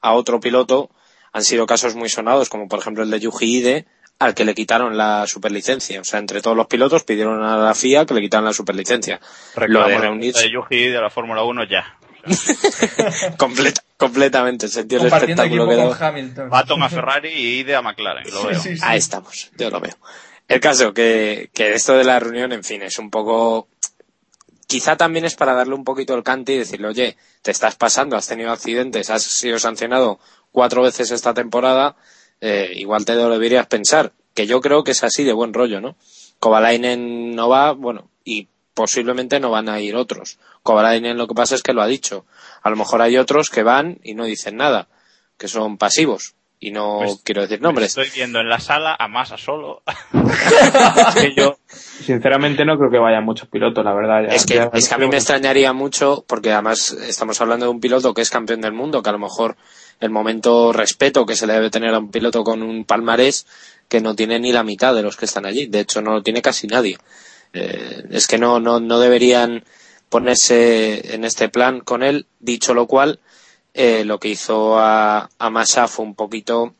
a 0.00 0.12
otro 0.12 0.40
piloto 0.40 0.90
han 1.32 1.44
sido 1.44 1.66
casos 1.66 1.94
muy 1.94 2.08
sonados, 2.08 2.48
como 2.48 2.68
por 2.68 2.78
ejemplo 2.78 3.02
el 3.02 3.10
de 3.10 3.20
Yuji 3.20 3.58
Ide, 3.58 3.86
al 4.18 4.34
que 4.34 4.44
le 4.46 4.54
quitaron 4.54 4.96
la 4.96 5.26
superlicencia. 5.26 6.00
O 6.00 6.04
sea, 6.04 6.18
entre 6.18 6.40
todos 6.40 6.56
los 6.56 6.66
pilotos 6.66 7.04
pidieron 7.04 7.42
a 7.44 7.56
la 7.58 7.74
FIA 7.74 8.06
que 8.06 8.14
le 8.14 8.22
quitaran 8.22 8.46
la 8.46 8.52
superlicencia. 8.54 9.20
Lo 9.56 9.60
de 9.60 9.66
Reclamo 9.66 9.98
reunirse 10.00 10.44
de 10.44 10.52
Yuji 10.52 10.88
de 10.88 11.00
la 11.00 11.10
Fórmula 11.10 11.42
1 11.44 11.64
ya. 11.68 11.98
completa- 13.38 13.82
completamente, 13.96 14.68
sentido 14.68 15.02
el 15.02 15.12
espectáculo 15.12 15.68
que 15.68 15.76
con 15.76 15.90
da. 15.90 16.08
Hamilton. 16.08 16.50
Baton 16.50 16.82
a 16.82 16.88
Ferrari 16.88 17.28
y 17.30 17.60
Ide 17.60 17.76
a 17.76 17.82
McLaren, 17.82 18.24
lo 18.32 18.40
Sí, 18.42 18.46
veo. 18.48 18.60
sí, 18.60 18.76
sí. 18.76 18.82
Ahí 18.84 18.98
estamos, 18.98 19.50
yo 19.56 19.70
lo 19.70 19.80
veo. 19.80 19.96
El 20.48 20.60
caso 20.60 20.92
que, 20.94 21.50
que 21.54 21.74
esto 21.74 21.94
de 21.94 22.04
la 22.04 22.18
reunión, 22.20 22.52
en 22.52 22.62
fin, 22.62 22.82
es 22.82 22.98
un 22.98 23.10
poco, 23.10 23.68
quizá 24.66 24.96
también 24.96 25.24
es 25.24 25.34
para 25.34 25.54
darle 25.54 25.74
un 25.74 25.84
poquito 25.84 26.14
el 26.14 26.22
cante 26.22 26.52
y 26.54 26.58
decirle, 26.58 26.88
oye, 26.88 27.16
te 27.42 27.50
estás 27.50 27.74
pasando, 27.76 28.16
has 28.16 28.28
tenido 28.28 28.52
accidentes, 28.52 29.10
has 29.10 29.22
sido 29.22 29.58
sancionado 29.58 30.20
cuatro 30.52 30.82
veces 30.82 31.10
esta 31.10 31.34
temporada, 31.34 31.96
eh, 32.40 32.70
igual 32.76 33.04
te 33.04 33.14
lo 33.14 33.28
deberías 33.30 33.66
pensar, 33.66 34.12
que 34.34 34.46
yo 34.46 34.60
creo 34.60 34.84
que 34.84 34.92
es 34.92 35.02
así 35.02 35.24
de 35.24 35.32
buen 35.32 35.52
rollo, 35.54 35.80
¿no? 35.80 35.96
Kovalainen 36.38 37.34
no 37.34 37.48
va, 37.48 37.72
bueno, 37.72 38.10
y 38.24 38.48
posiblemente 38.76 39.40
no 39.40 39.50
van 39.50 39.70
a 39.70 39.80
ir 39.80 39.96
otros. 39.96 40.38
Kovalainen 40.62 41.16
lo 41.16 41.26
que 41.26 41.34
pasa 41.34 41.54
es 41.54 41.62
que 41.62 41.72
lo 41.72 41.80
ha 41.80 41.86
dicho. 41.86 42.26
A 42.62 42.68
lo 42.70 42.76
mejor 42.76 43.00
hay 43.00 43.16
otros 43.16 43.48
que 43.48 43.62
van 43.62 43.98
y 44.04 44.12
no 44.14 44.24
dicen 44.26 44.56
nada, 44.58 44.86
que 45.38 45.48
son 45.48 45.78
pasivos. 45.78 46.34
Y 46.60 46.70
no 46.72 46.98
Pues- 46.98 47.20
quiero 47.24 47.42
decir 47.42 47.60
nombres. 47.60 47.88
Estoy 47.96 48.10
viendo 48.14 48.38
en 48.40 48.48
la 48.48 48.60
sala 48.60 48.94
a 48.98 49.08
Massa 49.08 49.36
solo. 49.38 49.82
Es 51.08 51.14
que 51.22 51.34
yo, 51.34 51.58
sinceramente, 51.68 52.64
no 52.64 52.76
creo 52.78 52.90
que 52.90 52.98
vayan 52.98 53.24
muchos 53.24 53.48
pilotos, 53.48 53.84
la 53.84 53.94
verdad. 53.94 54.22
ya- 54.28 54.34
Es 54.34 54.44
que, 54.46 54.54
ya- 54.54 54.70
es 54.72 54.88
que 54.88 54.94
a 54.94 54.98
mí 54.98 55.06
me 55.08 55.16
extrañaría 55.16 55.72
mucho, 55.72 56.24
porque 56.26 56.52
además 56.52 56.92
estamos 56.92 57.40
hablando 57.40 57.66
de 57.66 57.70
un 57.72 57.80
piloto 57.80 58.12
que 58.14 58.22
es 58.22 58.30
campeón 58.30 58.60
del 58.60 58.72
mundo, 58.72 59.02
que 59.02 59.08
a 59.10 59.12
lo 59.12 59.18
mejor 59.18 59.56
el 60.00 60.10
momento 60.10 60.72
respeto 60.72 61.24
que 61.26 61.36
se 61.36 61.46
le 61.46 61.54
debe 61.54 61.70
tener 61.70 61.94
a 61.94 61.98
un 61.98 62.10
piloto 62.10 62.44
con 62.44 62.62
un 62.62 62.84
palmarés 62.84 63.46
que 63.88 64.00
no 64.00 64.14
tiene 64.14 64.38
ni 64.38 64.52
la 64.52 64.62
mitad 64.64 64.94
de 64.94 65.02
los 65.02 65.16
que 65.16 65.24
están 65.26 65.46
allí. 65.46 65.66
De 65.66 65.80
hecho, 65.80 66.02
no 66.02 66.12
lo 66.12 66.22
tiene 66.22 66.42
casi 66.42 66.66
nadie. 66.66 66.98
Eh, 67.52 68.04
es 68.10 68.26
que 68.26 68.38
no, 68.38 68.60
no, 68.60 68.80
no 68.80 68.98
deberían 68.98 69.64
ponerse 70.08 71.14
en 71.14 71.24
este 71.24 71.48
plan 71.48 71.80
con 71.80 72.02
él. 72.02 72.26
Dicho 72.40 72.74
lo 72.74 72.86
cual, 72.86 73.20
eh, 73.74 74.04
lo 74.04 74.18
que 74.18 74.28
hizo 74.28 74.78
a, 74.78 75.28
a 75.38 75.50
Massa 75.50 75.88
fue 75.88 76.04
un 76.04 76.14
poquito, 76.14 76.74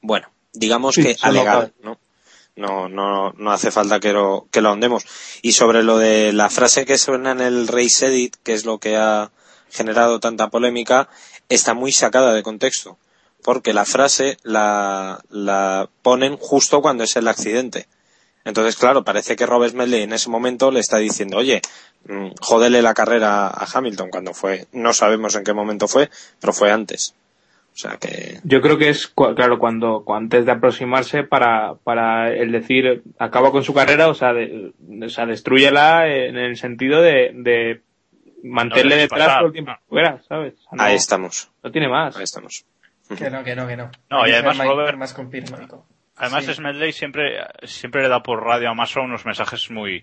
bueno, 0.00 0.28
digamos 0.52 0.94
Sí, 0.94 1.02
que 1.02 1.16
alegar, 1.20 1.72
¿no? 1.82 1.98
No, 2.56 2.88
no, 2.88 3.32
no 3.32 3.52
hace 3.52 3.70
falta 3.70 4.00
que 4.00 4.14
lo, 4.14 4.48
que 4.50 4.62
lo 4.62 4.70
ahondemos. 4.70 5.04
Y 5.42 5.52
sobre 5.52 5.82
lo 5.82 5.98
de 5.98 6.32
la 6.32 6.48
frase 6.48 6.86
que 6.86 6.96
suena 6.96 7.32
en 7.32 7.42
el 7.42 7.68
Race 7.68 8.06
Edit, 8.06 8.36
que 8.42 8.54
es 8.54 8.64
lo 8.64 8.78
que 8.78 8.96
ha 8.96 9.30
generado 9.70 10.20
tanta 10.20 10.48
polémica, 10.48 11.10
está 11.50 11.74
muy 11.74 11.92
sacada 11.92 12.32
de 12.32 12.42
contexto. 12.42 12.96
Porque 13.42 13.74
la 13.74 13.84
frase 13.84 14.38
la, 14.42 15.22
la 15.28 15.90
ponen 16.00 16.38
justo 16.38 16.80
cuando 16.80 17.04
es 17.04 17.14
el 17.16 17.28
accidente. 17.28 17.88
Entonces, 18.46 18.76
claro, 18.76 19.04
parece 19.04 19.36
que 19.36 19.44
Robert 19.44 19.72
Smedley 19.72 20.02
en 20.04 20.12
ese 20.14 20.30
momento 20.30 20.70
le 20.70 20.80
está 20.80 20.96
diciendo, 20.96 21.36
oye, 21.36 21.60
mm, 22.08 22.28
jódele 22.40 22.80
la 22.80 22.94
carrera 22.94 23.48
a 23.48 23.66
Hamilton 23.74 24.08
cuando 24.08 24.32
fue, 24.32 24.66
no 24.72 24.92
sabemos 24.94 25.34
en 25.36 25.44
qué 25.44 25.52
momento 25.52 25.86
fue, 25.88 26.08
pero 26.40 26.52
fue 26.54 26.70
antes. 26.72 27.14
O 27.74 27.78
sea 27.78 27.98
que, 27.98 28.40
Yo 28.42 28.62
creo 28.62 28.78
que 28.78 28.88
es, 28.88 29.06
claro, 29.08 29.58
cuando, 29.58 30.02
cu- 30.02 30.14
antes 30.14 30.46
de 30.46 30.52
aproximarse 30.52 31.24
para, 31.24 31.74
para 31.74 32.32
el 32.32 32.50
decir, 32.50 33.02
acaba 33.18 33.50
con 33.52 33.62
su 33.64 33.74
carrera, 33.74 34.08
o 34.08 34.14
sea, 34.14 34.32
de- 34.32 34.72
o 35.04 35.08
sea, 35.10 35.26
destruyela 35.26 36.08
en 36.08 36.38
el 36.38 36.56
sentido 36.56 37.02
de, 37.02 37.32
de 37.34 37.82
mantenerle 38.42 38.94
No 38.94 39.00
detrás 39.02 39.36
todo 39.38 39.46
el 39.48 39.52
tiempo 39.52 39.72
fuera, 39.88 40.22
¿sabes? 40.26 40.54
No, 40.72 40.82
ahí 40.84 40.94
estamos, 40.94 41.50
no 41.62 41.70
tiene 41.70 41.88
más. 41.88 42.16
ahí 42.16 42.22
estamos. 42.22 42.64
Que 43.18 43.28
no, 43.28 43.44
que 43.44 43.54
no, 43.54 43.66
que 43.66 43.76
no. 43.76 43.90
No, 44.08 44.22
Hay 44.22 44.30
y 44.30 44.34
además, 44.34 44.58
Robert- 44.58 44.96
más 44.98 45.12
conspiranoico. 45.12 45.84
Además, 46.16 46.44
Sí. 46.46 46.54
Smedley 46.54 46.92
siempre, 46.92 47.38
siempre 47.64 48.02
le 48.02 48.08
da 48.08 48.22
por 48.22 48.42
radio 48.42 48.70
a 48.70 48.74
Massa 48.74 49.00
unos 49.00 49.26
mensajes 49.26 49.70
muy, 49.70 50.02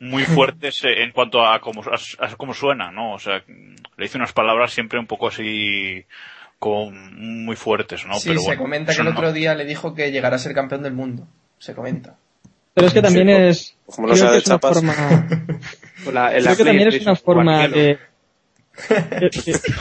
muy 0.00 0.24
fuertes 0.24 0.82
eh, 0.84 1.02
en 1.04 1.12
cuanto 1.12 1.46
a 1.46 1.60
cómo, 1.60 1.82
a, 1.82 2.24
a 2.26 2.36
cómo 2.36 2.52
suena, 2.54 2.90
¿no? 2.90 3.12
O 3.14 3.18
sea, 3.18 3.42
le 3.46 3.74
dice 4.04 4.18
unas 4.18 4.32
palabras 4.32 4.72
siempre 4.72 4.98
un 4.98 5.06
poco 5.06 5.28
así, 5.28 6.04
como 6.58 6.90
muy 6.90 7.54
fuertes, 7.56 8.04
¿no? 8.06 8.14
sí, 8.14 8.30
Pero 8.30 8.40
se 8.40 8.46
bueno, 8.46 8.62
comenta 8.62 8.92
que 8.92 8.98
el 9.00 9.04
no- 9.04 9.12
otro 9.12 9.32
día 9.32 9.54
le 9.54 9.64
dijo 9.64 9.94
que 9.94 10.10
llegará 10.10 10.36
a 10.36 10.38
ser 10.40 10.52
campeón 10.54 10.82
del 10.82 10.94
mundo. 10.94 11.26
Se 11.58 11.74
comenta. 11.74 12.16
Pero 12.74 12.86
es 12.88 12.94
que 12.94 13.02
también 13.02 13.28
Sí, 13.28 13.32
es. 13.34 13.76
como 13.86 14.10
es 14.12 14.20
una 14.20 14.40
chapas. 14.40 14.74
forma. 14.74 14.94
La- 16.12 16.34
en 16.36 16.42
la 16.42 16.54
Creo 16.54 16.56
que 16.56 16.64
también 16.64 16.88
es 16.88 17.00
una 17.02 17.14
forma 17.14 17.68
de. 17.68 17.98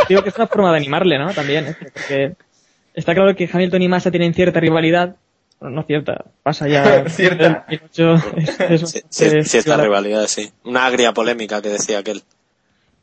Digo 0.09 0.21
que 0.23 0.29
es 0.29 0.35
una 0.35 0.47
forma 0.47 0.71
de 0.71 0.77
animarle, 0.77 1.17
¿no? 1.17 1.33
También, 1.33 1.67
¿eh? 1.67 1.75
porque 1.93 2.33
está 2.93 3.13
claro 3.15 3.35
que 3.35 3.49
Hamilton 3.51 3.81
y 3.81 3.87
Massa 3.87 4.11
tienen 4.11 4.33
cierta 4.33 4.59
rivalidad. 4.59 5.15
Bueno, 5.61 5.75
no 5.77 5.83
cierta, 5.83 6.25
pasa 6.43 6.67
ya. 6.67 7.05
Cierta. 7.07 7.65
El 7.69 7.79
Pinocho 7.79 8.15
es- 8.35 8.59
es 8.59 9.03
Sí, 9.09 9.29
cierta 9.43 9.75
rival. 9.77 10.03
rivalidad, 10.03 10.25
sí. 10.27 10.49
Una 10.65 10.85
agria 10.87 11.13
polémica 11.13 11.61
que 11.61 11.69
decía 11.69 11.99
aquel. 11.99 12.21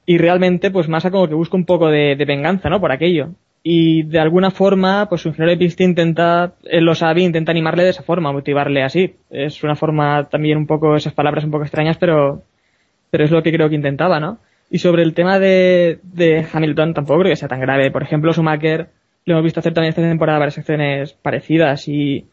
Y 0.04 0.18
realmente, 0.18 0.70
pues 0.70 0.88
Massa 0.88 1.10
como 1.10 1.28
que 1.28 1.34
busca 1.34 1.56
un 1.56 1.64
poco 1.64 1.88
de, 1.88 2.16
de 2.16 2.24
venganza, 2.24 2.68
¿no? 2.68 2.80
Por 2.80 2.90
aquello. 2.92 3.28
Y 3.62 4.02
de 4.04 4.18
alguna 4.20 4.50
forma, 4.50 5.08
pues 5.08 5.20
su 5.20 5.28
ingeniero 5.28 5.52
de 5.52 5.58
pista 5.58 5.84
intenta, 5.84 6.54
él 6.64 6.84
lo 6.84 6.94
sabe, 6.94 7.22
intenta 7.22 7.50
animarle 7.52 7.84
de 7.84 7.90
esa 7.90 8.02
forma, 8.02 8.32
motivarle 8.32 8.82
así. 8.82 9.14
Es 9.30 9.62
una 9.62 9.76
forma 9.76 10.28
también 10.28 10.56
un 10.58 10.66
poco, 10.66 10.96
esas 10.96 11.12
palabras 11.12 11.44
un 11.44 11.50
poco 11.50 11.64
extrañas, 11.64 11.96
pero, 11.98 12.42
pero 13.10 13.24
es 13.24 13.30
lo 13.30 13.42
que 13.42 13.52
creo 13.52 13.68
que 13.68 13.74
intentaba, 13.74 14.18
¿no? 14.20 14.38
Y 14.70 14.78
sobre 14.78 15.02
el 15.02 15.14
tema 15.14 15.38
de, 15.38 15.98
de 16.02 16.46
Hamilton, 16.52 16.94
tampoco 16.94 17.20
creo 17.20 17.32
que 17.32 17.36
sea 17.36 17.48
tan 17.48 17.60
grave. 17.60 17.90
Por 17.90 18.02
ejemplo, 18.02 18.32
Schumacher, 18.32 18.88
lo 19.26 19.34
hemos 19.34 19.44
visto 19.44 19.60
hacer 19.60 19.74
también 19.74 19.90
esta 19.90 20.02
temporada 20.02 20.38
varias 20.38 20.58
acciones 20.58 21.12
parecidas 21.12 21.86
y 21.88 22.26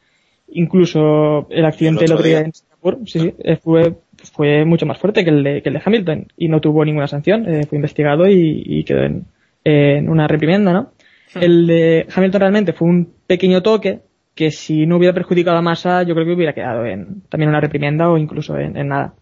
incluso 0.50 1.48
el 1.50 1.66
accidente 1.66 2.06
El 2.06 2.14
otro 2.14 2.24
día 2.24 2.40
día. 2.40 2.46
en 2.46 2.54
Singapur, 2.54 3.00
sí, 3.06 3.20
sí, 3.20 3.34
eh, 3.40 3.58
fue, 3.58 3.96
fue 4.34 4.66
mucho 4.66 4.86
más 4.86 4.98
fuerte 4.98 5.24
que 5.24 5.30
el 5.30 5.44
de, 5.44 5.62
que 5.62 5.70
el 5.70 5.76
de 5.76 5.82
Hamilton 5.84 6.28
y 6.38 6.48
no 6.48 6.62
tuvo 6.62 6.86
ninguna 6.86 7.08
sanción, 7.08 7.48
eh, 7.48 7.66
fue 7.66 7.78
investigado 7.78 8.28
y, 8.28 8.64
y 8.66 8.84
quedó 8.84 9.04
en, 9.04 9.26
en 9.64 10.10
una 10.10 10.28
reprimenda, 10.28 10.72
¿no? 10.74 10.92
El 11.34 11.68
de 11.68 12.08
Hamilton 12.16 12.40
realmente 12.40 12.74
fue 12.74 12.88
un 12.88 13.14
pequeño 13.28 13.62
toque 13.62 14.00
que 14.36 14.52
si 14.52 14.86
no 14.86 14.98
hubiera 14.98 15.14
perjudicado 15.14 15.58
a 15.58 15.62
Massa, 15.62 16.04
yo 16.04 16.14
creo 16.14 16.26
que 16.26 16.34
hubiera 16.34 16.54
quedado 16.54 16.86
en 16.86 17.22
también 17.30 17.50
una 17.50 17.60
reprimenda 17.60 18.10
o 18.10 18.18
incluso 18.18 18.58
en, 18.58 18.78
en 18.78 18.88
nada. 18.88 19.14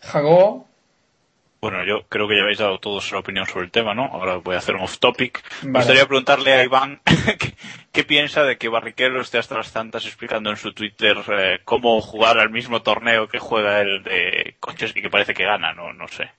Jago, 0.00 0.63
Bueno, 1.64 1.82
yo 1.82 2.02
creo 2.10 2.28
que 2.28 2.36
ya 2.36 2.42
habéis 2.42 2.58
dado 2.58 2.78
todos 2.78 3.10
la 3.10 3.20
opinión 3.20 3.46
sobre 3.46 3.64
el 3.64 3.70
tema, 3.70 3.94
¿no? 3.94 4.04
Ahora 4.04 4.36
voy 4.36 4.54
a 4.54 4.58
hacer 4.58 4.74
un 4.74 4.82
off 4.82 4.98
topic. 4.98 5.42
Me 5.62 5.78
gustaría 5.78 6.04
preguntarle 6.04 6.52
a 6.52 6.62
Iván 6.62 7.00
qué, 7.38 7.54
qué 7.90 8.04
piensa 8.04 8.42
de 8.42 8.58
que 8.58 8.68
Barrichello 8.68 9.22
esté 9.22 9.38
hasta 9.38 9.56
las 9.56 9.72
tantas 9.72 10.04
explicando 10.04 10.50
en 10.50 10.58
su 10.58 10.74
Twitter 10.74 11.16
eh, 11.26 11.60
cómo 11.64 12.02
jugar 12.02 12.38
al 12.38 12.50
mismo 12.50 12.82
torneo 12.82 13.28
que 13.28 13.38
juega 13.38 13.80
el 13.80 14.02
de 14.02 14.56
coches 14.60 14.92
y 14.94 15.00
que 15.00 15.08
parece 15.08 15.32
que 15.32 15.46
gana, 15.46 15.72
no, 15.72 15.94
no 15.94 16.06
sé. 16.06 16.32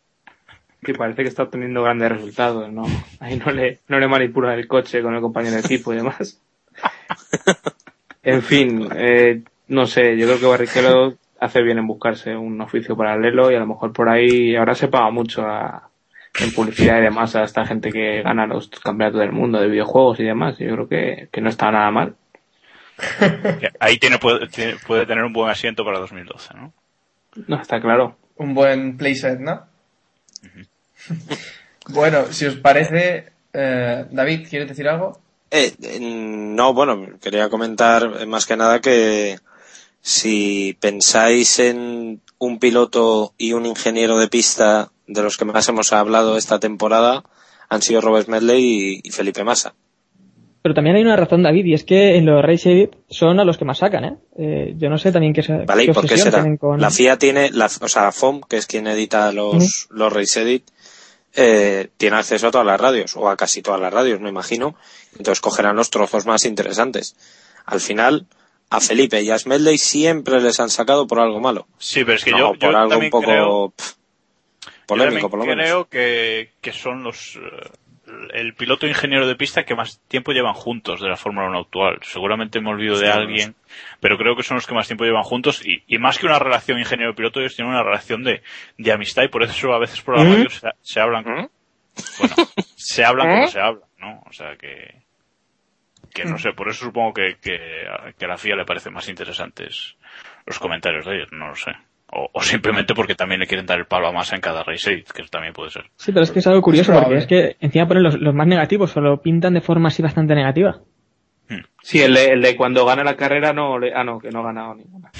Que 0.83 0.93
parece 0.93 1.23
que 1.23 1.29
está 1.29 1.41
obteniendo 1.41 1.81
grandes 1.81 2.11
resultados, 2.11 2.71
¿no? 2.71 2.85
Ahí 3.19 3.35
no 3.43 3.51
le, 3.51 3.79
no 3.87 3.99
le 3.99 4.07
manipulan 4.07 4.59
el 4.59 4.67
coche 4.67 5.01
con 5.01 5.15
el 5.15 5.21
compañero 5.21 5.55
de 5.55 5.61
equipo 5.61 5.91
y 5.91 5.95
demás. 5.95 6.39
En 8.21 8.41
fin, 8.41 8.89
eh, 8.95 9.43
no 9.67 9.85
sé, 9.85 10.17
yo 10.17 10.25
creo 10.25 10.39
que 10.39 10.45
Barrichello 10.47 11.15
hace 11.45 11.61
bien 11.61 11.77
en 11.77 11.87
buscarse 11.87 12.35
un 12.35 12.59
oficio 12.61 12.95
paralelo 12.97 13.51
y 13.51 13.55
a 13.55 13.59
lo 13.59 13.67
mejor 13.67 13.93
por 13.93 14.09
ahí 14.09 14.55
ahora 14.55 14.75
se 14.75 14.87
paga 14.87 15.09
mucho 15.11 15.41
a- 15.45 15.89
en 16.41 16.51
publicidad 16.53 16.99
y 16.99 17.03
demás 17.03 17.35
a 17.35 17.43
esta 17.43 17.65
gente 17.65 17.91
que 17.91 18.21
gana 18.21 18.45
los 18.45 18.67
campeonatos 18.69 19.21
del 19.21 19.31
mundo 19.31 19.59
de 19.59 19.69
videojuegos 19.69 20.19
y 20.19 20.23
demás. 20.23 20.57
Yo 20.59 20.73
creo 20.73 20.87
que, 20.89 21.29
que 21.31 21.39
no 21.41 21.49
está 21.49 21.71
nada 21.71 21.89
mal. 21.91 22.15
Ahí 23.79 23.97
tiene 23.97 24.17
puede, 24.19 24.47
tiene- 24.47 24.75
puede 24.85 25.05
tener 25.05 25.23
un 25.23 25.33
buen 25.33 25.49
asiento 25.49 25.83
para 25.85 25.99
2012, 25.99 26.53
¿no? 26.55 26.73
No, 27.47 27.61
está 27.61 27.79
claro. 27.81 28.17
un 28.37 28.53
buen 28.53 28.97
playset, 28.97 29.39
¿no? 29.39 29.61
bueno, 31.89 32.25
si 32.31 32.45
os 32.45 32.55
parece, 32.55 33.31
eh, 33.53 34.05
David, 34.11 34.47
¿quieres 34.49 34.67
decir 34.67 34.87
algo? 34.87 35.19
Eh, 35.51 35.73
eh, 35.81 35.99
no, 36.01 36.73
bueno, 36.73 37.17
quería 37.21 37.49
comentar 37.49 38.03
eh, 38.19 38.25
más 38.25 38.45
que 38.45 38.57
nada 38.57 38.79
que 38.81 39.37
si 40.07 40.77
pensáis 40.79 41.57
en 41.57 42.21
un 42.37 42.59
piloto 42.59 43.33
y 43.39 43.53
un 43.53 43.65
ingeniero 43.65 44.19
de 44.19 44.27
pista 44.27 44.91
de 45.07 45.23
los 45.23 45.35
que 45.35 45.45
más 45.45 45.67
hemos 45.67 45.91
hablado 45.93 46.37
esta 46.37 46.59
temporada, 46.59 47.23
han 47.69 47.81
sido 47.81 48.01
Robert 48.01 48.27
Medley 48.27 49.01
y, 49.03 49.09
Felipe 49.09 49.43
Massa. 49.43 49.73
Pero 50.61 50.75
también 50.75 50.95
hay 50.95 51.01
una 51.01 51.15
razón, 51.15 51.41
David, 51.41 51.65
y 51.65 51.73
es 51.73 51.83
que 51.83 52.17
en 52.17 52.27
los 52.27 52.43
Race 52.45 52.71
Edit 52.71 52.91
son 53.09 53.39
a 53.39 53.45
los 53.45 53.57
que 53.57 53.65
más 53.65 53.79
sacan, 53.79 54.05
¿eh? 54.05 54.17
Eh, 54.37 54.73
yo 54.77 54.91
no 54.91 54.99
sé 54.99 55.11
también 55.11 55.33
qué, 55.33 55.41
se- 55.41 55.65
¿Vale? 55.65 55.85
¿Y 55.85 55.91
por 55.91 56.07
qué 56.07 56.17
será? 56.19 56.45
con... 56.57 56.79
La 56.79 56.91
FIA 56.91 57.17
tiene, 57.17 57.49
la, 57.49 57.65
o 57.65 57.87
sea, 57.87 58.11
FOM, 58.11 58.41
que 58.41 58.57
es 58.57 58.67
quien 58.67 58.85
edita 58.85 59.31
los, 59.31 59.87
los 59.89 60.13
Race 60.13 60.39
Edit, 60.39 60.69
eh, 61.35 61.89
tiene 61.97 62.17
acceso 62.17 62.49
a 62.49 62.51
todas 62.51 62.67
las 62.67 62.79
radios, 62.79 63.15
o 63.15 63.27
a 63.27 63.35
casi 63.37 63.63
todas 63.63 63.81
las 63.81 63.91
radios, 63.91 64.21
me 64.21 64.29
imagino. 64.29 64.75
Entonces 65.17 65.41
cogerán 65.41 65.75
los 65.75 65.89
trozos 65.89 66.27
más 66.27 66.45
interesantes. 66.45 67.15
Al 67.65 67.79
final, 67.79 68.27
a 68.69 68.79
Felipe 68.81 69.21
y 69.21 69.29
a 69.29 69.37
Smedley 69.37 69.77
siempre 69.77 70.41
les 70.41 70.59
han 70.59 70.69
sacado 70.69 71.07
por 71.07 71.19
algo 71.19 71.39
malo. 71.39 71.67
Sí, 71.77 72.03
pero 72.03 72.15
es 72.17 72.23
que 72.23 72.31
No, 72.31 72.53
yo, 72.53 72.59
por 72.59 72.75
algo 72.75 72.97
un 72.97 73.09
poco 73.09 73.25
creo, 73.25 73.69
pff, 73.75 73.91
yo 73.91 73.95
polémico, 74.85 75.29
por 75.29 75.39
lo 75.39 75.45
menos. 75.45 75.63
creo 75.65 75.85
que, 75.89 76.51
que 76.61 76.71
son 76.71 77.03
los 77.03 77.37
eh, 77.37 77.69
el 78.33 78.53
piloto 78.53 78.85
e 78.85 78.89
ingeniero 78.89 79.27
de 79.27 79.35
pista 79.35 79.63
que 79.65 79.75
más 79.75 79.99
tiempo 80.07 80.31
llevan 80.31 80.53
juntos 80.53 81.01
de 81.01 81.09
la 81.09 81.15
Fórmula 81.15 81.47
1 81.49 81.59
actual. 81.59 81.99
Seguramente 82.03 82.61
me 82.61 82.69
olvido 82.69 82.97
de 82.99 83.09
alguien, 83.09 83.55
pero 83.99 84.17
creo 84.17 84.35
que 84.35 84.43
son 84.43 84.55
los 84.55 84.67
que 84.67 84.75
más 84.75 84.87
tiempo 84.87 85.03
llevan 85.05 85.23
juntos 85.23 85.65
y, 85.65 85.83
y 85.87 85.97
más 85.97 86.17
que 86.19 86.25
una 86.27 86.37
relación 86.39 86.77
ingeniero-piloto, 86.79 87.39
ellos 87.39 87.55
tienen 87.55 87.73
una 87.73 87.83
relación 87.83 88.23
de, 88.23 88.41
de 88.77 88.91
amistad 88.91 89.23
y 89.23 89.27
por 89.29 89.43
eso 89.43 89.73
a 89.73 89.79
veces 89.79 90.01
por 90.01 90.17
la 90.17 90.23
radio 90.23 90.49
se, 90.49 90.67
se 90.81 90.99
hablan, 90.99 91.23
¿Mm? 91.23 91.49
bueno, 92.19 92.35
se 92.75 93.03
hablan 93.03 93.27
como 93.27 93.47
se 93.47 93.59
hablan, 93.59 93.89
¿no? 93.99 94.23
O 94.27 94.33
sea 94.33 94.55
que, 94.57 95.04
que 96.15 96.23
no 96.23 96.37
sé, 96.37 96.53
por 96.53 96.69
eso 96.69 96.85
supongo 96.85 97.13
que, 97.13 97.35
que, 97.41 97.59
que 98.17 98.25
a 98.25 98.27
la 98.27 98.37
FIA 98.37 98.55
le 98.55 98.65
parecen 98.65 98.93
más 98.93 99.09
interesantes 99.09 99.97
los 100.45 100.59
comentarios 100.59 101.05
de 101.05 101.17
ellos, 101.17 101.27
no 101.33 101.49
lo 101.49 101.55
sé. 101.55 101.71
O, 102.11 102.29
o 102.31 102.41
simplemente 102.41 102.93
porque 102.93 103.15
también 103.15 103.41
le 103.41 103.47
quieren 103.47 103.65
dar 103.65 103.79
el 103.79 103.85
palo 103.85 104.07
a 104.07 104.13
masa 104.13 104.35
en 104.35 104.41
cada 104.41 104.63
race 104.63 104.91
aid, 104.91 105.03
que 105.05 105.23
eso 105.23 105.29
también 105.29 105.53
puede 105.53 105.71
ser. 105.71 105.83
Sí, 105.97 106.13
pero 106.13 106.23
es 106.23 106.31
que 106.31 106.39
es 106.39 106.47
algo 106.47 106.61
curioso 106.61 106.93
Es 106.93 106.99
porque 107.03 107.17
es 107.17 107.27
que 107.27 107.57
encima 107.59 107.85
ponen 107.87 108.03
los, 108.03 108.15
los 108.15 108.33
más 108.33 108.47
negativos 108.47 108.95
o 108.95 109.01
lo 109.01 109.21
pintan 109.21 109.55
de 109.55 109.61
forma 109.61 109.89
así 109.89 110.01
bastante 110.01 110.35
negativa. 110.35 110.79
Sí, 111.81 112.01
el 112.01 112.13
de, 112.13 112.27
el 112.27 112.41
de 112.41 112.55
cuando 112.55 112.85
gana 112.85 113.03
la 113.03 113.17
carrera 113.17 113.51
no 113.51 113.77
le, 113.77 113.93
ah 113.93 114.05
no, 114.05 114.17
que 114.19 114.29
no 114.29 114.39
ha 114.39 114.45
ganado 114.45 114.75
ninguna. 114.75 115.11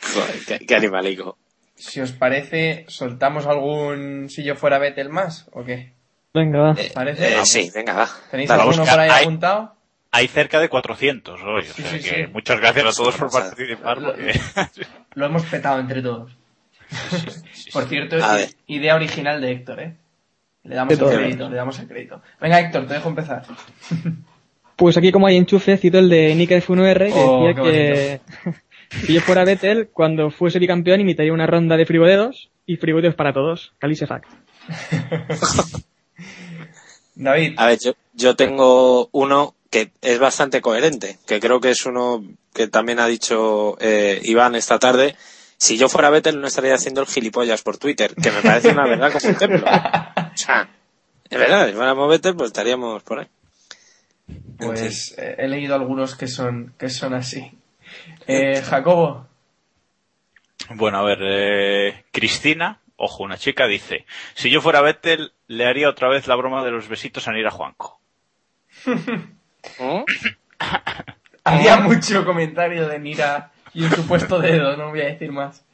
Joder, 0.00 0.34
qué, 0.46 0.58
qué 0.66 0.74
animalico. 0.74 1.38
Si 1.76 2.00
os 2.00 2.12
parece, 2.12 2.84
¿soltamos 2.88 3.46
algún 3.46 4.28
si 4.28 4.42
yo 4.42 4.56
fuera 4.56 4.78
Vettel 4.78 5.08
más 5.08 5.48
o 5.52 5.64
qué? 5.64 5.94
Venga, 6.34 6.58
va. 6.60 6.74
Eh, 6.78 6.90
¿Parece? 6.94 7.38
eh, 7.40 7.44
sí, 7.44 7.70
venga, 7.74 7.92
va. 7.94 8.08
¿Tenéis 8.30 8.48
Dale. 8.48 8.62
alguno 8.62 8.84
por 8.84 8.98
ahí 9.00 9.10
hay- 9.10 9.22
apuntado? 9.22 9.74
Hay 10.14 10.28
cerca 10.28 10.60
de 10.60 10.68
400 10.68 11.40
hoy, 11.42 11.62
Sí, 11.64 11.70
o 11.70 11.74
sea 11.86 11.90
sí, 11.98 11.98
que 12.10 12.24
sí. 12.26 12.30
muchas 12.32 12.60
gracias 12.60 12.84
a 12.86 12.92
todos 12.92 13.16
por 13.16 13.30
participar. 13.30 13.98
porque- 13.98 14.32
Lo 15.14 15.26
hemos 15.26 15.42
petado 15.44 15.80
entre 15.80 16.02
todos. 16.02 16.36
Por 17.72 17.84
cierto, 17.84 18.16
ver. 18.16 18.50
idea 18.66 18.94
original 18.94 19.40
de 19.40 19.52
Héctor, 19.52 19.80
¿eh? 19.80 19.96
Le 20.64 20.74
damos 20.74 20.92
el 20.92 20.98
crédito, 21.08 21.48
le 21.48 21.56
damos 21.56 21.78
el 21.78 21.88
crédito. 21.88 22.22
Venga, 22.40 22.60
Héctor, 22.60 22.86
te 22.86 22.94
dejo 22.94 23.08
empezar. 23.08 23.42
Pues 24.74 24.96
aquí 24.96 25.12
como 25.12 25.26
hay 25.28 25.36
enchufe, 25.36 25.76
cito 25.76 25.98
el 25.98 26.08
de 26.08 26.34
Nick 26.34 26.50
F1R 26.50 27.06
que 27.06 27.12
Oh, 27.14 27.46
decía 27.46 27.62
que 27.62 28.20
si 29.06 29.12
yo 29.14 29.20
fuera 29.20 29.44
Vettel, 29.44 29.88
cuando 29.92 30.30
fuese 30.30 30.58
bicampeón 30.58 30.98
imitaría 31.00 31.32
una 31.32 31.46
ronda 31.46 31.76
de 31.76 31.86
frigodedos 31.86 32.50
y 32.66 32.76
frigodedos 32.78 33.14
para 33.14 33.32
todos. 33.32 33.74
Calice 33.78 34.06
fact. 34.08 34.26
David, 37.22 37.54
A 37.56 37.66
ver, 37.66 37.78
yo, 37.78 37.92
yo 38.14 38.36
tengo 38.36 39.08
uno 39.12 39.54
que 39.70 39.90
es 40.02 40.18
bastante 40.18 40.60
coherente, 40.60 41.18
que 41.26 41.40
creo 41.40 41.60
que 41.60 41.70
es 41.70 41.86
uno 41.86 42.22
que 42.52 42.68
también 42.68 43.00
ha 43.00 43.06
dicho 43.06 43.76
eh, 43.80 44.20
Iván 44.24 44.54
esta 44.54 44.78
tarde. 44.78 45.16
Si 45.56 45.78
yo 45.78 45.88
fuera 45.88 46.10
Vettel 46.10 46.40
no 46.40 46.46
estaría 46.46 46.74
haciendo 46.74 47.00
el 47.00 47.06
gilipollas 47.06 47.62
por 47.62 47.78
Twitter, 47.78 48.14
que 48.14 48.30
me 48.30 48.42
parece 48.42 48.68
una 48.68 48.84
verdad 48.84 49.12
como 49.12 49.28
un 49.32 49.38
templo. 49.38 49.64
O 49.64 50.36
sea, 50.36 50.68
es 51.30 51.38
verdad, 51.38 51.68
si 51.68 51.72
fuéramos 51.72 52.10
Vettel 52.10 52.36
pues 52.36 52.48
estaríamos 52.48 53.02
por 53.02 53.20
ahí. 53.20 53.28
Pues 54.58 55.14
eh, 55.16 55.36
he 55.38 55.48
leído 55.48 55.74
algunos 55.74 56.14
que 56.14 56.26
son, 56.26 56.74
que 56.78 56.88
son 56.90 57.14
así. 57.14 57.50
Eh, 58.26 58.62
Jacobo, 58.62 59.26
Bueno, 60.74 60.98
a 60.98 61.02
ver, 61.02 61.18
eh, 61.22 62.04
Cristina, 62.12 62.81
ojo, 62.96 63.24
una 63.24 63.36
chica, 63.36 63.66
dice, 63.66 64.06
si 64.34 64.50
yo 64.50 64.60
fuera 64.60 64.80
Vettel, 64.80 65.32
le 65.46 65.66
haría 65.66 65.88
otra 65.88 66.08
vez 66.08 66.26
la 66.26 66.36
broma 66.36 66.64
de 66.64 66.70
los 66.70 66.88
besitos 66.88 67.28
a 67.28 67.32
Nira 67.32 67.50
Juanco. 67.50 68.00
¿Mm? 68.86 70.02
había 71.44 71.78
mucho 71.78 72.24
comentario 72.24 72.88
de 72.88 72.98
Nira 72.98 73.52
y 73.74 73.84
un 73.84 73.90
supuesto 73.90 74.38
dedo, 74.38 74.76
no 74.76 74.90
voy 74.90 75.00
a 75.00 75.06
decir 75.06 75.32
más. 75.32 75.64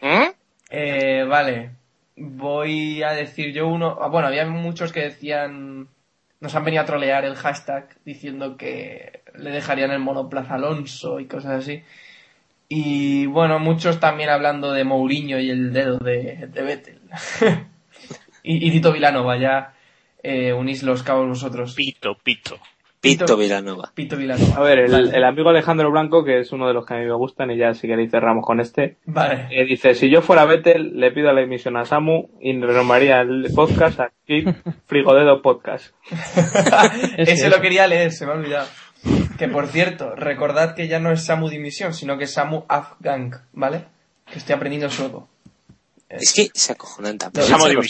¿Mm? 0.00 0.30
Eh, 0.70 1.24
vale, 1.28 1.70
voy 2.16 3.02
a 3.02 3.12
decir 3.12 3.52
yo 3.52 3.68
uno. 3.68 3.98
ah, 4.00 4.08
Bueno, 4.08 4.28
había 4.28 4.46
muchos 4.46 4.92
que 4.92 5.00
decían. 5.00 5.88
Nos 6.40 6.54
han 6.54 6.64
venido 6.64 6.84
a 6.84 6.86
trolear 6.86 7.24
el 7.24 7.34
hashtag 7.34 7.88
diciendo 8.04 8.56
que 8.56 9.22
le 9.34 9.50
dejarían 9.50 9.90
el 9.90 9.98
monoplaza 9.98 10.54
Alonso 10.54 11.18
y 11.18 11.26
cosas 11.26 11.64
así. 11.64 11.82
Y 12.68 13.26
bueno, 13.26 13.58
muchos 13.58 13.98
también 13.98 14.28
hablando 14.28 14.72
de 14.72 14.84
Mourinho 14.84 15.38
y 15.38 15.50
el 15.50 15.72
dedo 15.72 15.98
de, 15.98 16.48
de 16.48 16.62
Vettel. 16.62 17.00
y, 18.42 18.66
y 18.66 18.70
Tito 18.70 18.92
Vilanova, 18.92 19.38
ya 19.38 19.74
eh, 20.22 20.52
unís 20.52 20.82
los 20.82 21.02
cabos 21.02 21.28
vosotros. 21.28 21.74
Pito, 21.74 22.16
pito. 22.22 22.58
Pito 23.00 23.36
Vilanova. 23.36 23.92
Pito 23.94 24.16
Vilanova. 24.16 24.56
A 24.56 24.60
ver, 24.60 24.80
el, 24.80 24.90
Vale. 24.90 25.16
el 25.16 25.24
amigo 25.24 25.48
Alejandro 25.50 25.90
Blanco, 25.90 26.24
que 26.24 26.40
es 26.40 26.50
uno 26.50 26.66
de 26.66 26.74
los 26.74 26.84
que 26.84 26.94
a 26.94 26.98
mí 26.98 27.04
me 27.06 27.14
gustan, 27.14 27.50
y 27.52 27.56
ya 27.56 27.72
si 27.72 27.86
queréis 27.86 28.10
cerramos 28.10 28.44
con 28.44 28.58
este, 28.58 28.96
Vale. 29.06 29.46
eh, 29.50 29.64
dice, 29.64 29.94
si 29.94 30.10
yo 30.10 30.20
fuera 30.20 30.44
Vettel, 30.44 30.98
le 30.98 31.12
pido 31.12 31.32
la 31.32 31.40
emisión 31.42 31.76
a 31.76 31.84
Samu 31.84 32.28
y 32.40 32.60
renombraría 32.60 33.20
el 33.20 33.46
podcast 33.54 34.00
a 34.00 34.12
Frigodedo 34.86 35.40
Podcast. 35.42 35.94
Ese. 37.16 37.48
lo 37.48 37.60
quería 37.60 37.86
leer, 37.86 38.10
se 38.10 38.26
me 38.26 38.32
ha 38.32 38.34
olvidado. 38.34 38.66
Que 39.38 39.48
por 39.48 39.68
cierto, 39.68 40.16
recordad 40.16 40.74
que 40.74 40.88
ya 40.88 40.98
no 40.98 41.12
es 41.12 41.24
Samu 41.24 41.48
Dimisión, 41.48 41.94
sino 41.94 42.18
que 42.18 42.24
es 42.24 42.32
Samu 42.32 42.64
Afgang, 42.68 43.40
¿vale? 43.52 43.84
Que 44.26 44.38
estoy 44.38 44.56
aprendiendo 44.56 44.90
sueco. 44.90 45.28
Es 46.08 46.32
que 46.32 46.50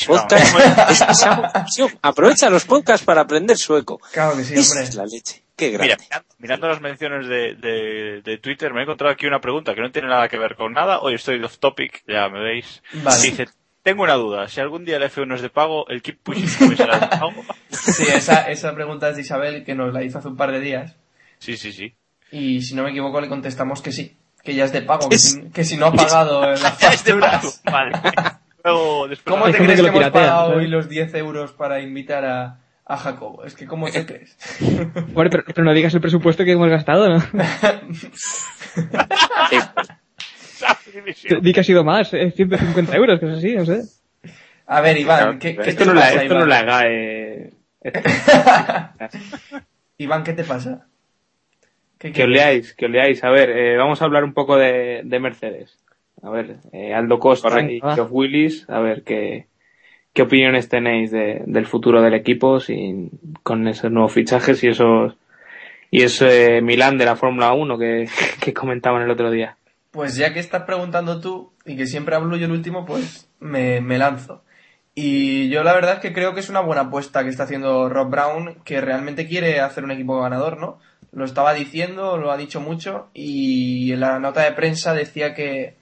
podcasts. 0.07 0.55
Es 0.91 1.03
que 1.03 1.15
Samu 1.15 1.43
División. 1.55 1.91
Aprovecha 2.03 2.51
los 2.51 2.65
podcasts 2.65 3.05
para 3.07 3.23
aprender 3.23 3.57
sueco. 3.57 3.99
Claro 4.13 4.37
que 4.37 4.45
sí, 4.45 4.55
hombre. 4.57 4.85
es 4.85 4.95
la 4.95 5.07
leche. 5.07 5.43
Qué 5.57 5.71
grande. 5.71 5.97
Mira, 5.97 6.07
mirando, 6.09 6.35
mirando 6.39 6.69
las 6.69 6.81
menciones 6.81 7.27
de, 7.27 7.55
de, 7.55 8.23
de 8.23 8.39
Twitter, 8.39 8.73
me 8.73 8.81
he 8.81 8.83
encontrado 8.83 9.13
aquí 9.13 9.27
una 9.27 9.41
pregunta 9.41 9.75
que 9.75 9.81
no 9.81 9.91
tiene 9.91 10.09
nada 10.09 10.29
que 10.29 10.39
ver 10.39 10.55
con 10.55 10.73
nada. 10.73 11.01
Hoy 11.01 11.15
estoy 11.15 11.43
off 11.43 11.59
topic, 11.59 12.05
ya 12.07 12.29
me 12.29 12.41
veis. 12.41 12.83
Vale. 12.93 13.23
Dice, 13.23 13.47
tengo 13.83 14.03
una 14.03 14.15
duda. 14.15 14.49
Si 14.49 14.61
algún 14.61 14.85
día 14.85 14.99
el 14.99 15.03
F1 15.05 15.35
es 15.37 15.43
de 15.43 15.49
pago, 15.51 15.89
¿el 15.89 16.03
Keep 16.03 16.19
Pushing 16.23 16.49
también 16.59 16.77
será 16.77 16.99
de 16.99 17.07
pago? 17.09 17.33
Sí, 17.71 18.05
esa, 18.07 18.51
esa 18.51 18.75
pregunta 18.75 19.09
es 19.09 19.17
de 19.17 19.23
Isabel, 19.23 19.65
que 19.65 19.75
nos 19.75 19.93
la 19.95 20.05
hizo 20.05 20.19
hace 20.19 20.29
un 20.29 20.37
par 20.37 20.53
de 20.53 20.61
días. 20.61 20.95
Sí, 21.39 21.57
sí, 21.57 21.73
sí. 21.73 21.95
Y 22.31 22.61
si 22.63 22.75
no 22.75 22.83
me 22.83 22.91
equivoco, 22.91 23.21
le 23.21 23.29
contestamos 23.29 23.81
que 23.83 23.93
sí. 23.93 24.17
Que 24.43 24.55
ya 24.55 24.65
es 24.65 24.73
de 24.73 24.83
pago, 24.83 25.09
que 25.09 25.17
Es- 25.17 25.33
si, 25.33 25.51
que 25.51 25.65
si 25.65 25.77
no 25.77 25.87
ha 25.87 25.93
pagado 25.93 26.43
las 26.51 26.63
Es 26.83 27.03
facturas. 27.03 27.61
Vale. 27.65 27.93
Luego, 28.65 29.09
después 29.09 29.33
¿Cómo 29.35 29.47
te 29.51 29.57
crees 29.59 29.71
que 29.71 29.77
que 29.77 29.83
lo 29.83 29.89
hemos 29.89 29.99
piratea, 30.01 30.21
pagado 30.21 30.57
hoy 30.57 30.67
los 30.69 30.89
10 30.89 31.15
euros 31.15 31.53
para 31.53 31.81
invitar 31.81 32.25
a, 32.25 32.59
a 32.85 32.97
Jacobo? 32.97 33.45
Es 33.45 33.55
que, 33.55 33.67
¿cómo 33.67 33.89
te 33.91 34.05
crees? 34.05 34.37
Bueno, 35.15 35.31
pero, 35.31 35.45
pero 35.47 35.65
no 35.65 35.73
digas 35.73 35.95
el 35.95 36.01
presupuesto 36.01 36.45
que 36.45 36.53
hemos 36.53 36.69
gastado, 36.69 37.09
¿no? 37.09 37.21
Sí. 41.15 41.29
Di 41.41 41.53
que 41.53 41.61
ha 41.61 41.65
sido 41.65 41.85
más, 41.85 42.13
eh, 42.15 42.33
150 42.35 42.97
euros, 42.97 43.21
cosas 43.21 43.39
así, 43.39 43.55
no 43.55 43.65
sé. 43.65 43.83
A 44.67 44.81
ver, 44.81 44.99
Iván, 44.99 45.39
¿qué, 45.39 45.57
qué 45.57 45.71
esto, 45.71 45.85
te 45.85 45.87
no 45.87 45.95
la, 45.95 46.01
pasa, 46.03 46.23
esto 46.23 46.35
no 46.39 46.47
la 46.47 46.63
GAE. 46.63 47.53
esto. 47.81 48.01
Iván, 49.99 50.25
¿qué 50.25 50.33
te 50.35 50.45
pasa? 50.45 50.88
¿Qué 51.99 52.09
Que 52.09 52.13
quieres? 52.15 52.31
oleáis, 52.35 52.75
que 52.75 52.87
oleáis. 52.87 53.25
A 53.25 53.31
ver, 53.31 53.51
eh, 53.51 53.77
vamos 53.77 54.01
a 54.01 54.05
hablar 54.05 54.25
un 54.25 54.33
poco 54.35 54.57
de, 54.57 55.03
de 55.05 55.21
Mercedes. 55.21 55.79
A 56.23 56.31
ver, 56.31 56.57
eh, 56.73 56.95
Aldo 56.95 57.19
Costa 57.19 57.49
Correcto. 57.49 57.73
y 57.73 57.95
Geoff 57.95 58.09
Willis, 58.11 58.69
a 58.69 58.81
ver 58.81 59.03
qué, 59.05 59.47
qué 60.13 60.23
opiniones 60.23 60.69
tenéis 60.69 61.11
de- 61.11 61.43
del 61.47 61.67
futuro 61.67 62.03
del 62.03 62.15
equipo 62.15 62.61
sin, 62.61 63.11
con 63.43 63.67
esos 63.69 63.91
nuevos 63.91 64.13
fichajes 64.13 64.63
y 64.65 64.69
esos 64.69 65.17
y 65.91 66.03
ese 66.03 66.61
Milán 66.61 66.99
de 66.99 67.07
la 67.07 67.17
Fórmula 67.17 67.53
1 67.53 67.79
que, 67.79 68.09
que 68.43 68.53
comentaban 68.53 69.03
el 69.03 69.11
otro 69.11 69.31
día. 69.31 69.57
Pues 69.91 70.17
ya 70.17 70.35
que 70.35 70.41
estás 70.41 70.65
preguntando 70.65 71.21
tú 71.21 71.53
y 71.65 71.77
que 71.77 71.87
siempre 71.87 72.15
hablo 72.15 72.37
yo 72.37 72.47
el 72.47 72.53
último, 72.53 72.85
pues 72.85 73.31
me, 73.41 73.81
me 73.81 73.97
lanzo. 73.99 74.45
Y 74.95 75.49
yo 75.49 75.63
la 75.63 75.73
verdad 75.73 75.95
es 75.95 76.01
que 76.01 76.13
creo 76.13 76.35
que 76.35 76.41
es 76.41 76.51
una 76.51 76.61
buena 76.61 76.83
apuesta 76.83 77.23
que 77.23 77.31
está 77.31 77.45
haciendo 77.45 77.89
Rob 77.89 78.11
Brown, 78.11 78.57
que 78.65 78.81
realmente 78.81 79.27
quiere 79.29 79.61
hacer 79.61 79.85
un 79.85 79.93
equipo 79.93 80.21
ganador, 80.21 80.59
¿no? 80.59 80.79
Lo 81.13 81.25
estaba 81.25 81.55
diciendo, 81.55 82.19
lo 82.19 82.31
ha 82.31 82.37
dicho 82.37 82.61
mucho, 82.61 83.09
y 83.15 83.93
en 83.93 84.01
la 84.01 84.19
nota 84.19 84.43
de 84.43 84.53
prensa 84.53 84.95
decía 84.95 85.35
que, 85.35 85.77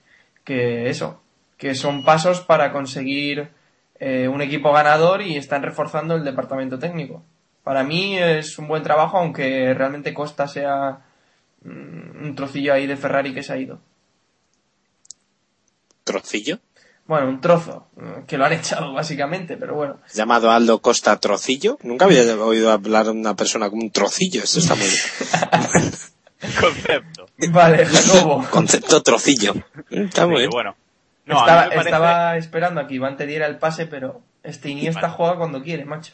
que 0.44 0.88
eso, 0.88 1.20
que 1.56 1.74
son 1.74 2.04
pasos 2.04 2.40
para 2.40 2.72
conseguir 2.72 3.50
eh, 3.98 4.28
un 4.28 4.42
equipo 4.42 4.72
ganador 4.72 5.22
y 5.22 5.36
están 5.36 5.62
reforzando 5.62 6.14
el 6.14 6.24
departamento 6.24 6.78
técnico. 6.78 7.22
Para 7.64 7.82
mí 7.82 8.16
es 8.16 8.58
un 8.58 8.68
buen 8.68 8.82
trabajo, 8.82 9.18
aunque 9.18 9.74
realmente 9.74 10.14
Costa 10.14 10.46
sea 10.46 11.00
mm, 11.62 12.24
un 12.24 12.34
trocillo 12.36 12.72
ahí 12.72 12.86
de 12.86 12.96
Ferrari 12.96 13.34
que 13.34 13.42
se 13.42 13.52
ha 13.52 13.56
ido. 13.56 13.80
¿Trocillo? 16.04 16.60
Bueno, 17.06 17.28
un 17.28 17.40
trozo, 17.40 17.88
que 18.26 18.36
lo 18.36 18.44
han 18.46 18.52
echado 18.54 18.92
básicamente, 18.92 19.56
pero 19.56 19.74
bueno. 19.74 19.98
Llamado 20.12 20.50
Aldo 20.50 20.80
Costa 20.80 21.18
Trocillo. 21.20 21.78
Nunca 21.82 22.04
había 22.06 22.22
oído 22.36 22.72
hablar 22.72 23.04
de 23.06 23.12
una 23.12 23.34
persona 23.36 23.70
como 23.70 23.82
un 23.82 23.90
trocillo. 23.90 24.42
Esto 24.42 24.58
está 24.58 24.74
muy 24.74 24.86
bien. 24.86 25.92
Concepto. 26.60 27.26
Vale, 27.50 27.86
Jacobo. 27.86 28.44
Concepto 28.50 29.02
trocillo. 29.02 29.54
Está 29.90 30.26
muy 30.26 30.38
bien. 30.38 30.50
bueno. 30.50 30.76
No, 31.24 31.40
estaba, 31.40 31.64
parece- 31.68 31.80
estaba 31.86 32.36
esperando 32.36 32.80
a 32.80 32.86
que 32.86 32.94
Iván 32.94 33.16
te 33.16 33.26
diera 33.26 33.46
el 33.46 33.58
pase, 33.58 33.86
pero 33.86 34.22
este 34.44 34.68
Iniesta 34.70 35.08
juega 35.10 35.36
cuando 35.36 35.62
quiere, 35.62 35.84
macho. 35.84 36.12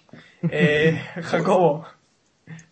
Eh, 0.51 1.03
Jacobo, 1.23 1.87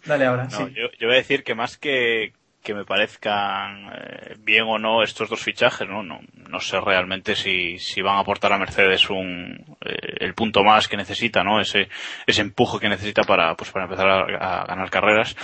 dale 0.07 0.25
ahora, 0.27 0.45
No, 0.45 0.57
sí. 0.57 0.65
yo, 0.75 0.87
yo 0.99 1.07
voy 1.07 1.17
a 1.17 1.19
decir 1.19 1.45
que 1.45 1.55
más 1.55 1.77
que, 1.77 2.33
que 2.63 2.75
me 2.75 2.85
parezcan 2.85 3.91
eh, 3.95 4.37
bien 4.39 4.65
o 4.67 4.79
no 4.79 5.03
estos 5.03 5.29
dos 5.29 5.41
fichajes, 5.41 5.89
no, 5.89 6.03
no, 6.03 6.21
no 6.35 6.61
sé 6.61 6.81
realmente 6.81 7.35
si, 7.35 7.79
si 7.79 8.03
van 8.03 8.17
a 8.17 8.21
aportar 8.21 8.53
a 8.53 8.59
Mercedes 8.59 9.09
un, 9.09 9.77
eh, 9.81 10.17
el 10.21 10.35
punto 10.35 10.63
más 10.63 10.87
que 10.87 10.97
necesita, 10.97 11.43
¿no? 11.43 11.61
Ese, 11.61 11.89
ese 12.27 12.43
empuje 12.43 12.79
que 12.79 12.89
necesita 12.89 13.23
para, 13.23 13.55
pues 13.55 13.71
para 13.71 13.87
empezar 13.87 14.09
a, 14.09 14.63
a 14.63 14.67
ganar 14.67 14.91
carreras. 14.91 15.35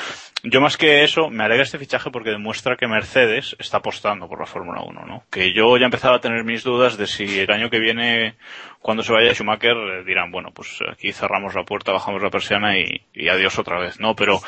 Yo 0.43 0.61
más 0.61 0.76
que 0.76 1.03
eso, 1.03 1.28
me 1.30 1.45
alegra 1.45 1.64
este 1.64 1.78
fichaje 1.78 2.11
porque 2.11 2.30
demuestra 2.30 2.76
que 2.76 2.87
Mercedes 2.87 3.57
está 3.59 3.78
apostando 3.78 4.28
por 4.28 4.39
la 4.39 4.47
Fórmula 4.47 4.82
1, 4.82 5.07
¿no? 5.07 5.24
Que 5.30 5.53
yo 5.53 5.76
ya 5.78 5.87
empezaba 5.87 6.16
a 6.16 6.20
tener 6.20 6.45
mis 6.45 6.62
dudas 6.62 6.97
de 6.97 7.07
si 7.07 7.41
el 7.41 7.51
año 7.51 7.70
que 7.70 7.80
viene, 7.80 8.34
cuando 8.80 9.03
se 9.03 9.12
vaya 9.12 9.32
Schumacher, 9.32 9.76
eh, 9.76 10.05
dirán, 10.05 10.30
bueno, 10.30 10.51
pues 10.53 10.78
aquí 10.93 11.12
cerramos 11.12 11.55
la 11.55 11.64
puerta, 11.64 11.93
bajamos 11.93 12.22
la 12.22 12.30
persiana 12.30 12.78
y, 12.78 13.28
adiós 13.28 13.59
otra 13.59 13.80
vez, 13.80 13.99
¿no? 13.99 14.14
Pero 14.14 14.41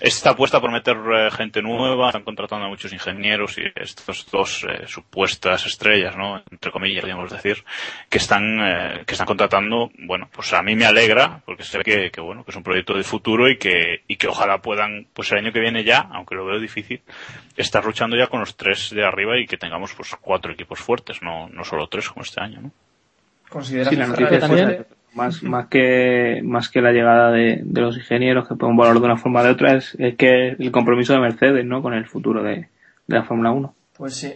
esta 0.00 0.30
apuesta 0.30 0.60
por 0.60 0.72
meter 0.72 0.96
eh, 0.96 1.30
gente 1.30 1.60
nueva, 1.62 2.08
están 2.08 2.24
contratando 2.24 2.66
a 2.66 2.68
muchos 2.68 2.92
ingenieros 2.92 3.58
y 3.58 3.62
estos 3.76 4.26
dos 4.30 4.64
eh, 4.64 4.86
supuestas 4.86 5.66
estrellas, 5.66 6.16
¿no? 6.16 6.42
Entre 6.50 6.72
comillas, 6.72 7.02
podríamos 7.02 7.30
decir, 7.30 7.62
que 8.08 8.18
están, 8.18 8.58
eh, 8.60 9.02
que 9.06 9.12
están 9.12 9.26
contratando, 9.26 9.90
bueno, 9.98 10.28
pues 10.32 10.52
a 10.54 10.62
mí 10.62 10.74
me 10.74 10.86
alegra, 10.86 11.42
porque 11.44 11.62
sé 11.62 11.80
que, 11.84 12.10
que 12.10 12.20
bueno, 12.20 12.44
que 12.44 12.50
es 12.50 12.56
un 12.56 12.62
proyecto 12.62 12.94
de 12.94 13.04
futuro 13.04 13.48
y 13.48 13.58
que, 13.58 14.02
y 14.08 14.16
que 14.16 14.28
ojalá 14.28 14.58
puedan, 14.58 15.06
pues 15.12 15.31
el 15.32 15.44
año 15.44 15.52
que 15.52 15.60
viene 15.60 15.84
ya, 15.84 16.08
aunque 16.12 16.34
lo 16.34 16.44
veo 16.46 16.58
difícil, 16.60 17.00
estar 17.56 17.84
luchando 17.84 18.16
ya 18.16 18.26
con 18.28 18.40
los 18.40 18.56
tres 18.56 18.90
de 18.90 19.04
arriba 19.04 19.38
y 19.38 19.46
que 19.46 19.56
tengamos 19.56 19.92
pues 19.94 20.14
cuatro 20.20 20.52
equipos 20.52 20.78
fuertes, 20.80 21.18
no, 21.22 21.48
no 21.48 21.64
solo 21.64 21.86
tres 21.88 22.08
como 22.08 22.22
este 22.22 22.40
año, 22.40 22.60
¿no? 22.62 22.70
¿Consideras 23.48 23.88
Sí, 23.88 23.94
que 23.96 24.00
la 24.00 24.06
noticia 24.08 24.34
es 24.36 24.40
también. 24.40 24.64
fuerte? 24.66 24.94
Más, 25.14 25.42
más 25.42 25.68
que 25.68 26.40
más 26.42 26.70
que 26.70 26.80
la 26.80 26.90
llegada 26.90 27.30
de, 27.30 27.60
de 27.62 27.80
los 27.82 27.98
ingenieros 27.98 28.48
que 28.48 28.54
pueden 28.54 28.76
volar 28.76 28.94
de 28.94 29.00
una 29.00 29.18
forma 29.18 29.42
o 29.42 29.44
de 29.44 29.50
otra 29.50 29.76
es, 29.76 29.94
es 29.98 30.16
que 30.16 30.56
el 30.58 30.72
compromiso 30.72 31.12
de 31.12 31.18
Mercedes 31.20 31.66
no 31.66 31.82
con 31.82 31.92
el 31.92 32.06
futuro 32.06 32.42
de, 32.42 32.54
de 33.06 33.16
la 33.16 33.22
Fórmula 33.24 33.50
1 33.50 33.74
Pues 33.98 34.14
sí. 34.14 34.32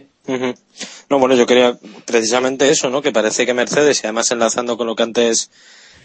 No, 1.09 1.17
bueno, 1.19 1.35
yo 1.35 1.47
quería 1.47 1.73
precisamente 2.05 2.69
eso, 2.69 2.89
¿no? 2.91 3.01
Que 3.01 3.11
parece 3.11 3.45
que 3.45 3.53
Mercedes, 3.55 4.03
y 4.03 4.07
además 4.07 4.29
enlazando 4.31 4.77
con 4.77 4.85
lo 4.85 4.95
que 4.95 5.03
antes 5.03 5.49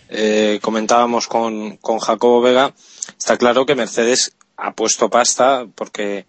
eh, 0.09 0.59
comentábamos 0.63 1.27
con, 1.27 1.77
con 1.79 1.99
Jacobo 1.99 2.41
Vega, 2.41 2.73
está 3.19 3.37
claro 3.37 3.67
que 3.67 3.75
Mercedes 3.75 4.35
ha 4.63 4.73
puesto 4.73 5.11
pasta 5.11 5.67
porque 5.75 6.27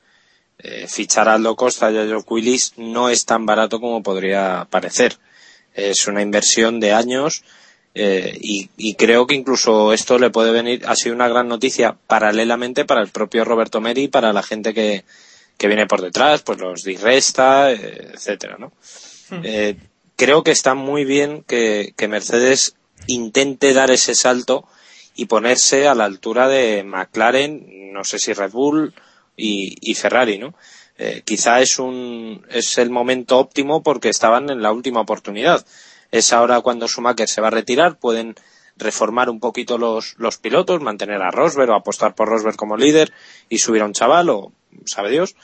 eh, 0.60 0.88
fichar 0.88 1.30
a 1.30 1.36
Aldo 1.36 1.56
Costa 1.56 1.92
y 1.92 1.98
a 1.98 2.06
Joe 2.06 2.24
Willis 2.28 2.74
no 2.78 3.10
es 3.10 3.26
tan 3.26 3.46
barato 3.46 3.80
como 3.80 4.04
podría 4.04 4.68
parecer. 4.70 5.18
Es 5.74 6.08
una 6.08 6.22
inversión 6.22 6.80
de 6.80 6.94
años 6.94 7.44
eh, 7.96 8.38
y, 8.42 8.70
y 8.76 8.96
creo 8.96 9.28
que 9.28 9.36
incluso 9.36 9.94
esto 9.94 10.18
le 10.18 10.32
puede 10.32 10.52
venir, 10.52 10.84
ha 10.88 10.96
sido 10.96 11.14
una 11.14 11.28
gran 11.28 11.48
noticia 11.48 11.96
paralelamente 12.08 12.86
para 12.86 13.02
el 13.02 13.10
propio 13.10 13.46
Roberto 13.46 13.82
Meri 13.82 14.04
y 14.04 14.08
para 14.08 14.34
la 14.34 14.42
gente 14.42 14.74
que, 14.74 15.04
que 15.58 15.68
viene 15.68 15.86
por 15.86 16.02
detrás, 16.02 16.42
pues 16.42 16.60
los 16.60 16.84
Di 16.84 16.98
Resta, 16.98 17.72
eh, 17.72 18.12
etcétera, 18.14 18.58
¿no? 18.58 18.72
Eh, 19.44 19.76
creo 20.16 20.44
que 20.44 20.52
está 20.52 20.74
muy 20.74 21.06
bien 21.06 21.44
que, 21.48 21.94
que 21.96 22.08
Mercedes 22.08 22.76
intente 23.08 23.74
dar 23.74 23.92
ese 23.92 24.16
salto 24.16 24.68
y 25.16 25.26
ponerse 25.26 25.88
a 25.88 25.96
la 25.96 26.06
altura 26.06 26.48
de 26.48 26.84
McLaren, 26.84 27.92
no 27.94 28.04
sé 28.04 28.20
si 28.20 28.34
Red 28.34 28.52
Bull 28.52 28.94
y, 29.36 29.94
Ferrari, 29.96 30.38
¿no? 30.38 30.54
Eh, 30.98 31.24
quizá 31.26 31.60
es 31.60 31.80
un 31.80 32.46
es 32.50 32.78
el 32.78 32.92
momento 32.92 33.40
óptimo 33.40 33.82
porque 33.82 34.10
estaban 34.10 34.50
en 34.50 34.62
la 34.62 34.72
última 34.72 35.02
oportunidad. 35.02 35.66
Es 36.12 36.32
ahora 36.34 36.62
cuando 36.62 36.88
Schumacher 36.88 37.28
se 37.28 37.42
va 37.42 37.48
a 37.48 37.52
retirar, 37.52 37.98
pueden 37.98 38.36
reformar 38.78 39.30
un 39.30 39.40
poquito 39.40 39.78
los, 39.78 40.16
los 40.18 40.38
pilotos, 40.38 40.82
mantener 40.82 41.22
a 41.22 41.32
Rosberg 41.32 41.72
o 41.72 41.76
apostar 41.76 42.16
por 42.16 42.28
Rosberg 42.28 42.56
como 42.56 42.78
líder 42.78 43.12
y 43.50 43.60
subir 43.60 43.82
a 43.82 43.86
un 43.86 43.94
chaval 43.94 44.30
o 44.30 44.52
sabe 44.86 45.12
Dios. 45.12 45.36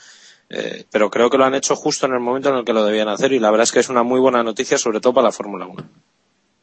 Eh, 0.48 0.84
pero 0.90 1.10
creo 1.10 1.30
que 1.30 1.38
lo 1.38 1.44
han 1.44 1.54
hecho 1.54 1.76
justo 1.76 2.06
en 2.06 2.12
el 2.12 2.20
momento 2.20 2.48
en 2.48 2.56
el 2.56 2.64
que 2.64 2.72
lo 2.72 2.84
debían 2.84 3.08
hacer 3.08 3.32
y 3.32 3.38
la 3.38 3.50
verdad 3.50 3.64
es 3.64 3.72
que 3.72 3.78
es 3.78 3.88
una 3.88 4.02
muy 4.02 4.18
buena 4.18 4.42
noticia 4.42 4.78
sobre 4.78 5.00
todo 5.00 5.14
para 5.14 5.28
la 5.28 5.32
Fórmula 5.32 5.66
1. 5.66 5.88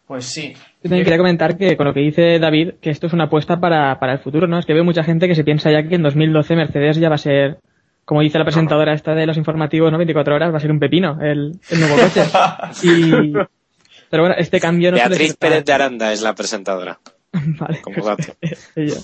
Pues 0.08 0.26
sí. 0.26 0.54
Yo 0.54 0.90
también 0.90 1.04
quería 1.04 1.18
comentar 1.18 1.58
que 1.58 1.76
con 1.76 1.86
lo 1.86 1.94
que 1.94 2.00
dice 2.00 2.40
David, 2.40 2.76
que 2.82 2.90
esto 2.90 3.08
es 3.08 3.14
una 3.14 3.26
apuesta 3.26 3.60
para, 3.60 4.00
para 4.00 4.14
el 4.14 4.20
futuro, 4.20 4.48
¿no? 4.48 4.58
Es 4.58 4.66
que 4.66 4.74
veo 4.74 4.86
mucha 4.86 5.04
gente 5.04 5.28
que 5.28 5.36
se 5.36 5.44
piensa 5.44 5.70
ya 5.70 5.84
que 5.84 5.96
en 5.96 6.04
2012 6.04 6.56
Mercedes 6.56 6.98
ya 6.98 7.10
va 7.10 7.16
a 7.16 7.20
ser, 7.20 7.60
como 8.06 8.22
dice 8.22 8.40
la 8.40 8.46
presentadora 8.46 8.94
esta 8.94 9.14
de 9.14 9.26
los 9.26 9.36
informativos, 9.36 9.92
¿no? 9.92 9.98
24 9.98 10.34
horas, 10.34 10.54
va 10.54 10.58
a 10.58 10.62
ser 10.62 10.72
un 10.72 10.80
pepino 10.80 11.20
el, 11.22 11.60
el 11.70 11.80
nuevo 11.80 11.96
coche. 11.98 12.24
Y, 12.84 13.34
pero 14.10 14.24
bueno, 14.24 14.36
este 14.38 14.62
cambio 14.62 14.92
no 14.92 14.98
Beatriz 14.98 15.36
Pérez 15.36 15.66
de 15.66 15.74
Aranda 15.74 16.14
es 16.14 16.22
la 16.22 16.34
presentadora. 16.34 17.00
Vale. 17.34 17.82
como 17.82 18.06
dato. 18.06 18.34
Ella. 18.76 18.98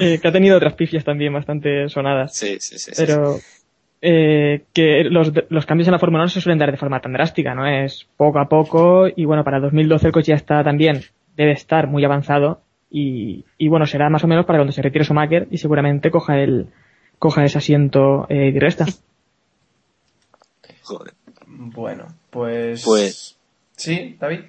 Eh, 0.00 0.18
que 0.20 0.28
ha 0.28 0.32
tenido 0.32 0.56
otras 0.56 0.74
pifias 0.74 1.04
también 1.04 1.32
bastante 1.32 1.88
sonadas. 1.88 2.34
Sí, 2.34 2.56
sí, 2.58 2.78
sí. 2.78 2.90
sí, 2.92 3.04
pero 3.06 3.38
eh, 4.00 4.64
que 4.72 5.04
los, 5.04 5.32
los 5.48 5.66
cambios 5.66 5.88
en 5.88 5.92
la 5.92 5.98
Fórmula 5.98 6.22
1 6.22 6.26
no 6.26 6.30
se 6.30 6.40
suelen 6.40 6.58
dar 6.58 6.70
de 6.70 6.76
forma 6.78 7.00
tan 7.00 7.12
drástica, 7.12 7.54
¿no? 7.54 7.66
Es 7.66 8.06
poco 8.16 8.38
a 8.38 8.48
poco 8.48 9.06
y 9.14 9.24
bueno, 9.24 9.44
para 9.44 9.60
2012 9.60 10.06
el 10.06 10.12
coche 10.12 10.28
ya 10.32 10.36
está 10.36 10.62
también, 10.64 11.02
debe 11.36 11.52
estar 11.52 11.86
muy 11.88 12.04
avanzado 12.04 12.60
y, 12.90 13.44
y 13.58 13.68
bueno, 13.68 13.86
será 13.86 14.08
más 14.08 14.24
o 14.24 14.28
menos 14.28 14.46
para 14.46 14.58
cuando 14.58 14.72
se 14.72 14.82
retire 14.82 15.04
Schumacher 15.04 15.46
y 15.50 15.58
seguramente 15.58 16.10
coja 16.10 16.38
el 16.38 16.68
coja 17.18 17.44
ese 17.44 17.58
asiento 17.58 18.26
eh, 18.28 18.52
y 18.54 18.58
resta. 18.58 18.86
Joder. 20.82 21.14
Bueno, 21.46 22.06
pues... 22.30 22.82
Pues- 22.84 23.34
Sí, 23.76 24.16
David. 24.18 24.40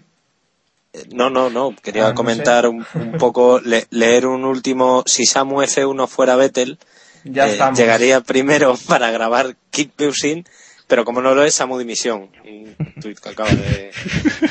Eh, 0.94 1.04
No, 1.14 1.30
no, 1.30 1.50
no. 1.52 1.76
Quería 1.84 2.08
Ah, 2.08 2.10
no 2.10 2.16
comentar 2.16 2.68
un, 2.68 2.84
un 2.96 3.12
poco, 3.20 3.60
le- 3.64 3.86
leer 3.92 4.26
un 4.26 4.44
último. 4.44 5.04
Si 5.06 5.24
Samu 5.26 5.62
F1 5.62 6.08
fuera 6.08 6.36
Vettel, 6.36 6.80
Ya 7.24 7.48
eh, 7.48 7.52
estamos. 7.52 7.78
llegaría 7.80 8.22
primero 8.22 8.76
para 8.88 9.12
grabar 9.12 9.56
Keep 9.72 9.92
Pushing, 9.96 10.46
pero 10.88 11.06
como 11.06 11.22
no 11.22 11.36
lo 11.36 11.44
es, 11.44 11.54
Samu 11.56 11.78
Dimisión. 11.78 12.30
Un 12.44 12.76
tuit 13.02 13.20
que 13.20 13.30
acaba 13.30 13.50
de 13.52 13.92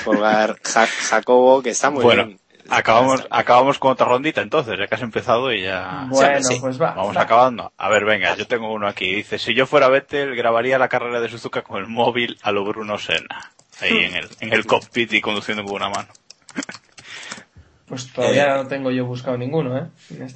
colgar 0.05 0.57
Ja- 0.63 0.87
Jacobo, 0.87 1.63
que 1.63 1.71
está 1.71 1.91
muy 1.91 2.03
Bueno, 2.05 2.27
bien. 2.27 2.39
acabamos, 2.69 3.27
acabamos 3.31 3.79
con 3.79 3.93
otra 3.93 4.07
rondita 4.07 4.41
entonces, 4.43 4.79
ya 4.79 4.87
que 4.87 4.95
has 4.95 5.03
empezado 5.03 5.53
y 5.53 5.63
ya... 5.63 6.07
Bueno, 6.09 6.43
sí. 6.43 6.59
pues 6.61 6.81
va. 6.81 6.93
Vamos 6.93 7.17
va. 7.17 7.23
acabando. 7.23 7.73
A 7.77 7.89
ver, 7.89 8.05
venga, 8.05 8.37
yo 8.37 8.47
tengo 8.47 8.73
uno 8.73 8.87
aquí. 8.87 9.13
Dice, 9.15 9.39
si 9.39 9.55
yo 9.55 9.67
fuera 9.67 9.89
Vettel, 9.89 10.37
grabaría 10.37 10.79
la 10.79 10.89
carrera 10.89 11.21
de 11.21 11.29
Suzuka 11.29 11.63
con 11.63 11.79
el 11.79 11.87
móvil 11.89 12.39
a 12.43 12.53
lo 12.53 12.65
Bruno 12.65 12.99
Senna. 12.99 13.51
Ahí 13.81 13.97
en 14.05 14.17
el, 14.17 14.29
en 14.41 14.53
el 14.53 14.67
cockpit 14.67 15.13
y 15.15 15.21
conduciendo 15.21 15.65
con 15.65 15.75
una 15.75 15.89
mano. 15.89 16.09
Pues 17.89 18.13
todavía 18.13 18.57
no 18.57 18.67
tengo 18.67 18.91
yo 18.91 19.07
buscado 19.07 19.39
ninguno, 19.39 19.79
¿eh? 19.79 19.87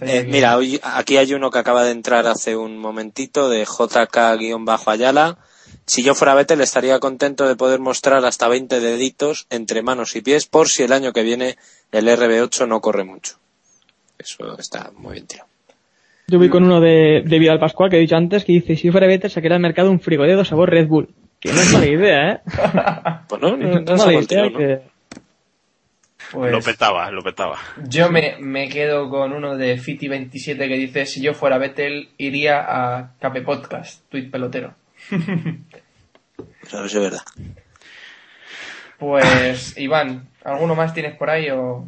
Eh, 0.01 0.27
mira, 0.29 0.57
hoy, 0.57 0.81
aquí 0.83 1.19
hay 1.19 1.35
uno 1.35 1.51
que 1.51 1.59
acaba 1.59 1.85
de 1.85 1.91
entrar 1.91 2.27
hace 2.27 2.57
un 2.57 2.79
momentito 2.79 3.51
de 3.51 3.67
JK-Ayala. 3.67 5.37
Si 5.85 6.03
yo 6.03 6.15
fuera 6.15 6.35
Vettel 6.35 6.63
estaría 6.63 6.99
contento 6.99 7.47
de 7.47 7.57
poder 7.57 7.81
mostrar 7.81 8.25
hasta 8.25 8.49
20 8.49 8.81
deditos 8.81 9.47
entre 9.51 9.83
manos 9.83 10.17
y 10.17 10.23
pies 10.23 10.47
por 10.47 10.69
si 10.69 10.85
el 10.85 10.93
año 10.93 11.13
que 11.13 11.23
viene 11.23 11.57
el 11.91 12.09
RB8 12.09 12.67
no 12.67 12.81
corre 12.81 13.05
mucho. 13.05 13.37
Eso 14.19 14.59
está 14.59 14.91
muy 14.97 15.15
bien 15.15 15.27
tirado. 15.27 15.49
Yo 16.29 16.39
voy 16.39 16.49
con 16.49 16.65
uno 16.65 16.81
de, 16.81 17.23
de 17.27 17.39
Vidal 17.39 17.59
Pascual 17.59 17.91
que 17.91 17.97
he 17.97 18.01
dicho 18.01 18.17
antes 18.17 18.45
que 18.45 18.53
dice, 18.53 18.77
si 18.77 18.85
yo 18.85 18.93
fuera 18.93 19.07
Vettel 19.07 19.31
sacaría 19.31 19.57
al 19.57 19.63
mercado 19.63 19.91
un 19.91 20.01
frigodedo 20.01 20.45
sabor 20.45 20.71
Red 20.71 20.87
Bull. 20.87 21.13
Que 21.39 21.53
no 21.53 21.61
es 21.61 21.73
mala 21.73 21.87
idea, 21.87 22.33
¿eh? 22.33 22.41
Pues 23.29 23.43
no, 23.43 23.57
no, 23.57 23.57
No 23.57 23.81
no 23.81 23.81
es 23.81 23.91
es 23.91 23.99
mala 23.99 24.13
mal 24.13 24.25
idea 24.25 24.27
tiro, 24.27 24.51
¿no? 24.51 24.59
que... 24.59 24.92
Pues 26.33 26.51
Lo 26.51 26.61
petaba, 26.61 27.11
lo 27.11 27.23
petaba. 27.23 27.59
yo 27.87 28.11
me, 28.11 28.37
me 28.41 28.69
quedo 28.71 29.11
con 29.11 29.33
uno 29.35 29.57
de 29.57 29.79
Fiti27 29.79 30.57
que 30.57 30.77
dice, 30.79 31.05
si 31.07 31.21
yo 31.21 31.35
fuera 31.35 31.59
Vettel, 31.59 32.09
iría 32.17 32.61
a 32.67 33.13
Cape 33.21 33.43
Podcast, 33.43 34.03
tuit 34.09 34.31
pelotero. 34.31 34.75
Claro, 35.11 36.87
eso 36.87 36.99
es 36.99 37.11
verdad. 37.11 37.23
Pues, 38.99 39.77
Iván, 39.79 40.29
¿alguno 40.45 40.75
más 40.75 40.95
tienes 40.95 41.17
por 41.17 41.29
ahí 41.29 41.51
o...? 41.51 41.87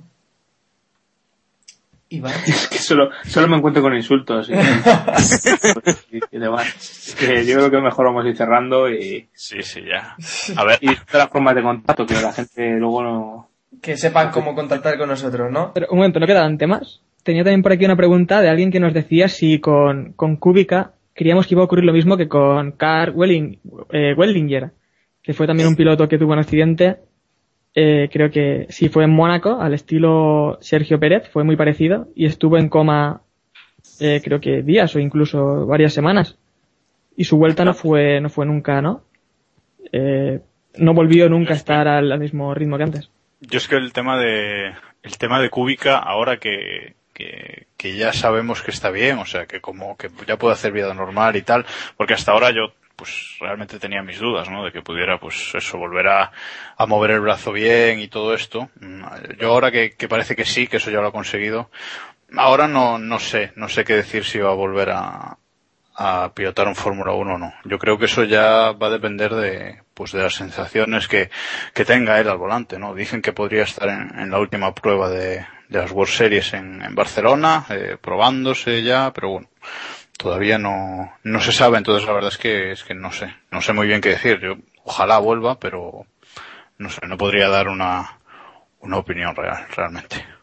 Iván. 2.10 2.34
Es 2.46 2.68
que 2.68 2.78
solo, 2.78 3.10
solo 3.24 3.48
me 3.48 3.56
encuentro 3.56 3.82
con 3.82 3.94
insultos 3.94 4.48
y, 4.50 4.52
y- 4.52 6.20
y 6.32 6.38
demás. 6.38 7.16
Que 7.18 7.46
yo 7.46 7.54
creo 7.56 7.70
que 7.70 7.78
mejor 7.80 8.06
vamos 8.06 8.24
a 8.24 8.28
ir 8.28 8.36
cerrando 8.36 8.90
y, 8.90 9.28
Sí, 9.32 9.62
sí, 9.62 9.80
ya. 9.88 10.16
A 10.56 10.64
ver, 10.64 10.78
y 10.82 10.88
todas 10.96 11.24
las 11.24 11.30
formas 11.30 11.54
de 11.54 11.62
contacto 11.62 12.04
que 12.06 12.14
la 12.20 12.32
gente 12.32 12.72
luego 12.78 13.02
no... 13.02 13.48
Que 13.82 13.96
sepan 13.96 14.30
cómo 14.30 14.54
contactar 14.54 14.98
con 14.98 15.08
nosotros, 15.08 15.50
¿no? 15.50 15.72
Pero 15.74 15.86
un 15.90 15.98
momento, 15.98 16.20
¿no 16.20 16.26
quedaban 16.26 16.58
temas? 16.58 17.02
Tenía 17.22 17.44
también 17.44 17.62
por 17.62 17.72
aquí 17.72 17.84
una 17.84 17.96
pregunta 17.96 18.40
de 18.40 18.48
alguien 18.48 18.70
que 18.70 18.80
nos 18.80 18.92
decía 18.92 19.28
si 19.28 19.58
con, 19.58 20.12
con 20.12 20.36
Kubica 20.36 20.92
creíamos 21.14 21.46
que 21.46 21.54
iba 21.54 21.62
a 21.62 21.64
ocurrir 21.64 21.84
lo 21.84 21.92
mismo 21.92 22.16
que 22.16 22.28
con 22.28 22.72
Carl 22.72 23.12
Welling, 23.14 23.58
eh, 23.92 24.14
Wellinger, 24.16 24.72
que 25.22 25.32
fue 25.32 25.46
también 25.46 25.68
un 25.68 25.76
piloto 25.76 26.08
que 26.08 26.18
tuvo 26.18 26.32
un 26.32 26.40
accidente, 26.40 26.98
eh, 27.74 28.08
creo 28.12 28.30
que 28.30 28.66
sí 28.68 28.88
fue 28.88 29.04
en 29.04 29.10
Mónaco, 29.10 29.60
al 29.60 29.74
estilo 29.74 30.58
Sergio 30.60 31.00
Pérez, 31.00 31.28
fue 31.32 31.44
muy 31.44 31.56
parecido, 31.56 32.08
y 32.14 32.26
estuvo 32.26 32.58
en 32.58 32.68
coma 32.68 33.22
eh, 34.00 34.20
creo 34.24 34.40
que 34.40 34.62
días 34.62 34.94
o 34.96 34.98
incluso 34.98 35.66
varias 35.66 35.92
semanas. 35.92 36.38
Y 37.16 37.24
su 37.24 37.36
vuelta 37.36 37.64
no 37.64 37.74
fue, 37.74 38.20
no 38.20 38.28
fue 38.28 38.46
nunca, 38.46 38.82
¿no? 38.82 39.02
Eh, 39.92 40.40
no 40.78 40.94
volvió 40.94 41.28
nunca 41.28 41.52
a 41.52 41.56
estar 41.56 41.86
al, 41.86 42.10
al 42.10 42.18
mismo 42.18 42.54
ritmo 42.54 42.76
que 42.76 42.82
antes. 42.82 43.10
Yo 43.48 43.58
es 43.58 43.68
que 43.68 43.76
el 43.76 43.92
tema 43.92 44.18
de, 44.18 44.74
el 45.02 45.18
tema 45.18 45.40
de 45.40 45.50
Kubica, 45.50 45.98
ahora 45.98 46.38
que, 46.38 46.94
que, 47.12 47.66
que 47.76 47.96
ya 47.96 48.12
sabemos 48.12 48.62
que 48.62 48.70
está 48.70 48.90
bien, 48.90 49.18
o 49.18 49.26
sea, 49.26 49.46
que 49.46 49.60
como 49.60 49.96
que 49.96 50.10
ya 50.26 50.36
puede 50.38 50.54
hacer 50.54 50.72
vida 50.72 50.92
normal 50.94 51.36
y 51.36 51.42
tal, 51.42 51.64
porque 51.96 52.14
hasta 52.14 52.32
ahora 52.32 52.50
yo 52.50 52.72
pues 52.96 53.36
realmente 53.40 53.78
tenía 53.80 54.02
mis 54.02 54.20
dudas, 54.20 54.48
¿no? 54.48 54.64
De 54.64 54.70
que 54.72 54.80
pudiera, 54.82 55.18
pues 55.18 55.52
eso, 55.54 55.78
volver 55.78 56.06
a, 56.08 56.30
a 56.76 56.86
mover 56.86 57.10
el 57.12 57.20
brazo 57.20 57.50
bien 57.52 57.98
y 58.00 58.08
todo 58.08 58.34
esto. 58.34 58.70
Mm, 58.80 59.02
Yo 59.40 59.50
ahora 59.50 59.70
que, 59.72 59.92
que 59.96 60.08
parece 60.08 60.36
que 60.36 60.44
sí, 60.44 60.68
que 60.68 60.76
eso 60.76 60.90
ya 60.90 61.00
lo 61.00 61.08
ha 61.08 61.12
conseguido, 61.12 61.70
ahora 62.36 62.68
no, 62.68 62.98
no 62.98 63.18
sé, 63.18 63.52
no 63.56 63.68
sé 63.68 63.84
qué 63.84 63.94
decir 63.94 64.24
si 64.24 64.38
va 64.38 64.50
a 64.50 64.54
volver 64.54 64.90
a, 64.90 65.38
a 65.96 66.32
pilotar 66.34 66.68
un 66.68 66.76
Fórmula 66.76 67.12
1 67.12 67.34
o 67.34 67.38
no. 67.38 67.52
Yo 67.64 67.78
creo 67.78 67.98
que 67.98 68.06
eso 68.06 68.24
ya 68.24 68.72
va 68.72 68.86
a 68.88 68.90
depender 68.90 69.34
de, 69.34 69.82
pues 69.94 70.12
de 70.12 70.22
las 70.22 70.34
sensaciones 70.34 71.08
que, 71.08 71.30
que 71.72 71.84
tenga 71.84 72.20
él 72.20 72.28
al 72.28 72.38
volante, 72.38 72.78
¿no? 72.78 72.94
Dicen 72.94 73.22
que 73.22 73.32
podría 73.32 73.62
estar 73.62 73.88
en, 73.88 74.18
en 74.18 74.30
la 74.30 74.38
última 74.38 74.74
prueba 74.74 75.08
de, 75.08 75.46
de 75.68 75.78
las 75.78 75.90
World 75.90 76.12
Series 76.12 76.52
en, 76.54 76.82
en 76.82 76.94
Barcelona, 76.94 77.66
eh, 77.70 77.96
probándose 78.00 78.82
ya, 78.82 79.12
pero 79.12 79.30
bueno, 79.30 79.48
todavía 80.16 80.58
no, 80.58 81.12
no 81.22 81.40
se 81.40 81.52
sabe, 81.52 81.78
entonces 81.78 82.06
la 82.06 82.12
verdad 82.12 82.32
es 82.32 82.38
que, 82.38 82.72
es 82.72 82.84
que 82.84 82.94
no 82.94 83.12
sé, 83.12 83.34
no 83.50 83.60
sé 83.60 83.72
muy 83.72 83.86
bien 83.86 84.00
qué 84.00 84.10
decir. 84.10 84.40
Yo, 84.40 84.56
ojalá 84.84 85.18
vuelva, 85.18 85.58
pero 85.58 86.06
no 86.78 86.90
sé, 86.90 87.00
no 87.06 87.16
podría 87.16 87.48
dar 87.48 87.68
una, 87.68 88.18
una 88.80 88.98
opinión 88.98 89.34
real, 89.34 89.66
realmente. 89.74 90.33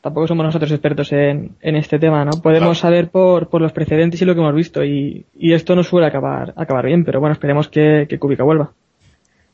Tampoco 0.00 0.26
somos 0.26 0.44
nosotros 0.46 0.70
expertos 0.72 1.12
en, 1.12 1.56
en 1.60 1.76
este 1.76 1.98
tema, 1.98 2.24
¿no? 2.24 2.32
Podemos 2.42 2.78
Claro. 2.78 2.94
saber 2.94 3.08
por, 3.10 3.48
por 3.48 3.60
los 3.60 3.72
precedentes 3.72 4.20
y 4.22 4.24
lo 4.24 4.34
que 4.34 4.40
hemos 4.40 4.54
visto 4.54 4.84
y, 4.84 5.26
y 5.36 5.52
esto 5.52 5.74
no 5.74 5.82
suele 5.82 6.06
acabar, 6.06 6.52
acabar 6.56 6.86
bien, 6.86 7.04
pero 7.04 7.20
bueno, 7.20 7.32
esperemos 7.32 7.68
que, 7.68 8.06
que 8.08 8.18
Kubica 8.18 8.44
vuelva. 8.44 8.72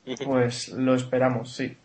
Pues 0.27 0.69
lo 0.69 0.95
esperamos, 0.95 1.51
sí. 1.55 1.77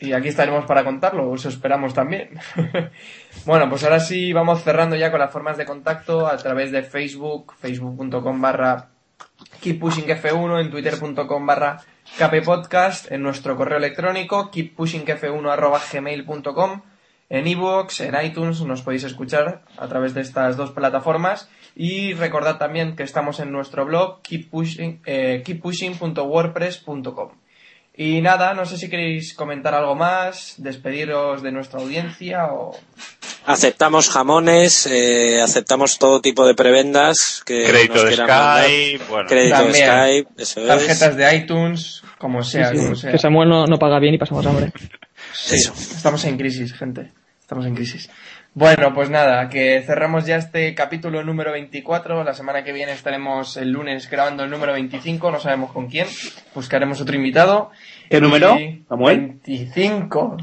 Y 0.00 0.12
aquí 0.12 0.28
estaremos 0.28 0.66
para 0.66 0.84
contarlo, 0.84 1.30
os 1.30 1.46
esperamos 1.46 1.94
también. 1.94 2.28
bueno, 3.46 3.70
pues 3.70 3.84
ahora 3.84 4.00
sí 4.00 4.32
vamos 4.34 4.62
cerrando 4.62 4.96
ya 4.96 5.10
con 5.10 5.20
las 5.20 5.30
formas 5.32 5.56
de 5.56 5.64
contacto 5.64 6.26
a 6.26 6.36
través 6.36 6.72
de 6.72 6.82
Facebook, 6.82 7.54
facebook.com 7.58 8.40
barra 8.42 8.88
keeppushingf1, 9.62 10.60
en 10.60 10.70
twitter.com 10.70 11.46
barra 11.46 11.78
kppodcast, 12.18 13.10
en 13.12 13.22
nuestro 13.22 13.56
correo 13.56 13.78
electrónico 13.78 14.50
keeppushingf1 14.50 15.50
arroba 15.50 15.80
gmail.com 15.90 16.82
En 17.32 17.46
iVoox, 17.46 18.00
en 18.02 18.14
iTunes 18.22 18.60
nos 18.60 18.82
podéis 18.82 19.04
escuchar 19.04 19.62
a 19.78 19.88
través 19.88 20.12
de 20.12 20.20
estas 20.20 20.58
dos 20.58 20.72
plataformas 20.72 21.48
y 21.74 22.12
recordad 22.12 22.58
también 22.58 22.94
que 22.94 23.04
estamos 23.04 23.40
en 23.40 23.50
nuestro 23.50 23.86
blog 23.86 24.20
keeppushing, 24.20 25.00
eh, 25.06 25.42
keeppushing.wordpress.com. 25.42 27.30
Y 27.96 28.20
nada, 28.20 28.52
no 28.52 28.66
sé 28.66 28.76
si 28.76 28.90
queréis 28.90 29.32
comentar 29.32 29.74
algo 29.74 29.94
más, 29.94 30.56
despediros 30.58 31.42
de 31.42 31.52
nuestra 31.52 31.80
audiencia 31.80 32.52
o... 32.52 32.78
Aceptamos 33.46 34.10
jamones, 34.10 34.86
eh, 34.86 35.40
aceptamos 35.42 35.98
todo 35.98 36.20
tipo 36.20 36.46
de 36.46 36.54
prebendas 36.54 37.42
que 37.46 37.64
Crédito 37.64 37.94
nos 37.94 38.10
de 38.10 38.16
mandar. 38.18 38.64
Skype, 38.64 39.04
bueno. 39.08 39.28
Crédito 39.30 39.56
de 39.56 39.62
También. 39.62 39.86
Skype, 39.88 40.42
eso 40.42 40.66
Tarjetas 40.66 41.02
es. 41.02 41.16
de 41.16 41.36
iTunes, 41.36 42.02
como 42.18 42.42
sea, 42.42 42.68
Sí, 42.70 42.76
sí, 42.76 42.82
como 42.84 42.94
sea. 42.94 43.10
que 43.12 43.18
Samuel 43.18 43.48
no, 43.48 43.64
no 43.66 43.78
paga 43.78 43.98
bien 43.98 44.12
y 44.14 44.18
pasamos 44.18 44.44
hambre. 44.46 44.70
Sí, 45.32 45.54
Eso. 45.56 45.72
estamos 45.72 46.22
en 46.26 46.36
crisis, 46.36 46.74
gente. 46.74 47.10
Estamos 47.42 47.66
en 47.66 47.74
crisis. 47.74 48.08
Bueno, 48.54 48.92
pues 48.94 49.10
nada, 49.10 49.48
que 49.48 49.82
cerramos 49.86 50.26
ya 50.26 50.36
este 50.36 50.74
capítulo 50.74 51.22
número 51.22 51.52
24. 51.52 52.22
La 52.24 52.34
semana 52.34 52.64
que 52.64 52.72
viene 52.72 52.92
estaremos 52.92 53.56
el 53.56 53.70
lunes 53.70 54.08
grabando 54.10 54.44
el 54.44 54.50
número 54.50 54.72
25, 54.72 55.30
no 55.30 55.40
sabemos 55.40 55.72
con 55.72 55.88
quién. 55.88 56.06
Buscaremos 56.54 57.00
otro 57.00 57.16
invitado. 57.16 57.70
¿Qué 58.08 58.20
número, 58.20 58.58
Y- 58.58 58.84
Samuel? 58.88 59.18
25. 59.44 60.36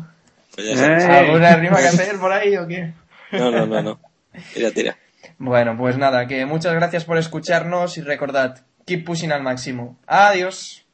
Pues. 0.55 0.81
Eh. 0.81 0.85
¿Alguna 1.09 1.55
rima 1.55 1.77
que 1.77 1.87
hacer 1.87 2.17
por 2.19 2.31
ahí 2.31 2.55
o 2.57 2.67
qué? 2.67 2.93
No, 3.31 3.51
no, 3.51 3.65
no, 3.65 3.81
no. 3.81 3.99
Tira, 4.53 4.71
tira. 4.71 4.97
Bueno, 5.37 5.77
pues 5.77 5.97
nada, 5.97 6.27
que 6.27 6.45
muchas 6.45 6.73
gracias 6.73 7.05
por 7.05 7.17
escucharnos 7.17 7.97
y 7.97 8.01
recordad, 8.01 8.59
keep 8.85 9.05
pushing 9.05 9.31
al 9.31 9.41
máximo. 9.43 9.97
Adiós. 10.05 10.85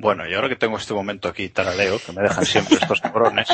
Bueno, 0.00 0.28
y 0.28 0.34
ahora 0.34 0.48
que 0.48 0.54
tengo 0.54 0.76
este 0.76 0.94
momento 0.94 1.28
aquí 1.28 1.48
taraleo, 1.48 1.98
que 1.98 2.12
me 2.12 2.22
dejan 2.22 2.46
siempre 2.46 2.76
estos 2.80 3.00
cabrones, 3.00 3.48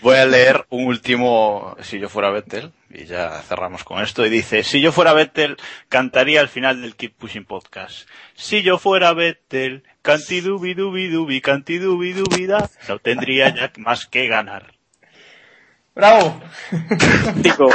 voy 0.00 0.16
a 0.16 0.24
leer 0.24 0.64
un 0.70 0.86
último 0.86 1.76
Si 1.82 1.98
yo 1.98 2.08
fuera 2.08 2.30
Vettel, 2.30 2.72
y 2.88 3.04
ya 3.04 3.42
cerramos 3.42 3.84
con 3.84 4.02
esto, 4.02 4.24
y 4.24 4.30
dice, 4.30 4.64
si 4.64 4.80
yo 4.80 4.92
fuera 4.92 5.12
Vettel, 5.12 5.58
cantaría 5.90 6.40
al 6.40 6.48
final 6.48 6.80
del 6.80 6.96
Keep 6.96 7.16
Pushing 7.16 7.44
Podcast. 7.44 8.08
Si 8.34 8.62
yo 8.62 8.78
fuera 8.78 9.12
Vettel, 9.12 9.84
cantidubi 10.00 10.72
dubi 10.72 11.08
dubi, 11.08 11.42
cantidubi 11.42 12.14
dubi 12.14 12.46
da, 12.46 12.70
no 12.88 12.98
tendría 12.98 13.54
ya 13.54 13.70
más 13.76 14.06
que 14.06 14.26
ganar. 14.26 14.72
¡Bravo! 15.94 16.40
Galáctico. 16.72 17.68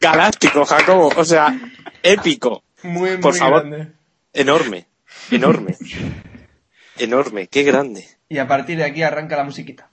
Galáctico, 0.00 0.64
Jacobo. 0.66 1.12
O 1.16 1.24
sea, 1.24 1.56
épico. 2.02 2.64
Muy, 2.82 3.10
muy 3.10 3.18
Por 3.18 3.34
favor. 3.36 3.66
grande. 3.66 3.92
Enorme. 4.34 4.86
Enorme. 5.30 5.76
Enorme. 6.98 7.46
Qué 7.48 7.62
grande. 7.62 8.06
Y 8.28 8.38
a 8.38 8.46
partir 8.46 8.78
de 8.78 8.84
aquí 8.84 9.02
arranca 9.02 9.36
la 9.36 9.44
musiquita. 9.44 9.90